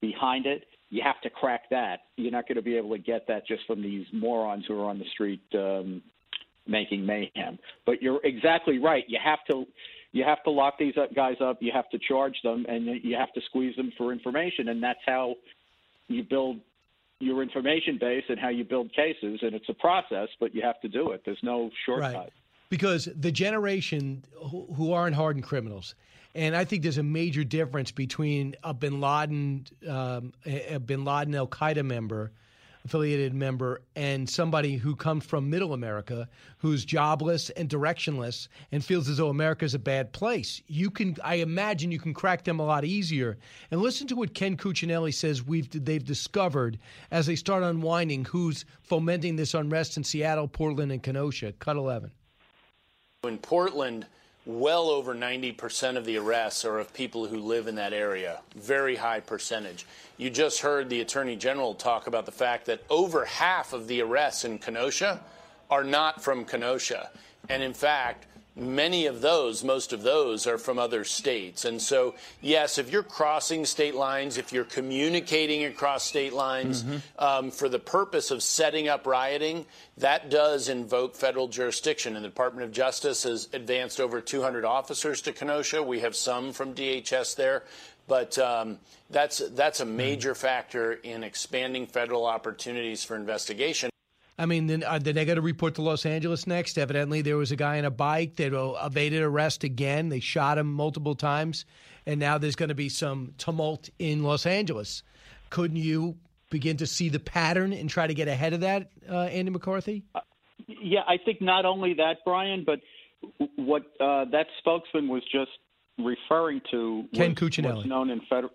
behind 0.02 0.46
it, 0.46 0.64
you 0.90 1.02
have 1.04 1.22
to 1.22 1.30
crack 1.30 1.70
that. 1.70 2.00
You're 2.18 2.32
not 2.32 2.48
going 2.48 2.56
to 2.56 2.62
be 2.62 2.76
able 2.76 2.92
to 2.92 2.98
get 2.98 3.28
that 3.28 3.48
just 3.48 3.66
from 3.68 3.82
these 3.82 4.06
morons 4.12 4.66
who 4.68 4.80
are 4.80 4.90
on 4.90 5.00
the 5.00 5.06
street 5.14 5.42
um, 5.54 6.02
making 6.68 7.06
mayhem. 7.06 7.60
But 7.86 8.02
you're 8.02 8.20
exactly 8.24 8.80
right. 8.80 9.04
You 9.08 9.20
have 9.24 9.40
to 9.50 9.66
you 10.14 10.26
have 10.26 10.44
to 10.44 10.52
lock 10.52 10.78
these 10.78 10.96
guys 11.16 11.38
up. 11.42 11.60
You 11.62 11.72
have 11.74 11.90
to 11.92 12.00
charge 12.00 12.36
them, 12.44 12.66
and 12.68 12.86
you 13.02 13.16
have 13.16 13.32
to 13.34 13.42
squeeze 13.46 13.76
them 13.78 13.94
for 13.98 14.12
information, 14.12 14.68
and 14.68 14.84
that's 14.84 15.00
how 15.06 15.36
you 16.10 16.24
build 16.24 16.58
your 17.22 17.42
information 17.42 17.98
base 18.00 18.24
and 18.30 18.40
how 18.40 18.50
you 18.50 18.64
build 18.64 18.94
cases. 18.94 19.40
And 19.42 19.54
it's 19.54 19.70
a 19.70 19.74
process, 19.74 20.30
but 20.40 20.54
you 20.56 20.62
have 20.62 20.80
to 20.82 20.88
do 20.88 21.12
it. 21.12 21.22
There's 21.26 21.44
no 21.44 21.70
shortcut. 21.86 22.16
Right. 22.16 22.34
Because 22.70 23.10
the 23.16 23.32
generation 23.32 24.24
who, 24.50 24.94
aren't 24.94 25.16
hardened 25.16 25.44
criminals, 25.44 25.94
and 26.34 26.56
I 26.56 26.64
think 26.64 26.84
there's 26.84 26.98
a 26.98 27.04
major 27.04 27.44
difference 27.44 27.92
between 27.92 28.56
a 28.64 28.74
Bin 28.74 29.02
Laden, 29.02 29.66
um, 29.88 30.32
a 30.46 30.80
Bin 30.80 31.04
Laden 31.04 31.36
Al 31.36 31.48
Qaeda 31.48 31.84
member 31.84 32.32
affiliated 32.86 33.34
member 33.34 33.82
and 33.96 34.30
somebody 34.30 34.78
who 34.78 34.96
comes 34.96 35.26
from 35.26 35.50
middle 35.50 35.74
America 35.74 36.28
who's 36.58 36.86
jobless 36.86 37.50
and 37.52 37.70
directionless 37.70 38.48
and 38.72 38.84
feels 38.84 39.10
as 39.10 39.18
though 39.18 39.30
America's 39.30 39.74
a 39.74 39.80
bad 39.80 40.12
place. 40.14 40.62
You 40.68 40.90
can 40.90 41.16
I 41.24 41.36
imagine 41.36 41.92
you 41.92 42.00
can 42.00 42.14
crack 42.14 42.44
them 42.44 42.60
a 42.60 42.66
lot 42.66 42.86
easier. 42.86 43.38
And 43.70 43.82
listen 43.82 44.08
to 44.08 44.16
what 44.16 44.34
Ken 44.34 44.58
Cuccinelli 44.58 45.14
says 45.14 45.46
we've 45.46 45.70
they've 45.72 46.04
discovered 46.04 46.80
as 47.12 47.26
they 47.26 47.36
start 47.36 47.64
unwinding 47.64 48.26
who's 48.26 48.66
fomenting 48.82 49.36
this 49.36 49.54
unrest 49.54 49.98
in 49.98 50.04
Seattle, 50.04 50.48
Portland 50.48 50.92
and 50.92 51.04
Kenosha. 51.04 51.54
Cut 51.54 51.78
11. 51.78 52.12
In 53.24 53.38
Portland, 53.38 54.08
well 54.46 54.90
over 54.90 55.14
90% 55.14 55.98
of 55.98 56.06
the 56.06 56.18
arrests 56.18 56.66
are 56.66 56.80
of 56.80 56.94
people 56.94 57.28
who 57.28 57.38
live 57.38 57.68
in 57.68 57.76
that 57.76 57.94
area. 57.94 58.42
Very 58.56 58.96
high 58.96 59.20
percentage. 59.20 59.86
You 60.18 60.30
just 60.30 60.62
heard 60.62 60.90
the 60.90 61.02
Attorney 61.02 61.36
General 61.36 61.74
talk 61.74 62.08
about 62.08 62.26
the 62.26 62.32
fact 62.32 62.66
that 62.66 62.84
over 62.90 63.26
half 63.26 63.74
of 63.74 63.88
the 63.88 64.02
arrests 64.02 64.46
in 64.46 64.58
Kenosha 64.58 65.22
are 65.70 65.84
not 65.84 66.24
from 66.24 66.46
Kenosha. 66.46 67.12
And 67.50 67.62
in 67.62 67.74
fact, 67.74 68.26
many 68.56 69.06
of 69.06 69.22
those, 69.22 69.64
most 69.64 69.94
of 69.94 70.04
those, 70.04 70.46
are 70.48 70.58
from 70.58 70.78
other 70.78 71.04
states. 71.04 71.66
And 71.66 71.82
so, 71.82 72.16
yes, 72.42 72.78
if 72.78 72.92
you're 72.92 73.04
crossing 73.04 73.66
state 73.66 73.96
lines, 73.96 74.38
if 74.38 74.52
you're 74.52 74.66
communicating 74.66 75.66
across 75.66 76.04
state 76.04 76.34
lines 76.34 76.84
mm-hmm. 76.84 76.98
um, 77.18 77.52
for 77.52 77.70
the 77.70 77.80
purpose 77.80 78.32
of 78.32 78.44
setting 78.44 78.88
up 78.88 79.08
rioting, 79.08 79.66
that 79.98 80.30
does 80.30 80.70
invoke 80.70 81.16
federal 81.16 81.48
jurisdiction. 81.48 82.16
And 82.16 82.26
the 82.26 82.30
Department 82.30 82.66
of 82.66 82.72
Justice 82.72 83.24
has 83.24 83.48
advanced 83.54 84.00
over 84.00 84.20
200 84.20 84.66
officers 84.66 85.22
to 85.22 85.34
Kenosha. 85.34 85.82
We 85.82 86.02
have 86.02 86.16
some 86.16 86.52
from 86.52 86.74
DHS 86.74 87.36
there. 87.36 87.64
But 88.08 88.38
um, 88.40 88.80
that's 89.10 89.38
that's 89.52 89.80
a 89.80 89.86
major 89.86 90.36
factor 90.36 90.94
in 90.94 91.24
expanding 91.24 91.88
federal 91.88 92.26
opportunities 92.26 93.06
for 93.06 93.16
investigation. 93.16 93.91
I 94.42 94.48
mean, 94.48 94.66
then, 94.66 94.84
uh, 94.84 94.98
then 94.98 95.14
they 95.14 95.24
got 95.24 95.36
to 95.36 95.42
report 95.42 95.76
to 95.76 95.84
Los 95.84 96.04
Angeles 96.04 96.48
next. 96.48 96.80
Evidently, 96.80 97.22
there 97.22 97.38
was 97.38 97.52
a 97.52 97.56
guy 97.56 97.78
on 97.78 97.86
a 97.86 97.92
bike 97.92 98.38
that 98.38 98.54
evaded 98.84 99.22
arrest 99.22 99.64
again. 99.64 100.10
They 100.10 100.20
shot 100.20 100.58
him 100.58 100.74
multiple 100.74 101.14
times, 101.14 101.64
and 102.08 102.20
now 102.20 102.40
there's 102.40 102.56
going 102.56 102.70
to 102.70 102.76
be 102.76 102.90
some 102.90 103.36
tumult 103.38 103.92
in 104.00 104.24
Los 104.24 104.48
Angeles. 104.48 105.04
Couldn't 105.52 105.78
you 105.78 106.18
begin 106.50 106.78
to 106.78 106.88
see 106.88 107.08
the 107.08 107.20
pattern 107.20 107.72
and 107.72 107.88
try 107.88 108.08
to 108.08 108.16
get 108.16 108.28
ahead 108.28 108.54
of 108.54 108.62
that, 108.62 108.90
uh, 109.08 109.26
Andy 109.26 109.52
McCarthy? 109.52 110.04
Uh, 110.16 110.22
yeah, 110.68 111.02
I 111.08 111.18
think 111.24 111.40
not 111.40 111.66
only 111.66 111.94
that, 111.94 112.18
Brian, 112.26 112.64
but 112.66 112.80
what 113.58 113.84
uh, 114.00 114.26
that 114.32 114.48
spokesman 114.58 115.08
was 115.08 115.22
just 115.32 115.52
referring 116.00 116.62
to 116.72 117.06
Ken 117.14 117.30
was, 117.30 117.38
Cuccinelli. 117.38 117.86
known 117.86 118.10
in 118.10 118.22
federal. 118.22 118.54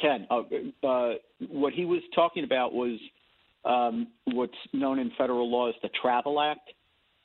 Ken, 0.00 0.26
uh, 0.30 0.42
uh, 0.82 1.14
what 1.48 1.72
he 1.72 1.84
was 1.84 2.00
talking 2.12 2.42
about 2.42 2.72
was 2.72 2.98
um, 3.64 4.08
what's 4.26 4.52
known 4.72 4.98
in 4.98 5.10
federal 5.18 5.50
law 5.50 5.68
as 5.68 5.74
the 5.82 5.90
Travel 6.00 6.40
Act. 6.40 6.70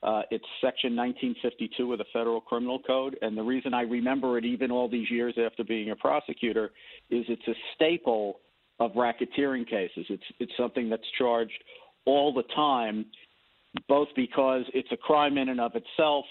Uh, 0.03 0.23
it's 0.31 0.45
Section 0.61 0.95
1952 0.95 1.91
of 1.91 1.99
the 1.99 2.05
Federal 2.11 2.41
Criminal 2.41 2.79
Code, 2.79 3.17
and 3.21 3.37
the 3.37 3.43
reason 3.43 3.73
I 3.73 3.81
remember 3.81 4.39
it 4.39 4.45
even 4.45 4.71
all 4.71 4.89
these 4.89 5.11
years 5.11 5.35
after 5.37 5.63
being 5.63 5.91
a 5.91 5.95
prosecutor 5.95 6.71
is 7.11 7.23
it's 7.29 7.47
a 7.47 7.53
staple 7.75 8.39
of 8.79 8.93
racketeering 8.93 9.69
cases. 9.69 10.07
It's 10.09 10.23
it's 10.39 10.51
something 10.57 10.89
that's 10.89 11.05
charged 11.19 11.63
all 12.05 12.33
the 12.33 12.43
time, 12.55 13.05
both 13.87 14.07
because 14.15 14.63
it's 14.73 14.91
a 14.91 14.97
crime 14.97 15.37
in 15.37 15.49
and 15.49 15.61
of 15.61 15.73
itself 15.75 16.25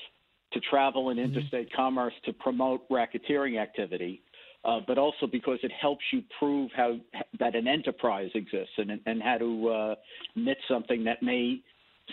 to 0.53 0.61
travel 0.61 1.11
in 1.11 1.16
mm-hmm. 1.16 1.32
interstate 1.32 1.68
mm-hmm. 1.68 1.76
commerce 1.76 2.14
to 2.24 2.32
promote 2.32 2.88
racketeering 2.88 3.61
activity, 3.61 4.22
uh, 4.64 4.80
but 4.86 4.98
also 4.98 5.26
because 5.26 5.58
it 5.62 5.72
helps 5.72 6.04
you 6.12 6.22
prove 6.38 6.70
how 6.76 6.96
that 7.38 7.54
an 7.54 7.66
enterprise 7.66 8.30
exists 8.34 8.74
and 8.78 9.00
and 9.06 9.22
how 9.22 9.38
to 9.38 9.68
uh, 9.68 9.94
knit 10.36 10.58
something 10.68 11.04
that 11.04 11.22
may 11.22 11.61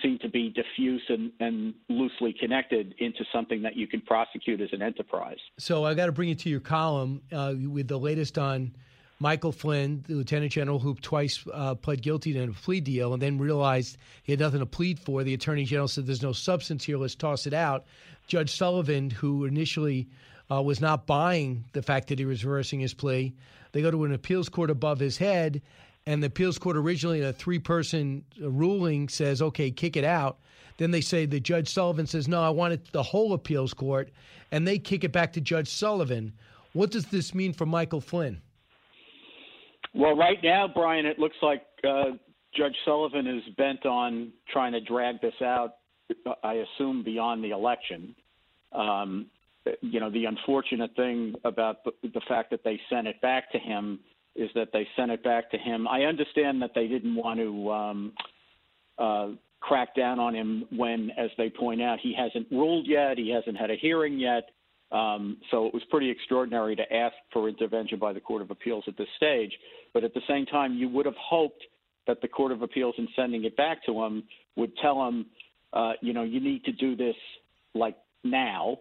seem 0.02 0.20
to 0.20 0.30
be 0.30 0.50
diffuse 0.50 1.04
and, 1.10 1.32
and 1.40 1.74
loosely 1.90 2.34
connected 2.40 2.94
into 3.00 3.24
something 3.34 3.62
that 3.64 3.76
you 3.76 3.88
can 3.88 4.02
prosecute 4.02 4.62
as 4.62 4.70
an 4.72 4.82
enterprise. 4.82 5.40
So 5.58 5.86
I 5.86 5.94
got 5.94 6.06
to 6.06 6.12
bring 6.12 6.30
you 6.30 6.36
to 6.36 6.50
your 6.50 6.60
column 6.60 7.22
uh, 7.32 7.54
with 7.58 7.88
the 7.88 7.98
latest 7.98 8.38
on 8.38 8.74
Michael 9.20 9.52
Flynn, 9.52 10.04
the 10.08 10.14
lieutenant 10.14 10.52
general 10.52 10.78
who 10.78 10.94
twice 10.96 11.44
uh, 11.52 11.74
pled 11.76 12.02
guilty 12.02 12.34
to 12.34 12.44
a 12.44 12.48
plea 12.50 12.80
deal 12.80 13.14
and 13.14 13.22
then 13.22 13.40
realized 13.40 13.98
he 14.24 14.32
had 14.32 14.40
nothing 14.40 14.60
to 14.60 14.66
plead 14.66 15.00
for. 15.00 15.24
The 15.24 15.34
attorney 15.34 15.64
general 15.64 15.88
said, 15.88 16.06
There's 16.06 16.22
no 16.22 16.34
substance 16.34 16.84
here, 16.84 16.98
let's 16.98 17.16
toss 17.16 17.48
it 17.48 17.54
out. 17.54 17.86
Judge 18.28 18.56
Sullivan, 18.56 19.10
who 19.10 19.46
initially 19.46 20.08
uh, 20.52 20.62
was 20.62 20.82
not 20.82 21.06
buying 21.06 21.66
the 21.74 21.82
fact 21.82 22.08
that 22.08 22.20
he 22.20 22.26
was 22.26 22.46
reversing 22.46 22.80
his 22.80 22.94
plea. 22.94 23.36
They 23.72 23.82
go 23.82 23.92
to 23.92 24.06
an 24.06 24.14
appeals 24.14 24.50
court 24.50 24.70
above 24.70 25.00
his 25.00 25.18
head, 25.18 25.62
and 26.06 26.24
the 26.24 26.28
appeals 26.28 26.58
court 26.58 26.78
originally, 26.78 27.20
in 27.20 27.26
a 27.26 27.34
three 27.34 27.60
person 27.60 28.24
ruling, 28.40 29.10
says, 29.10 29.42
okay, 29.42 29.72
kick 29.72 29.98
it 29.98 30.06
out. 30.06 30.40
Then 30.78 30.92
they 30.92 31.02
say 31.02 31.26
the 31.26 31.40
Judge 31.40 31.74
Sullivan 31.74 32.06
says, 32.06 32.28
no, 32.28 32.42
I 32.42 32.50
want 32.50 32.74
it 32.74 32.92
the 32.92 33.04
whole 33.04 33.34
appeals 33.34 33.74
court, 33.74 34.10
and 34.52 34.68
they 34.68 34.80
kick 34.80 35.04
it 35.04 35.12
back 35.12 35.34
to 35.34 35.42
Judge 35.42 35.70
Sullivan. 35.70 36.34
What 36.74 36.92
does 36.92 37.08
this 37.08 37.34
mean 37.34 37.54
for 37.54 37.66
Michael 37.66 38.02
Flynn? 38.02 38.42
Well, 39.94 40.16
right 40.16 40.38
now, 40.44 40.68
Brian, 40.68 41.06
it 41.06 41.18
looks 41.18 41.38
like 41.42 41.64
uh, 41.84 42.12
Judge 42.56 42.76
Sullivan 42.86 43.26
is 43.26 43.44
bent 43.56 43.86
on 43.86 44.32
trying 44.50 44.74
to 44.74 44.82
drag 44.82 45.20
this 45.22 45.34
out, 45.42 45.78
I 46.44 46.54
assume, 46.54 47.04
beyond 47.04 47.44
the 47.44 47.50
election. 47.50 48.16
Um, 48.72 49.28
you 49.82 50.00
know, 50.00 50.10
the 50.10 50.26
unfortunate 50.26 50.96
thing 50.96 51.36
about 51.44 51.84
the, 51.84 51.92
the 52.04 52.22
fact 52.28 52.52
that 52.52 52.64
they 52.64 52.80
sent 52.90 53.08
it 53.08 53.20
back 53.22 53.52
to 53.52 53.60
him 53.60 54.00
is 54.36 54.50
that 54.56 54.70
they 54.72 54.88
sent 54.96 55.12
it 55.12 55.24
back 55.24 55.50
to 55.52 55.58
him. 55.58 55.88
I 55.88 56.04
understand 56.04 56.62
that 56.62 56.72
they 56.76 56.88
didn't 56.88 57.16
want 57.16 57.40
to 57.40 57.72
um, 57.72 58.14
uh, 58.98 59.28
crack 59.60 59.96
down 59.96 60.20
on 60.20 60.36
him 60.36 60.66
when, 60.76 61.12
as 61.18 61.30
they 61.38 61.50
point 61.50 61.82
out, 61.82 62.00
he 62.02 62.14
hasn't 62.14 62.48
ruled 62.52 62.88
yet, 62.88 63.18
he 63.18 63.30
hasn't 63.30 63.58
had 63.58 63.72
a 63.72 63.76
hearing 63.76 64.20
yet. 64.20 64.50
Um, 64.92 65.38
so 65.52 65.66
it 65.66 65.74
was 65.74 65.84
pretty 65.90 66.10
extraordinary 66.10 66.76
to 66.76 66.94
ask 66.94 67.16
for 67.34 67.50
intervention 67.50 68.00
by 68.00 68.14
the 68.14 68.22
Court 68.22 68.42
of 68.42 68.52
Appeals 68.52 68.86
at 68.88 68.96
this 68.98 69.08
stage. 69.18 69.52
But 69.94 70.04
at 70.04 70.14
the 70.14 70.22
same 70.28 70.46
time, 70.46 70.76
you 70.76 70.88
would 70.90 71.06
have 71.06 71.18
hoped 71.20 71.64
that 72.06 72.22
the 72.22 72.28
Court 72.28 72.54
of 72.54 72.62
Appeals, 72.62 72.96
in 72.98 73.08
sending 73.16 73.44
it 73.44 73.58
back 73.58 73.86
to 73.86 74.04
him, 74.04 74.24
would 74.56 74.72
tell 74.78 75.06
him, 75.06 75.26
uh, 75.74 75.94
you 76.02 76.14
know, 76.14 76.24
you 76.24 76.40
need 76.40 76.64
to 76.64 76.72
do 76.72 76.96
this 76.96 77.16
like 77.76 77.98
now 78.24 78.78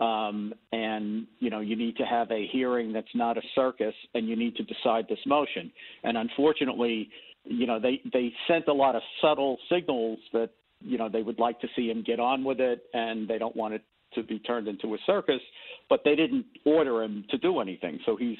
um, 0.00 0.54
and 0.72 1.26
you 1.38 1.50
know 1.50 1.60
you 1.60 1.76
need 1.76 1.96
to 1.98 2.04
have 2.04 2.30
a 2.30 2.48
hearing 2.50 2.92
that's 2.92 3.14
not 3.14 3.36
a 3.36 3.42
circus, 3.54 3.94
and 4.14 4.28
you 4.28 4.34
need 4.34 4.56
to 4.56 4.62
decide 4.64 5.06
this 5.08 5.18
motion. 5.26 5.70
And 6.02 6.16
unfortunately, 6.16 7.10
you 7.44 7.66
know 7.66 7.78
they 7.78 8.00
they 8.12 8.32
sent 8.48 8.66
a 8.68 8.72
lot 8.72 8.96
of 8.96 9.02
subtle 9.20 9.58
signals 9.70 10.18
that 10.32 10.50
you 10.80 10.98
know 10.98 11.08
they 11.08 11.22
would 11.22 11.38
like 11.38 11.60
to 11.60 11.68
see 11.76 11.88
him 11.90 12.02
get 12.04 12.18
on 12.18 12.44
with 12.44 12.60
it, 12.60 12.84
and 12.94 13.28
they 13.28 13.38
don't 13.38 13.54
want 13.54 13.74
it 13.74 13.82
to 14.14 14.22
be 14.22 14.38
turned 14.40 14.66
into 14.66 14.94
a 14.94 14.98
circus. 15.06 15.40
But 15.88 16.00
they 16.04 16.16
didn't 16.16 16.46
order 16.64 17.02
him 17.02 17.24
to 17.30 17.38
do 17.38 17.60
anything, 17.60 17.98
so 18.06 18.16
he's 18.16 18.38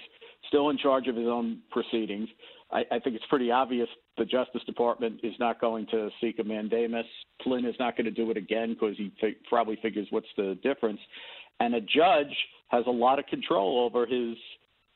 still 0.48 0.70
in 0.70 0.78
charge 0.78 1.08
of 1.08 1.16
his 1.16 1.26
own 1.26 1.60
proceedings. 1.70 2.28
I, 2.72 2.84
I 2.90 2.98
think 3.00 3.16
it's 3.16 3.24
pretty 3.28 3.50
obvious 3.50 3.88
the 4.16 4.24
Justice 4.24 4.62
Department 4.64 5.20
is 5.22 5.34
not 5.40 5.60
going 5.60 5.86
to 5.88 6.08
seek 6.20 6.38
a 6.38 6.44
mandamus. 6.44 7.06
Flynn 7.42 7.64
is 7.64 7.74
not 7.78 7.96
going 7.96 8.04
to 8.04 8.10
do 8.10 8.30
it 8.30 8.36
again 8.36 8.74
because 8.74 8.96
he 8.96 9.12
probably 9.48 9.78
figures 9.82 10.06
what's 10.10 10.28
the 10.36 10.58
difference 10.62 11.00
and 11.60 11.74
a 11.74 11.80
judge 11.80 12.34
has 12.68 12.84
a 12.86 12.90
lot 12.90 13.18
of 13.18 13.26
control 13.26 13.84
over 13.84 14.06
his 14.06 14.36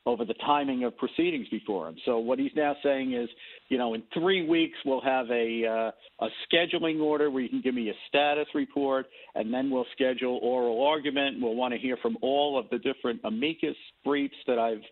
over 0.07 0.23
the 0.23 0.35
timing 0.35 0.83
of 0.83 0.95
proceedings 0.97 1.47
before 1.49 1.87
him. 1.87 1.95
So 2.05 2.19
what 2.19 2.37
he's 2.37 2.51
now 2.55 2.75
saying 2.83 3.13
is, 3.13 3.27
you 3.69 3.79
know, 3.79 3.95
in 3.95 4.03
three 4.13 4.47
weeks 4.47 4.77
we'll 4.85 5.01
have 5.01 5.29
a 5.31 5.65
uh, 5.65 6.25
a 6.25 6.29
scheduling 6.45 7.01
order 7.01 7.31
where 7.31 7.41
you 7.41 7.49
can 7.49 7.61
give 7.61 7.73
me 7.73 7.89
a 7.89 7.93
status 8.07 8.47
report, 8.53 9.07
and 9.33 9.53
then 9.53 9.71
we'll 9.71 9.87
schedule 9.93 10.39
oral 10.43 10.85
argument. 10.85 11.41
We'll 11.41 11.55
want 11.55 11.73
to 11.73 11.79
hear 11.79 11.97
from 11.97 12.17
all 12.21 12.59
of 12.59 12.69
the 12.69 12.77
different 12.77 13.21
amicus 13.23 13.75
briefs 14.03 14.35
that 14.47 14.59
I've 14.59 14.83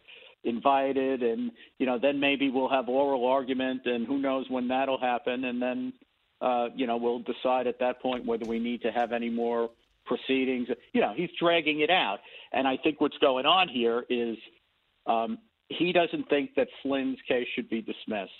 invited, 0.44 1.22
and 1.22 1.52
you 1.78 1.86
know, 1.86 2.00
then 2.02 2.20
maybe 2.20 2.50
we'll 2.50 2.70
have 2.70 2.90
oral 2.90 3.26
argument, 3.28 3.82
and 3.86 4.08
who 4.08 4.18
knows 4.18 4.45
when 4.50 4.68
that'll 4.68 5.00
happen, 5.00 5.45
and 5.45 5.62
then 5.62 5.94
uh, 6.41 6.70
you 6.76 6.88
know, 6.88 6.98
we'll 6.98 7.20
decide 7.20 7.68
at 7.68 7.80
that 7.80 8.02
point 8.02 8.26
whether 8.26 8.45
we 8.45 8.60
need 8.60 8.82
to 8.82 8.91
have 8.91 9.14
any 9.14 9.30
more 9.30 9.70
proceedings. 10.06 10.68
You 10.94 11.02
know, 11.02 11.14
he's 11.16 11.30
dragging 11.40 11.82
it 11.82 11.90
out, 11.90 12.20
and 12.52 12.68
I 12.68 12.78
think 12.78 13.02
what's 13.02 13.18
going 13.20 13.46
on 13.46 13.68
here 13.68 14.04
is 14.10 14.38
um, 15.06 15.38
he 15.70 15.92
doesn't 15.92 16.30
think 16.30 16.52
that 16.56 16.68
Flynn's 16.82 17.20
case 17.28 17.48
should 17.56 17.70
be 17.70 17.82
dismissed. 17.82 18.32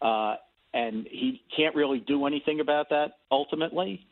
Uh, 0.00 0.36
and 0.74 1.06
he 1.10 1.42
can't 1.56 1.74
really 1.74 2.00
do 2.00 2.26
anything 2.26 2.60
about 2.60 2.90
that 2.90 3.12
ultimately. 3.30 4.06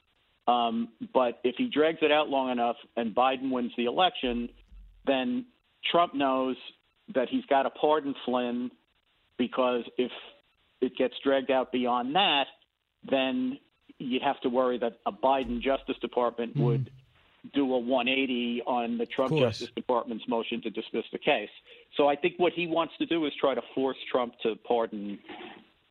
Um, 0.46 0.88
but 1.12 1.40
if 1.44 1.56
he 1.56 1.68
drags 1.68 1.98
it 2.02 2.12
out 2.12 2.28
long 2.28 2.50
enough 2.50 2.76
and 2.96 3.14
Biden 3.14 3.50
wins 3.50 3.72
the 3.76 3.84
election, 3.84 4.48
then 5.06 5.46
Trump 5.90 6.14
knows 6.14 6.56
that 7.14 7.28
he's 7.28 7.44
got 7.46 7.62
to 7.64 7.70
pardon 7.70 8.14
Flynn 8.24 8.70
because 9.36 9.82
if 9.98 10.10
it 10.80 10.96
gets 10.96 11.14
dragged 11.22 11.50
out 11.50 11.72
beyond 11.72 12.14
that, 12.14 12.46
then 13.10 13.58
you 13.98 14.20
have 14.24 14.40
to 14.40 14.48
worry 14.48 14.78
that 14.78 14.98
a 15.06 15.12
Biden 15.12 15.60
Justice 15.60 15.96
Department 16.00 16.56
mm. 16.56 16.62
would 16.62 16.90
do 17.52 17.74
a 17.74 17.78
180 17.78 18.62
on 18.66 18.96
the 18.96 19.06
Trump 19.06 19.36
Justice 19.36 19.68
Department's 19.76 20.26
motion 20.28 20.62
to 20.62 20.70
dismiss 20.70 21.04
the 21.12 21.18
case. 21.18 21.50
So 21.96 22.08
I 22.08 22.16
think 22.16 22.34
what 22.38 22.52
he 22.54 22.66
wants 22.66 22.94
to 22.98 23.06
do 23.06 23.26
is 23.26 23.32
try 23.38 23.54
to 23.54 23.62
force 23.74 23.98
Trump 24.10 24.34
to 24.42 24.56
pardon 24.66 25.18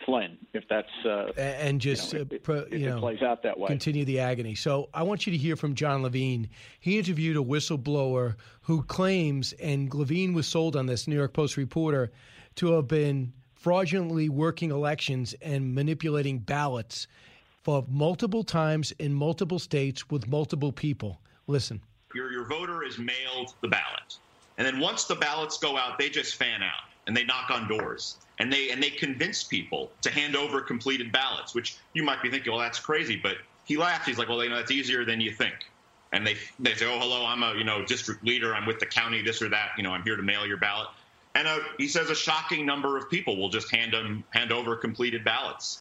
Flynn, 0.06 0.38
if 0.54 0.64
that's 0.70 0.88
uh, 1.06 1.32
and 1.38 1.80
just 1.80 2.14
you 2.14 2.20
know, 2.20 2.26
if, 2.32 2.50
uh, 2.50 2.54
if 2.70 2.82
know, 2.82 3.00
plays 3.00 3.22
out 3.22 3.44
that 3.44 3.58
way. 3.58 3.68
Continue 3.68 4.04
the 4.04 4.20
agony. 4.20 4.56
So 4.56 4.90
I 4.94 5.04
want 5.04 5.26
you 5.26 5.32
to 5.32 5.38
hear 5.38 5.56
from 5.56 5.76
Jon 5.76 6.04
Levine. 6.04 6.50
He 6.80 6.98
interviewed 6.98 7.38
a 7.38 7.42
whistleblower 7.42 8.36
who 8.62 8.84
claims, 8.84 9.54
and 9.54 9.94
Levine 9.94 10.34
was 10.34 10.48
sold 10.48 10.76
on 10.76 10.88
this 10.88 11.08
New 11.08 11.16
York 11.16 11.34
Post 11.34 11.56
reporter, 11.56 12.12
to 12.56 12.74
have 12.74 12.88
been 12.88 13.34
fraudulently 13.54 14.28
working 14.28 14.72
elections 14.72 15.34
and 15.42 15.74
manipulating 15.74 16.40
ballots 16.40 17.08
for 17.64 17.86
multiple 17.88 18.44
times 18.44 18.92
in 19.00 19.14
multiple 19.14 19.60
states 19.60 20.10
with 20.10 20.28
multiple 20.28 20.72
people. 20.72 21.22
Listen. 21.48 21.82
Your, 22.14 22.32
your 22.32 22.46
voter 22.46 22.84
is 22.84 23.00
mailed 23.00 23.54
the 23.62 23.68
ballot. 23.68 24.18
And 24.58 24.68
then 24.68 24.80
once 24.80 25.06
the 25.06 25.16
ballots 25.16 25.58
go 25.58 25.78
out, 25.78 25.98
they 25.98 26.10
just 26.10 26.36
fan 26.36 26.62
out 26.62 26.90
and 27.08 27.18
they 27.18 27.24
knock 27.24 27.50
on 27.50 27.68
doors 27.68 28.18
and 28.40 28.52
they 28.52 28.70
and 28.72 28.82
they 28.82 28.90
convince 28.90 29.44
people 29.44 29.92
to 30.02 30.12
hand 30.12 30.36
over 30.36 30.62
completed 30.62 31.12
ballots, 31.12 31.56
which 31.56 31.78
you 31.94 32.04
might 32.04 32.22
be 32.22 32.30
thinking, 32.30 32.52
well, 32.52 32.62
that's 32.62 32.80
crazy. 32.80 33.16
But 33.16 33.38
he 33.66 33.78
laughed. 33.78 34.08
He's 34.08 34.18
like, 34.18 34.30
well, 34.30 34.44
you 34.44 34.50
know, 34.50 34.58
that's 34.58 34.72
easier 34.72 35.06
than 35.06 35.22
you 35.22 35.32
think. 35.32 35.56
And 36.12 36.26
they 36.26 36.36
they 36.60 36.76
say, 36.76 36.86
oh, 36.86 37.00
hello, 37.00 37.26
I'm 37.26 37.44
a 37.44 37.56
you 37.56 37.64
know 37.64 37.86
district 37.86 38.24
leader. 38.24 38.54
I'm 38.54 38.66
with 38.66 38.80
the 38.80 38.86
county, 38.86 39.22
this 39.22 39.42
or 39.42 39.50
that. 39.50 39.72
You 39.78 39.84
know, 39.84 39.92
I'm 39.92 40.04
here 40.04 40.16
to 40.16 40.24
mail 40.24 40.46
your 40.46 40.58
ballot. 40.58 40.90
And 41.36 41.48
uh, 41.48 41.60
he 41.78 41.88
says 41.88 42.10
a 42.12 42.16
shocking 42.16 42.66
number 42.66 42.98
of 42.98 43.10
people 43.10 43.38
will 43.38 43.50
just 43.50 43.72
hand 43.72 43.94
them 43.94 44.24
hand 44.30 44.52
over 44.52 44.76
completed 44.76 45.24
ballots. 45.24 45.80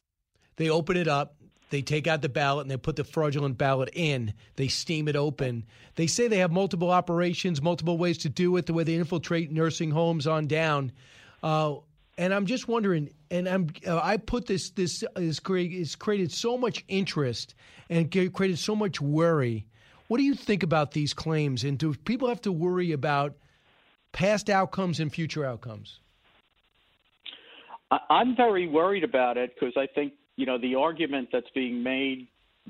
They 0.55 0.69
open 0.69 0.97
it 0.97 1.07
up. 1.07 1.35
They 1.73 1.81
take 1.81 2.05
out 2.05 2.21
the 2.21 2.29
ballot 2.29 2.65
and 2.65 2.69
they 2.69 2.77
put 2.77 2.97
the 2.97 3.03
fraudulent 3.03 3.57
ballot 3.57 3.89
in. 3.93 4.35
They 4.57 4.67
steam 4.67 5.07
it 5.07 5.15
open. 5.15 5.65
They 5.95 6.05
say 6.05 6.27
they 6.27 6.37
have 6.37 6.51
multiple 6.51 6.91
operations, 6.91 7.63
multiple 7.63 7.97
ways 7.97 8.19
to 8.19 8.29
do 8.29 8.55
it, 8.57 8.67
the 8.67 8.73
way 8.73 8.83
they 8.83 8.93
infiltrate 8.93 9.51
nursing 9.51 9.89
homes 9.89 10.27
on 10.27 10.45
down. 10.45 10.91
Uh, 11.41 11.77
and 12.15 12.31
I'm 12.31 12.45
just 12.45 12.67
wondering, 12.67 13.09
and 13.31 13.49
I'm 13.49 13.71
uh, 13.87 13.99
I 14.03 14.17
put 14.17 14.45
this 14.45 14.69
this 14.69 15.03
is 15.15 15.41
is 15.49 15.95
created 15.95 16.31
so 16.31 16.59
much 16.59 16.85
interest 16.89 17.55
and 17.89 18.11
created 18.11 18.59
so 18.59 18.75
much 18.75 19.01
worry. 19.01 19.65
What 20.09 20.19
do 20.19 20.23
you 20.25 20.35
think 20.35 20.61
about 20.61 20.91
these 20.91 21.15
claims? 21.15 21.63
And 21.63 21.79
do 21.79 21.95
people 21.95 22.27
have 22.27 22.41
to 22.41 22.51
worry 22.51 22.91
about 22.91 23.35
past 24.11 24.47
outcomes 24.47 24.99
and 24.99 25.11
future 25.11 25.43
outcomes? 25.43 26.01
I'm 28.11 28.35
very 28.35 28.67
worried 28.67 29.03
about 29.03 29.37
it 29.37 29.55
because 29.55 29.73
I 29.75 29.87
think 29.87 30.13
you 30.35 30.45
know, 30.45 30.57
the 30.57 30.75
argument 30.75 31.29
that's 31.31 31.49
being 31.53 31.83
made, 31.83 32.27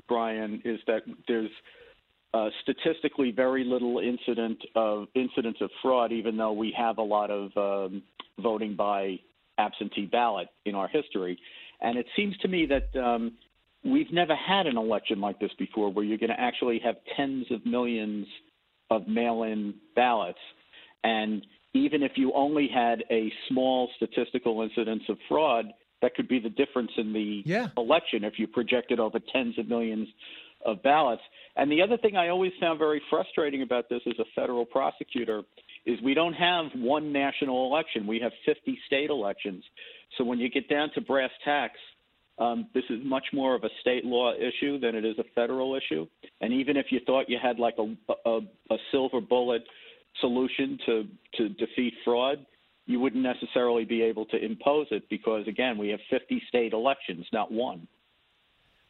Brian, 0.08 0.60
is 0.64 0.80
that 0.86 1.02
there's 1.28 1.50
uh, 2.34 2.48
statistically 2.62 3.30
very 3.30 3.64
little 3.64 4.00
incident 4.00 4.58
of 4.74 5.06
incidents 5.14 5.60
of 5.60 5.70
fraud, 5.80 6.12
even 6.12 6.36
though 6.36 6.52
we 6.52 6.74
have 6.76 6.98
a 6.98 7.02
lot 7.02 7.30
of 7.30 7.50
um, 7.56 8.02
voting 8.40 8.74
by 8.74 9.18
absentee 9.58 10.06
ballot 10.06 10.48
in 10.64 10.74
our 10.74 10.88
history. 10.88 11.38
And 11.80 11.96
it 11.96 12.06
seems 12.16 12.36
to 12.38 12.48
me 12.48 12.66
that 12.66 13.00
um, 13.00 13.32
we've 13.84 14.12
never 14.12 14.34
had 14.34 14.66
an 14.66 14.76
election 14.76 15.20
like 15.20 15.38
this 15.38 15.52
before, 15.58 15.92
where 15.92 16.04
you're 16.04 16.18
going 16.18 16.30
to 16.30 16.40
actually 16.40 16.80
have 16.84 16.96
tens 17.16 17.46
of 17.50 17.64
millions 17.64 18.26
of 18.90 19.06
mail-in 19.06 19.74
ballots, 19.94 20.38
and 21.04 21.46
even 21.72 22.02
if 22.02 22.12
you 22.16 22.32
only 22.34 22.68
had 22.72 23.02
a 23.10 23.32
small 23.48 23.90
statistical 23.96 24.62
incidence 24.62 25.02
of 25.08 25.18
fraud, 25.28 25.66
that 26.04 26.14
could 26.14 26.28
be 26.28 26.38
the 26.38 26.50
difference 26.50 26.90
in 26.98 27.14
the 27.14 27.42
yeah. 27.46 27.68
election 27.78 28.24
if 28.24 28.34
you 28.38 28.46
projected 28.46 29.00
over 29.00 29.18
tens 29.32 29.58
of 29.58 29.68
millions 29.68 30.06
of 30.66 30.82
ballots. 30.82 31.22
And 31.56 31.72
the 31.72 31.80
other 31.80 31.96
thing 31.96 32.14
I 32.14 32.28
always 32.28 32.52
found 32.60 32.78
very 32.78 33.00
frustrating 33.08 33.62
about 33.62 33.88
this 33.88 34.02
as 34.06 34.18
a 34.18 34.24
federal 34.34 34.66
prosecutor 34.66 35.42
is 35.86 35.98
we 36.02 36.12
don't 36.12 36.34
have 36.34 36.66
one 36.76 37.10
national 37.10 37.66
election. 37.66 38.06
We 38.06 38.20
have 38.20 38.32
50 38.44 38.78
state 38.86 39.08
elections. 39.08 39.64
So 40.18 40.24
when 40.24 40.38
you 40.38 40.50
get 40.50 40.68
down 40.68 40.90
to 40.94 41.00
brass 41.00 41.30
tacks, 41.42 41.80
um, 42.38 42.68
this 42.74 42.84
is 42.90 42.98
much 43.02 43.24
more 43.32 43.54
of 43.54 43.64
a 43.64 43.70
state 43.80 44.04
law 44.04 44.34
issue 44.34 44.78
than 44.78 44.94
it 44.94 45.06
is 45.06 45.18
a 45.18 45.24
federal 45.34 45.74
issue. 45.74 46.06
And 46.42 46.52
even 46.52 46.76
if 46.76 46.86
you 46.90 47.00
thought 47.06 47.30
you 47.30 47.38
had 47.42 47.58
like 47.58 47.76
a, 47.78 47.94
a, 48.28 48.40
a 48.70 48.76
silver 48.90 49.22
bullet 49.22 49.62
solution 50.20 50.78
to, 50.84 51.04
to 51.36 51.48
defeat 51.50 51.94
fraud, 52.04 52.44
you 52.86 53.00
wouldn't 53.00 53.22
necessarily 53.22 53.84
be 53.84 54.02
able 54.02 54.26
to 54.26 54.36
impose 54.36 54.86
it 54.90 55.08
because, 55.08 55.46
again, 55.48 55.78
we 55.78 55.88
have 55.88 56.00
50 56.10 56.42
state 56.48 56.72
elections, 56.72 57.26
not 57.32 57.50
one. 57.50 57.86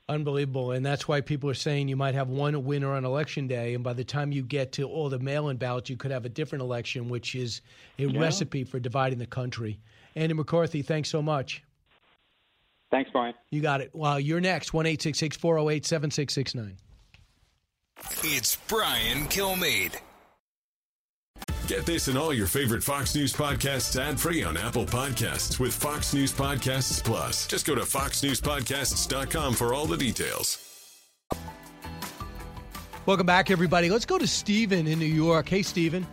Unbelievable. 0.08 0.72
And 0.72 0.84
that's 0.84 1.08
why 1.08 1.22
people 1.22 1.48
are 1.48 1.54
saying 1.54 1.88
you 1.88 1.96
might 1.96 2.14
have 2.14 2.28
one 2.28 2.64
winner 2.64 2.92
on 2.92 3.04
election 3.04 3.46
day. 3.46 3.74
And 3.74 3.82
by 3.82 3.94
the 3.94 4.04
time 4.04 4.32
you 4.32 4.42
get 4.42 4.72
to 4.72 4.82
all 4.84 5.08
the 5.08 5.18
mail 5.18 5.48
in 5.48 5.56
ballots, 5.56 5.88
you 5.88 5.96
could 5.96 6.10
have 6.10 6.26
a 6.26 6.28
different 6.28 6.62
election, 6.62 7.08
which 7.08 7.34
is 7.34 7.62
a 7.98 8.04
yeah. 8.04 8.20
recipe 8.20 8.64
for 8.64 8.78
dividing 8.78 9.18
the 9.18 9.26
country. 9.26 9.80
Andy 10.14 10.34
McCarthy, 10.34 10.82
thanks 10.82 11.08
so 11.08 11.22
much. 11.22 11.62
Thanks, 12.90 13.10
Brian. 13.12 13.34
You 13.50 13.60
got 13.60 13.80
it. 13.80 13.90
Well, 13.94 14.20
you're 14.20 14.40
next. 14.40 14.74
1 14.74 14.84
408 14.84 15.86
7669. 15.86 16.76
It's 18.22 18.56
Brian 18.68 19.26
Kilmeade. 19.26 19.96
Get 21.66 21.86
this 21.86 22.08
and 22.08 22.18
all 22.18 22.34
your 22.34 22.46
favorite 22.46 22.82
Fox 22.82 23.14
News 23.14 23.32
podcasts 23.32 23.98
ad 23.98 24.20
free 24.20 24.44
on 24.44 24.58
Apple 24.58 24.84
Podcasts 24.84 25.58
with 25.58 25.74
Fox 25.74 26.12
News 26.12 26.30
Podcasts 26.30 27.02
Plus. 27.02 27.46
Just 27.46 27.66
go 27.66 27.74
to 27.74 27.80
foxnewspodcasts.com 27.80 29.54
for 29.54 29.72
all 29.72 29.86
the 29.86 29.96
details. 29.96 30.58
Welcome 33.06 33.24
back, 33.24 33.50
everybody. 33.50 33.88
Let's 33.88 34.04
go 34.04 34.18
to 34.18 34.26
Stephen 34.26 34.86
in 34.86 34.98
New 34.98 35.06
York. 35.06 35.48
Hey, 35.48 35.62
Stephen. 35.62 36.06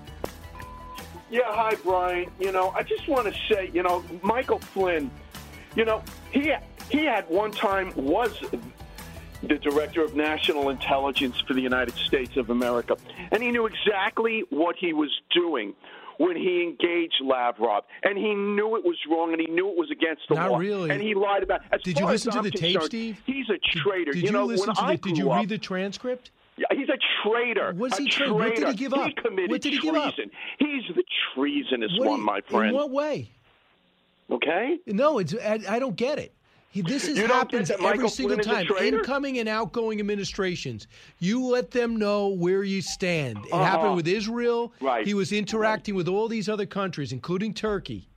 Yeah, 1.29 1.41
hi, 1.47 1.75
Brian. 1.83 2.31
You 2.39 2.53
know, 2.53 2.69
I 2.69 2.83
just 2.83 3.09
want 3.09 3.33
to 3.33 3.53
say, 3.53 3.71
you 3.73 3.83
know, 3.83 4.05
Michael 4.21 4.59
Flynn, 4.59 5.11
you 5.75 5.83
know, 5.83 6.01
he 6.31 6.53
he 6.89 7.07
at 7.09 7.29
one 7.29 7.51
time 7.51 7.91
was 7.97 8.37
the 9.43 9.55
director 9.57 10.03
of 10.03 10.15
national 10.15 10.69
intelligence 10.69 11.39
for 11.47 11.53
the 11.53 11.61
United 11.61 11.95
States 11.95 12.37
of 12.37 12.49
America. 12.49 12.95
And 13.31 13.41
he 13.41 13.51
knew 13.51 13.65
exactly 13.65 14.43
what 14.49 14.75
he 14.75 14.93
was 14.93 15.09
doing 15.33 15.73
when 16.17 16.35
he 16.35 16.61
engaged 16.61 17.15
Lavrov, 17.23 17.83
and 18.03 18.15
he 18.15 18.35
knew 18.35 18.75
it 18.75 18.83
was 18.85 18.97
wrong, 19.09 19.31
and 19.31 19.41
he 19.41 19.47
knew 19.47 19.69
it 19.69 19.75
was 19.77 19.89
against 19.89 20.21
the 20.29 20.35
Not 20.35 20.51
law. 20.51 20.57
really. 20.57 20.91
And 20.91 21.01
he 21.01 21.15
lied 21.15 21.41
about. 21.41 21.61
As 21.71 21.81
did 21.81 21.97
you 21.99 22.05
listen 22.05 22.31
to 22.33 22.41
the 22.43 22.51
tape, 22.51 22.79
Steve? 22.83 23.19
He's 23.25 23.49
a 23.49 23.57
traitor. 23.79 24.11
Did, 24.11 24.19
did 24.21 24.23
you, 24.25 24.31
know, 24.31 24.45
listen 24.45 24.73
to 24.75 24.85
the, 24.85 24.97
Did 24.97 25.17
you 25.17 25.31
up, 25.31 25.39
read 25.39 25.49
the 25.49 25.57
transcript? 25.57 26.29
Yeah, 26.57 26.65
he's 26.73 26.89
a 26.89 26.99
traitor. 27.27 27.73
What's 27.75 27.97
a 27.97 28.03
he 28.03 28.09
traitor? 28.09 28.33
What 28.35 28.55
did 28.55 28.67
he 28.67 28.73
give 28.75 28.93
up? 28.93 29.07
He 29.07 29.13
committed 29.13 29.49
what 29.49 29.61
did 29.61 29.73
he 29.73 29.79
treason. 29.79 29.95
give 29.95 30.03
up? 30.03 30.13
He's 30.59 30.83
the 30.95 31.03
treasonous 31.33 31.91
What 31.97 32.09
one, 32.09 32.19
you- 32.19 32.25
my 32.25 32.41
friend. 32.41 32.69
In 32.69 32.75
what 32.75 32.91
way? 32.91 33.31
Okay. 34.29 34.77
No, 34.85 35.17
it's 35.17 35.33
I, 35.35 35.59
I 35.67 35.79
don't 35.79 35.95
get 35.95 36.19
it. 36.19 36.33
He, 36.71 36.81
this 36.81 37.05
is 37.07 37.17
You 37.17 37.27
don't 37.27 37.35
happens 37.37 37.67
that 37.67 37.81
every 37.81 38.07
single 38.07 38.37
Flynn 38.37 38.65
time. 38.65 38.77
Incoming 38.81 39.39
and 39.39 39.49
outgoing 39.49 39.99
administrations. 39.99 40.87
You 41.19 41.45
let 41.45 41.71
them 41.71 41.97
know 41.97 42.29
where 42.29 42.63
you 42.63 42.81
stand. 42.81 43.37
It 43.45 43.51
Uh-huh. 43.51 43.63
happened 43.63 43.95
with 43.97 44.07
Israel. 44.07 44.71
Right. 44.79 45.05
He 45.05 45.13
was 45.13 45.33
interacting 45.33 45.95
with 45.95 46.07
all 46.07 46.29
these 46.29 46.47
other 46.47 46.65
countries, 46.65 47.11
including 47.11 47.53
Turkey. 47.53 48.07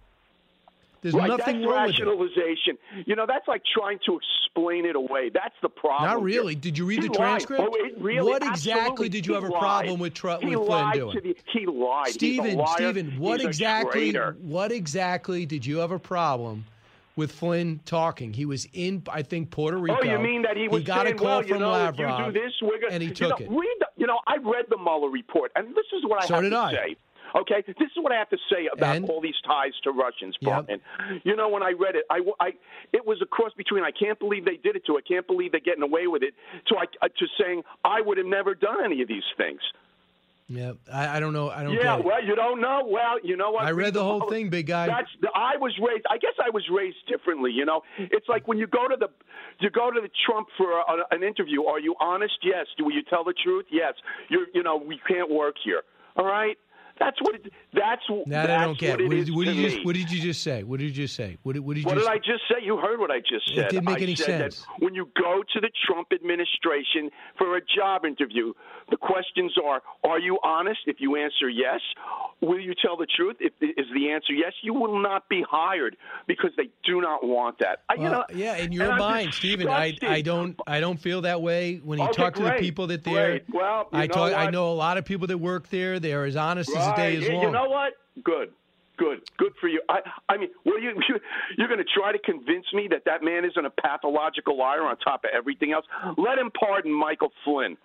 There's 1.03 1.15
right, 1.15 1.29
nothing 1.29 1.61
that's 1.61 1.67
wrong 1.71 1.87
with 1.87 1.97
it. 1.97 2.07
rationalization. 2.07 2.79
You 3.05 3.15
know, 3.17 3.27
that's 3.27 3.47
like 3.47 3.63
trying 3.77 3.99
to 4.07 4.19
explain 4.19 4.87
it 4.87 4.97
away. 4.97 5.31
That's 5.35 5.55
the 5.61 5.69
problem. 5.69 6.09
Not 6.09 6.23
really. 6.23 6.55
Did 6.55 6.79
you 6.79 6.87
read 6.87 7.03
He 7.03 7.09
the 7.09 7.13
lied. 7.13 7.43
transcript? 7.43 7.63
Oh, 7.63 7.89
really, 8.01 8.31
what 8.31 8.43
exactly 8.43 9.11
did 9.11 9.27
you 9.27 9.35
have 9.35 9.45
a 9.45 9.51
problem 9.51 9.99
with, 10.01 10.17
he 10.17 10.57
with 10.57 10.67
Flynn 10.67 10.91
doing? 10.93 11.13
To 11.17 11.21
the, 11.21 11.37
he 11.53 11.67
lied. 11.67 12.09
Stephen. 12.09 12.65
Stephen, 12.69 13.19
what 13.19 13.41
He's 13.41 13.49
exactly? 13.49 14.13
What 14.41 14.73
exactly 14.73 15.45
did 15.45 15.67
you 15.67 15.79
have 15.79 15.91
a 15.91 15.99
problem 15.99 16.65
with 17.17 17.33
Flynn 17.33 17.81
talking? 17.85 18.33
He 18.33 18.45
was 18.45 18.67
in, 18.73 19.03
I 19.11 19.23
think, 19.23 19.51
Puerto 19.51 19.77
Rico. 19.77 19.99
Oh, 20.01 20.05
you 20.05 20.19
mean 20.19 20.43
that 20.43 20.57
he 20.57 20.69
was 20.69 20.83
got 20.85 21.05
saying, 21.05 21.15
a 21.17 21.19
call 21.19 21.27
well, 21.27 21.43
you 21.43 21.49
from 21.49 21.59
know, 21.61 21.71
Lavrov, 21.71 22.27
you 22.27 22.33
this, 22.33 22.53
we're 22.63 22.81
gonna, 22.81 22.93
and 22.93 23.03
he 23.03 23.09
you 23.11 23.15
took 23.15 23.41
know, 23.41 23.47
it. 23.47 23.51
Read 23.51 23.77
the, 23.81 23.87
you 23.97 24.07
know, 24.07 24.19
I 24.27 24.37
read 24.37 24.67
the 24.71 24.79
Mueller 24.79 25.11
report, 25.11 25.53
and 25.57 25.69
this 25.75 25.87
is 25.97 26.05
what 26.05 26.23
I 26.23 26.27
So 26.27 26.35
have 26.35 26.43
did 26.45 26.51
to 26.51 26.59
I. 26.59 26.73
say. 26.73 26.97
Okay, 27.37 27.65
this 27.67 27.75
is 27.91 27.97
what 28.01 28.13
I 28.13 28.17
have 28.17 28.29
to 28.31 28.39
say 28.49 28.69
about 28.73 28.95
And? 28.95 29.11
all 29.11 29.21
these 29.21 29.35
ties 29.45 29.73
to 29.83 29.91
Russians, 29.91 30.37
Yep. 30.41 30.67
Brian. 30.67 30.81
You 31.25 31.35
know, 31.35 31.49
when 31.49 31.65
I 31.65 31.73
read 31.73 31.97
it, 31.97 32.05
I, 32.09 32.21
I, 32.39 32.51
it 32.93 33.05
was 33.05 33.19
a 33.23 33.27
cross 33.27 33.51
between 33.57 33.83
I 33.83 33.91
can't 33.91 34.17
believe 34.21 34.45
they 34.45 34.57
did 34.63 34.77
it 34.77 34.87
to 34.87 34.97
I 34.97 35.01
can't 35.01 35.27
believe 35.27 35.51
they're 35.51 35.59
getting 35.61 35.83
away 35.83 36.07
with 36.07 36.23
it 36.23 36.35
to 36.69 36.77
I, 36.77 36.85
uh, 37.03 37.09
to 37.09 37.27
saying 37.41 37.63
I 37.85 38.01
would 38.03 38.19
have 38.19 38.27
never 38.27 38.55
done 38.55 38.77
any 38.85 39.03
of 39.03 39.09
these 39.09 39.25
things. 39.37 39.59
Yeah, 40.47 40.73
I, 40.93 41.17
I 41.17 41.21
don't 41.21 41.33
know. 41.33 41.49
I 41.49 41.63
don't 41.63 41.73
yeah, 41.73 41.97
well, 41.97 42.23
you 42.23 42.37
don't 42.37 42.61
know. 42.61 42.87
Well, 42.87 43.19
you 43.23 43.35
know 43.37 43.51
what? 43.51 43.65
I 43.65 43.71
read 43.71 43.95
the 43.95 44.05
whole 44.05 44.29
thing, 44.29 44.51
big 44.51 44.67
guy. 44.67 44.87
That's 44.87 45.09
I 45.35 45.57
was 45.57 45.73
raised. 45.81 46.05
I 46.11 46.19
guess 46.19 46.35
I 46.45 46.51
was 46.51 46.65
raised 46.71 46.99
differently. 47.09 47.51
You 47.51 47.65
know, 47.65 47.81
it's 47.99 48.29
like 48.29 48.47
when 48.47 48.59
you 48.59 48.67
go 48.67 48.87
to 48.87 48.97
the 48.99 49.09
you 49.61 49.71
go 49.71 49.91
to 49.91 50.01
the 50.01 50.11
Trump 50.27 50.49
for 50.59 50.71
a, 50.71 50.85
an 51.13 51.23
interview. 51.23 51.65
Are 51.65 51.81
you 51.81 51.95
honest? 51.99 52.35
Yes. 52.43 52.67
Do 52.77 52.93
you 52.93 53.03
tell 53.09 53.25
the 53.25 53.33
truth? 53.43 53.67
Yes. 53.73 53.95
You 54.29 54.47
you 54.53 54.63
know 54.63 54.77
we 54.77 55.01
can't 55.09 55.31
work 55.31 55.55
here. 55.65 55.83
All 56.17 56.27
right. 56.27 56.59
That's 56.99 57.21
what. 57.21 57.35
It, 57.35 57.53
that's 57.73 58.03
That 58.09 58.47
that's 58.47 58.51
I 58.51 58.65
don't 58.65 58.79
get. 58.79 59.01
What, 59.01 59.13
it 59.13 59.25
did, 59.25 59.35
what 59.35 59.45
did 59.47 59.57
you 59.57 59.69
just 59.69 59.85
What 59.85 59.95
did 59.95 60.11
you 60.11 60.21
just 60.21 60.43
say? 60.43 60.63
What 60.63 60.81
did 60.81 60.87
you 60.87 60.93
just 61.07 61.17
say? 61.17 61.39
What 61.43 61.55
did, 61.55 61.61
what 61.61 61.77
did 61.77 61.85
What 61.85 61.99
did 61.99 62.07
I 62.07 62.17
just 62.19 62.43
say? 62.49 62.65
You 62.65 62.77
heard 62.77 63.01
what 63.01 63.11
I 63.11 63.19
just 63.19 63.49
said. 63.55 63.67
It 63.67 63.71
didn't 63.71 63.87
make 63.87 63.99
I 63.99 64.03
any 64.03 64.17
said 64.17 64.27
sense. 64.27 64.61
That 64.61 64.85
when 64.85 64.95
you 64.95 65.09
go 65.17 65.43
to 65.53 65.61
the 65.61 65.71
Trump 65.87 66.09
administration 66.13 67.11
for 67.37 67.57
a 67.57 67.61
job 67.61 68.05
interview, 68.05 68.53
the 68.91 68.97
questions 68.97 69.55
are: 69.65 69.83
Are 70.05 70.19
you 70.19 70.39
honest? 70.45 70.81
If 70.87 70.97
you 71.01 71.17
answer 71.17 71.49
yes, 71.49 71.81
will 72.41 72.61
you 72.61 72.75
tell 72.81 72.97
the 72.97 73.07
truth? 73.07 73.37
If 73.41 73.53
is 73.61 73.87
the 73.95 74.11
answer 74.11 74.33
yes, 74.33 74.53
you 74.63 74.75
will 74.75 75.03
not 75.03 75.29
be 75.29 75.43
hired 75.49 75.97
because 76.27 76.51
they 76.57 76.69
do 76.85 77.01
not 77.01 77.27
want 77.27 77.59
that. 77.59 77.81
I, 77.89 77.95
you 77.95 78.09
know, 78.09 78.25
yeah, 78.33 78.57
in 78.57 78.73
your 78.73 78.97
mind, 78.97 79.35
Stephen, 79.35 79.69
I. 79.69 79.97
I 80.03 80.21
don't 80.21 80.59
I 80.67 80.81
don't 80.81 80.99
feel 80.99 81.23
that 81.23 81.43
way 81.43 81.77
when 81.83 81.99
you 81.99 82.05
Okay, 82.05 82.23
talk 82.23 82.35
to 82.35 82.43
the 82.45 82.53
people 82.53 82.87
that 82.89 83.05
there. 83.05 83.31
great. 83.31 83.45
Well, 83.53 83.89
I 83.93 84.07
know 84.07 84.15
talk. 84.15 84.33
I 84.35 84.51
know 84.51 84.71
a 84.71 84.75
lot 84.75 84.97
of 84.97 85.05
people 85.05 85.27
that 85.29 85.39
work 85.39 85.69
there. 85.69 85.99
They 85.99 86.13
are 86.13 86.25
as 86.25 86.37
honest 86.37 86.71
as 86.71 86.84
the 86.87 86.93
day 86.97 87.17
is 87.17 87.29
long. 87.29 87.43
You 87.43 87.51
know 87.51 87.69
what? 87.69 87.93
Good. 88.23 88.51
Good. 88.97 89.21
Good 89.39 89.53
for 89.61 89.69
you. 89.69 89.83
I 89.89 90.01
I 90.29 90.37
mean, 90.37 90.51
what 90.63 90.77
are 90.77 90.79
you 90.81 90.95
you're 91.59 91.69
going 91.69 91.79
to 91.79 91.85
try 91.99 92.13
to 92.13 92.19
convince 92.19 92.67
me 92.73 92.87
that 92.91 93.05
that 93.07 93.23
man 93.23 93.45
isn't 93.45 93.65
a 93.65 93.71
pathological 93.71 94.57
liar 94.57 94.83
on 94.83 94.97
top 94.99 95.25
of 95.25 95.31
everything 95.35 95.73
else? 95.73 95.85
Let 96.17 96.39
him 96.39 96.51
pardon 96.59 96.93
Michael 96.93 97.33
Flynn. 97.45 97.77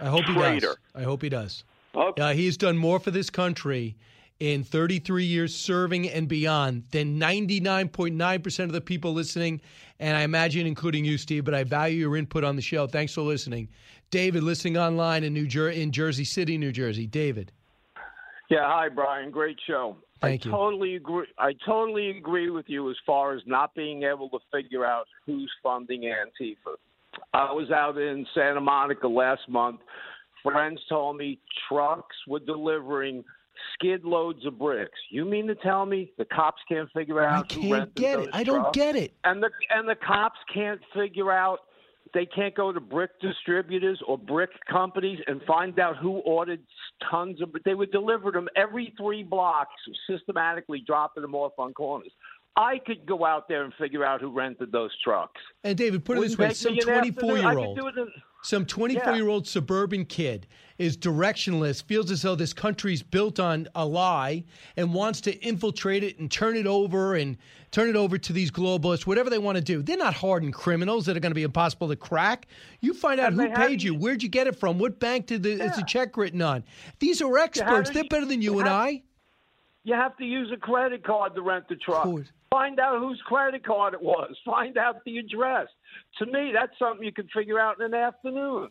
I 0.00 0.06
hope 0.06 0.24
he 0.26 0.34
Traitor. 0.34 0.66
does. 0.68 0.76
I 0.94 1.02
hope 1.02 1.22
he 1.22 1.28
does. 1.28 1.64
Okay. 1.94 2.22
Uh, 2.22 2.32
he 2.34 2.44
has 2.46 2.56
done 2.56 2.76
more 2.76 3.00
for 3.00 3.10
this 3.10 3.30
country 3.30 3.96
in 4.40 4.62
33 4.62 5.24
years 5.24 5.52
serving 5.54 6.08
and 6.08 6.28
beyond 6.28 6.84
than 6.92 7.18
99.9% 7.18 8.58
of 8.64 8.72
the 8.72 8.80
people 8.80 9.12
listening, 9.12 9.60
and 9.98 10.16
I 10.16 10.20
imagine 10.22 10.66
including 10.66 11.04
you, 11.04 11.18
Steve. 11.18 11.44
But 11.44 11.54
I 11.54 11.64
value 11.64 11.98
your 11.98 12.16
input 12.16 12.44
on 12.44 12.54
the 12.56 12.62
show. 12.62 12.86
Thanks 12.86 13.14
for 13.14 13.22
listening, 13.22 13.68
David. 14.10 14.42
Listening 14.44 14.76
online 14.76 15.24
in 15.24 15.32
New 15.32 15.46
Jer- 15.46 15.70
in 15.70 15.90
Jersey 15.90 16.24
City, 16.24 16.56
New 16.58 16.72
Jersey. 16.72 17.06
David. 17.06 17.52
Yeah, 18.48 18.64
hi 18.64 18.88
Brian. 18.88 19.30
Great 19.30 19.58
show. 19.66 19.96
Thank 20.20 20.42
I 20.42 20.44
you. 20.46 20.50
totally 20.50 20.96
agree. 20.96 21.26
I 21.38 21.52
totally 21.64 22.10
agree 22.10 22.50
with 22.50 22.66
you 22.68 22.90
as 22.90 22.96
far 23.06 23.34
as 23.34 23.42
not 23.46 23.74
being 23.74 24.02
able 24.02 24.28
to 24.30 24.38
figure 24.52 24.84
out 24.84 25.06
who's 25.26 25.50
funding 25.62 26.02
Antifa. 26.02 26.74
I 27.32 27.52
was 27.52 27.70
out 27.70 27.98
in 27.98 28.26
Santa 28.34 28.60
Monica 28.60 29.06
last 29.06 29.48
month. 29.48 29.80
Friends 30.42 30.80
told 30.88 31.16
me 31.16 31.38
trucks 31.68 32.16
were 32.26 32.40
delivering 32.40 33.24
skid 33.74 34.04
loads 34.04 34.44
of 34.46 34.58
bricks. 34.58 34.98
You 35.10 35.24
mean 35.24 35.46
to 35.48 35.54
tell 35.56 35.84
me 35.84 36.12
the 36.16 36.24
cops 36.24 36.62
can't 36.68 36.88
figure 36.92 37.22
out 37.22 37.50
who 37.52 37.62
can't 37.62 37.94
get 37.94 38.20
it. 38.20 38.28
I 38.32 38.44
don't 38.44 38.60
trucks? 38.60 38.76
get 38.76 38.96
it. 38.96 39.14
And 39.24 39.42
the 39.42 39.50
and 39.70 39.88
the 39.88 39.96
cops 39.96 40.38
can't 40.52 40.80
figure 40.94 41.32
out 41.32 41.60
they 42.14 42.26
can't 42.26 42.54
go 42.54 42.72
to 42.72 42.80
brick 42.80 43.10
distributors 43.20 44.00
or 44.06 44.18
brick 44.18 44.50
companies 44.70 45.18
and 45.26 45.40
find 45.42 45.78
out 45.78 45.96
who 45.96 46.18
ordered 46.18 46.60
tons 47.10 47.40
of 47.42 47.52
But 47.52 47.62
they 47.64 47.74
would 47.74 47.90
deliver 47.92 48.30
them 48.30 48.48
every 48.56 48.94
three 48.96 49.22
blocks 49.22 49.74
systematically 50.08 50.82
dropping 50.86 51.22
them 51.22 51.34
off 51.34 51.52
on 51.58 51.72
corners. 51.74 52.12
I 52.56 52.78
could 52.84 53.06
go 53.06 53.24
out 53.24 53.48
there 53.48 53.64
and 53.64 53.72
figure 53.74 54.04
out 54.04 54.20
who 54.20 54.32
rented 54.32 54.72
those 54.72 54.90
trucks. 55.04 55.40
And 55.62 55.78
David, 55.78 56.04
put 56.04 56.16
it 56.16 56.20
Wouldn't 56.20 56.38
this 56.38 56.46
way: 56.46 56.54
some 56.54 56.74
me 56.74 57.10
an 58.52 58.62
afternoon. 58.62 58.66
24 58.66 59.02
I 59.12 59.16
year 59.16 59.24
could 59.24 59.30
old, 59.30 59.44
do 59.44 59.48
it 59.48 59.50
in- 59.50 59.52
some 59.52 59.56
24 59.56 59.66
year 59.66 59.68
old 59.88 59.98
suburban 59.98 60.04
kid 60.04 60.46
is 60.78 60.96
directionless, 60.96 61.82
feels 61.82 62.10
as 62.10 62.22
though 62.22 62.36
this 62.36 62.52
country's 62.52 63.02
built 63.02 63.40
on 63.40 63.66
a 63.74 63.84
lie, 63.84 64.44
and 64.76 64.94
wants 64.94 65.20
to 65.22 65.34
infiltrate 65.44 66.04
it 66.04 66.18
and 66.20 66.30
turn 66.30 66.56
it 66.56 66.66
over 66.66 67.16
and 67.16 67.36
turn 67.72 67.88
it 67.88 67.96
over 67.96 68.16
to 68.16 68.32
these 68.32 68.50
globalists, 68.50 69.04
whatever 69.06 69.28
they 69.28 69.38
want 69.38 69.56
to 69.56 69.62
do. 69.64 69.82
They're 69.82 69.96
not 69.96 70.14
hardened 70.14 70.54
criminals 70.54 71.04
that 71.06 71.16
are 71.16 71.20
going 71.20 71.32
to 71.32 71.34
be 71.34 71.42
impossible 71.42 71.88
to 71.88 71.96
crack. 71.96 72.46
You 72.80 72.94
find 72.94 73.18
out 73.20 73.32
And 73.32 73.40
who 73.40 73.48
paid 73.50 73.82
you, 73.82 73.94
where'd 73.94 74.22
you 74.22 74.28
get 74.28 74.46
it 74.46 74.54
from, 74.56 74.78
what 74.78 75.00
bank 75.00 75.26
did 75.26 75.42
the, 75.42 75.52
is 75.62 75.74
the 75.76 75.82
check 75.82 76.16
written 76.16 76.40
on. 76.40 76.62
These 77.00 77.20
are 77.20 77.38
experts. 77.38 77.90
They're 77.90 78.04
better 78.04 78.24
than 78.26 78.40
you 78.40 78.52
you 78.54 78.58
and 78.60 78.68
have- 78.68 78.76
I. 78.80 79.02
you 79.82 79.94
have 79.94 80.16
to 80.18 80.24
use 80.24 80.50
a 80.52 80.56
credit 80.56 81.04
card 81.04 81.34
to 81.34 81.42
rent 81.42 81.64
the 81.68 81.74
truck 81.76 82.04
find 82.50 82.80
out 82.80 82.98
whose 82.98 83.20
credit 83.26 83.64
card 83.64 83.94
it 83.94 84.02
was 84.02 84.34
find 84.44 84.78
out 84.78 85.04
the 85.04 85.18
address 85.18 85.66
to 86.18 86.26
me 86.26 86.50
that's 86.54 86.72
something 86.78 87.04
you 87.04 87.12
can 87.12 87.28
figure 87.34 87.58
out 87.58 87.78
in 87.78 87.84
an 87.86 87.94
afternoon 87.94 88.68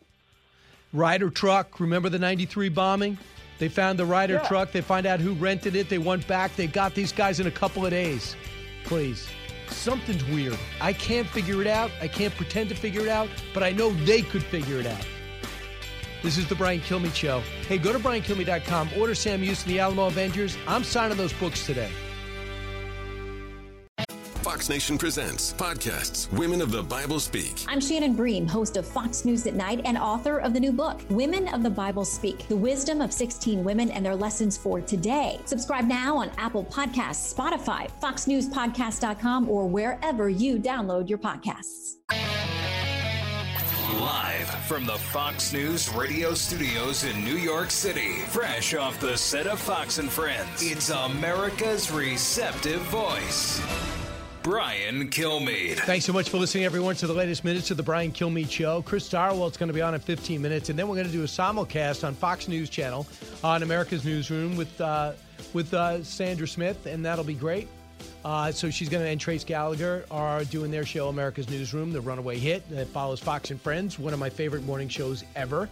Ryder 0.94 1.28
truck. 1.28 1.80
Remember 1.80 2.08
the 2.08 2.18
93 2.18 2.70
bombing? 2.70 3.18
They 3.58 3.68
found 3.68 3.98
the 3.98 4.06
Ryder 4.06 4.40
Yeah. 4.42 4.48
truck. 4.48 4.72
They 4.72 4.80
find 4.80 5.04
out 5.04 5.20
who 5.20 5.34
rented 5.34 5.76
it. 5.76 5.90
They 5.90 5.98
went 5.98 6.26
back. 6.26 6.56
They 6.56 6.66
got 6.66 6.94
these 6.94 7.12
guys 7.12 7.40
in 7.40 7.46
a 7.46 7.50
couple 7.50 7.84
of 7.84 7.90
days. 7.90 8.34
Please. 8.84 9.28
Something's 9.68 10.24
weird. 10.24 10.56
I 10.80 10.94
can't 10.94 11.26
figure 11.26 11.60
it 11.60 11.66
out. 11.66 11.90
I 12.00 12.08
can't 12.08 12.34
pretend 12.36 12.70
to 12.70 12.74
figure 12.74 13.02
it 13.02 13.08
out, 13.08 13.28
but 13.52 13.62
I 13.62 13.70
know 13.70 13.90
they 14.06 14.22
could 14.22 14.42
figure 14.42 14.80
it 14.80 14.86
out. 14.86 15.06
This 16.22 16.38
is 16.38 16.48
the 16.48 16.54
Brian 16.54 16.80
Kilmeade 16.80 17.14
Show. 17.14 17.40
Hey, 17.68 17.76
go 17.76 17.92
to 17.92 17.98
briankilmeade.com. 17.98 18.88
Order 18.98 19.14
Sam 19.14 19.42
Houston, 19.42 19.70
the 19.70 19.80
Alamo 19.80 20.06
Avengers. 20.06 20.56
I'm 20.66 20.84
signing 20.84 21.18
those 21.18 21.34
books 21.34 21.66
today. 21.66 21.90
Fox 24.42 24.68
Nation 24.68 24.96
presents 24.96 25.52
podcasts 25.52 26.32
Women 26.32 26.62
of 26.62 26.70
the 26.70 26.82
Bible 26.82 27.18
Speak. 27.18 27.64
I'm 27.66 27.80
Shannon 27.80 28.14
Bream, 28.14 28.46
host 28.46 28.76
of 28.76 28.86
Fox 28.86 29.24
News 29.24 29.46
at 29.46 29.54
Night 29.54 29.80
and 29.84 29.98
author 29.98 30.38
of 30.38 30.54
the 30.54 30.60
new 30.60 30.70
book, 30.70 31.00
Women 31.10 31.48
of 31.48 31.62
the 31.64 31.70
Bible 31.70 32.04
Speak 32.04 32.46
The 32.46 32.56
Wisdom 32.56 33.00
of 33.00 33.12
16 33.12 33.64
Women 33.64 33.90
and 33.90 34.06
Their 34.06 34.14
Lessons 34.14 34.56
for 34.56 34.80
Today. 34.80 35.40
Subscribe 35.44 35.86
now 35.86 36.16
on 36.16 36.30
Apple 36.38 36.64
Podcasts, 36.64 37.34
Spotify, 37.34 37.90
FoxNewsPodcast.com, 38.00 39.48
or 39.48 39.66
wherever 39.66 40.30
you 40.30 40.58
download 40.58 41.08
your 41.08 41.18
podcasts. 41.18 41.96
Live 44.00 44.48
from 44.66 44.86
the 44.86 44.98
Fox 44.98 45.52
News 45.52 45.92
radio 45.94 46.32
studios 46.32 47.02
in 47.02 47.24
New 47.24 47.36
York 47.36 47.70
City, 47.70 48.20
fresh 48.28 48.74
off 48.74 49.00
the 49.00 49.16
set 49.16 49.48
of 49.48 49.58
Fox 49.58 49.98
and 49.98 50.08
Friends, 50.08 50.62
it's 50.62 50.90
America's 50.90 51.90
receptive 51.90 52.80
voice. 52.82 53.60
Brian 54.48 55.10
Kilmeade. 55.10 55.76
Thanks 55.80 56.06
so 56.06 56.12
much 56.14 56.30
for 56.30 56.38
listening, 56.38 56.64
everyone, 56.64 56.94
to 56.94 57.06
the 57.06 57.12
latest 57.12 57.44
minutes 57.44 57.70
of 57.70 57.76
the 57.76 57.82
Brian 57.82 58.10
Kilmeade 58.10 58.50
Show. 58.50 58.80
Chris 58.80 59.06
Stirewalt's 59.06 59.58
going 59.58 59.66
to 59.66 59.74
be 59.74 59.82
on 59.82 59.92
in 59.92 60.00
15 60.00 60.40
minutes, 60.40 60.70
and 60.70 60.78
then 60.78 60.88
we're 60.88 60.94
going 60.94 61.06
to 61.06 61.12
do 61.12 61.22
a 61.22 61.26
simulcast 61.26 62.02
on 62.02 62.14
Fox 62.14 62.48
News 62.48 62.70
Channel 62.70 63.06
on 63.44 63.62
America's 63.62 64.06
Newsroom 64.06 64.56
with 64.56 64.80
uh, 64.80 65.12
with 65.52 65.74
uh, 65.74 66.02
Sandra 66.02 66.48
Smith, 66.48 66.86
and 66.86 67.04
that'll 67.04 67.26
be 67.26 67.34
great. 67.34 67.68
Uh, 68.24 68.50
so 68.50 68.70
she's 68.70 68.88
going 68.88 69.04
to 69.04 69.10
and 69.10 69.20
Trace 69.20 69.44
Gallagher 69.44 70.06
are 70.10 70.44
doing 70.44 70.70
their 70.70 70.86
show, 70.86 71.08
America's 71.08 71.50
Newsroom, 71.50 71.92
the 71.92 72.00
runaway 72.00 72.38
hit 72.38 72.66
that 72.70 72.86
follows 72.88 73.20
Fox 73.20 73.50
and 73.50 73.60
Friends, 73.60 73.98
one 73.98 74.14
of 74.14 74.18
my 74.18 74.30
favorite 74.30 74.64
morning 74.64 74.88
shows 74.88 75.24
ever. 75.36 75.68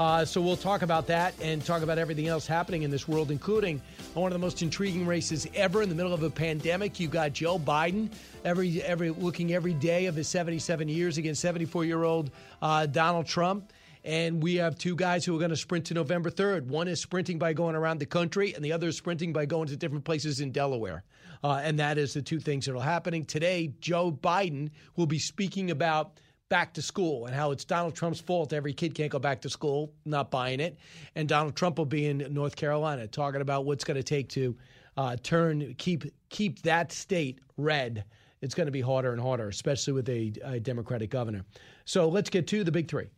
Uh, 0.00 0.24
so 0.24 0.40
we'll 0.40 0.56
talk 0.56 0.80
about 0.80 1.06
that 1.06 1.34
and 1.42 1.62
talk 1.62 1.82
about 1.82 1.98
everything 1.98 2.26
else 2.26 2.46
happening 2.46 2.84
in 2.84 2.90
this 2.90 3.06
world, 3.06 3.30
including 3.30 3.82
one 4.14 4.32
of 4.32 4.32
the 4.32 4.38
most 4.38 4.62
intriguing 4.62 5.06
races 5.06 5.46
ever 5.54 5.82
in 5.82 5.90
the 5.90 5.94
middle 5.94 6.14
of 6.14 6.22
a 6.22 6.30
pandemic. 6.30 6.98
You've 6.98 7.10
got 7.10 7.34
Joe 7.34 7.58
Biden 7.58 8.10
every 8.42 8.82
every 8.82 9.10
looking 9.10 9.52
every 9.52 9.74
day 9.74 10.06
of 10.06 10.14
his 10.14 10.26
77 10.26 10.88
years 10.88 11.18
against 11.18 11.42
74 11.42 11.84
year 11.84 12.04
old 12.04 12.30
uh, 12.62 12.86
Donald 12.86 13.26
Trump. 13.26 13.74
And 14.02 14.42
we 14.42 14.54
have 14.54 14.78
two 14.78 14.96
guys 14.96 15.26
who 15.26 15.36
are 15.36 15.38
going 15.38 15.50
to 15.50 15.56
sprint 15.56 15.84
to 15.88 15.94
November 15.94 16.30
3rd. 16.30 16.68
One 16.68 16.88
is 16.88 16.98
sprinting 17.02 17.38
by 17.38 17.52
going 17.52 17.76
around 17.76 17.98
the 17.98 18.06
country, 18.06 18.54
and 18.54 18.64
the 18.64 18.72
other 18.72 18.88
is 18.88 18.96
sprinting 18.96 19.34
by 19.34 19.44
going 19.44 19.68
to 19.68 19.76
different 19.76 20.04
places 20.04 20.40
in 20.40 20.50
Delaware. 20.50 21.04
Uh, 21.44 21.60
and 21.62 21.78
that 21.78 21.98
is 21.98 22.14
the 22.14 22.22
two 22.22 22.40
things 22.40 22.64
that 22.64 22.74
are 22.74 22.82
happening. 22.82 23.26
Today, 23.26 23.74
Joe 23.82 24.10
Biden 24.10 24.70
will 24.96 25.04
be 25.04 25.18
speaking 25.18 25.70
about 25.70 26.20
back 26.50 26.74
to 26.74 26.82
school 26.82 27.24
and 27.24 27.34
how 27.34 27.50
it's 27.50 27.64
Donald 27.64 27.94
Trump's 27.94 28.20
fault 28.20 28.52
every 28.52 28.74
kid 28.74 28.94
can't 28.94 29.10
go 29.10 29.18
back 29.18 29.40
to 29.40 29.48
school, 29.48 29.90
not 30.04 30.30
buying 30.30 30.60
it. 30.60 30.78
And 31.14 31.26
Donald 31.26 31.56
Trump 31.56 31.78
will 31.78 31.86
be 31.86 32.06
in 32.06 32.26
North 32.30 32.56
Carolina 32.56 33.06
talking 33.06 33.40
about 33.40 33.64
what's 33.64 33.84
going 33.84 33.96
to 33.96 34.02
take 34.02 34.28
to 34.30 34.54
uh, 34.98 35.16
turn, 35.22 35.74
keep, 35.78 36.04
keep 36.28 36.60
that 36.62 36.92
state 36.92 37.38
red 37.56 38.04
it's 38.42 38.54
going 38.54 38.66
to 38.66 38.72
be 38.72 38.80
harder 38.80 39.12
and 39.12 39.20
harder, 39.20 39.48
especially 39.48 39.92
with 39.92 40.08
a, 40.08 40.32
a 40.44 40.60
Democratic 40.60 41.10
governor. 41.10 41.44
So 41.84 42.08
let's 42.08 42.30
get 42.30 42.46
to 42.48 42.64
the 42.64 42.72
big 42.72 42.88
three. 42.88 43.08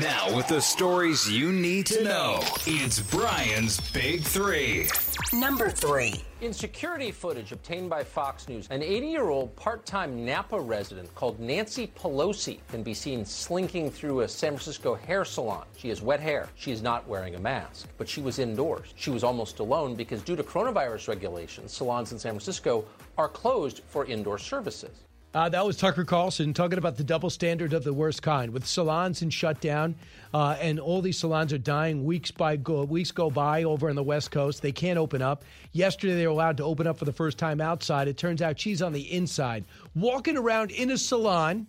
Now, 0.00 0.34
with 0.34 0.48
the 0.48 0.60
stories 0.60 1.30
you 1.30 1.52
need 1.52 1.86
to 1.86 2.02
know, 2.02 2.40
it's 2.66 3.00
Brian's 3.00 3.80
Big 3.92 4.22
Three. 4.22 4.88
Number 5.32 5.70
three. 5.70 6.22
In 6.40 6.52
security 6.52 7.10
footage 7.10 7.52
obtained 7.52 7.88
by 7.88 8.02
Fox 8.04 8.48
News, 8.48 8.66
an 8.70 8.82
80 8.82 9.06
year 9.06 9.28
old 9.28 9.54
part 9.56 9.86
time 9.86 10.24
Napa 10.24 10.60
resident 10.60 11.14
called 11.14 11.38
Nancy 11.38 11.86
Pelosi 11.96 12.58
can 12.68 12.82
be 12.82 12.94
seen 12.94 13.24
slinking 13.24 13.90
through 13.90 14.20
a 14.20 14.28
San 14.28 14.52
Francisco 14.52 14.94
hair 14.94 15.24
salon. 15.24 15.64
She 15.76 15.88
has 15.88 16.02
wet 16.02 16.20
hair. 16.20 16.48
She 16.56 16.72
is 16.72 16.82
not 16.82 17.06
wearing 17.08 17.34
a 17.34 17.40
mask, 17.40 17.88
but 17.96 18.08
she 18.08 18.20
was 18.20 18.38
indoors. 18.38 18.92
She 18.96 19.10
was 19.10 19.24
almost 19.24 19.60
alone 19.60 19.94
because, 19.94 20.20
due 20.22 20.36
to 20.36 20.42
coronavirus 20.42 21.08
regulations, 21.08 21.72
salons 21.72 22.12
in 22.12 22.18
San 22.18 22.32
Francisco 22.32 22.84
are 23.16 23.28
closed 23.28 23.82
for 23.88 24.04
indoor 24.04 24.38
services. 24.38 25.05
Uh, 25.36 25.50
that 25.50 25.66
was 25.66 25.76
Tucker 25.76 26.06
Carlson 26.06 26.54
talking 26.54 26.78
about 26.78 26.96
the 26.96 27.04
double 27.04 27.28
standard 27.28 27.74
of 27.74 27.84
the 27.84 27.92
worst 27.92 28.22
kind, 28.22 28.54
with 28.54 28.66
salons 28.66 29.20
in 29.20 29.28
shutdown, 29.28 29.94
uh, 30.32 30.56
and 30.62 30.80
all 30.80 31.02
these 31.02 31.18
salons 31.18 31.52
are 31.52 31.58
dying. 31.58 32.06
Weeks 32.06 32.30
by 32.30 32.56
go, 32.56 32.84
weeks 32.84 33.10
go 33.10 33.28
by 33.28 33.64
over 33.64 33.90
on 33.90 33.96
the 33.96 34.02
West 34.02 34.30
Coast. 34.30 34.62
They 34.62 34.72
can't 34.72 34.98
open 34.98 35.20
up. 35.20 35.44
Yesterday 35.72 36.14
they 36.14 36.26
were 36.26 36.32
allowed 36.32 36.56
to 36.56 36.64
open 36.64 36.86
up 36.86 36.96
for 36.96 37.04
the 37.04 37.12
first 37.12 37.36
time 37.36 37.60
outside. 37.60 38.08
It 38.08 38.16
turns 38.16 38.40
out 38.40 38.58
she's 38.58 38.80
on 38.80 38.94
the 38.94 39.12
inside, 39.12 39.66
walking 39.94 40.38
around 40.38 40.70
in 40.70 40.90
a 40.90 40.96
salon 40.96 41.66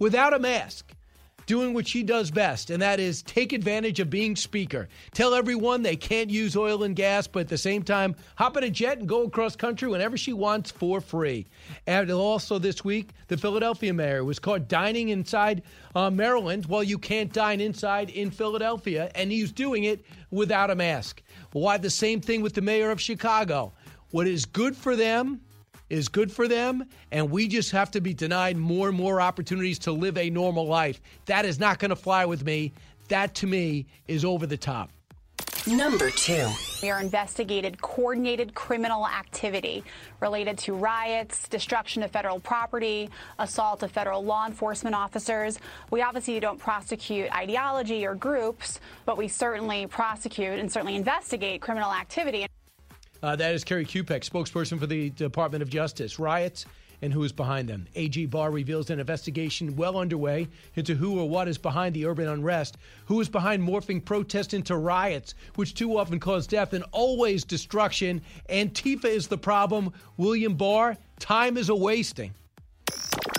without 0.00 0.34
a 0.34 0.40
mask 0.40 0.92
doing 1.46 1.74
what 1.74 1.86
she 1.86 2.02
does 2.02 2.30
best, 2.30 2.70
and 2.70 2.82
that 2.82 3.00
is 3.00 3.22
take 3.22 3.52
advantage 3.52 4.00
of 4.00 4.10
being 4.10 4.36
speaker. 4.36 4.88
Tell 5.12 5.34
everyone 5.34 5.82
they 5.82 5.96
can't 5.96 6.30
use 6.30 6.56
oil 6.56 6.82
and 6.82 6.96
gas, 6.96 7.26
but 7.26 7.40
at 7.40 7.48
the 7.48 7.58
same 7.58 7.82
time, 7.82 8.14
hop 8.36 8.56
in 8.56 8.64
a 8.64 8.70
jet 8.70 8.98
and 8.98 9.08
go 9.08 9.24
across 9.24 9.56
country 9.56 9.88
whenever 9.88 10.16
she 10.16 10.32
wants 10.32 10.70
for 10.70 11.00
free. 11.00 11.46
And 11.86 12.10
also 12.10 12.58
this 12.58 12.84
week, 12.84 13.10
the 13.28 13.36
Philadelphia 13.36 13.92
mayor 13.92 14.24
was 14.24 14.38
caught 14.38 14.68
dining 14.68 15.10
inside 15.10 15.62
uh, 15.94 16.10
Maryland. 16.10 16.66
Well, 16.66 16.82
you 16.82 16.98
can't 16.98 17.32
dine 17.32 17.60
inside 17.60 18.10
in 18.10 18.30
Philadelphia, 18.30 19.10
and 19.14 19.30
he's 19.30 19.52
doing 19.52 19.84
it 19.84 20.04
without 20.30 20.70
a 20.70 20.74
mask. 20.74 21.22
Why 21.52 21.78
the 21.78 21.90
same 21.90 22.20
thing 22.20 22.42
with 22.42 22.54
the 22.54 22.62
mayor 22.62 22.90
of 22.90 23.00
Chicago? 23.00 23.72
What 24.10 24.26
is 24.26 24.44
good 24.44 24.76
for 24.76 24.96
them 24.96 25.40
is 25.90 26.08
good 26.08 26.32
for 26.32 26.48
them, 26.48 26.84
and 27.10 27.30
we 27.30 27.48
just 27.48 27.70
have 27.70 27.90
to 27.92 28.00
be 28.00 28.14
denied 28.14 28.56
more 28.56 28.88
and 28.88 28.96
more 28.96 29.20
opportunities 29.20 29.78
to 29.80 29.92
live 29.92 30.16
a 30.18 30.30
normal 30.30 30.66
life. 30.66 31.00
That 31.26 31.44
is 31.44 31.58
not 31.58 31.78
going 31.78 31.90
to 31.90 31.96
fly 31.96 32.24
with 32.24 32.44
me. 32.44 32.72
That 33.08 33.34
to 33.36 33.46
me 33.46 33.86
is 34.08 34.24
over 34.24 34.46
the 34.46 34.56
top. 34.56 34.90
Number 35.66 36.10
two. 36.10 36.46
We 36.82 36.90
are 36.90 37.00
investigated 37.00 37.80
coordinated 37.80 38.54
criminal 38.54 39.06
activity 39.06 39.82
related 40.20 40.58
to 40.58 40.74
riots, 40.74 41.48
destruction 41.48 42.02
of 42.02 42.10
federal 42.10 42.38
property, 42.38 43.08
assault 43.38 43.82
of 43.82 43.90
federal 43.90 44.22
law 44.22 44.46
enforcement 44.46 44.94
officers. 44.94 45.58
We 45.90 46.02
obviously 46.02 46.38
don't 46.38 46.58
prosecute 46.58 47.34
ideology 47.34 48.04
or 48.04 48.14
groups, 48.14 48.78
but 49.06 49.16
we 49.16 49.26
certainly 49.26 49.86
prosecute 49.86 50.58
and 50.58 50.70
certainly 50.70 50.96
investigate 50.96 51.62
criminal 51.62 51.92
activity. 51.92 52.46
Uh, 53.24 53.34
that 53.34 53.54
is 53.54 53.64
Kerri 53.64 53.86
Kupec, 53.86 54.28
spokesperson 54.28 54.78
for 54.78 54.86
the 54.86 55.08
Department 55.08 55.62
of 55.62 55.70
Justice. 55.70 56.18
Riots 56.18 56.66
and 57.00 57.10
who 57.10 57.24
is 57.24 57.32
behind 57.32 57.66
them. 57.66 57.86
AG 57.94 58.26
Barr 58.26 58.50
reveals 58.50 58.90
an 58.90 59.00
investigation 59.00 59.76
well 59.76 59.96
underway 59.96 60.46
into 60.74 60.94
who 60.94 61.18
or 61.18 61.26
what 61.26 61.48
is 61.48 61.56
behind 61.56 61.94
the 61.94 62.04
urban 62.04 62.28
unrest, 62.28 62.76
who 63.06 63.18
is 63.22 63.30
behind 63.30 63.66
morphing 63.66 64.04
protests 64.04 64.52
into 64.52 64.76
riots, 64.76 65.34
which 65.54 65.72
too 65.72 65.96
often 65.96 66.20
cause 66.20 66.46
death 66.46 66.74
and 66.74 66.84
always 66.92 67.44
destruction. 67.44 68.20
Antifa 68.50 69.06
is 69.06 69.26
the 69.26 69.38
problem. 69.38 69.94
William 70.18 70.54
Barr, 70.54 70.98
time 71.18 71.56
is 71.56 71.70
a 71.70 71.74
wasting. 71.74 72.34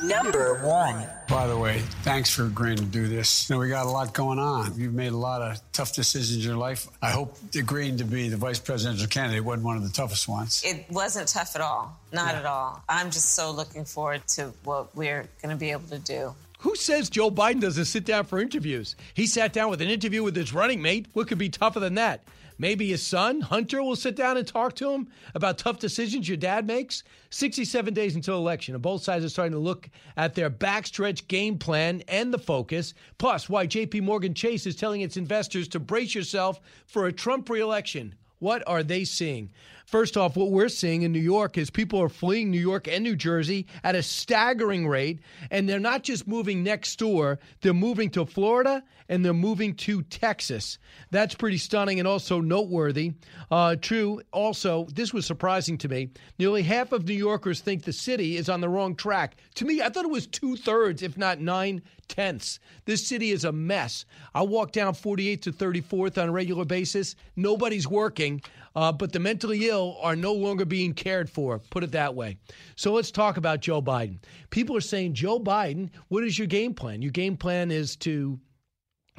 Number 0.07 0.55
one. 0.63 1.07
By 1.27 1.47
the 1.47 1.57
way, 1.57 1.79
thanks 2.03 2.29
for 2.29 2.45
agreeing 2.45 2.77
to 2.77 2.83
do 2.83 3.07
this. 3.07 3.49
You 3.49 3.55
know, 3.55 3.59
we 3.59 3.69
got 3.69 3.87
a 3.87 3.89
lot 3.89 4.13
going 4.13 4.37
on. 4.37 4.79
You've 4.79 4.93
made 4.93 5.11
a 5.11 5.17
lot 5.17 5.41
of 5.41 5.59
tough 5.73 5.95
decisions 5.95 6.37
in 6.37 6.41
your 6.41 6.57
life. 6.57 6.87
I 7.01 7.09
hope 7.09 7.35
agreeing 7.55 7.97
to 7.97 8.03
be 8.03 8.29
the 8.29 8.37
vice 8.37 8.59
presidential 8.59 9.07
candidate 9.07 9.43
wasn't 9.43 9.65
one 9.65 9.77
of 9.77 9.83
the 9.83 9.89
toughest 9.89 10.27
ones. 10.27 10.61
It 10.63 10.85
wasn't 10.91 11.27
tough 11.27 11.55
at 11.55 11.61
all. 11.61 11.99
Not 12.11 12.33
yeah. 12.33 12.39
at 12.39 12.45
all. 12.45 12.83
I'm 12.87 13.09
just 13.09 13.31
so 13.33 13.51
looking 13.51 13.83
forward 13.85 14.27
to 14.29 14.53
what 14.63 14.95
we're 14.95 15.27
going 15.41 15.49
to 15.49 15.59
be 15.59 15.71
able 15.71 15.87
to 15.87 15.99
do. 15.99 16.35
Who 16.59 16.75
says 16.75 17.09
Joe 17.09 17.31
Biden 17.31 17.61
doesn't 17.61 17.85
sit 17.85 18.05
down 18.05 18.25
for 18.25 18.39
interviews? 18.39 18.95
He 19.13 19.27
sat 19.27 19.53
down 19.53 19.69
with 19.69 19.81
an 19.81 19.89
interview 19.89 20.23
with 20.23 20.35
his 20.35 20.53
running 20.53 20.81
mate. 20.81 21.07
What 21.13 21.27
could 21.27 21.37
be 21.37 21.49
tougher 21.49 21.79
than 21.79 21.95
that? 21.95 22.23
Maybe 22.57 22.87
his 22.87 23.05
son, 23.05 23.41
Hunter, 23.41 23.83
will 23.83 23.95
sit 23.95 24.15
down 24.15 24.37
and 24.37 24.47
talk 24.47 24.75
to 24.75 24.91
him 24.91 25.07
about 25.33 25.57
tough 25.57 25.79
decisions 25.79 26.27
your 26.27 26.37
dad 26.37 26.65
makes. 26.65 27.03
67 27.29 27.93
days 27.93 28.15
until 28.15 28.37
election, 28.37 28.75
and 28.75 28.81
both 28.81 29.03
sides 29.03 29.25
are 29.25 29.29
starting 29.29 29.51
to 29.51 29.59
look 29.59 29.89
at 30.15 30.35
their 30.35 30.49
backstretch 30.49 31.27
game 31.27 31.57
plan 31.57 32.01
and 32.07 32.33
the 32.33 32.39
focus, 32.39 32.93
plus 33.17 33.49
why 33.49 33.67
JP 33.67 34.01
Morgan 34.03 34.33
Chase 34.33 34.65
is 34.65 34.75
telling 34.75 35.01
its 35.01 35.17
investors 35.17 35.67
to 35.69 35.79
brace 35.79 36.15
yourself 36.15 36.61
for 36.85 37.07
a 37.07 37.13
Trump 37.13 37.49
reelection. 37.49 38.15
What 38.39 38.63
are 38.67 38.83
they 38.83 39.05
seeing? 39.05 39.51
First 39.85 40.17
off, 40.17 40.35
what 40.35 40.51
we're 40.51 40.69
seeing 40.69 41.03
in 41.03 41.11
New 41.11 41.19
York 41.19 41.57
is 41.57 41.69
people 41.69 42.01
are 42.01 42.09
fleeing 42.09 42.49
New 42.49 42.59
York 42.59 42.87
and 42.87 43.03
New 43.03 43.15
Jersey 43.15 43.67
at 43.83 43.95
a 43.95 44.01
staggering 44.01 44.87
rate, 44.87 45.19
and 45.51 45.69
they're 45.69 45.79
not 45.79 46.03
just 46.03 46.27
moving 46.27 46.63
next 46.63 46.97
door, 46.97 47.39
they're 47.61 47.73
moving 47.73 48.09
to 48.11 48.25
Florida 48.25 48.83
and 49.07 49.23
they're 49.23 49.33
moving 49.33 49.75
to 49.75 50.01
Texas. 50.03 50.79
That's 51.11 51.35
pretty 51.35 51.57
stunning 51.57 51.99
and 51.99 52.07
also 52.07 52.41
noteworthy. 52.41 53.13
Uh, 53.51 53.75
true, 53.75 54.21
also, 54.31 54.87
this 54.93 55.13
was 55.13 55.25
surprising 55.25 55.77
to 55.79 55.87
me. 55.87 56.09
Nearly 56.39 56.63
half 56.63 56.91
of 56.91 57.07
New 57.07 57.13
Yorkers 57.13 57.61
think 57.61 57.83
the 57.83 57.93
city 57.93 58.37
is 58.37 58.49
on 58.49 58.61
the 58.61 58.69
wrong 58.69 58.95
track. 58.95 59.37
To 59.55 59.65
me, 59.65 59.81
I 59.81 59.89
thought 59.89 60.05
it 60.05 60.11
was 60.11 60.25
two 60.25 60.55
thirds, 60.55 61.03
if 61.03 61.17
not 61.17 61.39
nine 61.39 61.83
tenths. 62.07 62.59
This 62.85 63.07
city 63.07 63.31
is 63.31 63.45
a 63.45 63.51
mess. 63.51 64.05
I 64.33 64.41
walk 64.41 64.71
down 64.71 64.93
48th 64.93 65.41
to 65.43 65.51
34th 65.51 66.21
on 66.21 66.29
a 66.29 66.31
regular 66.31 66.65
basis. 66.65 67.15
Nobody's 67.35 67.87
working, 67.87 68.41
uh, 68.75 68.91
but 68.91 69.13
the 69.13 69.19
mentally 69.19 69.69
ill 69.69 69.97
are 70.01 70.15
no 70.15 70.33
longer 70.33 70.65
being 70.65 70.93
cared 70.93 71.29
for, 71.29 71.59
put 71.59 71.83
it 71.83 71.91
that 71.91 72.15
way. 72.15 72.37
So 72.75 72.93
let's 72.93 73.11
talk 73.11 73.37
about 73.37 73.61
Joe 73.61 73.81
Biden. 73.81 74.19
People 74.49 74.75
are 74.75 74.81
saying, 74.81 75.13
Joe 75.13 75.39
Biden, 75.39 75.89
what 76.09 76.23
is 76.23 76.37
your 76.37 76.47
game 76.47 76.73
plan? 76.73 77.01
Your 77.01 77.11
game 77.11 77.37
plan 77.37 77.71
is 77.71 77.95
to 77.97 78.39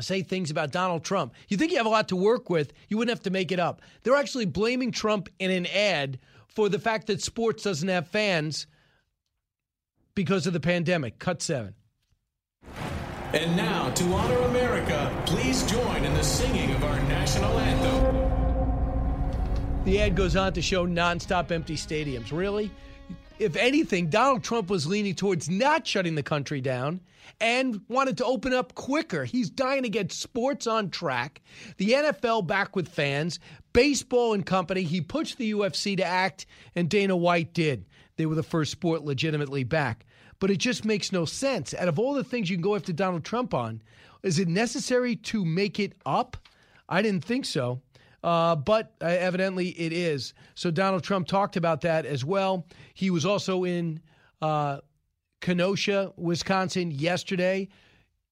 say 0.00 0.22
things 0.22 0.50
about 0.50 0.72
Donald 0.72 1.04
Trump. 1.04 1.32
You 1.48 1.56
think 1.56 1.70
you 1.70 1.78
have 1.78 1.86
a 1.86 1.90
lot 1.90 2.08
to 2.08 2.16
work 2.16 2.50
with, 2.50 2.72
you 2.88 2.98
wouldn't 2.98 3.16
have 3.16 3.24
to 3.24 3.30
make 3.30 3.50
it 3.50 3.58
up. 3.58 3.80
They're 4.02 4.16
actually 4.16 4.44
blaming 4.44 4.92
Trump 4.92 5.28
in 5.38 5.50
an 5.50 5.66
ad 5.66 6.18
for 6.48 6.68
the 6.68 6.78
fact 6.78 7.06
that 7.06 7.22
sports 7.22 7.62
doesn't 7.62 7.88
have 7.88 8.08
fans 8.08 8.66
because 10.14 10.46
of 10.46 10.52
the 10.52 10.60
pandemic. 10.60 11.18
Cut 11.18 11.40
seven. 11.40 11.74
And 13.32 13.56
now, 13.56 13.90
to 13.90 14.04
honor 14.12 14.38
America, 14.38 15.22
please 15.26 15.62
join 15.64 16.04
in 16.04 16.14
the 16.14 16.22
singing 16.22 16.74
of 16.74 16.84
our 16.84 17.00
national 17.02 17.58
anthem. 17.58 18.25
The 19.86 20.00
ad 20.00 20.16
goes 20.16 20.34
on 20.34 20.52
to 20.54 20.60
show 20.60 20.84
nonstop 20.84 21.52
empty 21.52 21.76
stadiums. 21.76 22.32
Really? 22.32 22.72
If 23.38 23.54
anything, 23.54 24.10
Donald 24.10 24.42
Trump 24.42 24.68
was 24.68 24.84
leaning 24.84 25.14
towards 25.14 25.48
not 25.48 25.86
shutting 25.86 26.16
the 26.16 26.24
country 26.24 26.60
down 26.60 27.00
and 27.40 27.80
wanted 27.86 28.16
to 28.16 28.24
open 28.24 28.52
up 28.52 28.74
quicker. 28.74 29.24
He's 29.24 29.48
dying 29.48 29.84
to 29.84 29.88
get 29.88 30.10
sports 30.10 30.66
on 30.66 30.90
track, 30.90 31.40
the 31.76 31.90
NFL 31.90 32.48
back 32.48 32.74
with 32.74 32.88
fans, 32.88 33.38
baseball 33.72 34.32
and 34.32 34.44
company. 34.44 34.82
He 34.82 35.00
pushed 35.00 35.38
the 35.38 35.52
UFC 35.52 35.96
to 35.98 36.04
act, 36.04 36.46
and 36.74 36.90
Dana 36.90 37.16
White 37.16 37.54
did. 37.54 37.84
They 38.16 38.26
were 38.26 38.34
the 38.34 38.42
first 38.42 38.72
sport 38.72 39.04
legitimately 39.04 39.62
back. 39.62 40.04
But 40.40 40.50
it 40.50 40.58
just 40.58 40.84
makes 40.84 41.12
no 41.12 41.26
sense. 41.26 41.74
Out 41.74 41.86
of 41.86 42.00
all 42.00 42.12
the 42.12 42.24
things 42.24 42.50
you 42.50 42.56
can 42.56 42.62
go 42.62 42.74
after 42.74 42.92
Donald 42.92 43.22
Trump 43.22 43.54
on, 43.54 43.80
is 44.24 44.40
it 44.40 44.48
necessary 44.48 45.14
to 45.14 45.44
make 45.44 45.78
it 45.78 45.92
up? 46.04 46.36
I 46.88 47.02
didn't 47.02 47.24
think 47.24 47.44
so. 47.44 47.82
Uh, 48.26 48.56
but 48.56 48.92
uh, 49.00 49.04
evidently 49.06 49.68
it 49.68 49.92
is. 49.92 50.34
So 50.56 50.72
Donald 50.72 51.04
Trump 51.04 51.28
talked 51.28 51.56
about 51.56 51.80
that 51.82 52.04
as 52.04 52.24
well. 52.24 52.66
He 52.92 53.08
was 53.08 53.24
also 53.24 53.62
in 53.62 54.00
uh, 54.42 54.78
Kenosha, 55.40 56.12
Wisconsin 56.16 56.90
yesterday. 56.90 57.68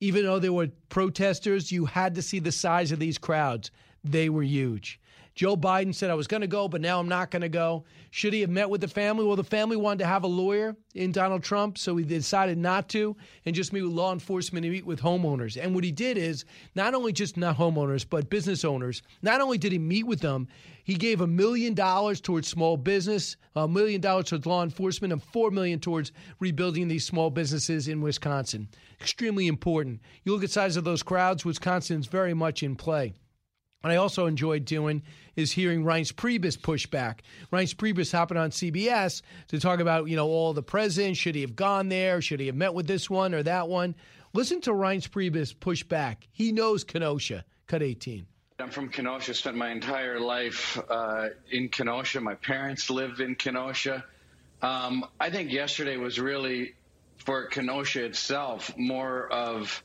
Even 0.00 0.24
though 0.24 0.40
there 0.40 0.52
were 0.52 0.68
protesters, 0.88 1.70
you 1.70 1.84
had 1.86 2.16
to 2.16 2.22
see 2.22 2.40
the 2.40 2.50
size 2.50 2.90
of 2.90 2.98
these 2.98 3.18
crowds. 3.18 3.70
They 4.02 4.28
were 4.28 4.42
huge. 4.42 5.00
Joe 5.34 5.56
Biden 5.56 5.92
said, 5.92 6.10
I 6.10 6.14
was 6.14 6.28
going 6.28 6.42
to 6.42 6.46
go, 6.46 6.68
but 6.68 6.80
now 6.80 7.00
I'm 7.00 7.08
not 7.08 7.32
going 7.32 7.42
to 7.42 7.48
go. 7.48 7.84
Should 8.12 8.32
he 8.32 8.40
have 8.42 8.50
met 8.50 8.70
with 8.70 8.80
the 8.80 8.88
family? 8.88 9.24
Well, 9.24 9.34
the 9.34 9.42
family 9.42 9.76
wanted 9.76 9.98
to 10.00 10.06
have 10.06 10.22
a 10.22 10.28
lawyer 10.28 10.76
in 10.94 11.10
Donald 11.10 11.42
Trump, 11.42 11.76
so 11.76 11.96
he 11.96 12.04
decided 12.04 12.56
not 12.56 12.88
to 12.90 13.16
and 13.44 13.54
just 13.54 13.72
meet 13.72 13.82
with 13.82 13.90
law 13.90 14.12
enforcement 14.12 14.64
and 14.64 14.72
meet 14.72 14.86
with 14.86 15.00
homeowners. 15.00 15.60
And 15.60 15.74
what 15.74 15.82
he 15.82 15.90
did 15.90 16.18
is 16.18 16.44
not 16.76 16.94
only 16.94 17.12
just 17.12 17.36
not 17.36 17.56
homeowners, 17.56 18.06
but 18.08 18.30
business 18.30 18.64
owners, 18.64 19.02
not 19.22 19.40
only 19.40 19.58
did 19.58 19.72
he 19.72 19.78
meet 19.78 20.06
with 20.06 20.20
them, 20.20 20.46
he 20.84 20.94
gave 20.94 21.20
a 21.20 21.26
million 21.26 21.74
dollars 21.74 22.20
towards 22.20 22.46
small 22.46 22.76
business, 22.76 23.36
a 23.56 23.66
million 23.66 24.00
dollars 24.00 24.26
towards 24.26 24.46
law 24.46 24.62
enforcement, 24.62 25.12
and 25.12 25.22
four 25.22 25.50
million 25.50 25.80
towards 25.80 26.12
rebuilding 26.38 26.86
these 26.86 27.06
small 27.06 27.30
businesses 27.30 27.88
in 27.88 28.00
Wisconsin. 28.00 28.68
Extremely 29.00 29.48
important. 29.48 30.00
You 30.22 30.32
look 30.32 30.44
at 30.44 30.50
size 30.50 30.76
of 30.76 30.84
those 30.84 31.02
crowds, 31.02 31.44
Wisconsin's 31.44 32.06
very 32.06 32.34
much 32.34 32.62
in 32.62 32.76
play. 32.76 33.14
What 33.84 33.92
I 33.92 33.96
also 33.96 34.24
enjoyed 34.24 34.64
doing 34.64 35.02
is 35.36 35.52
hearing 35.52 35.84
Reince 35.84 36.10
Priebus 36.10 36.56
push 36.56 36.86
back. 36.86 37.22
Reince 37.52 37.74
Priebus 37.74 38.10
hopping 38.10 38.38
on 38.38 38.48
CBS 38.48 39.20
to 39.48 39.60
talk 39.60 39.78
about, 39.78 40.08
you 40.08 40.16
know, 40.16 40.26
all 40.26 40.54
the 40.54 40.62
presidents. 40.62 41.18
Should 41.18 41.34
he 41.34 41.42
have 41.42 41.54
gone 41.54 41.90
there? 41.90 42.22
Should 42.22 42.40
he 42.40 42.46
have 42.46 42.56
met 42.56 42.72
with 42.72 42.86
this 42.86 43.10
one 43.10 43.34
or 43.34 43.42
that 43.42 43.68
one? 43.68 43.94
Listen 44.32 44.62
to 44.62 44.70
Reince 44.70 45.06
Priebus 45.06 45.52
push 45.60 45.82
back. 45.82 46.26
He 46.32 46.50
knows 46.50 46.82
Kenosha. 46.82 47.44
Cut 47.66 47.82
18. 47.82 48.26
I'm 48.58 48.70
from 48.70 48.88
Kenosha, 48.88 49.34
spent 49.34 49.54
my 49.54 49.70
entire 49.70 50.18
life 50.18 50.80
uh, 50.88 51.28
in 51.50 51.68
Kenosha. 51.68 52.22
My 52.22 52.36
parents 52.36 52.88
live 52.88 53.20
in 53.20 53.34
Kenosha. 53.34 54.02
Um, 54.62 55.04
I 55.20 55.28
think 55.28 55.52
yesterday 55.52 55.98
was 55.98 56.18
really, 56.18 56.72
for 57.18 57.48
Kenosha 57.48 58.02
itself, 58.02 58.74
more 58.78 59.30
of 59.30 59.82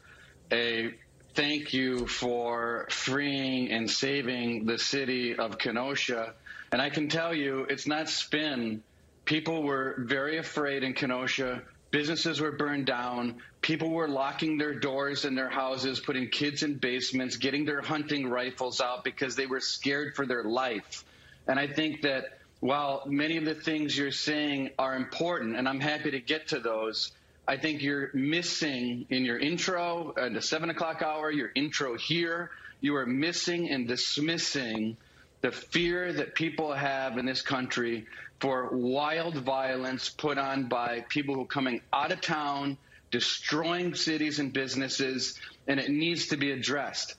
a 0.53 0.93
thank 1.39 1.71
you 1.71 2.05
for 2.05 2.85
freeing 2.89 3.71
and 3.71 3.89
saving 3.89 4.65
the 4.65 4.77
city 4.77 5.37
of 5.37 5.57
Kenosha. 5.57 6.33
And 6.73 6.81
I 6.81 6.89
can 6.89 7.07
tell 7.07 7.33
you, 7.33 7.65
it's 7.69 7.87
not 7.87 8.09
spin. 8.09 8.83
People 9.23 9.63
were 9.63 9.95
very 9.99 10.37
afraid 10.37 10.83
in 10.83 10.93
Kenosha. 10.93 11.61
Businesses 11.91 12.41
were 12.41 12.51
burned 12.51 12.87
down. 12.87 13.37
People 13.61 13.89
were 13.91 14.09
locking 14.09 14.57
their 14.57 14.73
doors 14.73 15.23
in 15.23 15.33
their 15.33 15.49
houses, 15.49 16.01
putting 16.01 16.27
kids 16.27 16.61
in 16.61 16.73
basements, 16.73 17.37
getting 17.37 17.63
their 17.63 17.81
hunting 17.81 18.29
rifles 18.29 18.81
out 18.81 19.05
because 19.05 19.37
they 19.37 19.45
were 19.45 19.61
scared 19.61 20.17
for 20.17 20.25
their 20.25 20.43
life. 20.43 21.05
And 21.47 21.57
I 21.57 21.67
think 21.67 22.01
that 22.01 22.37
while 22.59 23.03
many 23.05 23.37
of 23.37 23.45
the 23.45 23.55
things 23.55 23.97
you're 23.97 24.11
saying 24.11 24.71
are 24.77 24.93
important, 24.93 25.55
and 25.55 25.69
I'm 25.69 25.79
happy 25.79 26.11
to 26.11 26.19
get 26.19 26.49
to 26.49 26.59
those, 26.59 27.13
I 27.49 27.57
think 27.57 27.81
you're 27.81 28.11
missing 28.13 29.07
in 29.09 29.25
your 29.25 29.39
intro, 29.39 30.13
at 30.15 30.35
the 30.35 30.41
seven 30.41 30.69
o'clock 30.69 31.01
hour, 31.01 31.31
your 31.31 31.49
intro 31.55 31.97
here, 31.97 32.51
you 32.79 32.95
are 32.95 33.07
missing 33.07 33.71
and 33.71 33.87
dismissing 33.87 34.97
the 35.41 35.51
fear 35.51 36.13
that 36.13 36.35
people 36.35 36.71
have 36.71 37.17
in 37.17 37.25
this 37.25 37.41
country 37.41 38.05
for 38.39 38.69
wild 38.71 39.33
violence 39.33 40.09
put 40.09 40.37
on 40.37 40.69
by 40.69 41.03
people 41.09 41.33
who 41.33 41.41
are 41.41 41.47
coming 41.47 41.81
out 41.91 42.11
of 42.11 42.21
town, 42.21 42.77
destroying 43.09 43.95
cities 43.95 44.37
and 44.37 44.53
businesses, 44.53 45.39
and 45.67 45.79
it 45.79 45.89
needs 45.89 46.27
to 46.27 46.37
be 46.37 46.51
addressed. 46.51 47.15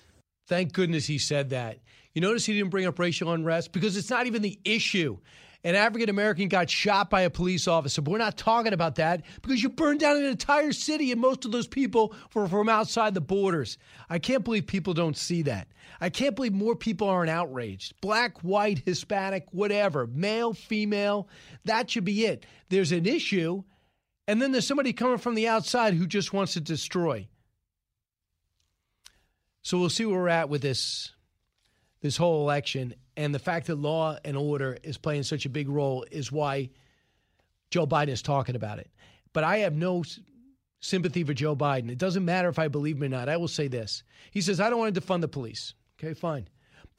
Thank 0.47 0.73
goodness 0.73 1.09
he 1.09 1.19
said 1.19 1.51
that. 1.51 1.81
You 2.15 2.21
notice 2.21 2.47
he 2.47 2.55
didn't 2.55 2.71
bring 2.71 2.87
up 2.87 3.01
racial 3.01 3.33
unrest 3.33 3.73
because 3.73 3.97
it's 3.97 4.11
not 4.11 4.29
even 4.29 4.43
the 4.43 4.61
issue 4.65 5.19
an 5.63 5.75
African 5.75 6.09
American 6.09 6.49
got 6.49 6.71
shot 6.71 7.11
by 7.11 7.23
a 7.23 7.31
police 7.31 7.69
officer. 7.69 8.01
But 8.01 8.13
we're 8.13 8.19
not 8.19 8.39
talking 8.39 8.73
about 8.73 8.95
that 8.97 9.23
because 9.43 9.63
you 9.63 9.69
burned 9.69 10.01
down 10.01 10.17
an 10.17 10.25
entire 10.25 10.73
city 10.73 11.13
and 11.13 11.21
most 11.21 11.45
of 11.45 11.53
those 11.53 11.67
people 11.67 12.15
were 12.35 12.49
from 12.49 12.69
outside 12.69 13.15
the 13.15 13.21
borders. 13.21 13.77
I 14.09 14.19
can't 14.19 14.45
believe 14.45 14.67
people 14.67 14.95
don't 14.95 15.17
see 15.17 15.43
that. 15.43 15.69
I 16.01 16.09
can't 16.09 16.35
believe 16.35 16.55
more 16.55 16.77
people 16.77 17.09
aren't 17.09 17.31
outraged. 17.31 18.01
Black, 18.01 18.39
white, 18.39 18.83
Hispanic, 18.87 19.49
whatever, 19.53 20.07
male, 20.07 20.55
female, 20.55 21.29
that 21.67 21.91
should 21.91 22.05
be 22.05 22.25
it. 22.25 22.47
There's 22.71 22.93
an 22.93 23.07
issue, 23.07 23.63
and 24.27 24.41
then 24.41 24.53
there's 24.53 24.67
somebody 24.67 24.95
coming 24.95 25.19
from 25.19 25.35
the 25.35 25.49
outside 25.49 25.93
who 25.93 26.07
just 26.07 26.33
wants 26.33 26.55
to 26.55 26.61
destroy. 26.61 27.29
So 29.63 29.79
we'll 29.79 29.91
see 29.91 30.07
where 30.07 30.19
we're 30.19 30.29
at 30.29 30.49
with 30.49 30.63
this 30.63 31.13
this 32.01 32.17
whole 32.17 32.41
election 32.41 32.95
and 33.21 33.35
the 33.35 33.39
fact 33.39 33.67
that 33.67 33.75
law 33.75 34.17
and 34.25 34.35
order 34.35 34.79
is 34.83 34.97
playing 34.97 35.25
such 35.25 35.45
a 35.45 35.51
big 35.51 35.69
role 35.69 36.07
is 36.11 36.33
why 36.33 36.71
Joe 37.71 37.87
Biden 37.87 38.09
is 38.09 38.23
talking 38.23 38.57
about 38.57 38.79
it. 38.79 38.91
But 39.35 39.45
I 39.45 39.59
have 39.59 39.75
no 39.75 40.03
sympathy 40.81 41.23
for 41.23 41.35
Joe 41.35 41.55
Biden. 41.55 41.91
It 41.91 41.99
doesn't 41.99 42.25
matter 42.25 42.49
if 42.49 42.59
I 42.59 42.69
believe 42.69 42.97
him 42.97 43.03
or 43.03 43.09
not. 43.09 43.29
I 43.29 43.37
will 43.37 43.47
say 43.47 43.69
this. 43.69 44.05
He 44.31 44.41
says, 44.41 44.59
I 44.59 44.71
don't 44.71 44.79
want 44.79 44.95
to 44.95 45.01
defund 45.03 45.21
the 45.21 45.29
police. 45.29 45.75
Okay, 46.03 46.15
fine. 46.15 46.49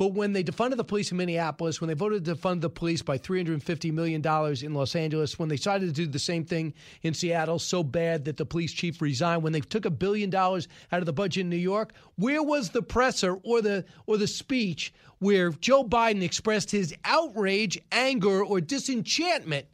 But 0.01 0.13
when 0.13 0.33
they 0.33 0.43
defunded 0.43 0.77
the 0.77 0.83
police 0.83 1.11
in 1.11 1.17
Minneapolis, 1.17 1.79
when 1.79 1.87
they 1.87 1.93
voted 1.93 2.25
to 2.25 2.33
defund 2.33 2.61
the 2.61 2.71
police 2.71 3.03
by 3.03 3.19
$350 3.19 3.93
million 3.93 4.19
in 4.63 4.73
Los 4.73 4.95
Angeles, 4.95 5.37
when 5.37 5.47
they 5.47 5.57
decided 5.57 5.89
to 5.89 5.93
do 5.93 6.07
the 6.07 6.17
same 6.17 6.43
thing 6.43 6.73
in 7.03 7.13
Seattle 7.13 7.59
so 7.59 7.83
bad 7.83 8.25
that 8.25 8.35
the 8.35 8.43
police 8.43 8.73
chief 8.73 8.99
resigned, 8.99 9.43
when 9.43 9.53
they 9.53 9.59
took 9.59 9.85
a 9.85 9.91
billion 9.91 10.31
dollars 10.31 10.67
out 10.91 11.01
of 11.01 11.05
the 11.05 11.13
budget 11.13 11.41
in 11.41 11.51
New 11.51 11.55
York, 11.55 11.93
where 12.15 12.41
was 12.41 12.71
the 12.71 12.81
presser 12.81 13.35
or 13.43 13.61
the 13.61 13.85
or 14.07 14.17
the 14.17 14.25
speech 14.25 14.91
where 15.19 15.51
Joe 15.51 15.83
Biden 15.83 16.23
expressed 16.23 16.71
his 16.71 16.95
outrage, 17.05 17.79
anger, 17.91 18.43
or 18.43 18.59
disenchantment 18.59 19.67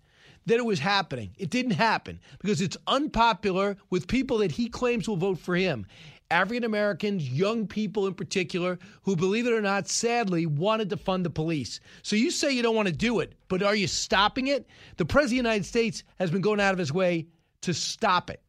that 0.45 0.57
it 0.57 0.65
was 0.65 0.79
happening? 0.79 1.31
It 1.37 1.51
didn't 1.51 1.71
happen 1.71 2.19
because 2.39 2.59
it's 2.59 2.75
unpopular 2.85 3.77
with 3.89 4.09
people 4.09 4.39
that 4.39 4.51
he 4.51 4.67
claims 4.67 5.07
will 5.07 5.15
vote 5.15 5.39
for 5.39 5.55
him. 5.55 5.85
African 6.29 6.63
Americans, 6.63 7.29
young 7.29 7.67
people 7.67 8.07
in 8.07 8.13
particular, 8.13 8.77
who, 9.03 9.15
believe 9.15 9.47
it 9.47 9.53
or 9.53 9.61
not, 9.61 9.87
sadly 9.87 10.45
wanted 10.45 10.89
to 10.89 10.97
fund 10.97 11.25
the 11.25 11.29
police. 11.29 11.79
So 12.03 12.15
you 12.15 12.31
say 12.31 12.51
you 12.51 12.63
don't 12.63 12.75
want 12.75 12.87
to 12.87 12.93
do 12.93 13.19
it, 13.19 13.33
but 13.47 13.63
are 13.63 13.75
you 13.75 13.87
stopping 13.87 14.47
it? 14.47 14.67
The 14.97 15.05
President 15.05 15.39
of 15.39 15.43
the 15.43 15.49
United 15.49 15.65
States 15.65 16.03
has 16.19 16.31
been 16.31 16.41
going 16.41 16.59
out 16.59 16.73
of 16.73 16.79
his 16.79 16.91
way 16.91 17.27
to 17.61 17.73
stop 17.73 18.29
it 18.29 18.41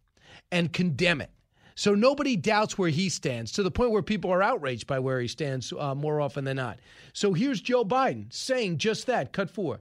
and 0.51 0.73
condemn 0.73 1.21
it. 1.21 1.31
So 1.75 1.95
nobody 1.95 2.35
doubts 2.35 2.77
where 2.77 2.91
he 2.91 3.09
stands 3.09 3.53
to 3.53 3.63
the 3.63 3.71
point 3.71 3.93
where 3.93 4.03
people 4.03 4.33
are 4.33 4.43
outraged 4.43 4.89
by 4.89 4.99
where 4.99 5.21
he 5.21 5.29
stands 5.29 5.73
uh, 5.79 5.95
more 5.95 6.21
often 6.21 6.45
than 6.45 6.57
not. 6.57 6.81
So 7.13 7.33
here's 7.33 7.61
Joe 7.61 7.85
Biden 7.85 8.33
saying 8.33 8.79
just 8.79 9.07
that. 9.07 9.33
Cut 9.33 9.49
four. 9.49 9.79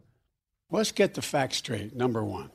Let's 0.69 0.91
get 0.91 1.15
the 1.15 1.24
facts 1.24 1.57
straight. 1.57 1.95
Number 1.95 2.24
one. 2.24 2.52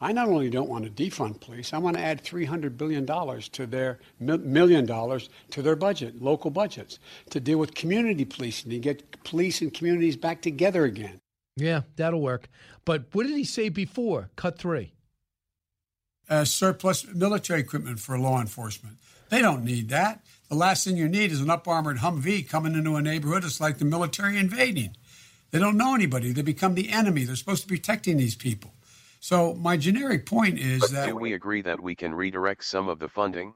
I 0.00 0.12
not 0.12 0.28
only 0.28 0.50
don't 0.50 0.68
want 0.68 0.84
to 0.84 0.90
defund 0.90 1.40
police, 1.40 1.72
I 1.72 1.78
want 1.78 1.96
to 1.96 2.02
add 2.02 2.22
$300 2.22 2.76
billion 2.76 3.06
to 3.06 3.66
their 3.66 3.98
million 4.18 4.86
dollars 4.86 5.30
to 5.50 5.62
their 5.62 5.76
budget, 5.76 6.20
local 6.20 6.50
budgets, 6.50 6.98
to 7.30 7.40
deal 7.40 7.58
with 7.58 7.74
community 7.74 8.24
policing, 8.24 8.70
to 8.70 8.78
get 8.78 9.22
police 9.24 9.60
and 9.60 9.72
communities 9.72 10.16
back 10.16 10.42
together 10.42 10.84
again. 10.84 11.20
Yeah, 11.56 11.82
that'll 11.96 12.20
work. 12.20 12.48
But 12.84 13.04
what 13.12 13.26
did 13.26 13.36
he 13.36 13.44
say 13.44 13.68
before? 13.68 14.30
Cut 14.36 14.58
three. 14.58 14.92
Uh, 16.28 16.44
surplus 16.44 17.06
military 17.14 17.60
equipment 17.60 18.00
for 18.00 18.18
law 18.18 18.40
enforcement. 18.40 18.96
They 19.28 19.40
don't 19.40 19.64
need 19.64 19.88
that. 19.90 20.24
The 20.48 20.54
last 20.54 20.84
thing 20.84 20.96
you 20.96 21.08
need 21.08 21.32
is 21.32 21.40
an 21.40 21.50
up 21.50 21.66
armored 21.66 21.98
Humvee 21.98 22.48
coming 22.48 22.74
into 22.74 22.96
a 22.96 23.02
neighborhood. 23.02 23.44
It's 23.44 23.60
like 23.60 23.78
the 23.78 23.84
military 23.84 24.38
invading. 24.38 24.96
They 25.50 25.58
don't 25.58 25.76
know 25.76 25.94
anybody. 25.94 26.32
They 26.32 26.42
become 26.42 26.74
the 26.74 26.90
enemy. 26.90 27.24
They're 27.24 27.36
supposed 27.36 27.62
to 27.62 27.68
be 27.68 27.76
protecting 27.76 28.16
these 28.16 28.34
people. 28.34 28.73
So 29.24 29.54
my 29.54 29.78
generic 29.78 30.26
point 30.26 30.58
is 30.58 30.82
but 30.82 30.90
that 30.90 31.06
do 31.06 31.16
we 31.16 31.32
agree 31.32 31.62
that 31.62 31.80
we 31.80 31.94
can 31.94 32.14
redirect 32.14 32.62
some 32.62 32.90
of 32.90 32.98
the 32.98 33.08
funding? 33.08 33.54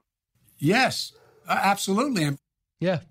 Yes, 0.57 1.13
absolutely. 1.47 2.39
Yeah, 2.79 3.01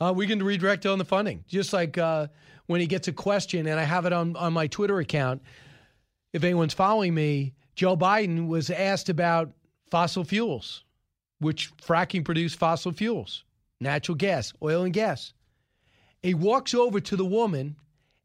uh, 0.00 0.10
we 0.16 0.26
can 0.26 0.42
redirect 0.42 0.86
on 0.86 0.96
the 0.96 1.04
funding. 1.04 1.44
Just 1.46 1.74
like 1.74 1.98
uh, 1.98 2.28
when 2.68 2.80
he 2.80 2.86
gets 2.86 3.08
a 3.08 3.12
question, 3.12 3.66
and 3.66 3.78
I 3.78 3.82
have 3.82 4.06
it 4.06 4.14
on 4.14 4.34
on 4.36 4.54
my 4.54 4.66
Twitter 4.66 4.98
account. 4.98 5.42
If 6.32 6.42
anyone's 6.42 6.72
following 6.72 7.12
me, 7.12 7.52
Joe 7.74 7.98
Biden 7.98 8.48
was 8.48 8.70
asked 8.70 9.10
about 9.10 9.52
fossil 9.90 10.24
fuels, 10.24 10.84
which 11.38 11.70
fracking 11.76 12.24
produced 12.24 12.58
fossil 12.58 12.92
fuels, 12.92 13.44
natural 13.78 14.16
gas, 14.16 14.54
oil 14.62 14.84
and 14.84 14.94
gas. 14.94 15.34
He 16.22 16.32
walks 16.32 16.72
over 16.72 16.98
to 16.98 17.14
the 17.14 17.26
woman 17.26 17.76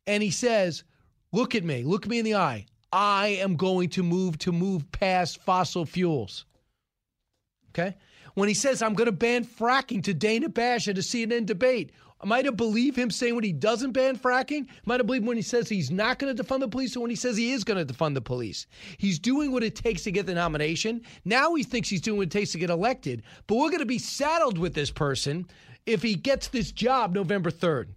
and 0.07 0.23
he 0.23 0.31
says, 0.31 0.85
Look 1.33 1.55
at 1.55 1.65
me, 1.65 1.83
look 1.83 2.07
me 2.07 2.19
in 2.19 2.23
the 2.23 2.35
eye. 2.35 2.67
I 2.95 3.39
am 3.41 3.57
going 3.57 3.89
to 3.89 4.03
move 4.03 4.37
to 4.39 4.53
move 4.53 4.89
past 4.93 5.41
fossil 5.41 5.85
fuels. 5.85 6.45
Okay? 7.71 7.97
When 8.35 8.47
he 8.47 8.53
says, 8.53 8.81
I'm 8.81 8.93
going 8.93 9.07
to 9.07 9.11
ban 9.11 9.43
fracking 9.43 10.01
to 10.05 10.13
Dana 10.13 10.47
Bash 10.47 10.87
at 10.87 10.97
a 10.97 11.01
CNN 11.01 11.45
debate, 11.45 11.91
am 12.23 12.31
I 12.31 12.41
to 12.43 12.53
believe 12.53 12.95
him 12.95 13.11
saying 13.11 13.35
when 13.35 13.43
he 13.43 13.51
doesn't 13.51 13.91
ban 13.91 14.17
fracking? 14.17 14.69
Am 14.69 14.91
I 14.91 14.95
to 14.95 15.03
believe 15.03 15.25
when 15.25 15.35
he 15.35 15.43
says 15.43 15.67
he's 15.67 15.91
not 15.91 16.19
going 16.19 16.33
to 16.33 16.41
defund 16.41 16.61
the 16.61 16.69
police 16.69 16.95
or 16.95 17.01
when 17.01 17.09
he 17.09 17.17
says 17.17 17.35
he 17.35 17.51
is 17.51 17.65
going 17.65 17.85
to 17.85 17.93
defund 17.93 18.13
the 18.13 18.21
police? 18.21 18.65
He's 18.97 19.19
doing 19.19 19.51
what 19.51 19.63
it 19.63 19.75
takes 19.75 20.03
to 20.03 20.11
get 20.11 20.25
the 20.25 20.33
nomination. 20.33 21.01
Now 21.25 21.53
he 21.53 21.63
thinks 21.63 21.89
he's 21.89 21.99
doing 21.99 22.19
what 22.19 22.27
it 22.27 22.31
takes 22.31 22.53
to 22.53 22.59
get 22.59 22.69
elected. 22.69 23.23
But 23.47 23.55
we're 23.55 23.71
going 23.71 23.79
to 23.79 23.85
be 23.85 23.99
saddled 23.99 24.57
with 24.57 24.73
this 24.73 24.89
person 24.89 25.47
if 25.85 26.01
he 26.01 26.15
gets 26.15 26.47
this 26.47 26.71
job 26.71 27.13
November 27.13 27.51
3rd. 27.51 27.87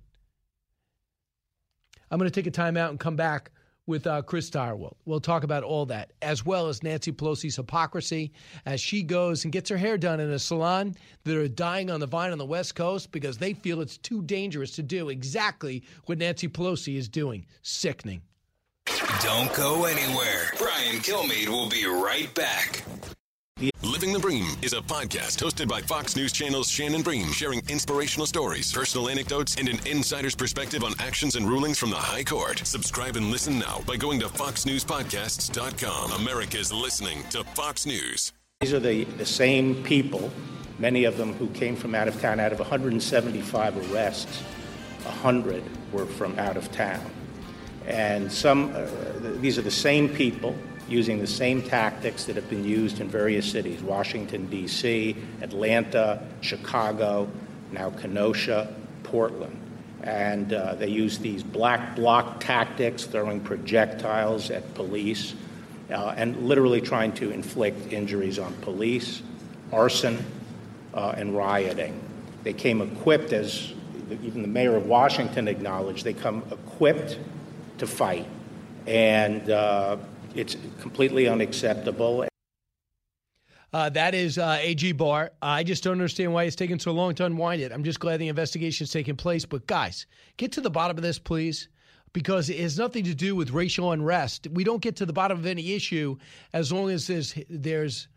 I'm 2.10 2.18
going 2.18 2.28
to 2.28 2.34
take 2.42 2.48
a 2.48 2.60
timeout 2.60 2.88
and 2.88 2.98
come 2.98 3.14
back 3.14 3.52
with 3.88 4.06
uh, 4.06 4.22
Chris 4.22 4.48
Stirewalt. 4.48 4.94
We'll 5.06 5.20
talk 5.20 5.42
about 5.42 5.64
all 5.64 5.86
that, 5.86 6.12
as 6.22 6.44
well 6.44 6.68
as 6.68 6.82
Nancy 6.82 7.10
Pelosi's 7.10 7.56
hypocrisy 7.56 8.32
as 8.66 8.80
she 8.80 9.02
goes 9.02 9.44
and 9.44 9.52
gets 9.52 9.70
her 9.70 9.76
hair 9.76 9.98
done 9.98 10.20
in 10.20 10.30
a 10.30 10.38
salon 10.38 10.94
that 11.24 11.36
are 11.36 11.48
dying 11.48 11.90
on 11.90 12.00
the 12.00 12.06
vine 12.06 12.30
on 12.30 12.38
the 12.38 12.44
West 12.44 12.74
Coast 12.74 13.10
because 13.10 13.38
they 13.38 13.54
feel 13.54 13.80
it's 13.80 13.96
too 13.96 14.22
dangerous 14.22 14.72
to 14.76 14.82
do 14.82 15.08
exactly 15.08 15.82
what 16.04 16.18
Nancy 16.18 16.48
Pelosi 16.48 16.96
is 16.96 17.08
doing. 17.08 17.46
Sickening. 17.62 18.22
Don't 19.22 19.52
go 19.54 19.84
anywhere. 19.84 20.52
Brian 20.58 20.96
Kilmeade 20.96 21.48
will 21.48 21.68
be 21.68 21.84
right 21.86 22.32
back. 22.34 22.84
Living 23.82 24.12
the 24.12 24.20
Bream 24.20 24.46
is 24.62 24.72
a 24.72 24.80
podcast 24.80 25.42
hosted 25.42 25.66
by 25.66 25.80
Fox 25.80 26.14
News 26.14 26.30
Channel's 26.30 26.68
Shannon 26.68 27.02
Bream, 27.02 27.32
sharing 27.32 27.60
inspirational 27.68 28.24
stories, 28.24 28.72
personal 28.72 29.08
anecdotes, 29.08 29.56
and 29.56 29.68
an 29.68 29.84
insider's 29.84 30.36
perspective 30.36 30.84
on 30.84 30.94
actions 31.00 31.34
and 31.34 31.48
rulings 31.48 31.76
from 31.76 31.90
the 31.90 31.96
High 31.96 32.22
Court. 32.22 32.60
Subscribe 32.64 33.16
and 33.16 33.32
listen 33.32 33.58
now 33.58 33.80
by 33.84 33.96
going 33.96 34.20
to 34.20 34.28
foxnewspodcasts.com. 34.28 36.12
America's 36.12 36.72
listening 36.72 37.24
to 37.30 37.42
Fox 37.42 37.84
News. 37.84 38.32
These 38.60 38.72
are 38.74 38.78
the, 38.78 39.02
the 39.02 39.26
same 39.26 39.82
people, 39.82 40.30
many 40.78 41.02
of 41.02 41.16
them 41.16 41.32
who 41.34 41.48
came 41.48 41.74
from 41.74 41.96
out 41.96 42.06
of 42.06 42.20
town, 42.20 42.38
out 42.38 42.52
of 42.52 42.60
175 42.60 43.92
arrests. 43.92 44.40
100 45.02 45.64
were 45.92 46.06
from 46.06 46.38
out 46.38 46.56
of 46.56 46.70
town. 46.70 47.10
And 47.88 48.30
some, 48.30 48.72
uh, 48.72 48.86
these 49.40 49.58
are 49.58 49.62
the 49.62 49.70
same 49.72 50.08
people 50.08 50.56
using 50.88 51.18
the 51.18 51.26
same 51.26 51.62
tactics 51.62 52.24
that 52.24 52.36
have 52.36 52.48
been 52.48 52.64
used 52.64 53.00
in 53.00 53.08
various 53.08 53.50
cities 53.50 53.82
Washington, 53.82 54.46
D.C., 54.46 55.16
Atlanta, 55.42 56.22
Chicago, 56.40 57.28
now 57.72 57.90
Kenosha, 57.90 58.74
Portland. 59.02 59.56
And 60.02 60.52
uh, 60.52 60.74
they 60.76 60.88
use 60.88 61.18
these 61.18 61.42
black 61.42 61.96
bloc 61.96 62.40
tactics, 62.40 63.04
throwing 63.04 63.40
projectiles 63.40 64.50
at 64.50 64.74
police, 64.74 65.34
uh, 65.90 66.14
and 66.16 66.46
literally 66.46 66.80
trying 66.80 67.12
to 67.12 67.30
inflict 67.30 67.92
injuries 67.92 68.38
on 68.38 68.52
police, 68.62 69.22
arson, 69.72 70.24
uh, 70.94 71.14
and 71.16 71.36
rioting. 71.36 72.00
They 72.44 72.52
came 72.52 72.80
equipped, 72.80 73.32
as 73.32 73.72
even 74.10 74.42
the 74.42 74.48
mayor 74.48 74.76
of 74.76 74.86
Washington 74.86 75.48
acknowledged, 75.48 76.04
they 76.04 76.14
come 76.14 76.42
equipped 76.50 77.18
to 77.78 77.86
fight. 77.86 78.26
And 78.86 79.50
uh, 79.50 79.98
it's 80.38 80.56
completely 80.80 81.26
unacceptable. 81.28 82.24
Uh, 83.72 83.90
that 83.90 84.14
is 84.14 84.38
uh, 84.38 84.56
AG 84.60 84.92
Barr. 84.92 85.32
I 85.42 85.62
just 85.64 85.82
don't 85.82 85.92
understand 85.92 86.32
why 86.32 86.44
it's 86.44 86.56
taking 86.56 86.78
so 86.78 86.92
long 86.92 87.14
to 87.16 87.24
unwind 87.24 87.60
it. 87.60 87.72
I'm 87.72 87.84
just 87.84 88.00
glad 88.00 88.18
the 88.18 88.28
investigation 88.28 88.84
is 88.84 88.92
taking 88.92 89.16
place. 89.16 89.44
But 89.44 89.66
guys, 89.66 90.06
get 90.36 90.52
to 90.52 90.60
the 90.60 90.70
bottom 90.70 90.96
of 90.96 91.02
this, 91.02 91.18
please, 91.18 91.68
because 92.12 92.48
it 92.48 92.58
has 92.60 92.78
nothing 92.78 93.04
to 93.04 93.14
do 93.14 93.34
with 93.36 93.50
racial 93.50 93.92
unrest. 93.92 94.46
We 94.52 94.64
don't 94.64 94.80
get 94.80 94.96
to 94.96 95.06
the 95.06 95.12
bottom 95.12 95.38
of 95.38 95.44
any 95.44 95.74
issue 95.74 96.16
as 96.52 96.72
long 96.72 96.88
as 96.88 97.08
there's 97.08 97.34
there's 97.50 98.08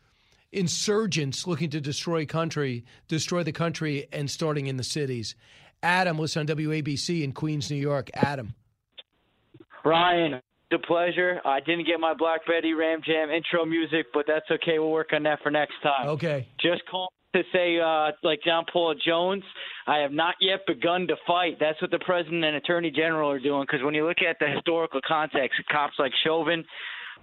insurgents 0.54 1.48
looking 1.48 1.72
to 1.72 1.82
destroy 1.82 2.26
country, 2.26 2.86
destroy 3.08 3.44
the 3.44 3.52
country, 3.52 4.08
and 4.14 4.30
starting 4.30 4.68
in 4.68 4.78
the 4.78 4.84
cities. 4.84 5.36
Adam, 5.84 6.18
listen 6.20 6.42
on 6.42 6.56
WABC 6.56 7.24
in 7.24 7.32
Queens, 7.34 7.72
New 7.72 7.78
York. 7.78 8.10
Adam. 8.14 8.54
Brian, 9.84 10.40
a 10.74 10.80
pleasure. 10.80 11.42
I 11.46 11.60
didn't 11.60 11.86
get 11.86 12.00
my 12.00 12.14
Black 12.14 12.42
Betty 12.46 12.74
Ram 12.74 13.02
Jam 13.06 13.30
intro 13.30 13.66
music, 13.66 14.08
but 14.14 14.26
that's 14.28 14.46
okay. 14.52 14.80
We'll 14.80 14.92
work 14.92 15.12
on 15.14 15.24
that 15.24 15.40
for 15.42 15.52
next 15.52 15.76
time. 15.84 16.10
Okay. 16.10 16.48
Just 16.62 16.82
call 16.90 17.12
to 17.34 17.44
say, 17.54 17.80
uh, 17.80 18.12
like 18.24 18.42
John 18.44 18.66
Paul 18.72 18.94
Jones, 19.06 19.44
I 19.88 20.00
have 20.00 20.12
not 20.12 20.36
yet 20.42 20.60
begun 20.68 21.08
to 21.08 21.16
fight. 21.26 21.58
That's 21.60 21.82
what 21.82 21.92
the 21.92 22.00
president 22.00 22.44
and 22.44 22.58
attorney 22.58 22.92
general 22.92 23.30
are 23.30 23.40
doing. 23.40 23.62
Because 23.62 23.84
when 23.84 23.94
you 23.94 24.06
look 24.06 24.18
at 24.28 24.38
the 24.40 24.48
historical 24.48 25.00
context, 25.08 25.62
cops 25.72 25.94
like 25.98 26.12
Chauvin, 26.26 26.66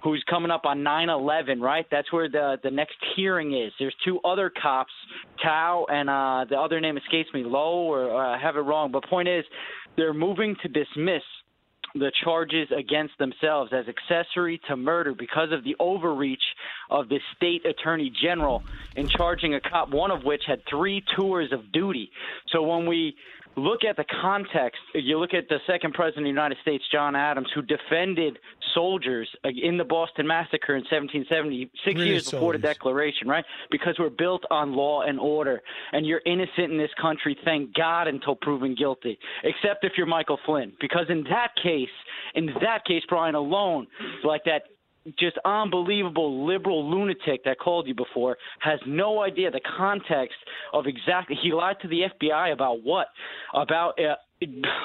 who's 0.02 0.24
coming 0.30 0.50
up 0.50 0.64
on 0.64 0.78
9/11, 0.78 1.60
right? 1.60 1.86
That's 1.90 2.12
where 2.12 2.28
the 2.28 2.58
the 2.62 2.70
next 2.70 2.96
hearing 3.16 3.54
is. 3.54 3.72
There's 3.78 3.94
two 4.04 4.20
other 4.24 4.50
cops, 4.50 4.92
Thao 5.44 5.84
and 5.90 6.08
uh, 6.08 6.46
the 6.48 6.58
other 6.58 6.80
name 6.80 6.96
escapes 6.96 7.28
me, 7.34 7.44
Lowe, 7.44 7.82
or 7.82 8.14
uh, 8.14 8.36
I 8.36 8.38
have 8.38 8.56
it 8.56 8.60
wrong. 8.60 8.90
But 8.92 9.04
point 9.04 9.28
is, 9.28 9.44
they're 9.96 10.14
moving 10.14 10.56
to 10.62 10.68
dismiss 10.68 11.22
the 11.94 12.12
charges 12.24 12.68
against 12.76 13.16
themselves 13.18 13.72
as 13.72 13.86
accessory 13.88 14.60
to 14.68 14.76
murder 14.76 15.14
because 15.14 15.52
of 15.52 15.64
the 15.64 15.76
overreach 15.80 16.42
of 16.90 17.08
the 17.08 17.20
state 17.36 17.64
attorney 17.66 18.12
general 18.22 18.62
in 18.96 19.08
charging 19.08 19.54
a 19.54 19.60
cop, 19.60 19.90
one 19.90 20.10
of 20.10 20.24
which 20.24 20.42
had 20.46 20.60
three 20.68 21.02
tours 21.16 21.52
of 21.52 21.72
duty. 21.72 22.10
So 22.48 22.62
when 22.62 22.86
we 22.86 23.14
look 23.58 23.84
at 23.88 23.96
the 23.96 24.04
context, 24.20 24.80
you 24.94 25.18
look 25.18 25.34
at 25.34 25.48
the 25.48 25.58
second 25.66 25.94
president 25.94 26.18
of 26.18 26.24
the 26.24 26.30
United 26.30 26.58
States, 26.62 26.84
John 26.90 27.16
Adams, 27.16 27.48
who 27.54 27.62
defended 27.62 28.38
soldiers 28.74 29.28
in 29.44 29.76
the 29.76 29.84
Boston 29.84 30.26
Massacre 30.26 30.74
in 30.76 30.82
1770, 30.82 31.70
six 31.84 31.94
British 31.94 32.06
years 32.06 32.30
before 32.30 32.52
the. 32.52 32.58
Declaration, 32.58 33.28
right? 33.28 33.44
Because 33.70 33.96
we're 33.98 34.10
built 34.10 34.44
on 34.50 34.74
law 34.74 35.02
and 35.02 35.18
order, 35.18 35.62
and 35.92 36.06
you're 36.06 36.20
innocent 36.26 36.70
in 36.70 36.78
this 36.78 36.90
country, 37.00 37.36
thank 37.44 37.74
God, 37.74 38.06
until 38.06 38.36
proven 38.36 38.74
guilty. 38.74 39.18
Except 39.42 39.84
if 39.84 39.92
you're 39.96 40.06
Michael 40.06 40.38
Flynn, 40.44 40.72
because 40.80 41.06
in 41.08 41.24
that 41.24 41.50
case, 41.62 41.88
in 42.34 42.46
that 42.60 42.84
case, 42.84 43.02
Brian 43.08 43.34
alone, 43.34 43.86
like 44.22 44.44
that 44.44 44.64
just 45.18 45.36
unbelievable 45.44 46.46
liberal 46.46 46.88
lunatic 46.90 47.44
that 47.44 47.58
called 47.58 47.86
you 47.86 47.94
before 47.94 48.36
has 48.60 48.80
no 48.86 49.22
idea 49.22 49.50
the 49.50 49.60
context 49.76 50.36
of 50.72 50.86
exactly 50.86 51.36
he 51.42 51.52
lied 51.52 51.76
to 51.82 51.88
the 51.88 52.02
FBI 52.20 52.52
about 52.52 52.82
what? 52.82 53.08
About 53.54 53.98
uh, 53.98 54.14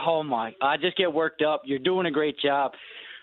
oh 0.05 0.23
my 0.23 0.53
I 0.61 0.77
just 0.77 0.97
get 0.97 1.11
worked 1.13 1.41
up. 1.41 1.61
You're 1.65 1.79
doing 1.79 2.05
a 2.05 2.11
great 2.11 2.39
job. 2.39 2.71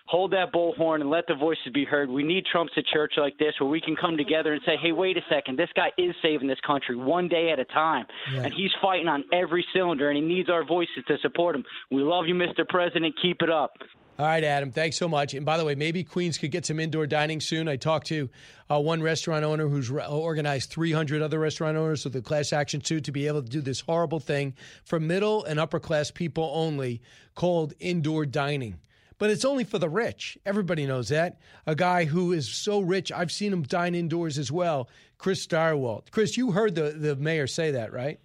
Hold 0.06 0.32
that 0.32 0.52
bullhorn 0.52 1.02
and 1.02 1.10
let 1.10 1.28
the 1.28 1.36
voices 1.36 1.68
be 1.72 1.85
heard. 1.85 2.10
We 2.10 2.24
need 2.24 2.44
Trumps 2.44 2.72
at 2.77 2.85
church 2.86 3.12
like 3.16 3.39
this 3.39 3.55
where 3.60 3.70
we 3.70 3.81
can 3.81 3.94
come 3.94 4.16
together 4.16 4.52
and 4.52 4.60
say 4.66 4.77
hey 4.82 4.90
wait 4.93 5.16
a 5.16 5.20
second. 5.31 5.56
This 5.56 5.68
guy 5.77 5.90
is 5.98 6.14
saving 6.20 6.48
this 6.48 6.59
country 6.66 6.97
one 6.97 7.28
day 7.28 7.51
at 7.52 7.60
a 7.60 7.64
time. 7.66 8.06
Yeah. 8.32 8.43
and 8.43 8.52
he's 8.52 8.72
fighting 8.82 9.06
on 9.06 9.24
every 9.32 9.64
cylinder 9.72 10.09
and 10.10 10.16
he 10.16 10.22
needs 10.22 10.51
our 10.51 10.64
voices 10.64 11.05
to 11.06 11.16
support 11.22 11.55
him. 11.55 11.64
We 11.90 12.02
love 12.02 12.27
you 12.27 12.35
Mr. 12.35 12.66
President. 12.68 13.14
Keep 13.22 13.43
it 13.43 13.51
up 13.51 13.72
All 14.21 14.27
right, 14.27 14.45
Adam. 14.45 14.71
Thanks 14.71 14.99
so 14.99 15.09
much. 15.09 15.33
And 15.33 15.47
by 15.47 15.57
the 15.57 15.65
way, 15.65 15.75
maybe 15.75 16.05
Queens 16.05 16.37
could 16.37 16.51
get 16.51 16.67
some 16.67 16.79
indoor 16.79 17.07
dining 17.07 17.41
soon. 17.41 17.69
I 17.69 17.77
talked 17.77 18.09
to 18.09 18.29
uh, 18.71 18.79
one 18.79 19.03
restaurant 19.03 19.47
owner 19.47 19.67
who's 19.67 19.89
re- 19.89 20.05
organized 20.07 20.69
300 20.69 21.23
other 21.23 21.39
restaurant 21.39 21.79
owners 21.79 22.05
with 22.05 22.15
a 22.17 22.21
class 22.21 22.53
action 22.53 22.85
suit 22.85 23.05
to 23.05 23.13
be 23.13 23.27
able 23.29 23.43
to 23.43 23.49
do 23.49 23.63
this 23.63 23.81
horrible 23.81 24.21
thing 24.21 24.53
for 24.85 25.01
middle 25.01 25.43
and 25.45 25.59
upper 25.59 25.81
class 25.81 26.11
people 26.11 26.51
only 26.53 27.01
called 27.35 27.73
indoor 27.81 28.27
dining. 28.27 28.79
But 29.17 29.31
it's 29.31 29.47
only 29.47 29.65
for 29.65 29.79
the 29.79 29.89
rich. 29.89 30.37
Everybody 30.45 30.85
knows 30.85 31.09
that. 31.09 31.39
A 31.67 31.75
guy 31.75 32.05
who 32.05 32.33
is 32.33 32.47
so 32.47 32.81
rich, 32.81 33.11
I've 33.11 33.33
seen 33.33 33.55
him 33.55 33.63
dine 33.63 33.95
indoors 33.95 34.37
as 34.37 34.53
well. 34.53 34.91
Chris 35.17 35.47
Stirewalt. 35.47 36.11
Chris, 36.11 36.37
you 36.37 36.51
heard 36.51 36.75
the, 36.75 36.91
the 36.91 37.17
mayor 37.17 37.47
say 37.47 37.71
that, 37.71 37.91
right? 37.91 38.21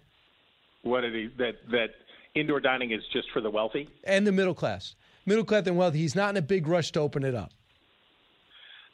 What 0.82 1.00
did 1.00 1.14
he 1.14 1.28
that 1.38 1.54
that 1.70 1.88
indoor 2.34 2.60
dining 2.60 2.92
is 2.92 3.00
just 3.14 3.30
for 3.32 3.40
the 3.40 3.48
wealthy? 3.48 3.88
And 4.04 4.26
the 4.26 4.32
middle 4.32 4.54
class. 4.54 4.94
Middle 5.26 5.44
class 5.44 5.66
and 5.66 5.76
wealthy. 5.76 5.98
He's 5.98 6.14
not 6.14 6.30
in 6.30 6.36
a 6.36 6.42
big 6.42 6.66
rush 6.66 6.92
to 6.92 7.00
open 7.00 7.24
it 7.24 7.34
up. 7.34 7.52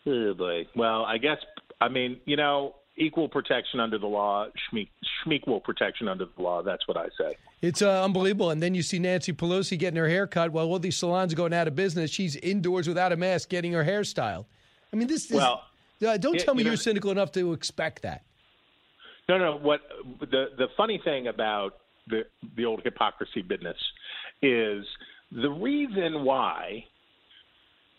Oh 0.06 0.34
boy. 0.34 0.66
Well, 0.74 1.04
I 1.04 1.18
guess 1.18 1.38
I 1.80 1.88
mean 1.88 2.18
you 2.24 2.36
know 2.36 2.74
equal 2.96 3.28
protection 3.28 3.80
under 3.80 3.98
the 3.98 4.06
law, 4.06 4.46
schmeequal 5.26 5.62
protection 5.62 6.09
under 6.09 6.26
the 6.36 6.42
law. 6.42 6.62
That's 6.62 6.86
what 6.86 6.96
I 6.96 7.06
say. 7.18 7.36
It's 7.60 7.80
uh, 7.80 8.04
unbelievable. 8.04 8.50
And 8.50 8.62
then 8.62 8.74
you 8.74 8.82
see 8.82 8.98
Nancy 8.98 9.32
Pelosi 9.32 9.78
getting 9.78 9.96
her 9.96 10.09
hair 10.09 10.26
cut 10.26 10.52
while 10.52 10.66
all 10.66 10.78
these 10.78 10.96
salons 10.96 11.32
are 11.32 11.36
going 11.36 11.54
out 11.54 11.68
of 11.68 11.76
business. 11.76 12.10
She's 12.10 12.36
indoors 12.36 12.88
without 12.88 13.12
a 13.12 13.16
mask 13.16 13.48
getting 13.48 13.72
her 13.72 13.84
hair 13.84 14.04
styled. 14.04 14.46
I 14.92 14.96
mean, 14.96 15.09
this 15.09 15.26
is. 15.26 15.36
Well, 15.36 15.62
uh, 16.06 16.16
don't 16.16 16.34
yeah, 16.34 16.44
tell 16.44 16.54
me 16.54 16.62
you 16.62 16.70
you're 16.70 16.76
cynical 16.76 17.10
enough 17.10 17.32
to 17.32 17.52
expect 17.52 18.02
that. 18.02 18.24
No, 19.28 19.38
no. 19.38 19.56
What 19.56 19.80
the 20.20 20.46
the 20.59 20.66
funny 20.76 21.00
thing 21.02 21.28
about 21.28 21.78
the 22.09 22.22
the 22.56 22.64
old 22.64 22.82
hypocrisy 22.82 23.42
business 23.42 23.76
is 24.42 24.84
the 25.34 25.50
reason 25.50 26.24
why 26.24 26.84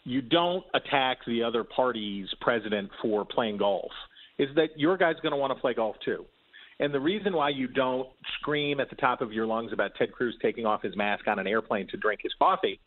you 0.04 0.22
don't 0.22 0.64
attack 0.74 1.20
the 1.26 1.42
other 1.44 1.64
party's 1.64 2.28
president 2.42 2.90
for 3.02 3.26
playing 3.26 3.58
golf 3.58 3.92
is 4.38 4.50
that 4.56 4.70
your 4.78 4.98
guy's 4.98 5.16
going 5.22 5.32
to 5.32 5.38
want 5.38 5.54
to 5.54 5.60
play 5.60 5.74
golf 5.74 5.96
too. 6.04 6.26
And 6.80 6.94
the 6.94 7.00
reason 7.00 7.34
why 7.34 7.50
you 7.50 7.68
don't 7.68 8.10
scream 8.40 8.80
at 8.80 8.90
the 8.90 8.96
top 8.96 9.22
of 9.22 9.32
your 9.32 9.46
lungs 9.46 9.72
about 9.72 9.92
Ted 9.96 10.12
Cruz 10.12 10.36
taking 10.42 10.66
off 10.66 10.82
his 10.82 10.96
mask 10.96 11.28
on 11.28 11.40
an 11.40 11.48
airplane 11.48 11.88
to 11.90 11.98
drink 11.98 12.22
his 12.24 12.34
coffee 12.38 12.80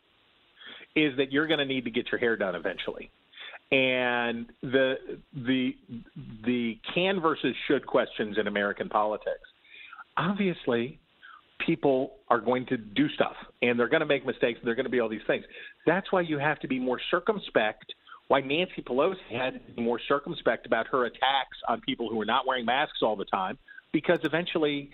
is 0.94 1.16
that 1.16 1.32
you're 1.32 1.47
going 1.47 1.59
to 1.59 1.64
need 1.64 1.85
to 1.85 1.90
get 1.90 2.10
your 2.10 2.18
hair 2.18 2.36
done 2.36 2.55
eventually. 2.55 3.10
And 3.73 4.47
the 4.62 4.94
the 5.35 5.74
the 6.44 6.78
can 6.94 7.20
versus 7.20 7.55
should 7.66 7.86
questions 7.86 8.39
in 8.39 8.47
American 8.47 8.89
politics. 8.89 9.40
Obviously, 10.16 10.98
people 11.65 12.15
are 12.28 12.41
going 12.41 12.66
to 12.66 12.77
do 12.77 13.09
stuff 13.11 13.37
and 13.62 13.78
they're 13.78 13.89
going 13.89 14.01
to 14.01 14.07
make 14.07 14.27
mistakes 14.27 14.59
and 14.59 14.66
they're 14.66 14.74
going 14.74 14.85
to 14.85 14.91
be 14.91 15.01
all 15.01 15.09
these 15.09 15.20
things. 15.27 15.45
That's 15.87 16.11
why 16.12 16.23
you 16.23 16.39
have 16.39 16.59
to 16.61 16.69
be 16.69 16.78
more 16.78 17.01
circumspect. 17.11 17.95
Why 18.28 18.41
Nancy 18.41 18.83
Pelosi 18.83 19.16
had 19.31 19.66
to 19.66 19.73
be 19.74 19.83
more 19.83 20.01
circumspect 20.09 20.66
about 20.66 20.89
her 20.89 21.05
attacks 21.05 21.57
on 21.69 21.81
people 21.83 22.09
who 22.09 22.20
are 22.20 22.27
not 22.27 22.47
wearing 22.47 22.65
masks 22.65 22.99
all 23.03 23.15
the 23.15 23.24
time, 23.24 23.57
because 23.93 24.19
eventually 24.24 24.91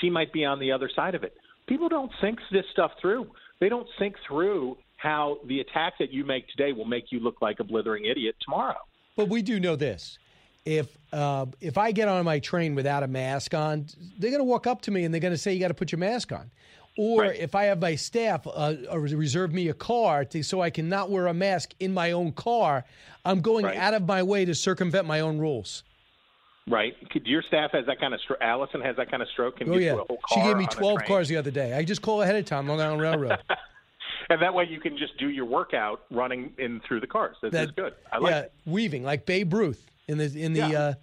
she 0.00 0.08
might 0.08 0.32
be 0.32 0.44
on 0.44 0.60
the 0.60 0.70
other 0.70 0.88
side 0.94 1.14
of 1.16 1.24
it. 1.24 1.36
People 1.66 1.88
don't 1.88 2.12
think 2.20 2.38
this 2.52 2.64
stuff 2.72 2.92
through. 3.00 3.26
They 3.60 3.68
don't 3.68 3.88
think 3.98 4.14
through 4.26 4.78
how 4.98 5.38
the 5.46 5.60
attack 5.60 5.94
that 5.98 6.12
you 6.12 6.24
make 6.24 6.48
today 6.48 6.72
will 6.72 6.84
make 6.84 7.10
you 7.10 7.20
look 7.20 7.42
like 7.42 7.58
a 7.58 7.64
blithering 7.64 8.04
idiot 8.04 8.36
tomorrow. 8.40 8.78
But 9.16 9.28
we 9.28 9.42
do 9.42 9.58
know 9.58 9.74
this. 9.74 10.18
If 10.66 10.98
uh, 11.12 11.46
if 11.60 11.78
I 11.78 11.92
get 11.92 12.08
on 12.08 12.24
my 12.24 12.40
train 12.40 12.74
without 12.74 13.04
a 13.04 13.06
mask 13.06 13.54
on, 13.54 13.86
they're 14.18 14.30
going 14.30 14.40
to 14.40 14.44
walk 14.44 14.66
up 14.66 14.82
to 14.82 14.90
me 14.90 15.04
and 15.04 15.14
they're 15.14 15.20
going 15.20 15.32
to 15.32 15.38
say, 15.38 15.54
"You 15.54 15.60
got 15.60 15.68
to 15.68 15.74
put 15.74 15.92
your 15.92 16.00
mask 16.00 16.32
on." 16.32 16.50
Or 16.98 17.26
if 17.26 17.54
I 17.54 17.64
have 17.64 17.80
my 17.80 17.94
staff 17.94 18.46
uh, 18.46 18.74
uh, 18.90 18.98
reserve 18.98 19.52
me 19.52 19.68
a 19.68 19.74
car 19.74 20.24
to, 20.24 20.42
so 20.42 20.62
I 20.62 20.70
can 20.70 20.88
not 20.88 21.10
wear 21.10 21.26
a 21.26 21.34
mask 21.34 21.74
in 21.78 21.92
my 21.92 22.12
own 22.12 22.32
car, 22.32 22.84
I'm 23.24 23.42
going 23.42 23.66
out 23.66 23.92
of 23.92 24.06
my 24.06 24.22
way 24.22 24.46
to 24.46 24.54
circumvent 24.54 25.06
my 25.06 25.20
own 25.20 25.38
rules. 25.38 25.84
Right? 26.66 26.94
Could 27.10 27.26
your 27.26 27.42
staff 27.42 27.72
has 27.72 27.86
that 27.86 28.00
kind 28.00 28.14
of 28.14 28.20
stroke? 28.22 28.40
Allison 28.40 28.80
has 28.80 28.96
that 28.96 29.10
kind 29.10 29.22
of 29.22 29.28
stroke. 29.28 29.58
Can 29.58 29.70
oh 29.70 29.76
yeah, 29.76 29.92
a 29.92 29.96
whole 29.96 30.18
she 30.34 30.40
gave 30.40 30.56
me 30.56 30.66
12 30.66 31.04
cars 31.04 31.28
the 31.28 31.36
other 31.36 31.50
day. 31.52 31.74
I 31.74 31.84
just 31.84 32.02
call 32.02 32.22
ahead 32.22 32.34
of 32.34 32.44
time, 32.46 32.66
Long 32.66 32.80
Island 32.80 33.02
Railroad. 33.02 33.38
and 34.30 34.42
that 34.42 34.52
way 34.52 34.64
you 34.68 34.80
can 34.80 34.96
just 34.96 35.16
do 35.18 35.28
your 35.28 35.44
workout 35.44 36.00
running 36.10 36.54
in 36.58 36.80
through 36.88 37.00
the 37.00 37.06
cars. 37.06 37.36
That's 37.40 37.52
That- 37.52 37.58
that's 37.66 37.76
good. 37.76 37.94
I 38.10 38.18
like 38.18 38.30
yeah, 38.30 38.38
it. 38.40 38.52
weaving 38.64 39.04
like 39.04 39.26
Babe 39.26 39.52
Ruth 39.54 39.90
in 40.08 40.18
the 40.18 40.24
in 40.40 40.52
the 40.52 40.60
Yeah. 40.60 40.80
uh, 40.80 40.94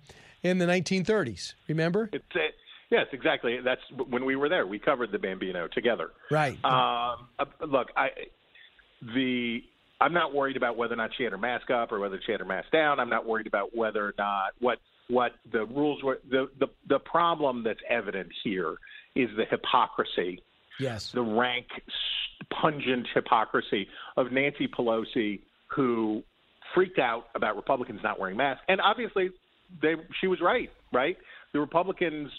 in 0.41 0.57
the 0.57 0.65
1930s. 0.65 1.53
Remember? 1.67 2.09
It's 2.11 2.23
a, 2.35 2.49
Yes, 2.89 3.07
exactly. 3.11 3.59
That's 3.59 3.81
when 4.07 4.23
we 4.23 4.35
were 4.35 4.49
there. 4.49 4.67
We 4.67 4.77
covered 4.77 5.11
the 5.11 5.17
Bambino 5.17 5.67
together. 5.67 6.11
Right. 6.29 6.63
Um, 6.63 7.27
uh, 7.39 7.45
look, 7.65 7.87
I 7.97 8.09
the 9.01 9.63
I'm 9.99 10.13
not 10.13 10.31
worried 10.33 10.57
about 10.57 10.77
whether 10.77 10.93
or 10.93 10.97
not 10.97 11.09
she 11.17 11.23
had 11.23 11.31
her 11.31 11.37
mask 11.39 11.71
up 11.71 11.91
or 11.91 11.99
whether 11.99 12.19
she 12.23 12.31
had 12.31 12.39
her 12.39 12.45
mask 12.45 12.69
down. 12.71 12.99
I'm 12.99 13.09
not 13.09 13.25
worried 13.25 13.47
about 13.47 13.75
whether 13.75 14.05
or 14.05 14.13
not 14.19 14.49
what 14.59 14.77
what 15.07 15.31
the 15.51 15.65
rules 15.65 16.03
were. 16.03 16.19
The 16.29 16.49
the 16.59 16.67
the 16.87 16.99
problem 16.99 17.63
that's 17.63 17.79
evident 17.89 18.29
here 18.43 18.75
is 19.15 19.29
the 19.37 19.45
hypocrisy. 19.45 20.43
Yes. 20.79 21.11
The 21.11 21.21
rank, 21.23 21.65
pungent 22.51 23.07
hypocrisy 23.13 23.87
of 24.17 24.31
Nancy 24.31 24.67
Pelosi, 24.67 25.39
who 25.67 26.23
freaked 26.73 26.99
out 26.99 27.25
about 27.35 27.55
Republicans 27.55 27.99
not 28.03 28.19
wearing 28.19 28.37
masks, 28.37 28.63
and 28.67 28.81
obviously, 28.81 29.29
they 29.81 29.95
she 30.21 30.27
was 30.27 30.39
right. 30.41 30.69
Right. 30.91 31.17
The 31.53 31.59
Republicans 31.59 32.29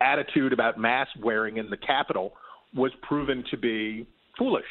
attitude 0.00 0.52
about 0.52 0.78
mask 0.78 1.10
wearing 1.22 1.58
in 1.58 1.70
the 1.70 1.76
Capitol 1.76 2.32
was 2.74 2.92
proven 3.02 3.44
to 3.50 3.56
be 3.56 4.06
foolish. 4.38 4.64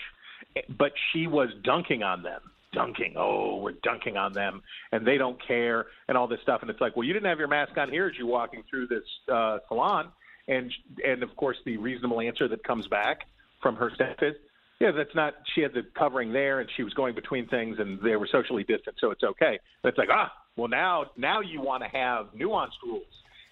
But 0.77 0.91
she 1.11 1.27
was 1.27 1.49
dunking 1.63 2.01
on 2.01 2.23
them, 2.23 2.41
dunking. 2.73 3.15
Oh, 3.17 3.57
we're 3.57 3.73
dunking 3.83 4.17
on 4.17 4.33
them, 4.33 4.61
and 4.91 5.05
they 5.05 5.17
don't 5.17 5.37
care, 5.45 5.85
and 6.07 6.17
all 6.17 6.27
this 6.27 6.39
stuff. 6.43 6.61
And 6.61 6.69
it's 6.69 6.81
like, 6.81 6.95
well, 6.95 7.05
you 7.05 7.13
didn't 7.13 7.29
have 7.29 7.39
your 7.39 7.47
mask 7.47 7.77
on 7.77 7.89
here 7.89 8.07
as 8.07 8.13
you 8.17 8.25
walking 8.25 8.63
through 8.69 8.87
this 8.87 9.03
uh, 9.31 9.59
salon, 9.67 10.07
and 10.47 10.71
and 11.05 11.23
of 11.23 11.35
course 11.35 11.57
the 11.65 11.77
reasonable 11.77 12.19
answer 12.19 12.47
that 12.47 12.63
comes 12.63 12.87
back 12.87 13.19
from 13.61 13.75
her 13.75 13.91
staff 13.93 14.15
is, 14.21 14.35
yeah, 14.79 14.91
that's 14.91 15.13
not. 15.15 15.35
She 15.55 15.61
had 15.61 15.73
the 15.73 15.83
covering 15.97 16.31
there, 16.31 16.59
and 16.59 16.69
she 16.75 16.83
was 16.83 16.93
going 16.93 17.15
between 17.15 17.47
things, 17.47 17.77
and 17.79 17.99
they 18.01 18.15
were 18.15 18.27
socially 18.31 18.63
distant, 18.63 18.95
so 18.99 19.11
it's 19.11 19.23
okay. 19.23 19.59
But 19.81 19.89
it's 19.89 19.97
like, 19.97 20.09
ah, 20.11 20.31
well 20.55 20.67
now 20.67 21.05
now 21.17 21.41
you 21.41 21.61
want 21.61 21.83
to 21.83 21.89
have 21.89 22.27
nuanced 22.35 22.81
rules 22.83 23.05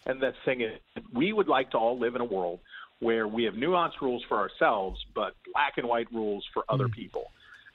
and 0.08 0.22
the 0.22 0.34
thing 0.46 0.62
is, 0.62 0.72
we 1.14 1.34
would 1.34 1.48
like 1.48 1.72
to 1.72 1.78
all 1.78 2.00
live 2.00 2.16
in 2.16 2.22
a 2.22 2.26
world 2.26 2.60
where 3.00 3.28
we 3.28 3.44
have 3.44 3.54
nuanced 3.54 4.02
rules 4.02 4.24
for 4.28 4.38
ourselves, 4.38 5.00
but 5.14 5.34
black 5.54 5.74
and 5.78 5.88
white 5.88 6.12
rules 6.12 6.44
for 6.54 6.64
other 6.70 6.88
people. 6.88 7.26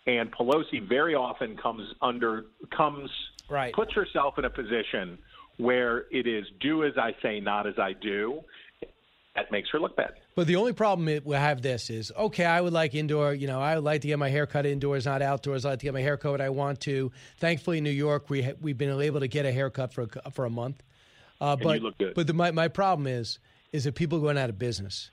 And 0.07 0.33
Pelosi 0.33 0.89
very 0.89 1.15
often 1.15 1.57
comes 1.57 1.87
under 2.01 2.47
comes 2.77 3.09
right. 3.49 3.73
puts 3.73 3.93
herself 3.93 4.39
in 4.39 4.47
a 4.47 4.51
position 4.51 5.19
where 5.59 6.07
it 6.11 6.27
is 6.27 6.45
do 6.61 6.85
as 6.85 6.95
I 6.97 7.15
say, 7.23 7.39
not 7.39 7.67
as 7.67 7.79
I 7.79 7.93
do. 7.93 8.41
That 9.37 9.53
makes 9.53 9.69
her 9.71 9.79
look 9.79 9.95
bad. 9.95 10.15
But 10.35 10.47
the 10.47 10.57
only 10.57 10.73
problem 10.73 11.09
it, 11.09 11.27
we 11.27 11.37
have 11.37 11.61
this 11.61 11.91
is 11.91 12.11
okay. 12.17 12.45
I 12.47 12.61
would 12.61 12.73
like 12.73 12.95
indoor. 12.95 13.35
You 13.35 13.47
know, 13.47 13.61
I 13.61 13.75
would 13.75 13.85
like 13.85 14.01
to 14.01 14.09
get 14.09 14.19
my 14.19 14.31
hair 14.31 14.47
cut 14.47 14.65
indoors, 14.65 15.05
not 15.05 15.21
outdoors. 15.21 15.67
I 15.67 15.71
like 15.71 15.81
to 15.81 15.85
get 15.85 15.93
my 15.93 16.01
hair 16.01 16.17
cut 16.17 16.41
I 16.41 16.49
want 16.49 16.81
to. 16.83 17.13
Thankfully, 17.39 17.79
in 17.79 17.85
New 17.85 17.91
York, 17.91 18.31
we 18.31 18.43
ha- 18.43 18.55
we've 18.61 18.79
been 18.79 18.99
able 18.99 19.21
to 19.21 19.29
get 19.29 19.45
a 19.45 19.53
haircut 19.53 19.93
for 19.93 20.09
a, 20.25 20.31
for 20.31 20.45
a 20.47 20.51
month. 20.51 20.83
Uh, 21.41 21.57
but 21.57 21.77
you 21.77 21.85
look 21.85 21.99
good. 21.99 22.15
but 22.15 22.27
the, 22.27 22.33
my 22.33 22.51
my 22.51 22.69
problem 22.69 23.07
is 23.07 23.39
is 23.73 23.85
that 23.85 23.95
people 23.95 24.19
are 24.19 24.23
going 24.23 24.39
out 24.39 24.49
of 24.49 24.59
business, 24.59 25.11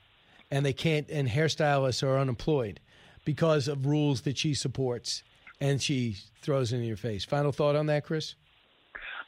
and 0.50 0.64
they 0.64 0.72
can't. 0.72 1.08
And 1.10 1.28
hairstylists 1.28 2.02
are 2.02 2.18
unemployed 2.18 2.80
because 3.24 3.68
of 3.68 3.84
rules 3.84 4.22
that 4.22 4.38
she 4.38 4.54
supports, 4.54 5.22
and 5.60 5.82
she 5.82 6.16
throws 6.40 6.72
in 6.72 6.82
your 6.82 6.96
face. 6.96 7.26
Final 7.26 7.52
thought 7.52 7.76
on 7.76 7.86
that, 7.86 8.04
Chris? 8.04 8.36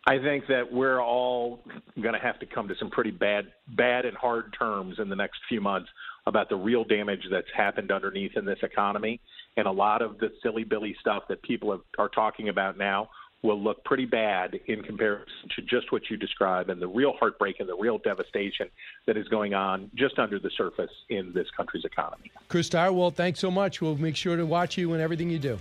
I 0.06 0.18
think 0.18 0.48
that 0.48 0.72
we're 0.72 1.00
all 1.00 1.60
going 2.00 2.14
to 2.14 2.20
have 2.20 2.38
to 2.40 2.46
come 2.46 2.66
to 2.68 2.74
some 2.78 2.90
pretty 2.90 3.12
bad, 3.12 3.46
bad 3.68 4.04
and 4.04 4.16
hard 4.16 4.54
terms 4.58 4.98
in 4.98 5.08
the 5.08 5.14
next 5.16 5.38
few 5.48 5.60
months 5.60 5.88
about 6.26 6.48
the 6.48 6.56
real 6.56 6.84
damage 6.84 7.22
that's 7.30 7.46
happened 7.56 7.92
underneath 7.92 8.36
in 8.36 8.44
this 8.44 8.58
economy, 8.62 9.20
and 9.56 9.66
a 9.66 9.70
lot 9.70 10.02
of 10.02 10.18
the 10.18 10.32
silly 10.42 10.64
billy 10.64 10.96
stuff 11.00 11.24
that 11.28 11.40
people 11.42 11.70
have, 11.70 11.80
are 11.98 12.08
talking 12.08 12.48
about 12.48 12.76
now 12.76 13.08
will 13.42 13.60
look 13.60 13.82
pretty 13.84 14.04
bad 14.04 14.58
in 14.66 14.82
comparison 14.82 15.26
to 15.56 15.62
just 15.62 15.90
what 15.90 16.02
you 16.08 16.16
describe 16.16 16.68
and 16.70 16.80
the 16.80 16.86
real 16.86 17.12
heartbreak 17.18 17.58
and 17.58 17.68
the 17.68 17.76
real 17.76 17.98
devastation 17.98 18.68
that 19.06 19.16
is 19.16 19.26
going 19.28 19.52
on 19.52 19.90
just 19.96 20.18
under 20.18 20.38
the 20.38 20.50
surface 20.56 20.90
in 21.10 21.32
this 21.32 21.48
country's 21.56 21.84
economy. 21.84 22.30
Chris 22.48 22.68
Stirewalt, 22.68 23.14
thanks 23.14 23.40
so 23.40 23.50
much. 23.50 23.80
We'll 23.80 23.96
make 23.96 24.14
sure 24.14 24.36
to 24.36 24.46
watch 24.46 24.78
you 24.78 24.92
and 24.92 25.02
everything 25.02 25.28
you 25.28 25.40
do. 25.40 25.58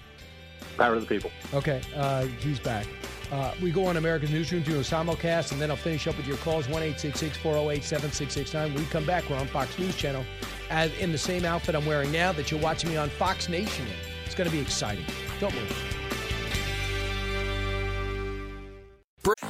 Power 0.77 0.93
to 0.93 1.01
the 1.01 1.07
people. 1.07 1.31
Okay, 1.53 1.81
uh, 1.95 2.25
he's 2.39 2.59
back. 2.59 2.85
Uh, 3.31 3.53
we 3.61 3.71
go 3.71 3.85
on 3.85 3.95
America's 3.95 4.29
Newsroom 4.29 4.63
to 4.65 4.77
a 4.77 4.81
simulcast, 4.81 5.53
and 5.53 5.61
then 5.61 5.71
I'll 5.71 5.77
finish 5.77 6.05
up 6.05 6.17
with 6.17 6.27
your 6.27 6.37
calls 6.37 6.67
1 6.67 6.93
408 6.93 7.83
7669. 7.83 8.73
We 8.73 8.83
come 8.85 9.05
back. 9.05 9.29
We're 9.29 9.37
on 9.37 9.47
Fox 9.47 9.79
News 9.79 9.95
Channel 9.95 10.25
as 10.69 10.91
in 10.99 11.11
the 11.11 11.17
same 11.17 11.45
outfit 11.45 11.75
I'm 11.75 11.85
wearing 11.85 12.11
now 12.11 12.31
that 12.31 12.49
you're 12.49 12.59
watching 12.59 12.89
me 12.89 12.97
on 12.97 13.09
Fox 13.09 13.49
Nation 13.49 13.85
in. 13.85 13.93
It's 14.25 14.35
going 14.35 14.49
to 14.49 14.55
be 14.55 14.61
exciting. 14.61 15.05
Don't 15.39 15.53
move. 15.53 16.00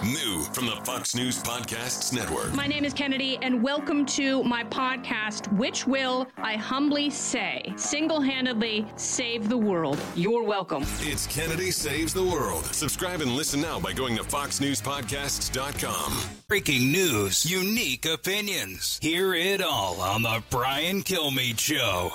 New 0.03 0.41
from 0.53 0.65
the 0.65 0.75
Fox 0.83 1.13
News 1.13 1.43
Podcasts 1.43 2.11
Network. 2.11 2.53
My 2.55 2.65
name 2.65 2.83
is 2.85 2.91
Kennedy, 2.91 3.37
and 3.43 3.61
welcome 3.61 4.03
to 4.07 4.43
my 4.43 4.63
podcast, 4.63 5.51
which 5.55 5.85
will, 5.85 6.27
I 6.37 6.55
humbly 6.55 7.11
say, 7.11 7.71
single 7.75 8.19
handedly 8.19 8.87
save 8.95 9.47
the 9.47 9.57
world. 9.57 9.99
You're 10.15 10.41
welcome. 10.41 10.85
It's 11.01 11.27
Kennedy 11.27 11.69
Saves 11.69 12.15
the 12.15 12.23
World. 12.23 12.65
Subscribe 12.65 13.21
and 13.21 13.33
listen 13.33 13.61
now 13.61 13.79
by 13.79 13.93
going 13.93 14.15
to 14.17 14.23
foxnewspodcasts.com. 14.23 16.19
Breaking 16.47 16.91
news, 16.91 17.45
unique 17.45 18.07
opinions. 18.07 18.97
Hear 19.03 19.35
it 19.35 19.61
all 19.61 20.01
on 20.01 20.23
the 20.23 20.41
Brian 20.49 21.03
Kilmeade 21.03 21.59
Show. 21.59 22.11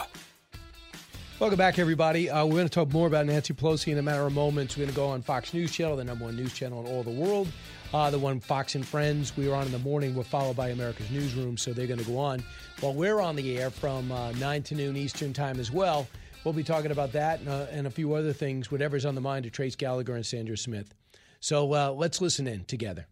Welcome 1.39 1.59
back, 1.59 1.79
everybody. 1.79 2.31
Uh, 2.31 2.47
we're 2.47 2.53
going 2.53 2.65
to 2.67 2.71
talk 2.71 2.91
more 2.93 3.07
about 3.07 3.27
Nancy 3.27 3.53
Pelosi 3.53 3.93
in 3.93 3.99
a 3.99 4.03
matter 4.03 4.23
of 4.23 4.33
moments. 4.33 4.75
We're 4.75 4.85
going 4.85 4.95
to 4.95 4.97
go 4.97 5.07
on 5.09 5.21
Fox 5.21 5.53
News 5.53 5.71
Channel, 5.71 5.97
the 5.97 6.05
number 6.05 6.25
one 6.25 6.35
news 6.35 6.55
channel 6.55 6.81
in 6.81 6.91
all 6.91 7.03
the 7.03 7.11
world. 7.11 7.47
Uh, 7.95 8.11
the 8.11 8.19
one 8.19 8.41
Fox 8.41 8.75
and 8.75 8.87
Friends 8.87 9.37
we 9.37 9.49
were 9.49 9.55
on 9.55 9.67
in 9.67 9.73
the 9.73 9.79
morning 9.79 10.15
were 10.15 10.25
followed 10.25 10.57
by 10.57 10.71
America's 10.71 11.11
Newsroom, 11.11 11.57
so 11.57 11.73
they're 11.73 11.87
going 11.87 12.01
to 12.01 12.05
go 12.05 12.19
on. 12.19 12.43
While 12.81 12.95
we're 12.95 13.21
on 13.21 13.37
the 13.37 13.59
air 13.59 13.71
from 13.71 14.11
uh, 14.13 14.33
9 14.33 14.63
to 14.65 14.75
noon 14.75 14.97
Eastern 14.97 15.33
Time 15.33 15.59
as 15.61 15.71
well, 15.71 16.07
we'll 16.45 16.53
be 16.53 16.65
talking 16.65 16.91
about 16.91 17.13
that 17.13 17.41
and, 17.41 17.49
uh, 17.49 17.67
and 17.71 17.87
a 17.87 17.91
few 17.91 18.15
other 18.15 18.33
things, 18.33 18.71
whatever's 18.71 19.05
on 19.05 19.15
the 19.15 19.21
mind 19.21 19.47
of 19.47 19.53
Trace 19.53 19.77
Gallagher 19.77 20.15
and 20.15 20.27
Sandra 20.27 20.57
Smith. 20.57 20.93
So 21.41 21.73
uh, 21.73 21.91
let's 21.91 22.21
listen 22.21 22.47
in 22.47 22.65
together. 22.65 23.07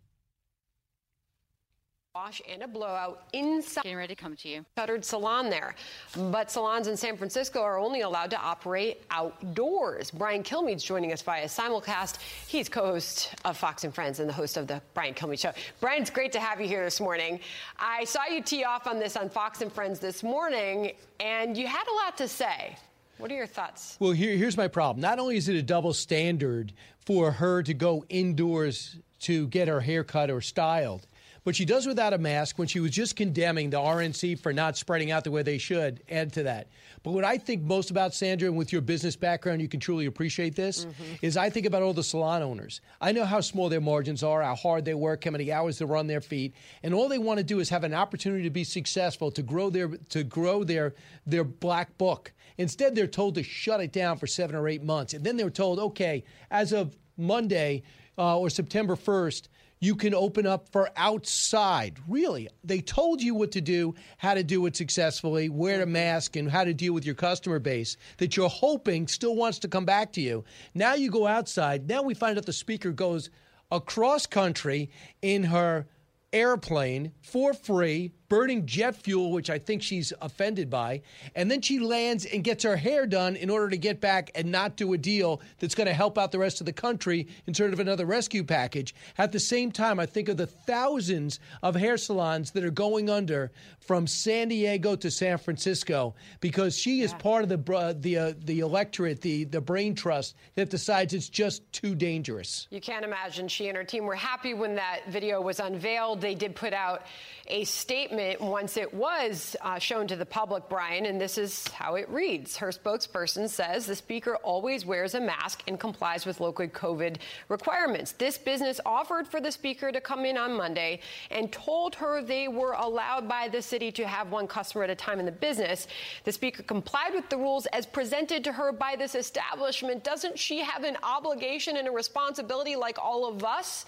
Wash 2.14 2.40
and 2.48 2.62
a 2.62 2.68
blowout 2.68 3.24
inside. 3.32 3.82
Getting 3.82 3.98
ready 3.98 4.14
to 4.14 4.22
come 4.22 4.36
to 4.36 4.48
you. 4.48 4.64
Shuttered 4.78 5.04
salon 5.04 5.50
there. 5.50 5.74
But 6.16 6.48
salons 6.48 6.86
in 6.86 6.96
San 6.96 7.16
Francisco 7.16 7.60
are 7.60 7.76
only 7.76 8.02
allowed 8.02 8.30
to 8.30 8.38
operate 8.38 9.02
outdoors. 9.10 10.12
Brian 10.12 10.44
Kilmeade's 10.44 10.84
joining 10.84 11.12
us 11.12 11.22
via 11.22 11.46
simulcast. 11.46 12.18
He's 12.46 12.68
co 12.68 12.86
host 12.86 13.34
of 13.44 13.56
Fox 13.56 13.82
and 13.82 13.92
Friends 13.92 14.20
and 14.20 14.28
the 14.28 14.32
host 14.32 14.56
of 14.56 14.68
the 14.68 14.80
Brian 14.94 15.12
Kilmeade 15.12 15.40
Show. 15.40 15.52
Brian, 15.80 16.02
it's 16.02 16.10
great 16.10 16.30
to 16.30 16.38
have 16.38 16.60
you 16.60 16.68
here 16.68 16.84
this 16.84 17.00
morning. 17.00 17.40
I 17.80 18.04
saw 18.04 18.20
you 18.30 18.42
tee 18.42 18.62
off 18.62 18.86
on 18.86 19.00
this 19.00 19.16
on 19.16 19.28
Fox 19.28 19.60
and 19.60 19.72
Friends 19.72 19.98
this 19.98 20.22
morning, 20.22 20.92
and 21.18 21.56
you 21.56 21.66
had 21.66 21.84
a 21.88 21.94
lot 22.04 22.16
to 22.18 22.28
say. 22.28 22.76
What 23.18 23.32
are 23.32 23.36
your 23.36 23.48
thoughts? 23.48 23.96
Well, 23.98 24.12
here, 24.12 24.36
here's 24.36 24.56
my 24.56 24.68
problem. 24.68 25.00
Not 25.00 25.18
only 25.18 25.36
is 25.36 25.48
it 25.48 25.56
a 25.56 25.62
double 25.62 25.92
standard 25.92 26.72
for 27.06 27.32
her 27.32 27.60
to 27.64 27.74
go 27.74 28.04
indoors 28.08 28.98
to 29.22 29.48
get 29.48 29.66
her 29.66 29.80
hair 29.80 30.04
cut 30.04 30.30
or 30.30 30.40
styled, 30.40 31.08
but 31.44 31.54
she 31.54 31.66
does 31.66 31.86
without 31.86 32.14
a 32.14 32.18
mask 32.18 32.58
when 32.58 32.66
she 32.66 32.80
was 32.80 32.90
just 32.90 33.16
condemning 33.16 33.68
the 33.68 33.76
RNC 33.76 34.40
for 34.40 34.52
not 34.52 34.78
spreading 34.78 35.10
out 35.10 35.24
the 35.24 35.30
way 35.30 35.42
they 35.42 35.58
should. 35.58 36.02
Add 36.10 36.32
to 36.32 36.42
that. 36.44 36.68
But 37.02 37.12
what 37.12 37.24
I 37.24 37.36
think 37.36 37.62
most 37.62 37.90
about 37.90 38.14
Sandra, 38.14 38.48
and 38.48 38.56
with 38.56 38.72
your 38.72 38.80
business 38.80 39.14
background, 39.14 39.60
you 39.60 39.68
can 39.68 39.78
truly 39.78 40.06
appreciate 40.06 40.56
this, 40.56 40.86
is 41.20 41.36
I 41.36 41.50
think 41.50 41.66
about 41.66 41.82
all 41.82 41.92
the 41.92 42.02
salon 42.02 42.42
owners. 42.42 42.80
I 43.00 43.12
know 43.12 43.26
how 43.26 43.40
small 43.40 43.68
their 43.68 43.82
margins 43.82 44.22
are, 44.22 44.42
how 44.42 44.54
hard 44.54 44.86
they 44.86 44.94
work, 44.94 45.24
how 45.24 45.32
many 45.32 45.52
hours 45.52 45.78
they 45.78 45.84
run 45.84 46.06
their 46.06 46.22
feet, 46.22 46.54
and 46.82 46.94
all 46.94 47.08
they 47.08 47.18
want 47.18 47.38
to 47.38 47.44
do 47.44 47.60
is 47.60 47.68
have 47.68 47.84
an 47.84 47.94
opportunity 47.94 48.44
to 48.44 48.50
be 48.50 48.64
successful, 48.64 49.30
to 49.32 49.42
grow 49.42 49.68
their 49.68 49.88
to 49.88 50.24
grow 50.24 50.64
their 50.64 50.94
their 51.26 51.44
black 51.44 51.96
book. 51.98 52.32
Instead, 52.56 52.94
they're 52.94 53.06
told 53.06 53.34
to 53.34 53.42
shut 53.42 53.80
it 53.80 53.92
down 53.92 54.16
for 54.16 54.26
seven 54.26 54.56
or 54.56 54.66
eight 54.66 54.82
months, 54.82 55.12
and 55.12 55.24
then 55.24 55.36
they're 55.36 55.50
told, 55.50 55.78
okay, 55.78 56.24
as 56.50 56.72
of 56.72 56.96
Monday 57.18 57.82
uh, 58.16 58.38
or 58.38 58.48
September 58.48 58.96
first 58.96 59.48
you 59.84 59.94
can 59.94 60.14
open 60.14 60.46
up 60.46 60.70
for 60.72 60.88
outside. 60.96 61.98
Really, 62.08 62.48
they 62.64 62.80
told 62.80 63.20
you 63.20 63.34
what 63.34 63.52
to 63.52 63.60
do, 63.60 63.94
how 64.16 64.32
to 64.32 64.42
do 64.42 64.64
it 64.64 64.74
successfully, 64.74 65.50
wear 65.50 65.82
a 65.82 65.86
mask, 65.86 66.36
and 66.36 66.50
how 66.50 66.64
to 66.64 66.72
deal 66.72 66.94
with 66.94 67.04
your 67.04 67.14
customer 67.14 67.58
base 67.58 67.98
that 68.16 68.34
you're 68.34 68.48
hoping 68.48 69.06
still 69.06 69.36
wants 69.36 69.58
to 69.58 69.68
come 69.68 69.84
back 69.84 70.12
to 70.14 70.22
you. 70.22 70.42
Now 70.72 70.94
you 70.94 71.10
go 71.10 71.26
outside. 71.26 71.86
Now 71.86 72.02
we 72.02 72.14
find 72.14 72.38
out 72.38 72.46
the 72.46 72.52
speaker 72.52 72.92
goes 72.92 73.28
across 73.70 74.26
country 74.26 74.90
in 75.20 75.44
her 75.44 75.86
airplane 76.32 77.12
for 77.20 77.52
free, 77.52 78.12
burning 78.34 78.66
jet 78.66 78.96
fuel, 78.96 79.30
which 79.30 79.48
I 79.48 79.60
think 79.60 79.80
she's 79.80 80.12
offended 80.20 80.68
by. 80.68 81.02
And 81.36 81.48
then 81.48 81.60
she 81.60 81.78
lands 81.78 82.24
and 82.24 82.42
gets 82.42 82.64
her 82.64 82.74
hair 82.74 83.06
done 83.06 83.36
in 83.36 83.48
order 83.48 83.68
to 83.68 83.76
get 83.76 84.00
back 84.00 84.32
and 84.34 84.50
not 84.50 84.74
do 84.74 84.92
a 84.92 84.98
deal 84.98 85.40
that's 85.60 85.76
going 85.76 85.86
to 85.86 85.94
help 85.94 86.18
out 86.18 86.32
the 86.32 86.40
rest 86.40 86.58
of 86.58 86.66
the 86.66 86.72
country 86.72 87.28
in 87.46 87.54
sort 87.54 87.72
of 87.72 87.78
another 87.78 88.06
rescue 88.06 88.42
package. 88.42 88.92
At 89.18 89.30
the 89.30 89.38
same 89.38 89.70
time, 89.70 90.00
I 90.00 90.06
think 90.06 90.28
of 90.28 90.36
the 90.36 90.48
thousands 90.48 91.38
of 91.62 91.76
hair 91.76 91.96
salons 91.96 92.50
that 92.50 92.64
are 92.64 92.72
going 92.72 93.08
under 93.08 93.52
from 93.78 94.08
San 94.08 94.48
Diego 94.48 94.96
to 94.96 95.12
San 95.12 95.38
Francisco 95.38 96.16
because 96.40 96.76
she 96.76 97.02
is 97.02 97.14
part 97.14 97.44
of 97.44 97.50
the 97.50 97.76
uh, 97.76 97.94
the 97.96 98.18
uh, 98.18 98.32
the 98.44 98.60
electorate, 98.60 99.20
the 99.20 99.44
the 99.44 99.60
brain 99.60 99.94
trust 99.94 100.34
that 100.56 100.70
decides 100.70 101.14
it's 101.14 101.28
just 101.28 101.70
too 101.72 101.94
dangerous. 101.94 102.66
You 102.70 102.80
can't 102.80 103.04
imagine 103.04 103.46
she 103.46 103.68
and 103.68 103.76
her 103.76 103.84
team 103.84 104.06
were 104.06 104.16
happy 104.16 104.54
when 104.54 104.74
that 104.74 105.02
video 105.08 105.40
was 105.40 105.60
unveiled. 105.60 106.20
They 106.20 106.34
did 106.34 106.56
put 106.56 106.72
out 106.72 107.02
a 107.46 107.62
statement 107.64 108.23
announcement 108.24 108.54
once 108.54 108.76
it 108.76 108.92
was 108.92 109.56
uh, 109.60 109.78
shown 109.78 110.06
to 110.06 110.16
the 110.16 110.26
public, 110.26 110.68
Brian, 110.68 111.06
and 111.06 111.20
this 111.20 111.38
is 111.38 111.66
how 111.68 111.96
it 111.96 112.08
reads. 112.08 112.56
Her 112.56 112.68
spokesperson 112.68 113.48
says 113.48 113.86
the 113.86 113.96
speaker 113.96 114.36
always 114.36 114.86
wears 114.86 115.14
a 115.14 115.20
mask 115.20 115.62
and 115.66 115.78
complies 115.78 116.26
with 116.26 116.40
local 116.40 116.66
COVID 116.66 117.16
requirements. 117.48 118.12
This 118.12 118.38
business 118.38 118.80
offered 118.86 119.26
for 119.26 119.40
the 119.40 119.50
speaker 119.50 119.92
to 119.92 120.00
come 120.00 120.24
in 120.24 120.36
on 120.36 120.54
Monday 120.54 121.00
and 121.30 121.52
told 121.52 121.94
her 121.96 122.22
they 122.22 122.48
were 122.48 122.72
allowed 122.72 123.28
by 123.28 123.48
the 123.48 123.60
city 123.60 123.90
to 123.92 124.06
have 124.06 124.30
one 124.30 124.46
customer 124.46 124.84
at 124.84 124.90
a 124.90 124.94
time 124.94 125.18
in 125.18 125.26
the 125.26 125.32
business. 125.32 125.86
The 126.24 126.32
speaker 126.32 126.62
complied 126.62 127.12
with 127.14 127.28
the 127.28 127.36
rules 127.36 127.66
as 127.66 127.86
presented 127.86 128.44
to 128.44 128.52
her 128.52 128.72
by 128.72 128.96
this 128.96 129.14
establishment. 129.14 130.04
Doesn't 130.04 130.38
she 130.38 130.60
have 130.60 130.84
an 130.84 130.96
obligation 131.02 131.76
and 131.76 131.88
a 131.88 131.90
responsibility 131.90 132.76
like 132.76 132.98
all 132.98 133.26
of 133.26 133.44
us? 133.44 133.84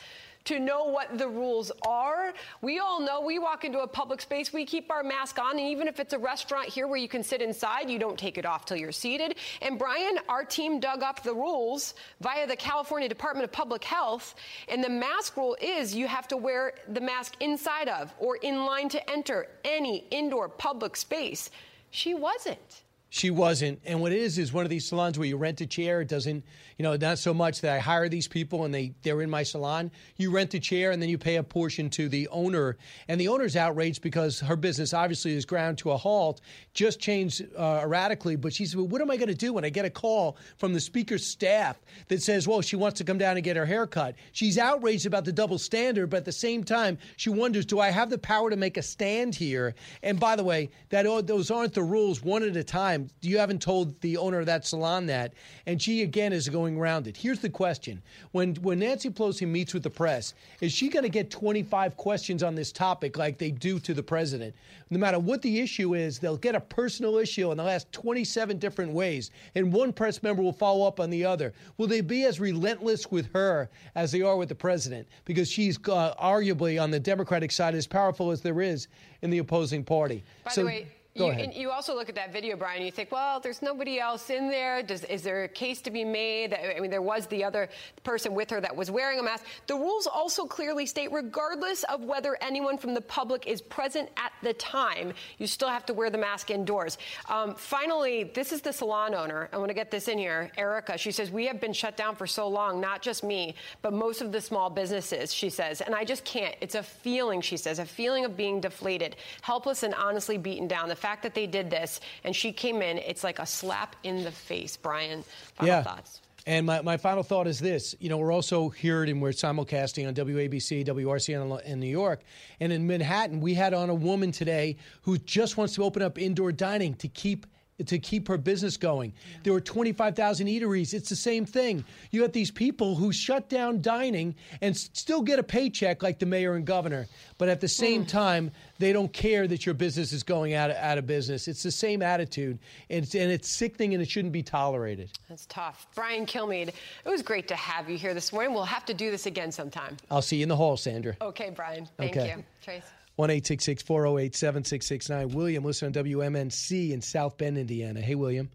To 0.47 0.59
know 0.59 0.85
what 0.85 1.19
the 1.19 1.29
rules 1.29 1.71
are. 1.87 2.33
We 2.63 2.79
all 2.79 3.01
know 3.01 3.21
we 3.21 3.39
walk 3.39 3.65
into 3.65 3.81
a 3.81 3.87
public 3.87 4.21
space, 4.21 4.53
we 4.53 4.65
keep 4.65 4.91
our 4.91 5.03
mask 5.03 5.39
on, 5.39 5.59
and 5.59 5.69
even 5.69 5.89
if 5.89 6.01
it's 6.01 6.13
a 6.15 6.19
restaurant 6.19 6.69
here 6.69 6.87
where 6.87 6.97
you 6.97 7.09
can 7.09 7.23
sit 7.23 7.43
inside, 7.43 7.91
you 7.91 7.99
don't 7.99 8.19
take 8.19 8.39
it 8.39 8.47
off 8.47 8.65
till 8.65 8.77
you're 8.77 8.93
seated. 8.93 9.37
And 9.63 9.79
Brian, 9.79 10.19
our 10.29 10.45
team 10.45 10.81
dug 10.81 11.03
up 11.03 11.23
the 11.23 11.35
rules 11.35 11.95
via 12.21 12.47
the 12.47 12.57
California 12.57 13.09
Department 13.09 13.45
of 13.45 13.53
Public 13.53 13.85
Health, 13.85 14.35
and 14.69 14.83
the 14.83 14.89
mask 14.89 15.37
rule 15.37 15.57
is 15.61 15.95
you 15.95 16.07
have 16.07 16.29
to 16.29 16.37
wear 16.37 16.75
the 16.89 17.01
mask 17.01 17.35
inside 17.41 17.89
of 17.89 18.15
or 18.19 18.37
in 18.37 18.65
line 18.65 18.89
to 18.89 19.11
enter 19.11 19.49
any 19.65 20.07
indoor 20.11 20.49
public 20.49 20.97
space. 20.97 21.51
She 21.91 22.15
wasn't. 22.15 22.83
She 23.09 23.31
wasn't. 23.31 23.81
And 23.85 24.01
what 24.01 24.13
it 24.13 24.19
is 24.19 24.37
is 24.37 24.53
one 24.53 24.65
of 24.65 24.71
these 24.71 24.87
salons 24.87 25.19
where 25.19 25.29
you 25.29 25.37
rent 25.37 25.61
a 25.61 25.67
chair. 25.67 26.01
It 26.01 26.09
doesn't, 26.09 26.45
you 26.77 26.83
know, 26.83 26.97
not 26.97 27.19
so 27.19 27.33
much 27.33 27.63
that 27.63 27.75
I 27.75 27.79
hire 27.79 28.09
these 28.09 28.29
people 28.29 28.65
and 28.65 28.75
they 28.75 28.93
they're 29.03 29.23
in 29.23 29.31
my 29.31 29.43
salon. 29.43 29.91
You 30.17 30.31
rent 30.31 30.53
a 30.55 30.61
chair 30.61 30.91
and 30.91 31.01
then 31.01 31.09
you 31.09 31.19
pay 31.19 31.37
a 31.37 31.43
portion 31.43 31.89
to 31.91 32.09
the 32.09 32.29
owner. 32.29 32.77
And 33.09 33.21
the 33.21 33.29
owner's 33.29 33.57
outraged 33.57 34.03
because 34.03 34.41
her 34.41 34.57
business 34.57 34.93
obviously 34.93 35.35
is 35.35 35.47
ground 35.47 35.79
to 35.79 35.93
a 35.93 35.97
halt, 35.97 36.41
just 36.75 37.01
changed 37.01 37.47
uh, 37.57 37.81
erratically. 37.83 38.37
But 38.37 38.53
she 38.53 38.67
said, 38.67 38.79
well, 38.79 38.89
what 38.89 39.01
am 39.01 39.11
I 39.11 39.17
going 39.17 39.29
to 39.29 39.35
do 39.35 39.55
when 39.55 39.65
I 39.65 39.71
get 39.71 39.85
a 39.85 39.91
call 39.91 40.37
from 40.59 40.75
the 40.75 40.81
speaker's 40.81 41.27
staff 41.27 41.79
that 42.09 42.23
says, 42.23 42.47
well, 42.47 42.61
she 42.61 42.77
wants 42.77 42.99
to 42.99 43.05
come 43.05 43.19
down 43.19 43.37
and 43.37 43.45
get 43.45 43.57
her 43.57 43.67
hair 43.67 43.87
cut? 43.87 44.15
She's 44.33 44.59
outraged 44.59 45.07
about 45.07 45.25
the 45.25 45.33
double 45.33 45.59
standard, 45.59 46.11
but 46.11 46.19
at 46.19 46.25
the 46.25 46.33
same 46.33 46.63
time, 46.63 46.99
she 47.17 47.31
wonders, 47.31 47.65
do 47.65 47.81
I 47.81 47.91
have 47.91 48.11
the 48.11 48.19
power 48.19 48.51
to 48.51 48.57
make 48.57 48.77
a 48.77 48.83
stand 48.83 49.35
here? 49.35 49.75
And 50.03 50.21
by 50.21 50.37
the 50.37 50.45
way, 50.45 50.71
that 50.91 51.07
those 51.27 51.51
aren't 51.51 51.75
the 51.75 51.83
rules 51.83 52.23
one 52.23 52.43
at 52.43 52.57
a 52.57 52.65
time. 52.65 53.09
You 53.23 53.39
haven't 53.39 53.63
told 53.63 54.01
the 54.01 54.19
owner 54.19 54.41
of 54.41 54.47
that 54.47 54.67
salon 54.67 55.07
that. 55.07 55.35
And 55.65 55.81
she, 55.81 56.03
again, 56.03 56.33
is 56.33 56.49
going 56.49 56.66
around 56.75 57.07
it. 57.07 57.17
Here's 57.17 57.41
the 57.41 57.51
question 57.51 58.01
when, 58.33 58.55
when 58.57 58.79
Nancy 58.79 59.11
Pelosi 59.11 59.47
meets 59.47 59.75
with 59.75 59.83
the 59.83 59.91
press, 59.91 60.35
is 60.61 60.73
she 60.73 60.89
going 60.89 61.03
to 61.03 61.11
get 61.11 61.31
25 61.31 61.97
questions 61.97 62.43
on 62.43 62.55
this 62.55 62.73
topic 62.73 63.19
like 63.19 63.37
they 63.37 63.51
do 63.51 63.79
to 63.81 63.93
the 63.93 64.03
president? 64.03 64.55
No 64.89 64.99
matter 64.99 65.19
what 65.19 65.43
the 65.43 65.61
issue 65.61 65.95
is, 65.95 66.19
they'll 66.19 66.37
get 66.37 66.55
a 66.55 66.61
personal 66.61 67.19
issue 67.19 67.51
and 67.51 67.61
they'll 67.61 67.69
ask 67.69 67.91
27 67.91 68.59
different 68.59 68.93
ways. 68.93 69.31
And 69.55 69.73
one 69.73 69.93
press 69.93 70.23
member 70.23 70.43
will 70.43 70.53
follow 70.53 70.87
up 70.87 71.01
on 71.01 71.11
the 71.11 71.25
other. 71.25 71.53
Will 71.77 71.89
they 71.89 72.01
be 72.01 72.25
as 72.25 72.41
relentless 72.41 73.11
with 73.11 73.33
her 73.35 73.69
as 73.95 74.13
they 74.13 74.23
are 74.23 74.37
with 74.37 74.49
the 74.49 74.55
president? 74.55 75.07
Because 75.25 75.51
she's 75.51 75.77
uh, 75.89 76.15
arguably 76.15 76.81
on 76.81 76.91
the 76.91 77.01
Democratic 77.01 77.51
side 77.53 77.75
as 77.75 77.87
powerful 77.87 78.31
as 78.31 78.41
there 78.41 78.63
is 78.63 78.89
in 79.23 79.31
the 79.31 79.39
opposing 79.39 79.85
party. 79.85 80.25
By 80.45 80.53
so, 80.53 80.61
the 80.63 80.67
way, 80.67 80.87
Go 81.17 81.27
you, 81.27 81.33
ahead. 81.33 81.55
You 81.55 81.71
also 81.71 81.95
look 81.95 82.09
at 82.09 82.15
that 82.17 82.33
video, 82.33 82.57
Brian, 82.57 82.77
and 82.77 82.85
you 82.85 82.93
think, 82.93 83.11
well, 83.11 83.41
there's 83.41 83.63
nobody 83.63 83.99
else 83.99 84.31
in 84.31 84.49
there. 84.49 84.83
Does, 84.83 85.05
is 85.05 85.23
there 85.23 85.45
a 85.45 85.49
case 85.49 85.81
to 85.83 85.91
be 85.91 86.05
made? 86.05 86.55
I 86.55 86.79
mean, 86.81 86.91
there 86.91 87.03
was 87.03 87.27
the 87.27 87.43
other 87.43 87.69
person 88.05 88.35
with 88.35 88.51
her 88.51 88.61
that 88.61 88.75
was 88.75 88.91
wearing 88.91 89.19
a 89.19 89.23
mask. 89.23 89.45
The 89.67 89.75
rules 89.75 90.07
also 90.07 90.45
clearly 90.45 90.87
state, 90.87 91.11
regardless 91.13 91.85
of 91.85 92.03
whether 92.03 92.37
anyone 92.41 92.77
from 92.77 92.95
the 92.95 93.01
public 93.01 93.47
is 93.47 93.63
present 93.63 94.09
at 94.17 94.33
the 94.43 94.53
time, 94.55 95.13
you 95.39 95.47
still 95.47 95.69
have 95.69 95.87
to 95.87 95.95
wear 95.95 96.11
the 96.11 96.19
mask 96.19 96.51
indoors. 96.51 96.99
Um, 97.29 97.55
finally, 97.55 98.25
this 98.25 98.53
is 98.53 98.61
the 98.61 98.73
salon 98.73 99.15
owner. 99.15 99.49
I 99.53 99.59
want 99.59 99.69
to 99.69 99.75
get 99.75 99.91
this 99.91 100.09
in 100.09 100.19
here. 100.19 100.51
Erica, 100.57 100.99
she 100.99 101.13
says, 101.13 101.31
we 101.31 101.47
have 101.47 101.61
been 101.61 101.73
shut 101.73 101.97
down 101.97 102.15
for 102.15 102.27
so 102.27 102.49
long, 102.49 102.81
not 102.81 103.01
just 103.03 103.25
me, 103.25 103.55
but 103.83 103.93
most 103.93 104.21
of 104.21 104.33
the 104.33 104.41
small 104.41 104.69
businesses, 104.69 105.33
she 105.33 105.51
says. 105.51 105.81
And 105.81 105.95
I 105.95 106.05
just 106.05 106.25
can't. 106.25 106.55
It's 106.61 106.75
a 106.75 106.83
feeling, 106.83 107.41
she 107.41 107.57
says, 107.57 107.79
a 107.79 107.87
feeling 107.87 108.25
of 108.25 108.37
being 108.37 108.61
deflated, 108.61 109.17
helpless, 109.43 109.83
and 109.83 109.95
honestly 109.95 110.37
beaten 110.37 110.69
down. 110.69 110.89
The 110.89 110.97
fact 111.07 111.23
that 111.23 111.35
they 111.35 111.47
did 111.47 111.71
this 111.71 112.01
and 112.25 112.35
she 112.35 112.53
came 112.53 112.83
in, 112.83 112.99
it's 112.99 113.23
like 113.23 113.39
a 113.39 113.47
slap 113.47 113.95
in 114.03 114.25
the 114.25 114.33
face. 114.33 114.77
Brian, 114.77 115.23
final 115.55 115.69
yeah. 115.69 115.83
thoughts. 115.83 116.21
And 116.47 116.67
my, 116.67 116.81
my 116.83 116.97
final 116.97 117.23
thought 117.23 117.47
is 117.47 117.61
this. 117.61 117.95
You 118.01 118.09
know, 118.09 118.19
we're 118.19 118.33
also 118.33 118.69
here 118.71 119.05
and 119.05 119.23
we're 119.23 119.31
simulcasting 119.31 120.07
on 120.09 120.15
WABC, 120.15 120.85
WRCN 120.85 121.65
in 121.65 121.79
New 121.79 121.87
York. 121.87 122.23
And 122.59 122.73
in 122.73 122.89
Manhattan, 122.89 123.41
we 123.41 123.55
had 123.55 123.73
on 123.73 123.89
a 123.89 123.95
woman 123.95 124.33
today 124.33 124.79
who 125.03 125.17
just 125.19 125.57
wants 125.57 125.75
to 125.77 125.85
open 125.85 126.03
up 126.03 126.19
indoor 126.19 126.51
dining 126.51 126.95
to 126.95 127.09
keep 127.09 127.47
to 127.85 127.99
keep 127.99 128.29
her 128.29 128.39
business 128.39 128.77
going. 128.77 129.13
There 129.43 129.53
were 129.53 129.61
25,000 129.61 130.47
eateries. 130.47 130.95
It's 130.95 131.11
the 131.11 131.17
same 131.17 131.45
thing. 131.45 131.85
You 132.11 132.23
have 132.23 132.33
these 132.33 132.51
people 132.51 132.95
who 132.95 133.13
shut 133.13 133.49
down 133.49 133.83
dining 133.83 134.35
and 134.63 134.75
still 134.77 135.21
get 135.21 135.39
a 135.39 135.43
paycheck 135.43 136.03
like 136.03 136.19
the 136.19 136.27
mayor 136.27 136.55
and 136.55 136.65
governor, 136.65 137.07
but 137.37 137.49
at 137.49 137.61
the 137.61 137.69
same 137.69 138.05
mm. 138.05 138.09
time, 138.09 138.51
they 138.79 138.93
don't 138.93 139.13
care 139.13 139.47
that 139.47 139.67
your 139.67 139.75
business 139.75 140.13
is 140.13 140.23
going 140.23 140.55
out 140.55 140.71
of, 140.71 140.77
out 140.77 140.97
of 140.97 141.07
business. 141.07 141.49
It's 141.49 141.63
the 141.63 141.71
same 141.71 142.03
attitude, 142.03 142.59
and 142.89 143.05
it's, 143.05 143.15
and 143.15 143.31
it's 143.31 143.49
sickening 143.49 143.93
and 143.93 144.03
it 144.03 144.09
shouldn't 144.09 144.33
be 144.33 144.43
tolerated. 144.43 145.11
That's 145.29 145.47
tough. 145.47 145.87
Brian 145.95 146.25
Kilmeade, 146.25 146.69
it 146.69 147.09
was 147.09 147.23
great 147.23 147.49
to 147.49 147.57
have 147.57 147.91
you 147.91 147.99
here 147.99 148.15
this 148.15 148.33
morning. 148.33 148.55
We'll 148.55 148.65
have 148.65 148.87
to 148.87 148.95
do 148.95 149.11
this 149.11 149.27
again 149.27 149.53
sometime. 149.53 149.97
I'll 150.11 150.23
see 150.23 150.37
you 150.37 150.45
in 150.45 150.49
the 150.49 150.57
hall, 150.57 150.77
Sandra. 150.77 151.17
Okay, 151.21 151.51
Brian. 151.51 151.89
Thank 151.99 152.17
Okay. 152.17 152.35
you. 152.37 152.45
Trace. 152.63 152.85
1 153.17 153.29
408 153.41 154.35
7669. 154.35 155.29
William, 155.31 155.65
listen 155.65 155.87
on 155.87 155.93
WMNC 156.05 156.91
in 156.93 157.01
South 157.01 157.37
Bend, 157.39 157.57
Indiana. 157.59 158.01
Hey, 158.01 158.15
William. 158.15 158.51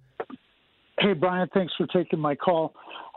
Hey, 1.00 1.14
Brian, 1.14 1.50
thanks 1.54 1.74
for 1.78 1.88
taking 1.88 2.20
my 2.20 2.36
call. 2.36 2.74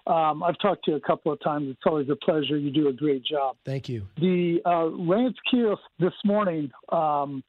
Um, 0.06 0.42
I've 0.42 0.58
talked 0.58 0.84
to 0.86 0.92
you 0.92 0.96
a 0.96 1.00
couple 1.00 1.32
of 1.32 1.40
times. 1.42 1.66
It's 1.70 1.80
always 1.86 2.08
a 2.10 2.16
pleasure. 2.16 2.56
You 2.58 2.70
do 2.70 2.88
a 2.88 2.92
great 2.92 3.24
job. 3.24 3.56
Thank 3.64 3.88
you. 3.88 4.06
The 4.18 4.60
uh, 4.64 4.84
Lance 4.86 5.36
Kiosk 5.50 5.80
this 5.98 6.12
morning, 6.24 6.70
um, 6.90 7.42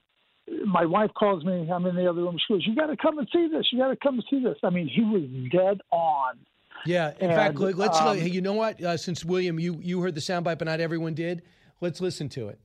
my 0.66 0.86
wife 0.86 1.12
calls 1.18 1.44
me. 1.44 1.70
I'm 1.72 1.86
in 1.86 1.96
the 1.96 2.10
other 2.10 2.22
room. 2.22 2.38
She 2.48 2.54
goes, 2.54 2.66
You 2.66 2.76
got 2.76 2.88
to 2.88 2.98
come 2.98 3.18
and 3.18 3.28
see 3.34 3.48
this. 3.48 3.66
You 3.72 3.80
got 3.80 3.90
to 3.90 3.96
come 3.98 4.16
and 4.16 4.24
see 4.30 4.42
this. 4.44 4.58
I 4.64 4.70
mean, 4.70 4.88
he 4.88 5.02
was 5.02 5.24
dead 5.52 5.82
on. 5.92 6.38
Yeah, 6.86 7.14
in 7.20 7.30
And, 7.32 7.34
fact, 7.36 7.60
let- 7.60 7.78
let's. 7.78 7.98
um, 8.00 8.18
you 8.20 8.42
know 8.42 8.54
what? 8.54 8.82
Uh, 8.82 8.96
since 8.98 9.26
William, 9.26 9.60
you 9.60 9.80
you 9.82 10.02
heard 10.02 10.16
the 10.16 10.22
soundbite, 10.22 10.60
but 10.60 10.66
not 10.66 10.80
everyone 10.80 11.14
did. 11.14 11.42
Let's 11.82 12.00
listen 12.00 12.30
to 12.30 12.50
it. 12.50 12.60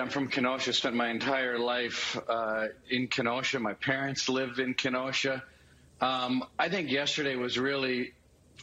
I'm 0.00 0.10
from 0.10 0.28
Kenosha. 0.28 0.72
Spent 0.72 0.94
my 0.94 1.10
entire 1.10 1.58
life 1.58 2.16
uh, 2.28 2.68
in 2.88 3.08
Kenosha. 3.08 3.58
My 3.58 3.74
parents 3.74 4.28
live 4.28 4.58
in 4.58 4.74
Kenosha. 4.74 5.42
Um, 6.00 6.44
I 6.58 6.68
think 6.68 6.90
yesterday 6.90 7.34
was 7.36 7.58
really 7.58 8.12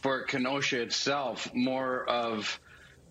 for 0.02 0.22
Kenosha 0.22 0.80
itself 0.80 1.52
more 1.54 2.08
of 2.08 2.58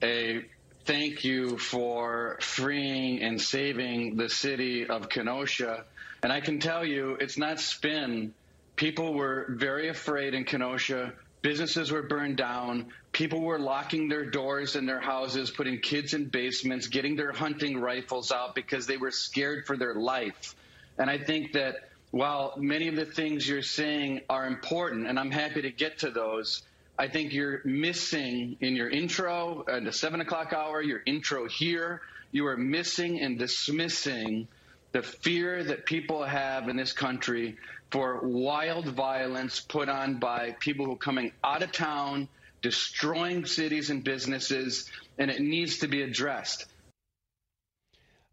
a 0.01 0.43
thank 0.85 1.23
you 1.23 1.57
for 1.57 2.37
freeing 2.41 3.21
and 3.21 3.39
saving 3.39 4.15
the 4.15 4.29
city 4.29 4.87
of 4.87 5.09
Kenosha. 5.09 5.85
And 6.23 6.31
I 6.31 6.41
can 6.41 6.59
tell 6.59 6.83
you, 6.83 7.17
it's 7.19 7.37
not 7.37 7.59
spin. 7.59 8.33
People 8.75 9.13
were 9.13 9.45
very 9.49 9.89
afraid 9.89 10.33
in 10.33 10.45
Kenosha. 10.45 11.13
Businesses 11.45 11.91
were 11.91 12.01
burned 12.01 12.37
down. 12.37 12.87
People 13.11 13.41
were 13.41 13.59
locking 13.59 14.09
their 14.09 14.25
doors 14.25 14.75
in 14.75 14.87
their 14.87 14.99
houses, 14.99 15.51
putting 15.51 15.79
kids 15.79 16.15
in 16.15 16.25
basements, 16.25 16.87
getting 16.87 17.15
their 17.15 17.31
hunting 17.31 17.79
rifles 17.79 18.31
out 18.31 18.55
because 18.55 18.87
they 18.87 18.97
were 18.97 19.11
scared 19.11 19.67
for 19.67 19.77
their 19.77 19.93
life. 19.93 20.55
And 20.97 21.07
I 21.07 21.19
think 21.19 21.53
that 21.53 21.87
while 22.09 22.55
many 22.57 22.87
of 22.87 22.95
the 22.95 23.05
things 23.05 23.47
you're 23.47 23.61
saying 23.61 24.21
are 24.27 24.47
important, 24.47 25.05
and 25.05 25.19
I'm 25.19 25.29
happy 25.29 25.61
to 25.61 25.69
get 25.69 25.99
to 25.99 26.09
those, 26.09 26.63
I 26.97 27.09
think 27.09 27.31
you're 27.31 27.61
missing 27.63 28.57
in 28.59 28.75
your 28.75 28.89
intro 28.89 29.65
at 29.67 29.83
the 29.83 29.93
seven 29.93 30.21
o'clock 30.21 30.51
hour, 30.51 30.81
your 30.81 31.03
intro 31.05 31.47
here, 31.47 32.01
you 32.31 32.47
are 32.47 32.57
missing 32.57 33.21
and 33.21 33.37
dismissing 33.37 34.47
the 34.93 35.03
fear 35.03 35.63
that 35.63 35.85
people 35.85 36.23
have 36.23 36.69
in 36.69 36.75
this 36.75 36.93
country 36.93 37.57
for 37.91 38.19
wild 38.23 38.87
violence 38.87 39.59
put 39.59 39.89
on 39.89 40.19
by 40.19 40.55
people 40.59 40.85
who 40.85 40.93
are 40.93 40.97
coming 40.97 41.31
out 41.43 41.63
of 41.63 41.71
town, 41.71 42.27
destroying 42.61 43.45
cities 43.45 43.89
and 43.89 44.03
businesses, 44.03 44.89
and 45.17 45.31
it 45.31 45.39
needs 45.39 45.77
to 45.79 45.87
be 45.87 46.01
addressed. 46.01 46.65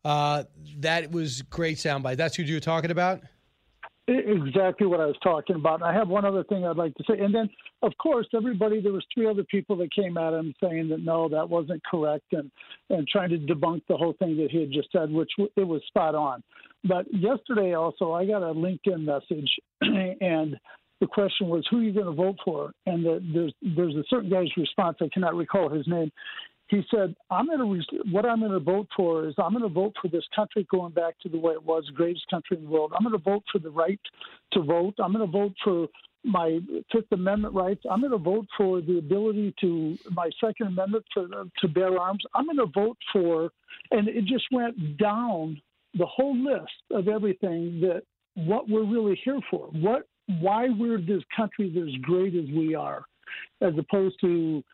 Uh, 0.05 0.45
that 0.79 1.13
was 1.13 1.43
great 1.43 1.77
soundbite. 1.77 2.17
That's 2.17 2.35
who 2.35 2.43
you 2.43 2.55
were 2.55 2.61
talking 2.61 2.91
about. 2.91 3.21
Exactly 4.09 4.89
what 4.89 5.01
I 5.01 5.07
was 5.07 5.17
talking 5.23 5.55
about. 5.55 5.81
And 5.81 5.85
I 5.85 5.95
have 5.95 6.09
one 6.09 6.25
other 6.25 6.43
thing 6.45 6.67
I'd 6.67 6.77
like 6.77 6.93
to 6.95 7.05
say. 7.09 7.21
And 7.21 7.33
then, 7.33 7.49
of 7.83 7.93
course, 7.99 8.27
everybody, 8.35 8.81
there 8.81 8.93
was 8.93 9.07
three 9.15 9.29
other 9.29 9.45
people 9.45 9.77
that 9.77 9.95
came 9.95 10.17
at 10.19 10.33
him 10.33 10.53
saying 10.61 10.89
that 10.89 11.05
no, 11.05 11.29
that 11.29 11.49
wasn't 11.49 11.83
correct 11.89 12.25
and, 12.33 12.51
and 12.91 13.07
trying 13.07 13.31
to 13.31 13.39
debunk 13.39 13.83
the 13.89 13.97
whole 13.97 14.15
thing 14.19 14.37
that 14.39 14.51
he 14.51 14.59
had 14.61 14.73
just 14.73 14.91
said, 14.91 15.11
which 15.11 15.31
it 15.57 15.63
was 15.63 15.83
spot 15.87 16.17
on. 16.17 16.43
But 16.83 17.07
yesterday 17.13 17.75
also, 17.75 18.11
I 18.11 18.27
got 18.27 18.43
a 18.43 18.53
LinkedIn 18.53 19.05
message 19.05 19.51
and 19.81 20.57
the 21.01 21.07
question 21.07 21.49
was, 21.49 21.65
who 21.71 21.79
are 21.79 21.83
you 21.83 21.93
going 21.93 22.07
to 22.07 22.13
vote 22.13 22.37
for? 22.45 22.73
And 22.87 23.05
the, 23.05 23.21
there's, 23.33 23.55
there's 23.77 23.95
a 23.95 24.05
certain 24.09 24.31
guy's 24.31 24.57
response. 24.57 24.99
I 25.01 25.09
cannot 25.13 25.37
recall 25.37 25.69
his 25.69 25.87
name. 25.87 26.11
He 26.73 26.83
said, 26.91 27.15
"I'm 27.31 27.47
going 27.49 27.59
to 27.59 27.71
re- 27.71 28.01
what 28.11 28.25
I'm 28.25 28.41
going 28.41 28.53
to 28.53 28.59
vote 28.59 28.89
for 28.97 29.29
is 29.29 29.35
I'm 29.37 29.53
going 29.53 29.63
to 29.63 29.69
vote 29.69 29.93
for 30.01 30.09
this 30.09 30.25
country 30.35 30.67
going 30.71 30.95
back 30.95 31.19
to 31.21 31.29
the 31.29 31.39
way 31.39 31.53
it 31.53 31.63
was, 31.63 31.85
greatest 31.95 32.25
country 32.31 32.57
in 32.57 32.65
the 32.65 32.71
world. 32.71 32.95
I'm 32.97 33.05
going 33.05 33.13
to 33.13 33.23
vote 33.23 33.43
for 33.53 33.59
the 33.59 33.71
right 33.71 34.01
to 34.55 34.63
vote. 34.63 34.95
I'm 34.99 35.13
going 35.13 35.27
to 35.27 35.31
vote 35.31 35.53
for 35.63 35.89
my 36.25 36.61
Fifth 36.91 37.13
Amendment 37.13 37.55
rights. 37.55 37.83
I'm 37.91 38.01
going 38.01 38.13
to 38.13 38.17
vote 38.19 38.47
for 38.57 38.81
the 38.81 38.97
ability 38.97 39.55
to 39.61 39.99
my 40.13 40.31
Second 40.41 40.69
Amendment 40.69 41.05
to 41.15 41.69
bear 41.69 41.99
arms. 41.99 42.25
I'm 42.35 42.47
going 42.47 42.57
to 42.57 42.67
vote 42.67 42.97
for, 43.13 43.51
and 43.91 44.09
it 44.09 44.25
just 44.25 44.45
went 44.51 44.97
down 44.97 45.61
the 45.99 46.07
whole 46.07 46.37
list 46.37 46.73
of 46.91 47.07
everything 47.07 47.81
that 47.83 48.03
what 48.35 48.67
we're 48.67 48.87
really 48.87 49.21
here 49.23 49.41
for. 49.51 49.67
What 49.73 50.09
why 50.41 50.69
we're 50.71 51.03
this 51.03 51.23
country 51.37 51.71
that's 51.75 51.89
as 51.89 52.01
great 52.01 52.35
as 52.35 52.49
we 52.57 52.75
are, 52.75 53.05
as 53.61 53.75
opposed 53.77 54.17
to 54.23 54.65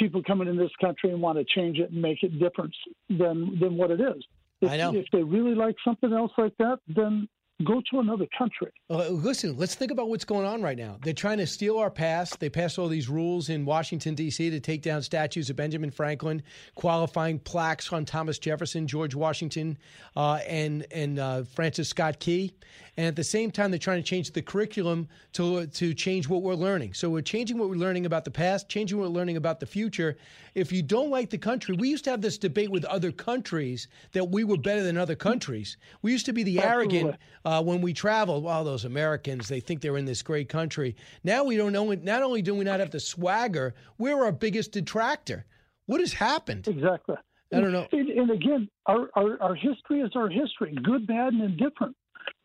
people 0.00 0.22
coming 0.26 0.48
in 0.48 0.56
this 0.56 0.70
country 0.80 1.10
and 1.10 1.22
want 1.22 1.38
to 1.38 1.44
change 1.44 1.78
it 1.78 1.92
and 1.92 2.02
make 2.02 2.24
it 2.24 2.40
different 2.40 2.74
than 3.08 3.58
than 3.60 3.76
what 3.76 3.92
it 3.92 4.00
is. 4.00 4.24
If, 4.60 4.70
I 4.70 4.76
know. 4.76 4.94
if 4.94 5.06
they 5.12 5.22
really 5.22 5.54
like 5.54 5.76
something 5.84 6.12
else 6.12 6.32
like 6.36 6.56
that, 6.58 6.78
then 6.88 7.28
go 7.64 7.82
to 7.90 8.00
another 8.00 8.26
country. 8.36 8.72
Uh, 8.88 9.08
listen, 9.08 9.56
let's 9.56 9.74
think 9.74 9.90
about 9.90 10.08
what's 10.08 10.24
going 10.24 10.46
on 10.46 10.62
right 10.62 10.78
now. 10.78 10.96
They're 11.02 11.12
trying 11.12 11.38
to 11.38 11.46
steal 11.46 11.78
our 11.78 11.90
past. 11.90 12.40
They 12.40 12.48
passed 12.48 12.78
all 12.78 12.88
these 12.88 13.08
rules 13.08 13.48
in 13.48 13.64
Washington, 13.64 14.14
D.C. 14.14 14.50
to 14.50 14.60
take 14.60 14.82
down 14.82 15.02
statues 15.02 15.50
of 15.50 15.56
Benjamin 15.56 15.90
Franklin, 15.90 16.42
qualifying 16.74 17.38
plaques 17.38 17.92
on 17.92 18.04
Thomas 18.04 18.38
Jefferson, 18.38 18.86
George 18.86 19.14
Washington, 19.14 19.78
uh, 20.16 20.40
and, 20.46 20.86
and 20.90 21.18
uh, 21.18 21.42
Francis 21.44 21.88
Scott 21.88 22.18
Key. 22.18 22.52
And 22.96 23.06
at 23.06 23.16
the 23.16 23.24
same 23.24 23.50
time, 23.50 23.70
they're 23.70 23.78
trying 23.78 24.02
to 24.02 24.06
change 24.06 24.30
the 24.32 24.42
curriculum 24.42 25.08
to, 25.32 25.66
to 25.66 25.94
change 25.94 26.28
what 26.28 26.42
we're 26.42 26.54
learning. 26.54 26.94
So 26.94 27.08
we're 27.08 27.22
changing 27.22 27.58
what 27.58 27.70
we're 27.70 27.76
learning 27.76 28.04
about 28.04 28.24
the 28.24 28.30
past, 28.30 28.68
changing 28.68 28.98
what 28.98 29.08
we're 29.08 29.14
learning 29.14 29.36
about 29.36 29.60
the 29.60 29.66
future. 29.66 30.16
If 30.54 30.72
you 30.72 30.82
don't 30.82 31.10
like 31.10 31.30
the 31.30 31.38
country, 31.38 31.76
we 31.76 31.88
used 31.88 32.04
to 32.04 32.10
have 32.10 32.20
this 32.20 32.36
debate 32.36 32.70
with 32.70 32.84
other 32.84 33.12
countries 33.12 33.88
that 34.12 34.28
we 34.28 34.44
were 34.44 34.58
better 34.58 34.82
than 34.82 34.98
other 34.98 35.14
countries. 35.14 35.76
We 36.02 36.12
used 36.12 36.26
to 36.26 36.32
be 36.32 36.42
the 36.42 36.60
arrogant 36.60 37.16
uh, 37.50 37.60
when 37.60 37.80
we 37.80 37.92
travel, 37.92 38.40
Well, 38.40 38.62
those 38.62 38.84
Americans, 38.84 39.48
they 39.48 39.58
think 39.58 39.80
they're 39.80 39.96
in 39.96 40.04
this 40.04 40.22
great 40.22 40.48
country. 40.48 40.94
Now 41.24 41.42
we 41.42 41.56
don't 41.56 41.72
know. 41.72 41.92
Not 41.92 42.22
only 42.22 42.42
do 42.42 42.54
we 42.54 42.64
not 42.64 42.78
have 42.78 42.92
the 42.92 43.00
swagger, 43.00 43.74
we're 43.98 44.22
our 44.24 44.30
biggest 44.30 44.70
detractor. 44.70 45.44
What 45.86 45.98
has 45.98 46.12
happened? 46.12 46.68
Exactly. 46.68 47.16
I 47.52 47.60
don't 47.60 47.72
know. 47.72 47.88
And, 47.90 48.08
and 48.08 48.30
again, 48.30 48.68
our, 48.86 49.10
our, 49.14 49.42
our 49.42 49.54
history 49.56 50.00
is 50.00 50.12
our 50.14 50.28
history, 50.28 50.78
good, 50.84 51.08
bad, 51.08 51.32
and 51.32 51.42
indifferent. 51.42 51.96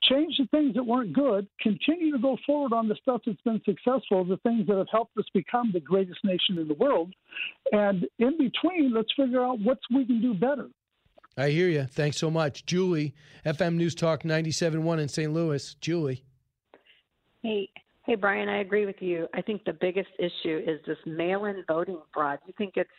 Change 0.09 0.33
the 0.39 0.47
things 0.47 0.73
that 0.73 0.83
weren't 0.83 1.13
good. 1.13 1.47
Continue 1.61 2.11
to 2.11 2.19
go 2.19 2.35
forward 2.43 2.73
on 2.73 2.87
the 2.87 2.95
stuff 2.95 3.21
that's 3.27 3.39
been 3.41 3.61
successful, 3.63 4.25
the 4.25 4.37
things 4.37 4.65
that 4.65 4.77
have 4.77 4.87
helped 4.91 5.15
us 5.19 5.25
become 5.35 5.71
the 5.71 5.79
greatest 5.79 6.19
nation 6.23 6.57
in 6.57 6.67
the 6.67 6.73
world. 6.73 7.13
And 7.71 8.07
in 8.17 8.39
between, 8.39 8.91
let's 8.91 9.13
figure 9.15 9.45
out 9.45 9.59
what 9.59 9.77
we 9.93 10.03
can 10.07 10.19
do 10.19 10.33
better. 10.33 10.67
I 11.37 11.49
hear 11.49 11.67
you. 11.67 11.83
Thanks 11.83 12.17
so 12.17 12.31
much. 12.31 12.65
Julie, 12.65 13.13
FM 13.45 13.75
News 13.75 13.93
Talk 13.93 14.23
97.1 14.23 14.99
in 15.01 15.09
St. 15.09 15.33
Louis. 15.33 15.75
Julie. 15.81 16.23
Hey, 17.43 17.69
hey, 18.05 18.15
Brian, 18.15 18.47
I 18.47 18.59
agree 18.59 18.85
with 18.85 19.01
you. 19.01 19.27
I 19.33 19.41
think 19.41 19.65
the 19.65 19.73
biggest 19.73 20.09
issue 20.17 20.61
is 20.65 20.79
this 20.87 20.97
mail-in 21.05 21.63
voting 21.67 21.99
fraud. 22.13 22.39
You 22.47 22.53
think 22.57 22.73
it's 22.77 22.89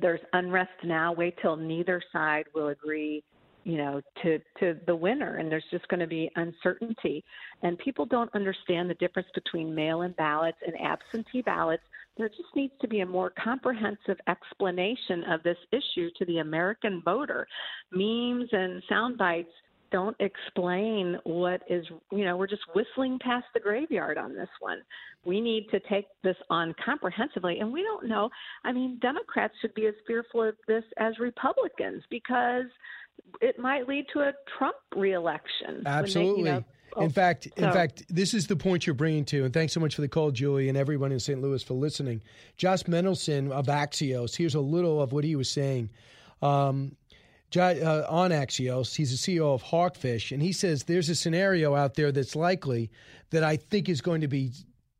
there's 0.00 0.20
unrest 0.32 0.70
now? 0.84 1.12
Wait 1.12 1.34
till 1.40 1.56
neither 1.56 2.02
side 2.12 2.44
will 2.54 2.68
agree, 2.68 3.22
you 3.64 3.76
know, 3.76 4.00
to 4.22 4.38
to 4.60 4.78
the 4.86 4.96
winner, 4.96 5.36
and 5.36 5.50
there's 5.50 5.64
just 5.70 5.88
going 5.88 6.00
to 6.00 6.06
be 6.06 6.30
uncertainty. 6.36 7.24
And 7.62 7.78
people 7.78 8.04
don't 8.04 8.30
understand 8.34 8.90
the 8.90 8.94
difference 8.94 9.28
between 9.34 9.74
mail-in 9.74 10.12
ballots 10.12 10.58
and 10.66 10.74
absentee 10.80 11.42
ballots. 11.42 11.82
There 12.18 12.28
just 12.28 12.54
needs 12.54 12.72
to 12.80 12.88
be 12.88 13.00
a 13.00 13.06
more 13.06 13.32
comprehensive 13.42 14.18
explanation 14.26 15.24
of 15.30 15.42
this 15.44 15.56
issue 15.72 16.10
to 16.18 16.24
the 16.26 16.38
American 16.38 17.00
voter. 17.04 17.46
Memes 17.92 18.48
and 18.52 18.82
sound 18.88 19.16
bites 19.16 19.52
don't 19.90 20.16
explain 20.20 21.16
what 21.24 21.62
is 21.68 21.84
you 22.12 22.24
know 22.24 22.36
we're 22.36 22.46
just 22.46 22.62
whistling 22.74 23.18
past 23.20 23.46
the 23.54 23.60
graveyard 23.60 24.18
on 24.18 24.34
this 24.34 24.48
one 24.60 24.82
we 25.24 25.40
need 25.40 25.66
to 25.70 25.80
take 25.88 26.06
this 26.22 26.36
on 26.50 26.74
comprehensively 26.84 27.60
and 27.60 27.72
we 27.72 27.82
don't 27.82 28.06
know 28.06 28.28
i 28.64 28.70
mean 28.72 28.98
democrats 29.00 29.54
should 29.62 29.72
be 29.72 29.86
as 29.86 29.94
fearful 30.06 30.42
of 30.42 30.54
this 30.66 30.84
as 30.98 31.18
republicans 31.18 32.02
because 32.10 32.66
it 33.40 33.58
might 33.58 33.88
lead 33.88 34.04
to 34.12 34.20
a 34.20 34.32
trump 34.58 34.76
reelection 34.94 35.82
Absolutely. 35.86 36.42
They, 36.42 36.50
you 36.50 36.54
know, 36.56 36.64
in 37.00 37.10
fact, 37.10 37.46
in 37.56 37.72
fact, 37.72 38.04
this 38.08 38.34
is 38.34 38.46
the 38.46 38.56
point 38.56 38.86
you're 38.86 38.94
bringing 38.94 39.24
to, 39.26 39.44
and 39.44 39.52
thanks 39.52 39.72
so 39.72 39.80
much 39.80 39.94
for 39.94 40.00
the 40.00 40.08
call, 40.08 40.30
Julie, 40.30 40.68
and 40.68 40.76
everyone 40.76 41.12
in 41.12 41.20
St. 41.20 41.40
Louis 41.40 41.62
for 41.62 41.74
listening. 41.74 42.22
Josh 42.56 42.86
Mendelsohn 42.86 43.52
of 43.52 43.66
Axios, 43.66 44.36
here's 44.36 44.54
a 44.54 44.60
little 44.60 45.00
of 45.00 45.12
what 45.12 45.24
he 45.24 45.36
was 45.36 45.50
saying. 45.50 45.90
Um, 46.42 46.96
uh, 47.56 48.04
on 48.08 48.30
Axios, 48.30 48.94
he's 48.94 49.10
the 49.10 49.38
CEO 49.38 49.54
of 49.54 49.62
Hawkfish, 49.62 50.32
and 50.32 50.42
he 50.42 50.52
says 50.52 50.84
there's 50.84 51.08
a 51.08 51.14
scenario 51.14 51.74
out 51.74 51.94
there 51.94 52.12
that's 52.12 52.36
likely 52.36 52.90
that 53.30 53.42
I 53.42 53.56
think 53.56 53.88
is 53.88 54.00
going 54.00 54.20
to 54.20 54.28
be 54.28 54.52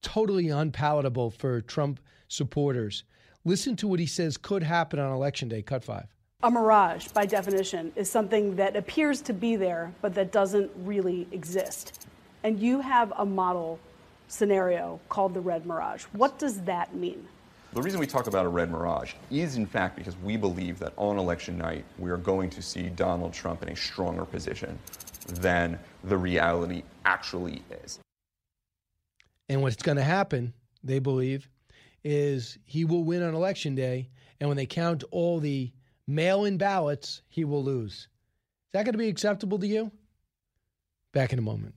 totally 0.02 0.48
unpalatable 0.48 1.30
for 1.30 1.60
Trump 1.60 2.00
supporters. 2.28 3.04
Listen 3.44 3.76
to 3.76 3.88
what 3.88 4.00
he 4.00 4.06
says 4.06 4.36
could 4.36 4.62
happen 4.62 4.98
on 4.98 5.12
Election 5.12 5.48
Day. 5.48 5.62
Cut 5.62 5.84
five. 5.84 6.06
A 6.44 6.50
mirage, 6.52 7.08
by 7.08 7.26
definition, 7.26 7.90
is 7.96 8.08
something 8.08 8.54
that 8.54 8.76
appears 8.76 9.20
to 9.22 9.32
be 9.32 9.56
there, 9.56 9.92
but 10.00 10.14
that 10.14 10.30
doesn't 10.30 10.70
really 10.76 11.26
exist. 11.32 12.06
And 12.44 12.60
you 12.60 12.80
have 12.80 13.12
a 13.16 13.26
model 13.26 13.80
scenario 14.28 15.00
called 15.08 15.34
the 15.34 15.40
red 15.40 15.66
mirage. 15.66 16.04
What 16.12 16.38
does 16.38 16.60
that 16.60 16.94
mean? 16.94 17.26
The 17.72 17.82
reason 17.82 17.98
we 17.98 18.06
talk 18.06 18.28
about 18.28 18.46
a 18.46 18.48
red 18.48 18.70
mirage 18.70 19.14
is, 19.32 19.56
in 19.56 19.66
fact, 19.66 19.96
because 19.96 20.16
we 20.18 20.36
believe 20.36 20.78
that 20.78 20.92
on 20.96 21.18
election 21.18 21.58
night, 21.58 21.84
we 21.98 22.08
are 22.08 22.16
going 22.16 22.50
to 22.50 22.62
see 22.62 22.82
Donald 22.82 23.32
Trump 23.32 23.64
in 23.64 23.70
a 23.70 23.76
stronger 23.76 24.24
position 24.24 24.78
than 25.26 25.76
the 26.04 26.16
reality 26.16 26.84
actually 27.04 27.64
is. 27.82 27.98
And 29.48 29.60
what's 29.60 29.82
going 29.82 29.98
to 29.98 30.04
happen, 30.04 30.54
they 30.84 31.00
believe, 31.00 31.48
is 32.04 32.58
he 32.64 32.84
will 32.84 33.02
win 33.02 33.24
on 33.24 33.34
election 33.34 33.74
day. 33.74 34.08
And 34.38 34.48
when 34.48 34.56
they 34.56 34.66
count 34.66 35.02
all 35.10 35.40
the 35.40 35.72
mail 36.08 36.44
in 36.44 36.56
ballots, 36.56 37.22
he 37.28 37.44
will 37.44 37.62
lose. 37.62 37.92
Is 37.92 38.72
that 38.72 38.84
going 38.84 38.94
to 38.94 38.98
be 38.98 39.08
acceptable 39.08 39.58
to 39.60 39.66
you? 39.66 39.92
Back 41.12 41.32
in 41.32 41.38
a 41.38 41.42
moment. 41.42 41.74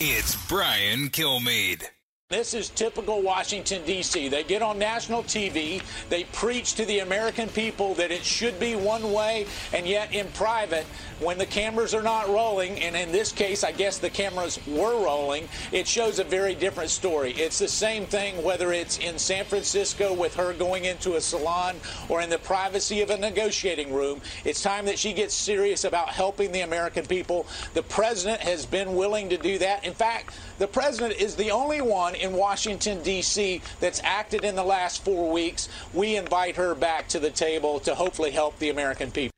It's 0.00 0.34
Brian 0.48 1.10
Kilmeade. 1.10 1.84
This 2.30 2.54
is 2.54 2.68
typical 2.68 3.22
Washington, 3.22 3.82
D.C. 3.84 4.28
They 4.28 4.44
get 4.44 4.62
on 4.62 4.78
national 4.78 5.24
TV, 5.24 5.82
they 6.10 6.22
preach 6.22 6.74
to 6.74 6.84
the 6.84 7.00
American 7.00 7.48
people 7.48 7.94
that 7.94 8.12
it 8.12 8.22
should 8.22 8.60
be 8.60 8.76
one 8.76 9.10
way, 9.10 9.48
and 9.72 9.84
yet 9.84 10.14
in 10.14 10.28
private, 10.28 10.86
when 11.18 11.38
the 11.38 11.46
cameras 11.46 11.92
are 11.92 12.04
not 12.04 12.28
rolling, 12.28 12.80
and 12.82 12.94
in 12.94 13.10
this 13.10 13.32
case, 13.32 13.64
I 13.64 13.72
guess 13.72 13.98
the 13.98 14.10
cameras 14.10 14.60
were 14.68 15.02
rolling, 15.04 15.48
it 15.72 15.88
shows 15.88 16.20
a 16.20 16.24
very 16.24 16.54
different 16.54 16.90
story. 16.90 17.32
It's 17.32 17.58
the 17.58 17.66
same 17.66 18.06
thing 18.06 18.40
whether 18.44 18.72
it's 18.72 18.98
in 18.98 19.18
San 19.18 19.44
Francisco 19.44 20.14
with 20.14 20.36
her 20.36 20.52
going 20.52 20.84
into 20.84 21.16
a 21.16 21.20
salon 21.20 21.80
or 22.08 22.22
in 22.22 22.30
the 22.30 22.38
privacy 22.38 23.00
of 23.02 23.10
a 23.10 23.18
negotiating 23.18 23.92
room. 23.92 24.20
It's 24.44 24.62
time 24.62 24.84
that 24.86 25.00
she 25.00 25.12
gets 25.12 25.34
serious 25.34 25.82
about 25.82 26.10
helping 26.10 26.52
the 26.52 26.60
American 26.60 27.06
people. 27.06 27.48
The 27.74 27.82
president 27.82 28.40
has 28.42 28.66
been 28.66 28.94
willing 28.94 29.30
to 29.30 29.36
do 29.36 29.58
that. 29.58 29.84
In 29.84 29.94
fact, 29.94 30.32
the 30.60 30.68
president 30.68 31.18
is 31.18 31.36
the 31.36 31.50
only 31.50 31.80
one 31.80 32.14
in 32.14 32.34
Washington, 32.34 33.02
D.C. 33.02 33.62
that's 33.80 33.98
acted 34.04 34.44
in 34.44 34.54
the 34.54 34.62
last 34.62 35.02
four 35.02 35.32
weeks. 35.32 35.70
We 35.94 36.16
invite 36.16 36.56
her 36.56 36.74
back 36.74 37.08
to 37.08 37.18
the 37.18 37.30
table 37.30 37.80
to 37.80 37.94
hopefully 37.94 38.30
help 38.30 38.58
the 38.58 38.68
American 38.68 39.10
people. 39.10 39.32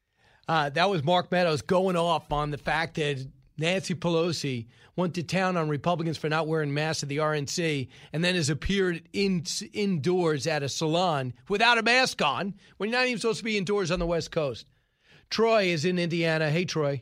Uh, 0.48 0.68
that 0.70 0.90
was 0.90 1.04
Mark 1.04 1.30
Meadows 1.30 1.62
going 1.62 1.96
off 1.96 2.32
on 2.32 2.50
the 2.50 2.58
fact 2.58 2.96
that 2.96 3.24
Nancy 3.56 3.94
Pelosi 3.94 4.66
went 4.96 5.14
to 5.14 5.22
town 5.22 5.56
on 5.56 5.68
Republicans 5.68 6.18
for 6.18 6.28
not 6.28 6.48
wearing 6.48 6.74
masks 6.74 7.04
at 7.04 7.08
the 7.08 7.18
RNC 7.18 7.86
and 8.12 8.24
then 8.24 8.34
has 8.34 8.50
appeared 8.50 9.02
in, 9.12 9.44
indoors 9.72 10.48
at 10.48 10.64
a 10.64 10.68
salon 10.68 11.34
without 11.48 11.78
a 11.78 11.84
mask 11.84 12.20
on 12.20 12.52
when 12.78 12.90
you're 12.90 12.98
not 12.98 13.06
even 13.06 13.20
supposed 13.20 13.38
to 13.38 13.44
be 13.44 13.56
indoors 13.56 13.92
on 13.92 14.00
the 14.00 14.06
West 14.06 14.32
Coast. 14.32 14.66
Troy 15.30 15.66
is 15.66 15.84
in 15.84 16.00
Indiana. 16.00 16.50
Hey, 16.50 16.64
Troy. 16.64 17.00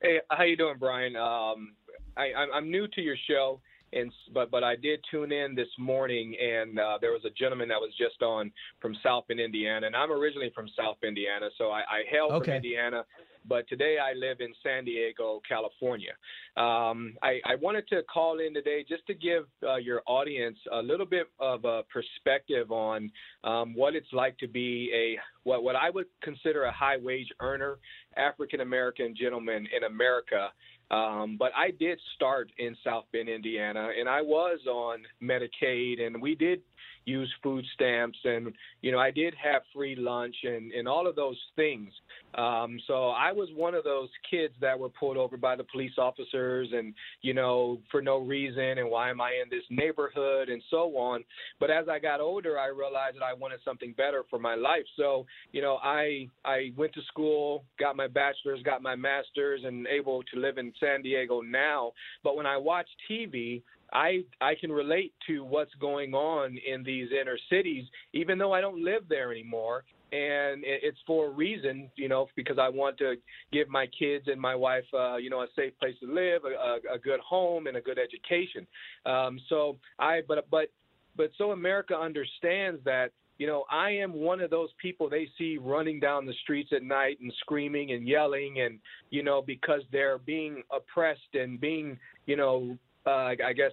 Hey, 0.00 0.20
how 0.30 0.44
you 0.44 0.56
doing, 0.56 0.76
Brian? 0.78 1.16
Um, 1.16 1.74
I, 2.20 2.32
I'm- 2.54 2.70
new 2.70 2.86
to 2.88 3.00
your 3.00 3.16
show, 3.28 3.60
and 3.92 4.12
but 4.32 4.50
but 4.50 4.62
I 4.62 4.76
did 4.76 5.00
tune 5.10 5.32
in 5.32 5.54
this 5.54 5.68
morning, 5.78 6.36
and 6.40 6.78
uh, 6.78 6.98
there 7.00 7.12
was 7.12 7.24
a 7.24 7.30
gentleman 7.30 7.68
that 7.68 7.80
was 7.80 7.92
just 7.98 8.22
on 8.22 8.52
from 8.80 8.96
South 9.02 9.24
in 9.30 9.38
Indiana, 9.40 9.86
and 9.86 9.96
I'm 9.96 10.12
originally 10.12 10.52
from 10.54 10.68
South 10.76 10.98
Indiana, 11.02 11.48
so 11.58 11.70
I, 11.70 11.80
I 11.80 12.02
hail 12.10 12.28
Okay. 12.32 12.44
from 12.46 12.54
Indiana. 12.56 13.04
But 13.48 13.66
today 13.68 13.96
I 13.98 14.12
live 14.12 14.40
in 14.40 14.52
San 14.62 14.84
Diego, 14.84 15.40
California. 15.48 16.12
Um, 16.58 17.16
I, 17.22 17.40
I 17.46 17.54
wanted 17.58 17.88
to 17.88 18.02
call 18.02 18.38
in 18.38 18.52
today 18.52 18.84
just 18.86 19.06
to 19.06 19.14
give 19.14 19.44
uh, 19.66 19.76
your 19.76 20.02
audience 20.06 20.58
a 20.70 20.82
little 20.82 21.06
bit 21.06 21.26
of 21.38 21.64
a 21.64 21.82
perspective 21.90 22.70
on 22.70 23.10
um, 23.42 23.74
what 23.74 23.94
it's 23.94 24.12
like 24.12 24.36
to 24.38 24.46
be 24.46 24.90
a 24.94 25.18
what 25.44 25.64
what 25.64 25.74
I 25.74 25.88
would 25.88 26.04
consider 26.22 26.64
a 26.64 26.72
high 26.72 26.98
wage 26.98 27.28
earner, 27.40 27.78
African 28.14 28.60
American 28.60 29.16
gentleman 29.18 29.66
in 29.74 29.84
America 29.84 30.50
Um, 30.90 31.36
but 31.38 31.52
I 31.56 31.70
did 31.70 32.00
start 32.16 32.50
in 32.58 32.76
South 32.84 33.04
Bend, 33.12 33.28
Indiana, 33.28 33.90
and 33.98 34.08
I 34.08 34.22
was 34.22 34.58
on 34.66 34.98
Medicaid, 35.22 36.00
and 36.00 36.20
we 36.20 36.34
did 36.34 36.62
use 37.04 37.32
food 37.42 37.64
stamps, 37.74 38.18
and 38.24 38.52
you 38.82 38.92
know 38.92 38.98
I 38.98 39.10
did 39.10 39.34
have 39.42 39.62
free 39.74 39.96
lunch 39.96 40.36
and 40.44 40.72
and 40.72 40.86
all 40.88 41.06
of 41.06 41.16
those 41.16 41.38
things. 41.56 41.90
Um, 42.34 42.78
so 42.86 43.08
I 43.08 43.32
was 43.32 43.48
one 43.56 43.74
of 43.74 43.84
those 43.84 44.08
kids 44.30 44.54
that 44.60 44.78
were 44.78 44.88
pulled 44.88 45.16
over 45.16 45.36
by 45.36 45.56
the 45.56 45.64
police 45.64 45.92
officers, 45.98 46.68
and 46.72 46.94
you 47.22 47.34
know 47.34 47.80
for 47.90 48.02
no 48.02 48.18
reason, 48.18 48.78
and 48.78 48.90
why 48.90 49.10
am 49.10 49.20
I 49.20 49.32
in 49.42 49.50
this 49.50 49.64
neighborhood, 49.70 50.48
and 50.48 50.62
so 50.70 50.96
on. 50.96 51.24
But 51.58 51.70
as 51.70 51.88
I 51.88 51.98
got 51.98 52.20
older, 52.20 52.58
I 52.58 52.66
realized 52.66 53.16
that 53.16 53.24
I 53.24 53.34
wanted 53.34 53.60
something 53.64 53.94
better 53.96 54.24
for 54.28 54.38
my 54.38 54.54
life. 54.54 54.86
So 54.96 55.26
you 55.52 55.62
know 55.62 55.78
I 55.82 56.28
I 56.44 56.72
went 56.76 56.92
to 56.94 57.02
school, 57.08 57.64
got 57.78 57.96
my 57.96 58.06
bachelor's, 58.06 58.62
got 58.62 58.82
my 58.82 58.96
master's, 58.96 59.62
and 59.64 59.86
able 59.86 60.22
to 60.34 60.40
live 60.40 60.58
in 60.58 60.72
San 60.80 61.02
Diego 61.02 61.40
now. 61.40 61.92
But 62.24 62.36
when 62.36 62.46
I 62.46 62.56
watch 62.56 62.88
TV, 63.08 63.62
I 63.92 64.24
I 64.40 64.54
can 64.54 64.72
relate 64.72 65.12
to 65.26 65.44
what's 65.44 65.74
going 65.74 66.14
on 66.14 66.58
in 66.66 66.82
these 66.82 67.08
inner 67.12 67.38
cities, 67.48 67.84
even 68.12 68.38
though 68.38 68.52
I 68.52 68.60
don't 68.60 68.82
live 68.82 69.02
there 69.08 69.32
anymore. 69.32 69.84
And 70.12 70.64
it's 70.64 70.98
for 71.06 71.28
a 71.28 71.30
reason, 71.30 71.88
you 71.94 72.08
know, 72.08 72.26
because 72.34 72.58
I 72.58 72.68
want 72.68 72.98
to 72.98 73.14
give 73.52 73.68
my 73.68 73.86
kids 73.96 74.26
and 74.26 74.40
my 74.40 74.56
wife, 74.56 74.84
uh, 74.92 75.18
you 75.18 75.30
know, 75.30 75.42
a 75.42 75.46
safe 75.54 75.72
place 75.78 75.94
to 76.00 76.12
live, 76.12 76.42
a, 76.44 76.94
a 76.94 76.98
good 76.98 77.20
home, 77.20 77.68
and 77.68 77.76
a 77.76 77.80
good 77.80 77.96
education. 77.96 78.66
Um, 79.06 79.38
so 79.48 79.76
I, 80.00 80.22
but 80.26 80.50
but 80.50 80.70
but 81.16 81.30
so 81.38 81.52
America 81.52 81.94
understands 81.94 82.80
that 82.84 83.12
you 83.40 83.46
know, 83.46 83.64
I 83.70 83.92
am 83.92 84.12
one 84.12 84.42
of 84.42 84.50
those 84.50 84.68
people 84.82 85.08
they 85.08 85.26
see 85.38 85.56
running 85.56 85.98
down 85.98 86.26
the 86.26 86.34
streets 86.42 86.72
at 86.76 86.82
night 86.82 87.20
and 87.22 87.32
screaming 87.40 87.92
and 87.92 88.06
yelling 88.06 88.60
and, 88.60 88.78
you 89.08 89.22
know, 89.22 89.40
because 89.40 89.80
they're 89.90 90.18
being 90.18 90.62
oppressed 90.70 91.32
and 91.32 91.58
being, 91.58 91.98
you 92.26 92.36
know, 92.36 92.76
uh, 93.06 93.32
I 93.42 93.54
guess 93.56 93.72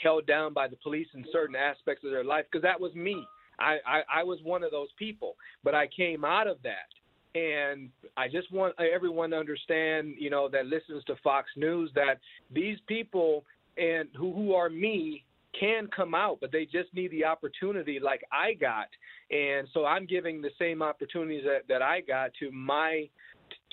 held 0.00 0.24
down 0.28 0.54
by 0.54 0.68
the 0.68 0.76
police 0.76 1.08
in 1.14 1.24
certain 1.32 1.56
aspects 1.56 2.04
of 2.04 2.12
their 2.12 2.22
life 2.22 2.44
because 2.48 2.62
that 2.62 2.80
was 2.80 2.94
me. 2.94 3.26
I, 3.58 3.78
I, 3.84 4.20
I 4.20 4.22
was 4.22 4.38
one 4.44 4.62
of 4.62 4.70
those 4.70 4.92
people, 4.96 5.34
but 5.64 5.74
I 5.74 5.88
came 5.88 6.24
out 6.24 6.46
of 6.46 6.58
that. 6.62 7.36
And 7.36 7.90
I 8.16 8.28
just 8.28 8.52
want 8.52 8.76
everyone 8.78 9.30
to 9.30 9.36
understand, 9.36 10.14
you 10.16 10.30
know, 10.30 10.48
that 10.48 10.66
listens 10.66 11.02
to 11.06 11.16
Fox 11.24 11.48
News 11.56 11.90
that 11.96 12.20
these 12.54 12.78
people 12.86 13.44
and 13.76 14.08
who, 14.16 14.32
who 14.32 14.54
are 14.54 14.70
me 14.70 15.24
can 15.58 15.88
come 15.94 16.14
out, 16.14 16.38
but 16.40 16.52
they 16.52 16.64
just 16.64 16.92
need 16.94 17.10
the 17.10 17.24
opportunity 17.24 17.98
like 18.00 18.22
I 18.32 18.54
got. 18.54 18.88
And 19.30 19.68
so 19.72 19.84
I'm 19.84 20.06
giving 20.06 20.40
the 20.40 20.50
same 20.58 20.82
opportunities 20.82 21.44
that, 21.44 21.68
that 21.68 21.82
I 21.82 22.00
got 22.00 22.32
to 22.40 22.50
my 22.50 23.08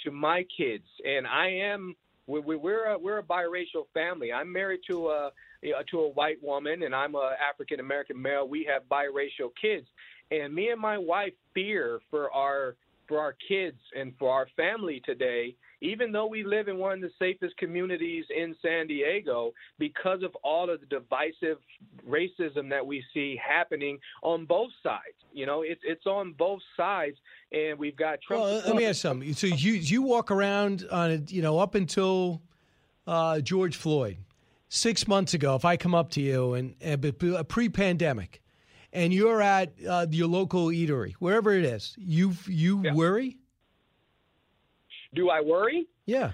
to 0.04 0.12
my 0.12 0.46
kids. 0.56 0.86
And 1.06 1.28
I 1.28 1.50
am 1.50 1.96
we, 2.28 2.40
we, 2.42 2.56
we're 2.56 2.86
a, 2.86 2.98
we're 2.98 3.20
a 3.20 3.24
biracial 3.24 3.86
family. 3.94 4.32
I'm 4.34 4.52
married 4.52 4.82
to 4.90 5.08
a 5.10 5.32
to 5.92 6.00
a 6.00 6.10
white 6.10 6.38
woman, 6.44 6.84
and 6.84 6.94
I'm 6.94 7.16
a 7.16 7.36
African 7.50 7.80
American 7.80 8.22
male. 8.22 8.48
We 8.48 8.68
have 8.72 8.84
biracial 8.90 9.50
kids, 9.60 9.88
and 10.32 10.54
me 10.54 10.70
and 10.70 10.80
my 10.80 10.98
wife 10.98 11.34
fear 11.54 12.00
for 12.10 12.32
our 12.32 12.76
for 13.08 13.20
our 13.20 13.36
kids 13.48 13.78
and 13.98 14.14
for 14.20 14.32
our 14.32 14.48
family 14.56 15.02
today 15.06 15.56
even 15.82 16.12
though 16.12 16.26
we 16.26 16.44
live 16.44 16.68
in 16.68 16.78
one 16.78 16.94
of 16.94 17.02
the 17.02 17.12
safest 17.20 17.56
communities 17.58 18.26
in 18.36 18.56
San 18.62 18.88
Diego, 18.88 19.52
because 19.78 20.24
of 20.24 20.36
all 20.44 20.70
of 20.70 20.80
the 20.80 20.86
divisive 20.88 21.58
racism 22.08 22.70
that 22.70 22.86
we 22.86 23.04
see 23.14 23.38
happening 23.38 24.00
on 24.24 24.46
both 24.46 24.72
sides. 24.82 25.16
You 25.34 25.46
know, 25.46 25.62
it's 25.62 25.82
it's 25.84 26.06
on 26.06 26.34
both 26.34 26.62
sides, 26.76 27.18
and 27.52 27.78
we've 27.78 27.96
got 27.96 28.20
Trump. 28.22 28.44
Well, 28.44 28.62
let 28.66 28.76
me 28.76 28.86
ask 28.86 29.02
something. 29.02 29.34
So 29.34 29.48
you 29.48 29.74
you 29.74 30.02
walk 30.02 30.32
around 30.32 30.88
on 30.92 31.12
it, 31.12 31.32
you 31.32 31.42
know, 31.42 31.60
up 31.60 31.76
until 31.76 32.42
uh, 33.06 33.40
George 33.42 33.76
Floyd, 33.76 34.18
six 34.70 35.08
months 35.08 35.34
ago. 35.34 35.56
If 35.56 35.66
I 35.66 35.78
come 35.78 35.94
up 35.94 36.10
to 36.12 36.22
you 36.22 36.54
and, 36.56 36.76
and 36.82 37.48
pre-pandemic, 37.48 38.42
and 38.94 39.14
you're 39.14 39.42
at 39.42 39.74
uh, 39.88 40.08
your 40.10 40.28
local 40.28 40.68
eatery, 40.68 41.14
wherever 41.20 41.52
it 41.52 41.66
is, 41.66 41.96
you 41.98 42.34
you 42.48 42.82
yeah. 42.84 42.94
worry? 42.94 43.38
Do 45.18 45.30
I 45.30 45.42
worry? 45.42 45.88
Yeah. 46.06 46.32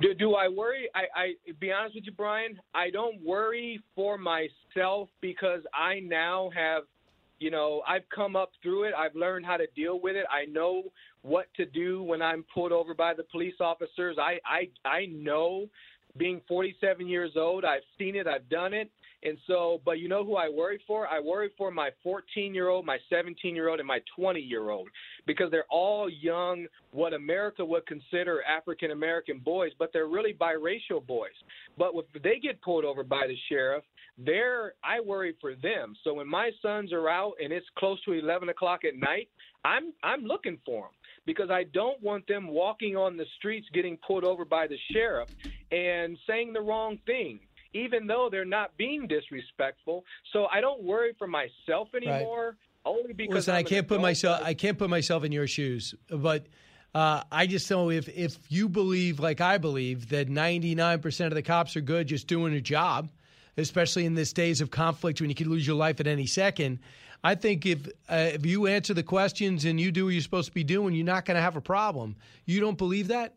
Do, 0.00 0.12
do 0.12 0.34
I 0.34 0.46
worry? 0.48 0.88
I, 0.94 1.04
I 1.16 1.52
be 1.58 1.72
honest 1.72 1.94
with 1.94 2.04
you, 2.04 2.12
Brian. 2.12 2.60
I 2.74 2.90
don't 2.90 3.24
worry 3.24 3.80
for 3.96 4.18
myself 4.18 5.08
because 5.22 5.62
I 5.72 6.00
now 6.00 6.50
have, 6.54 6.82
you 7.38 7.50
know, 7.50 7.82
I've 7.88 8.08
come 8.14 8.36
up 8.36 8.50
through 8.62 8.84
it. 8.84 8.94
I've 8.94 9.14
learned 9.16 9.46
how 9.46 9.56
to 9.56 9.66
deal 9.74 9.98
with 10.00 10.16
it. 10.16 10.26
I 10.30 10.44
know 10.44 10.82
what 11.22 11.46
to 11.56 11.64
do 11.64 12.02
when 12.02 12.20
I'm 12.20 12.44
pulled 12.52 12.72
over 12.72 12.94
by 12.94 13.14
the 13.14 13.22
police 13.24 13.54
officers. 13.60 14.16
I 14.20 14.38
I 14.44 14.68
I 14.88 15.06
know. 15.06 15.66
Being 16.16 16.40
47 16.46 17.08
years 17.08 17.32
old, 17.34 17.64
I've 17.64 17.82
seen 17.98 18.14
it. 18.14 18.28
I've 18.28 18.48
done 18.48 18.72
it. 18.72 18.88
And 19.24 19.38
so, 19.46 19.80
but 19.84 19.98
you 19.98 20.08
know 20.08 20.22
who 20.22 20.36
I 20.36 20.50
worry 20.50 20.80
for? 20.86 21.08
I 21.08 21.18
worry 21.18 21.50
for 21.56 21.70
my 21.70 21.90
14 22.02 22.54
year 22.54 22.68
old, 22.68 22.84
my 22.84 22.98
17 23.08 23.54
year 23.54 23.68
old, 23.68 23.80
and 23.80 23.86
my 23.86 24.00
20 24.16 24.38
year 24.40 24.70
old 24.70 24.88
because 25.26 25.50
they're 25.50 25.64
all 25.70 26.10
young, 26.10 26.66
what 26.92 27.14
America 27.14 27.64
would 27.64 27.86
consider 27.86 28.42
African 28.44 28.90
American 28.90 29.38
boys, 29.38 29.72
but 29.78 29.90
they're 29.92 30.08
really 30.08 30.34
biracial 30.34 31.04
boys. 31.06 31.32
But 31.78 31.92
if 31.94 32.22
they 32.22 32.38
get 32.38 32.60
pulled 32.60 32.84
over 32.84 33.02
by 33.02 33.26
the 33.26 33.36
sheriff, 33.48 33.84
they're, 34.18 34.74
I 34.84 35.00
worry 35.00 35.34
for 35.40 35.54
them. 35.54 35.96
So 36.04 36.14
when 36.14 36.28
my 36.28 36.50
sons 36.62 36.92
are 36.92 37.08
out 37.08 37.34
and 37.42 37.52
it's 37.52 37.66
close 37.78 38.02
to 38.04 38.12
11 38.12 38.48
o'clock 38.50 38.84
at 38.84 38.96
night, 38.96 39.28
I'm, 39.64 39.92
I'm 40.02 40.24
looking 40.24 40.58
for 40.64 40.82
them 40.82 40.90
because 41.26 41.50
I 41.50 41.64
don't 41.72 42.00
want 42.02 42.26
them 42.28 42.48
walking 42.48 42.96
on 42.96 43.16
the 43.16 43.24
streets 43.38 43.66
getting 43.72 43.96
pulled 44.06 44.24
over 44.24 44.44
by 44.44 44.66
the 44.66 44.76
sheriff 44.92 45.28
and 45.72 46.18
saying 46.26 46.52
the 46.52 46.60
wrong 46.60 46.98
thing 47.06 47.40
even 47.74 48.06
though 48.06 48.28
they're 48.30 48.44
not 48.44 48.76
being 48.78 49.06
disrespectful. 49.06 50.04
So 50.32 50.46
I 50.46 50.60
don't 50.60 50.82
worry 50.82 51.12
for 51.18 51.26
myself 51.26 51.88
anymore. 51.94 52.46
Right. 52.46 52.56
Only 52.86 53.12
because 53.12 53.34
Listen, 53.34 53.54
I'm 53.54 53.60
I 53.60 53.62
can't 53.62 53.88
put 53.88 54.00
myself 54.00 54.42
I 54.42 54.54
can't 54.54 54.78
put 54.78 54.90
myself 54.90 55.24
in 55.24 55.32
your 55.32 55.46
shoes, 55.46 55.94
but 56.10 56.46
uh, 56.94 57.22
I 57.32 57.46
just 57.46 57.70
know 57.70 57.90
if 57.90 58.08
if 58.08 58.38
you 58.50 58.68
believe 58.68 59.20
like 59.20 59.40
I 59.40 59.58
believe 59.58 60.10
that 60.10 60.28
99% 60.28 61.26
of 61.26 61.34
the 61.34 61.42
cops 61.42 61.76
are 61.76 61.80
good, 61.80 62.06
just 62.06 62.26
doing 62.26 62.52
a 62.52 62.60
job, 62.60 63.10
especially 63.56 64.04
in 64.04 64.14
this 64.14 64.32
days 64.34 64.60
of 64.60 64.70
conflict 64.70 65.20
when 65.20 65.30
you 65.30 65.34
could 65.34 65.46
lose 65.46 65.66
your 65.66 65.76
life 65.76 65.98
at 65.98 66.06
any 66.06 66.26
second. 66.26 66.78
I 67.24 67.34
think 67.36 67.64
if 67.64 67.86
uh, 68.10 68.32
if 68.34 68.44
you 68.44 68.66
answer 68.66 68.92
the 68.92 69.02
questions 69.02 69.64
and 69.64 69.80
you 69.80 69.90
do 69.90 70.04
what 70.04 70.12
you're 70.12 70.20
supposed 70.20 70.48
to 70.48 70.54
be 70.54 70.62
doing, 70.62 70.94
you're 70.94 71.06
not 71.06 71.24
going 71.24 71.36
to 71.36 71.40
have 71.40 71.56
a 71.56 71.62
problem. 71.62 72.16
You 72.44 72.60
don't 72.60 72.76
believe 72.76 73.08
that? 73.08 73.34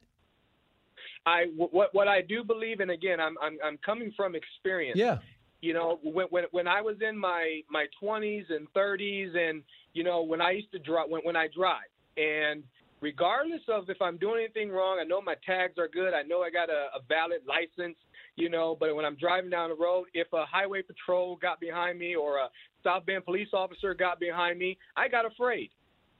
I 1.28 1.48
what 1.58 1.94
what 1.94 2.08
I 2.08 2.22
do 2.22 2.41
believe, 2.41 2.80
and 2.80 2.90
again, 2.90 3.20
I'm 3.20 3.36
I'm, 3.41 3.58
I'm 3.64 3.78
coming 3.86 4.14
from 4.16 4.34
experience. 4.34 4.98
Yeah. 4.98 5.18
You 5.60 5.74
know, 5.74 5.99
when, 6.02 6.28
when 6.28 6.45
when 6.52 6.68
I 6.70 6.82
was 6.82 6.95
in 7.02 7.18
my 7.18 7.62
my 7.70 7.86
20s 8.02 8.45
and 8.49 8.72
30s, 8.74 9.36
and 9.36 9.62
you 9.94 10.06
know, 10.06 10.24
when 10.24 10.40
I 10.40 10.52
used 10.52 10.72
to 10.72 10.80
drive, 10.80 11.10
when 11.10 11.22
when 11.24 11.36
I 11.36 11.49
drive, 11.54 11.91
and 12.16 12.64
regardless 13.02 13.60
of 13.68 13.90
if 13.90 14.02
I'm 14.02 14.18
doing 14.18 14.41
anything 14.41 14.72
wrong, 14.72 14.99
I 15.02 15.04
know 15.04 15.22
my 15.22 15.36
tags 15.45 15.78
are 15.78 15.90
good. 15.90 16.14
I 16.14 16.22
know 16.22 16.44
I 16.44 16.49
got 16.49 16.70
a, 16.70 16.88
a 16.95 17.02
valid 17.10 17.41
license. 17.45 17.98
You 18.38 18.49
know, 18.49 18.78
but 18.80 18.95
when 18.95 19.04
I'm 19.04 19.16
driving 19.16 19.49
down 19.49 19.70
the 19.70 19.76
road, 19.76 20.06
if 20.14 20.32
a 20.32 20.45
highway 20.45 20.84
patrol 20.84 21.38
got 21.38 21.60
behind 21.60 21.98
me 21.98 22.16
or 22.16 22.38
a 22.38 22.49
South 22.84 23.06
Bend 23.06 23.26
police 23.26 23.49
officer 23.52 23.95
got 23.95 24.20
behind 24.20 24.60
me, 24.60 24.78
I 24.95 25.08
got 25.08 25.26
afraid. 25.26 25.72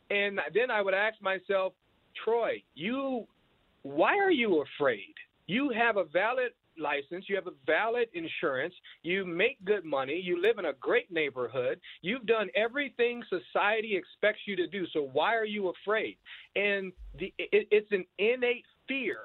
And 0.10 0.40
then 0.54 0.72
I 0.72 0.82
would 0.82 0.96
ask 0.96 1.22
myself, 1.22 1.74
Troy, 2.26 2.64
you 2.74 3.28
why 3.96 4.18
are 4.18 4.32
you 4.32 4.64
afraid? 4.64 5.14
You 5.48 5.70
have 5.70 5.98
a 5.98 6.04
valid 6.04 6.52
license, 6.78 7.26
you 7.28 7.36
have 7.36 7.48
a 7.48 7.56
valid 7.66 8.08
insurance, 8.14 8.74
you 9.02 9.26
make 9.26 9.64
good 9.66 9.86
money, 9.86 10.22
you 10.24 10.42
live 10.42 10.60
in 10.60 10.66
a 10.66 10.74
great 10.74 11.12
neighborhood, 11.12 11.80
you've 12.02 12.26
done 12.26 12.50
everything 12.56 13.24
society 13.30 13.96
expects 13.96 14.42
you 14.46 14.56
to 14.58 14.68
do. 14.68 14.86
So 14.94 15.10
why 15.14 15.36
are 15.36 15.46
you 15.46 15.70
afraid? 15.70 16.18
And 16.56 16.92
the, 17.18 17.34
it, 17.38 17.68
it's 17.72 17.92
an 17.92 18.06
innate 18.20 18.66
fear 18.88 19.18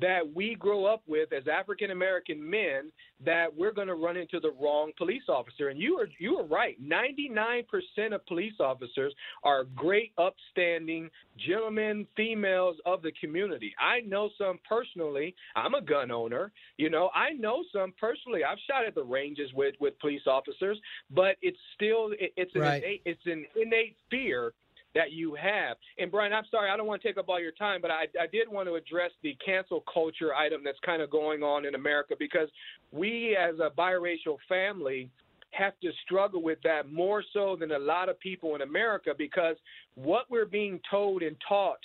that 0.00 0.22
we 0.34 0.56
grow 0.56 0.84
up 0.84 1.02
with 1.06 1.32
as 1.32 1.44
African 1.48 1.90
American 1.90 2.38
men 2.48 2.90
that 3.24 3.46
we're 3.54 3.72
going 3.72 3.88
to 3.88 3.94
run 3.94 4.16
into 4.16 4.40
the 4.40 4.52
wrong 4.60 4.92
police 4.98 5.22
officer. 5.28 5.68
And 5.68 5.80
you 5.80 5.98
are 5.98 6.08
you 6.18 6.38
are 6.38 6.44
right. 6.44 6.76
99% 6.82 7.64
of 8.12 8.26
police 8.26 8.54
officers 8.60 9.14
are 9.42 9.64
great, 9.76 10.12
upstanding 10.18 11.10
gentlemen, 11.36 12.06
females 12.16 12.76
of 12.86 13.02
the 13.02 13.12
community. 13.20 13.74
I 13.78 14.00
know 14.00 14.30
some 14.38 14.58
personally. 14.68 15.34
I'm 15.56 15.74
a 15.74 15.80
gun 15.80 16.10
owner. 16.10 16.52
You 16.76 16.90
know, 16.90 17.10
I 17.14 17.30
know 17.32 17.64
some 17.72 17.92
personally. 17.98 18.44
I've 18.44 18.58
shot 18.68 18.86
at 18.86 18.94
the 18.94 19.04
ranges 19.04 19.50
with 19.54 19.74
with 19.80 19.98
police 20.00 20.26
officers, 20.26 20.78
but 21.10 21.36
it's 21.42 21.58
still 21.74 22.12
it, 22.18 22.32
it's 22.36 22.54
an 22.54 22.60
right. 22.60 22.82
innate, 22.82 23.02
it's 23.04 23.26
an 23.26 23.46
innate 23.56 23.96
fear 24.10 24.52
that 24.94 25.12
you 25.12 25.34
have. 25.34 25.76
And 25.98 26.10
Brian, 26.10 26.32
I'm 26.32 26.44
sorry, 26.50 26.70
I 26.70 26.76
don't 26.76 26.86
want 26.86 27.02
to 27.02 27.08
take 27.08 27.18
up 27.18 27.28
all 27.28 27.40
your 27.40 27.52
time, 27.52 27.80
but 27.82 27.90
I, 27.90 28.04
I 28.20 28.26
did 28.30 28.48
want 28.48 28.68
to 28.68 28.74
address 28.74 29.10
the 29.22 29.36
cancel 29.44 29.84
culture 29.92 30.34
item 30.34 30.62
that's 30.64 30.78
kind 30.84 31.02
of 31.02 31.10
going 31.10 31.42
on 31.42 31.66
in 31.66 31.74
America 31.74 32.14
because 32.18 32.48
we, 32.92 33.36
as 33.36 33.56
a 33.58 33.70
biracial 33.70 34.36
family, 34.48 35.10
have 35.50 35.78
to 35.80 35.90
struggle 36.04 36.42
with 36.42 36.58
that 36.64 36.90
more 36.90 37.22
so 37.32 37.56
than 37.58 37.72
a 37.72 37.78
lot 37.78 38.08
of 38.08 38.18
people 38.18 38.54
in 38.56 38.62
America 38.62 39.12
because 39.16 39.56
what 39.94 40.28
we're 40.28 40.46
being 40.46 40.80
told 40.90 41.22
and 41.22 41.36
taught, 41.48 41.78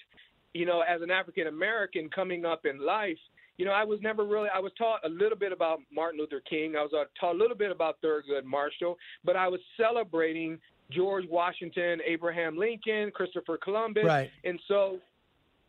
you 0.54 0.66
know, 0.66 0.82
as 0.82 1.02
an 1.02 1.12
African 1.12 1.48
American 1.48 2.10
coming 2.10 2.46
up 2.46 2.66
in 2.66 2.84
life 2.84 3.18
you 3.60 3.66
know, 3.66 3.74
I 3.74 3.84
was 3.84 4.00
never 4.02 4.24
really. 4.24 4.48
I 4.56 4.60
was 4.60 4.72
taught 4.78 5.02
a 5.04 5.10
little 5.10 5.38
bit 5.38 5.52
about 5.52 5.82
Martin 5.94 6.18
Luther 6.18 6.42
King. 6.50 6.78
I 6.78 6.82
was 6.82 6.94
taught 7.20 7.36
a 7.36 7.38
little 7.38 7.58
bit 7.58 7.72
about 7.72 7.98
Thurgood 8.02 8.46
Marshall, 8.46 8.98
but 9.26 9.36
I 9.36 9.50
was 9.50 9.60
celebrating 9.76 10.58
George 10.92 11.26
Washington, 11.30 12.00
Abraham 12.06 12.58
Lincoln, 12.58 13.12
Christopher 13.12 13.58
Columbus, 13.58 14.06
Right. 14.06 14.32
and 14.44 14.60
so 14.68 15.00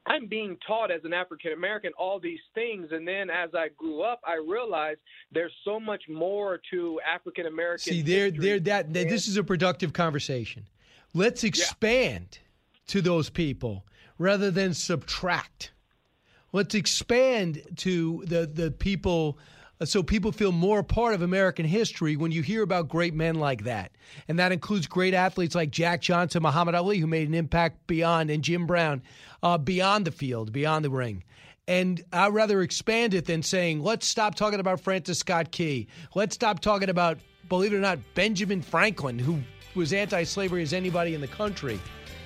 I'm 0.06 0.26
being 0.26 0.56
taught 0.66 0.90
as 0.90 1.04
an 1.04 1.12
African 1.12 1.52
American 1.52 1.92
all 1.98 2.18
these 2.18 2.40
things, 2.54 2.88
and 2.90 3.06
then 3.06 3.28
as 3.28 3.50
I 3.54 3.68
grew 3.76 4.02
up, 4.02 4.20
I 4.26 4.36
realized 4.36 5.00
there's 5.30 5.52
so 5.64 5.78
much 5.78 6.02
more 6.08 6.60
to 6.70 7.00
African 7.06 7.46
American. 7.46 7.92
See, 7.92 8.02
there, 8.02 8.30
there, 8.30 8.58
that, 8.60 8.92
that 8.94 9.08
this 9.08 9.28
is 9.28 9.36
a 9.36 9.44
productive 9.44 9.92
conversation. 9.92 10.66
Let's 11.12 11.44
expand 11.44 12.38
to 12.88 13.02
those 13.02 13.28
people 13.28 13.84
rather 14.18 14.50
than 14.50 14.74
subtract. 14.74 15.72
Let's 16.52 16.74
expand 16.74 17.62
to 17.76 18.24
the 18.26 18.46
the 18.46 18.70
people, 18.70 19.38
so 19.84 20.02
people 20.02 20.32
feel 20.32 20.52
more 20.52 20.80
a 20.80 20.84
part 20.84 21.14
of 21.14 21.22
American 21.22 21.64
history 21.64 22.16
when 22.16 22.32
you 22.32 22.42
hear 22.42 22.62
about 22.62 22.88
great 22.88 23.14
men 23.14 23.36
like 23.36 23.64
that, 23.64 23.92
and 24.28 24.38
that 24.38 24.52
includes 24.52 24.86
great 24.86 25.14
athletes 25.14 25.54
like 25.54 25.70
Jack 25.70 26.02
Johnson, 26.02 26.42
Muhammad 26.42 26.74
Ali, 26.74 26.98
who 26.98 27.06
made 27.06 27.28
an 27.28 27.34
impact 27.34 27.86
beyond, 27.86 28.30
and 28.30 28.44
Jim 28.44 28.66
Brown, 28.66 29.02
uh, 29.42 29.56
beyond 29.58 30.06
the 30.06 30.10
field, 30.10 30.52
beyond 30.52 30.84
the 30.84 30.90
ring. 30.90 31.24
And 31.66 32.02
I'd 32.12 32.34
rather 32.34 32.62
expand 32.62 33.14
it 33.14 33.26
than 33.26 33.42
saying, 33.42 33.82
let's 33.82 34.06
stop 34.06 34.34
talking 34.34 34.60
about 34.60 34.80
Francis 34.80 35.20
Scott 35.20 35.52
Key. 35.52 35.86
Let's 36.14 36.34
stop 36.34 36.60
talking 36.60 36.88
about, 36.88 37.18
believe 37.48 37.72
it 37.72 37.76
or 37.76 37.80
not, 37.80 37.98
Benjamin 38.14 38.60
Franklin, 38.60 39.18
who 39.18 39.38
was 39.74 39.92
anti 39.92 40.24
slavery 40.24 40.62
as 40.62 40.72
anybody 40.72 41.14
in 41.14 41.20
the 41.20 41.28
country. 41.28 41.78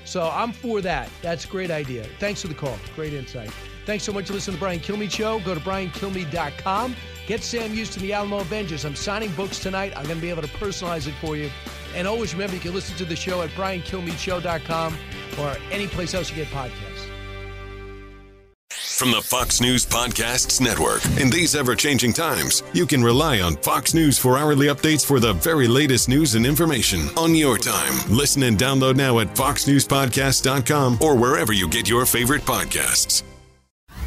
So 0.05 0.31
I'm 0.33 0.53
for 0.53 0.81
that. 0.81 1.09
That's 1.23 1.45
a 1.45 1.49
great 1.49 1.71
idea. 1.71 2.05
Thanks 2.19 2.43
for 2.43 2.49
the 2.49 2.55
call. 2.55 2.79
Great 2.95 3.13
insight. 3.13 3.51
Thanks 3.85 4.05
so 4.05 4.13
much 4.13 4.27
for 4.27 4.33
listening 4.33 4.55
to 4.55 4.59
the 4.59 4.65
Brian 4.65 4.81
Kilmeade 4.81 5.11
Show. 5.11 5.41
Go 5.41 5.55
to 5.55 5.61
briankilmeade.com. 5.61 6.97
Get 7.27 7.43
Sam 7.43 7.71
Houston, 7.71 8.03
the 8.03 8.13
Alamo 8.13 8.39
Avengers. 8.39 8.85
I'm 8.85 8.95
signing 8.95 9.31
books 9.33 9.59
tonight. 9.59 9.93
I'm 9.97 10.05
going 10.05 10.17
to 10.17 10.23
be 10.23 10.31
able 10.31 10.43
to 10.43 10.49
personalize 10.49 11.07
it 11.07 11.15
for 11.21 11.37
you. 11.37 11.51
And 11.95 12.09
always 12.09 12.35
remember, 12.35 12.55
you 12.55 12.61
can 12.61 12.75
listen 12.75 12.97
to 12.97 13.05
the 13.05 13.17
show 13.17 13.43
at 13.43 13.51
briankilmeadshow.com 13.51 14.97
or 15.39 15.57
any 15.71 15.87
place 15.87 16.15
else 16.15 16.31
you 16.31 16.37
get 16.37 16.49
podcasts. 16.49 17.09
From 18.97 19.11
the 19.11 19.21
Fox 19.21 19.61
News 19.61 19.85
Podcasts 19.85 20.61
Network. 20.61 21.05
In 21.21 21.29
these 21.29 21.57
ever 21.57 21.75
changing 21.75 22.13
times, 22.13 22.63
you 22.73 22.87
can 22.87 23.03
rely 23.03 23.41
on 23.41 23.57
Fox 23.57 23.93
News 23.93 24.19
for 24.19 24.39
hourly 24.39 24.69
updates 24.69 25.05
for 25.05 25.19
the 25.19 25.33
very 25.33 25.67
latest 25.67 26.09
news 26.09 26.37
and 26.37 26.47
information 26.47 27.09
on 27.17 27.35
your 27.35 27.59
time. 27.59 27.93
Listen 28.09 28.45
and 28.45 28.57
download 28.57 28.95
now 28.95 29.19
at 29.19 29.35
foxnewspodcast.com 29.35 30.99
or 31.01 31.17
wherever 31.17 31.53
you 31.53 31.69
get 31.69 31.89
your 31.89 32.07
favorite 32.07 32.43
podcasts. 32.43 33.25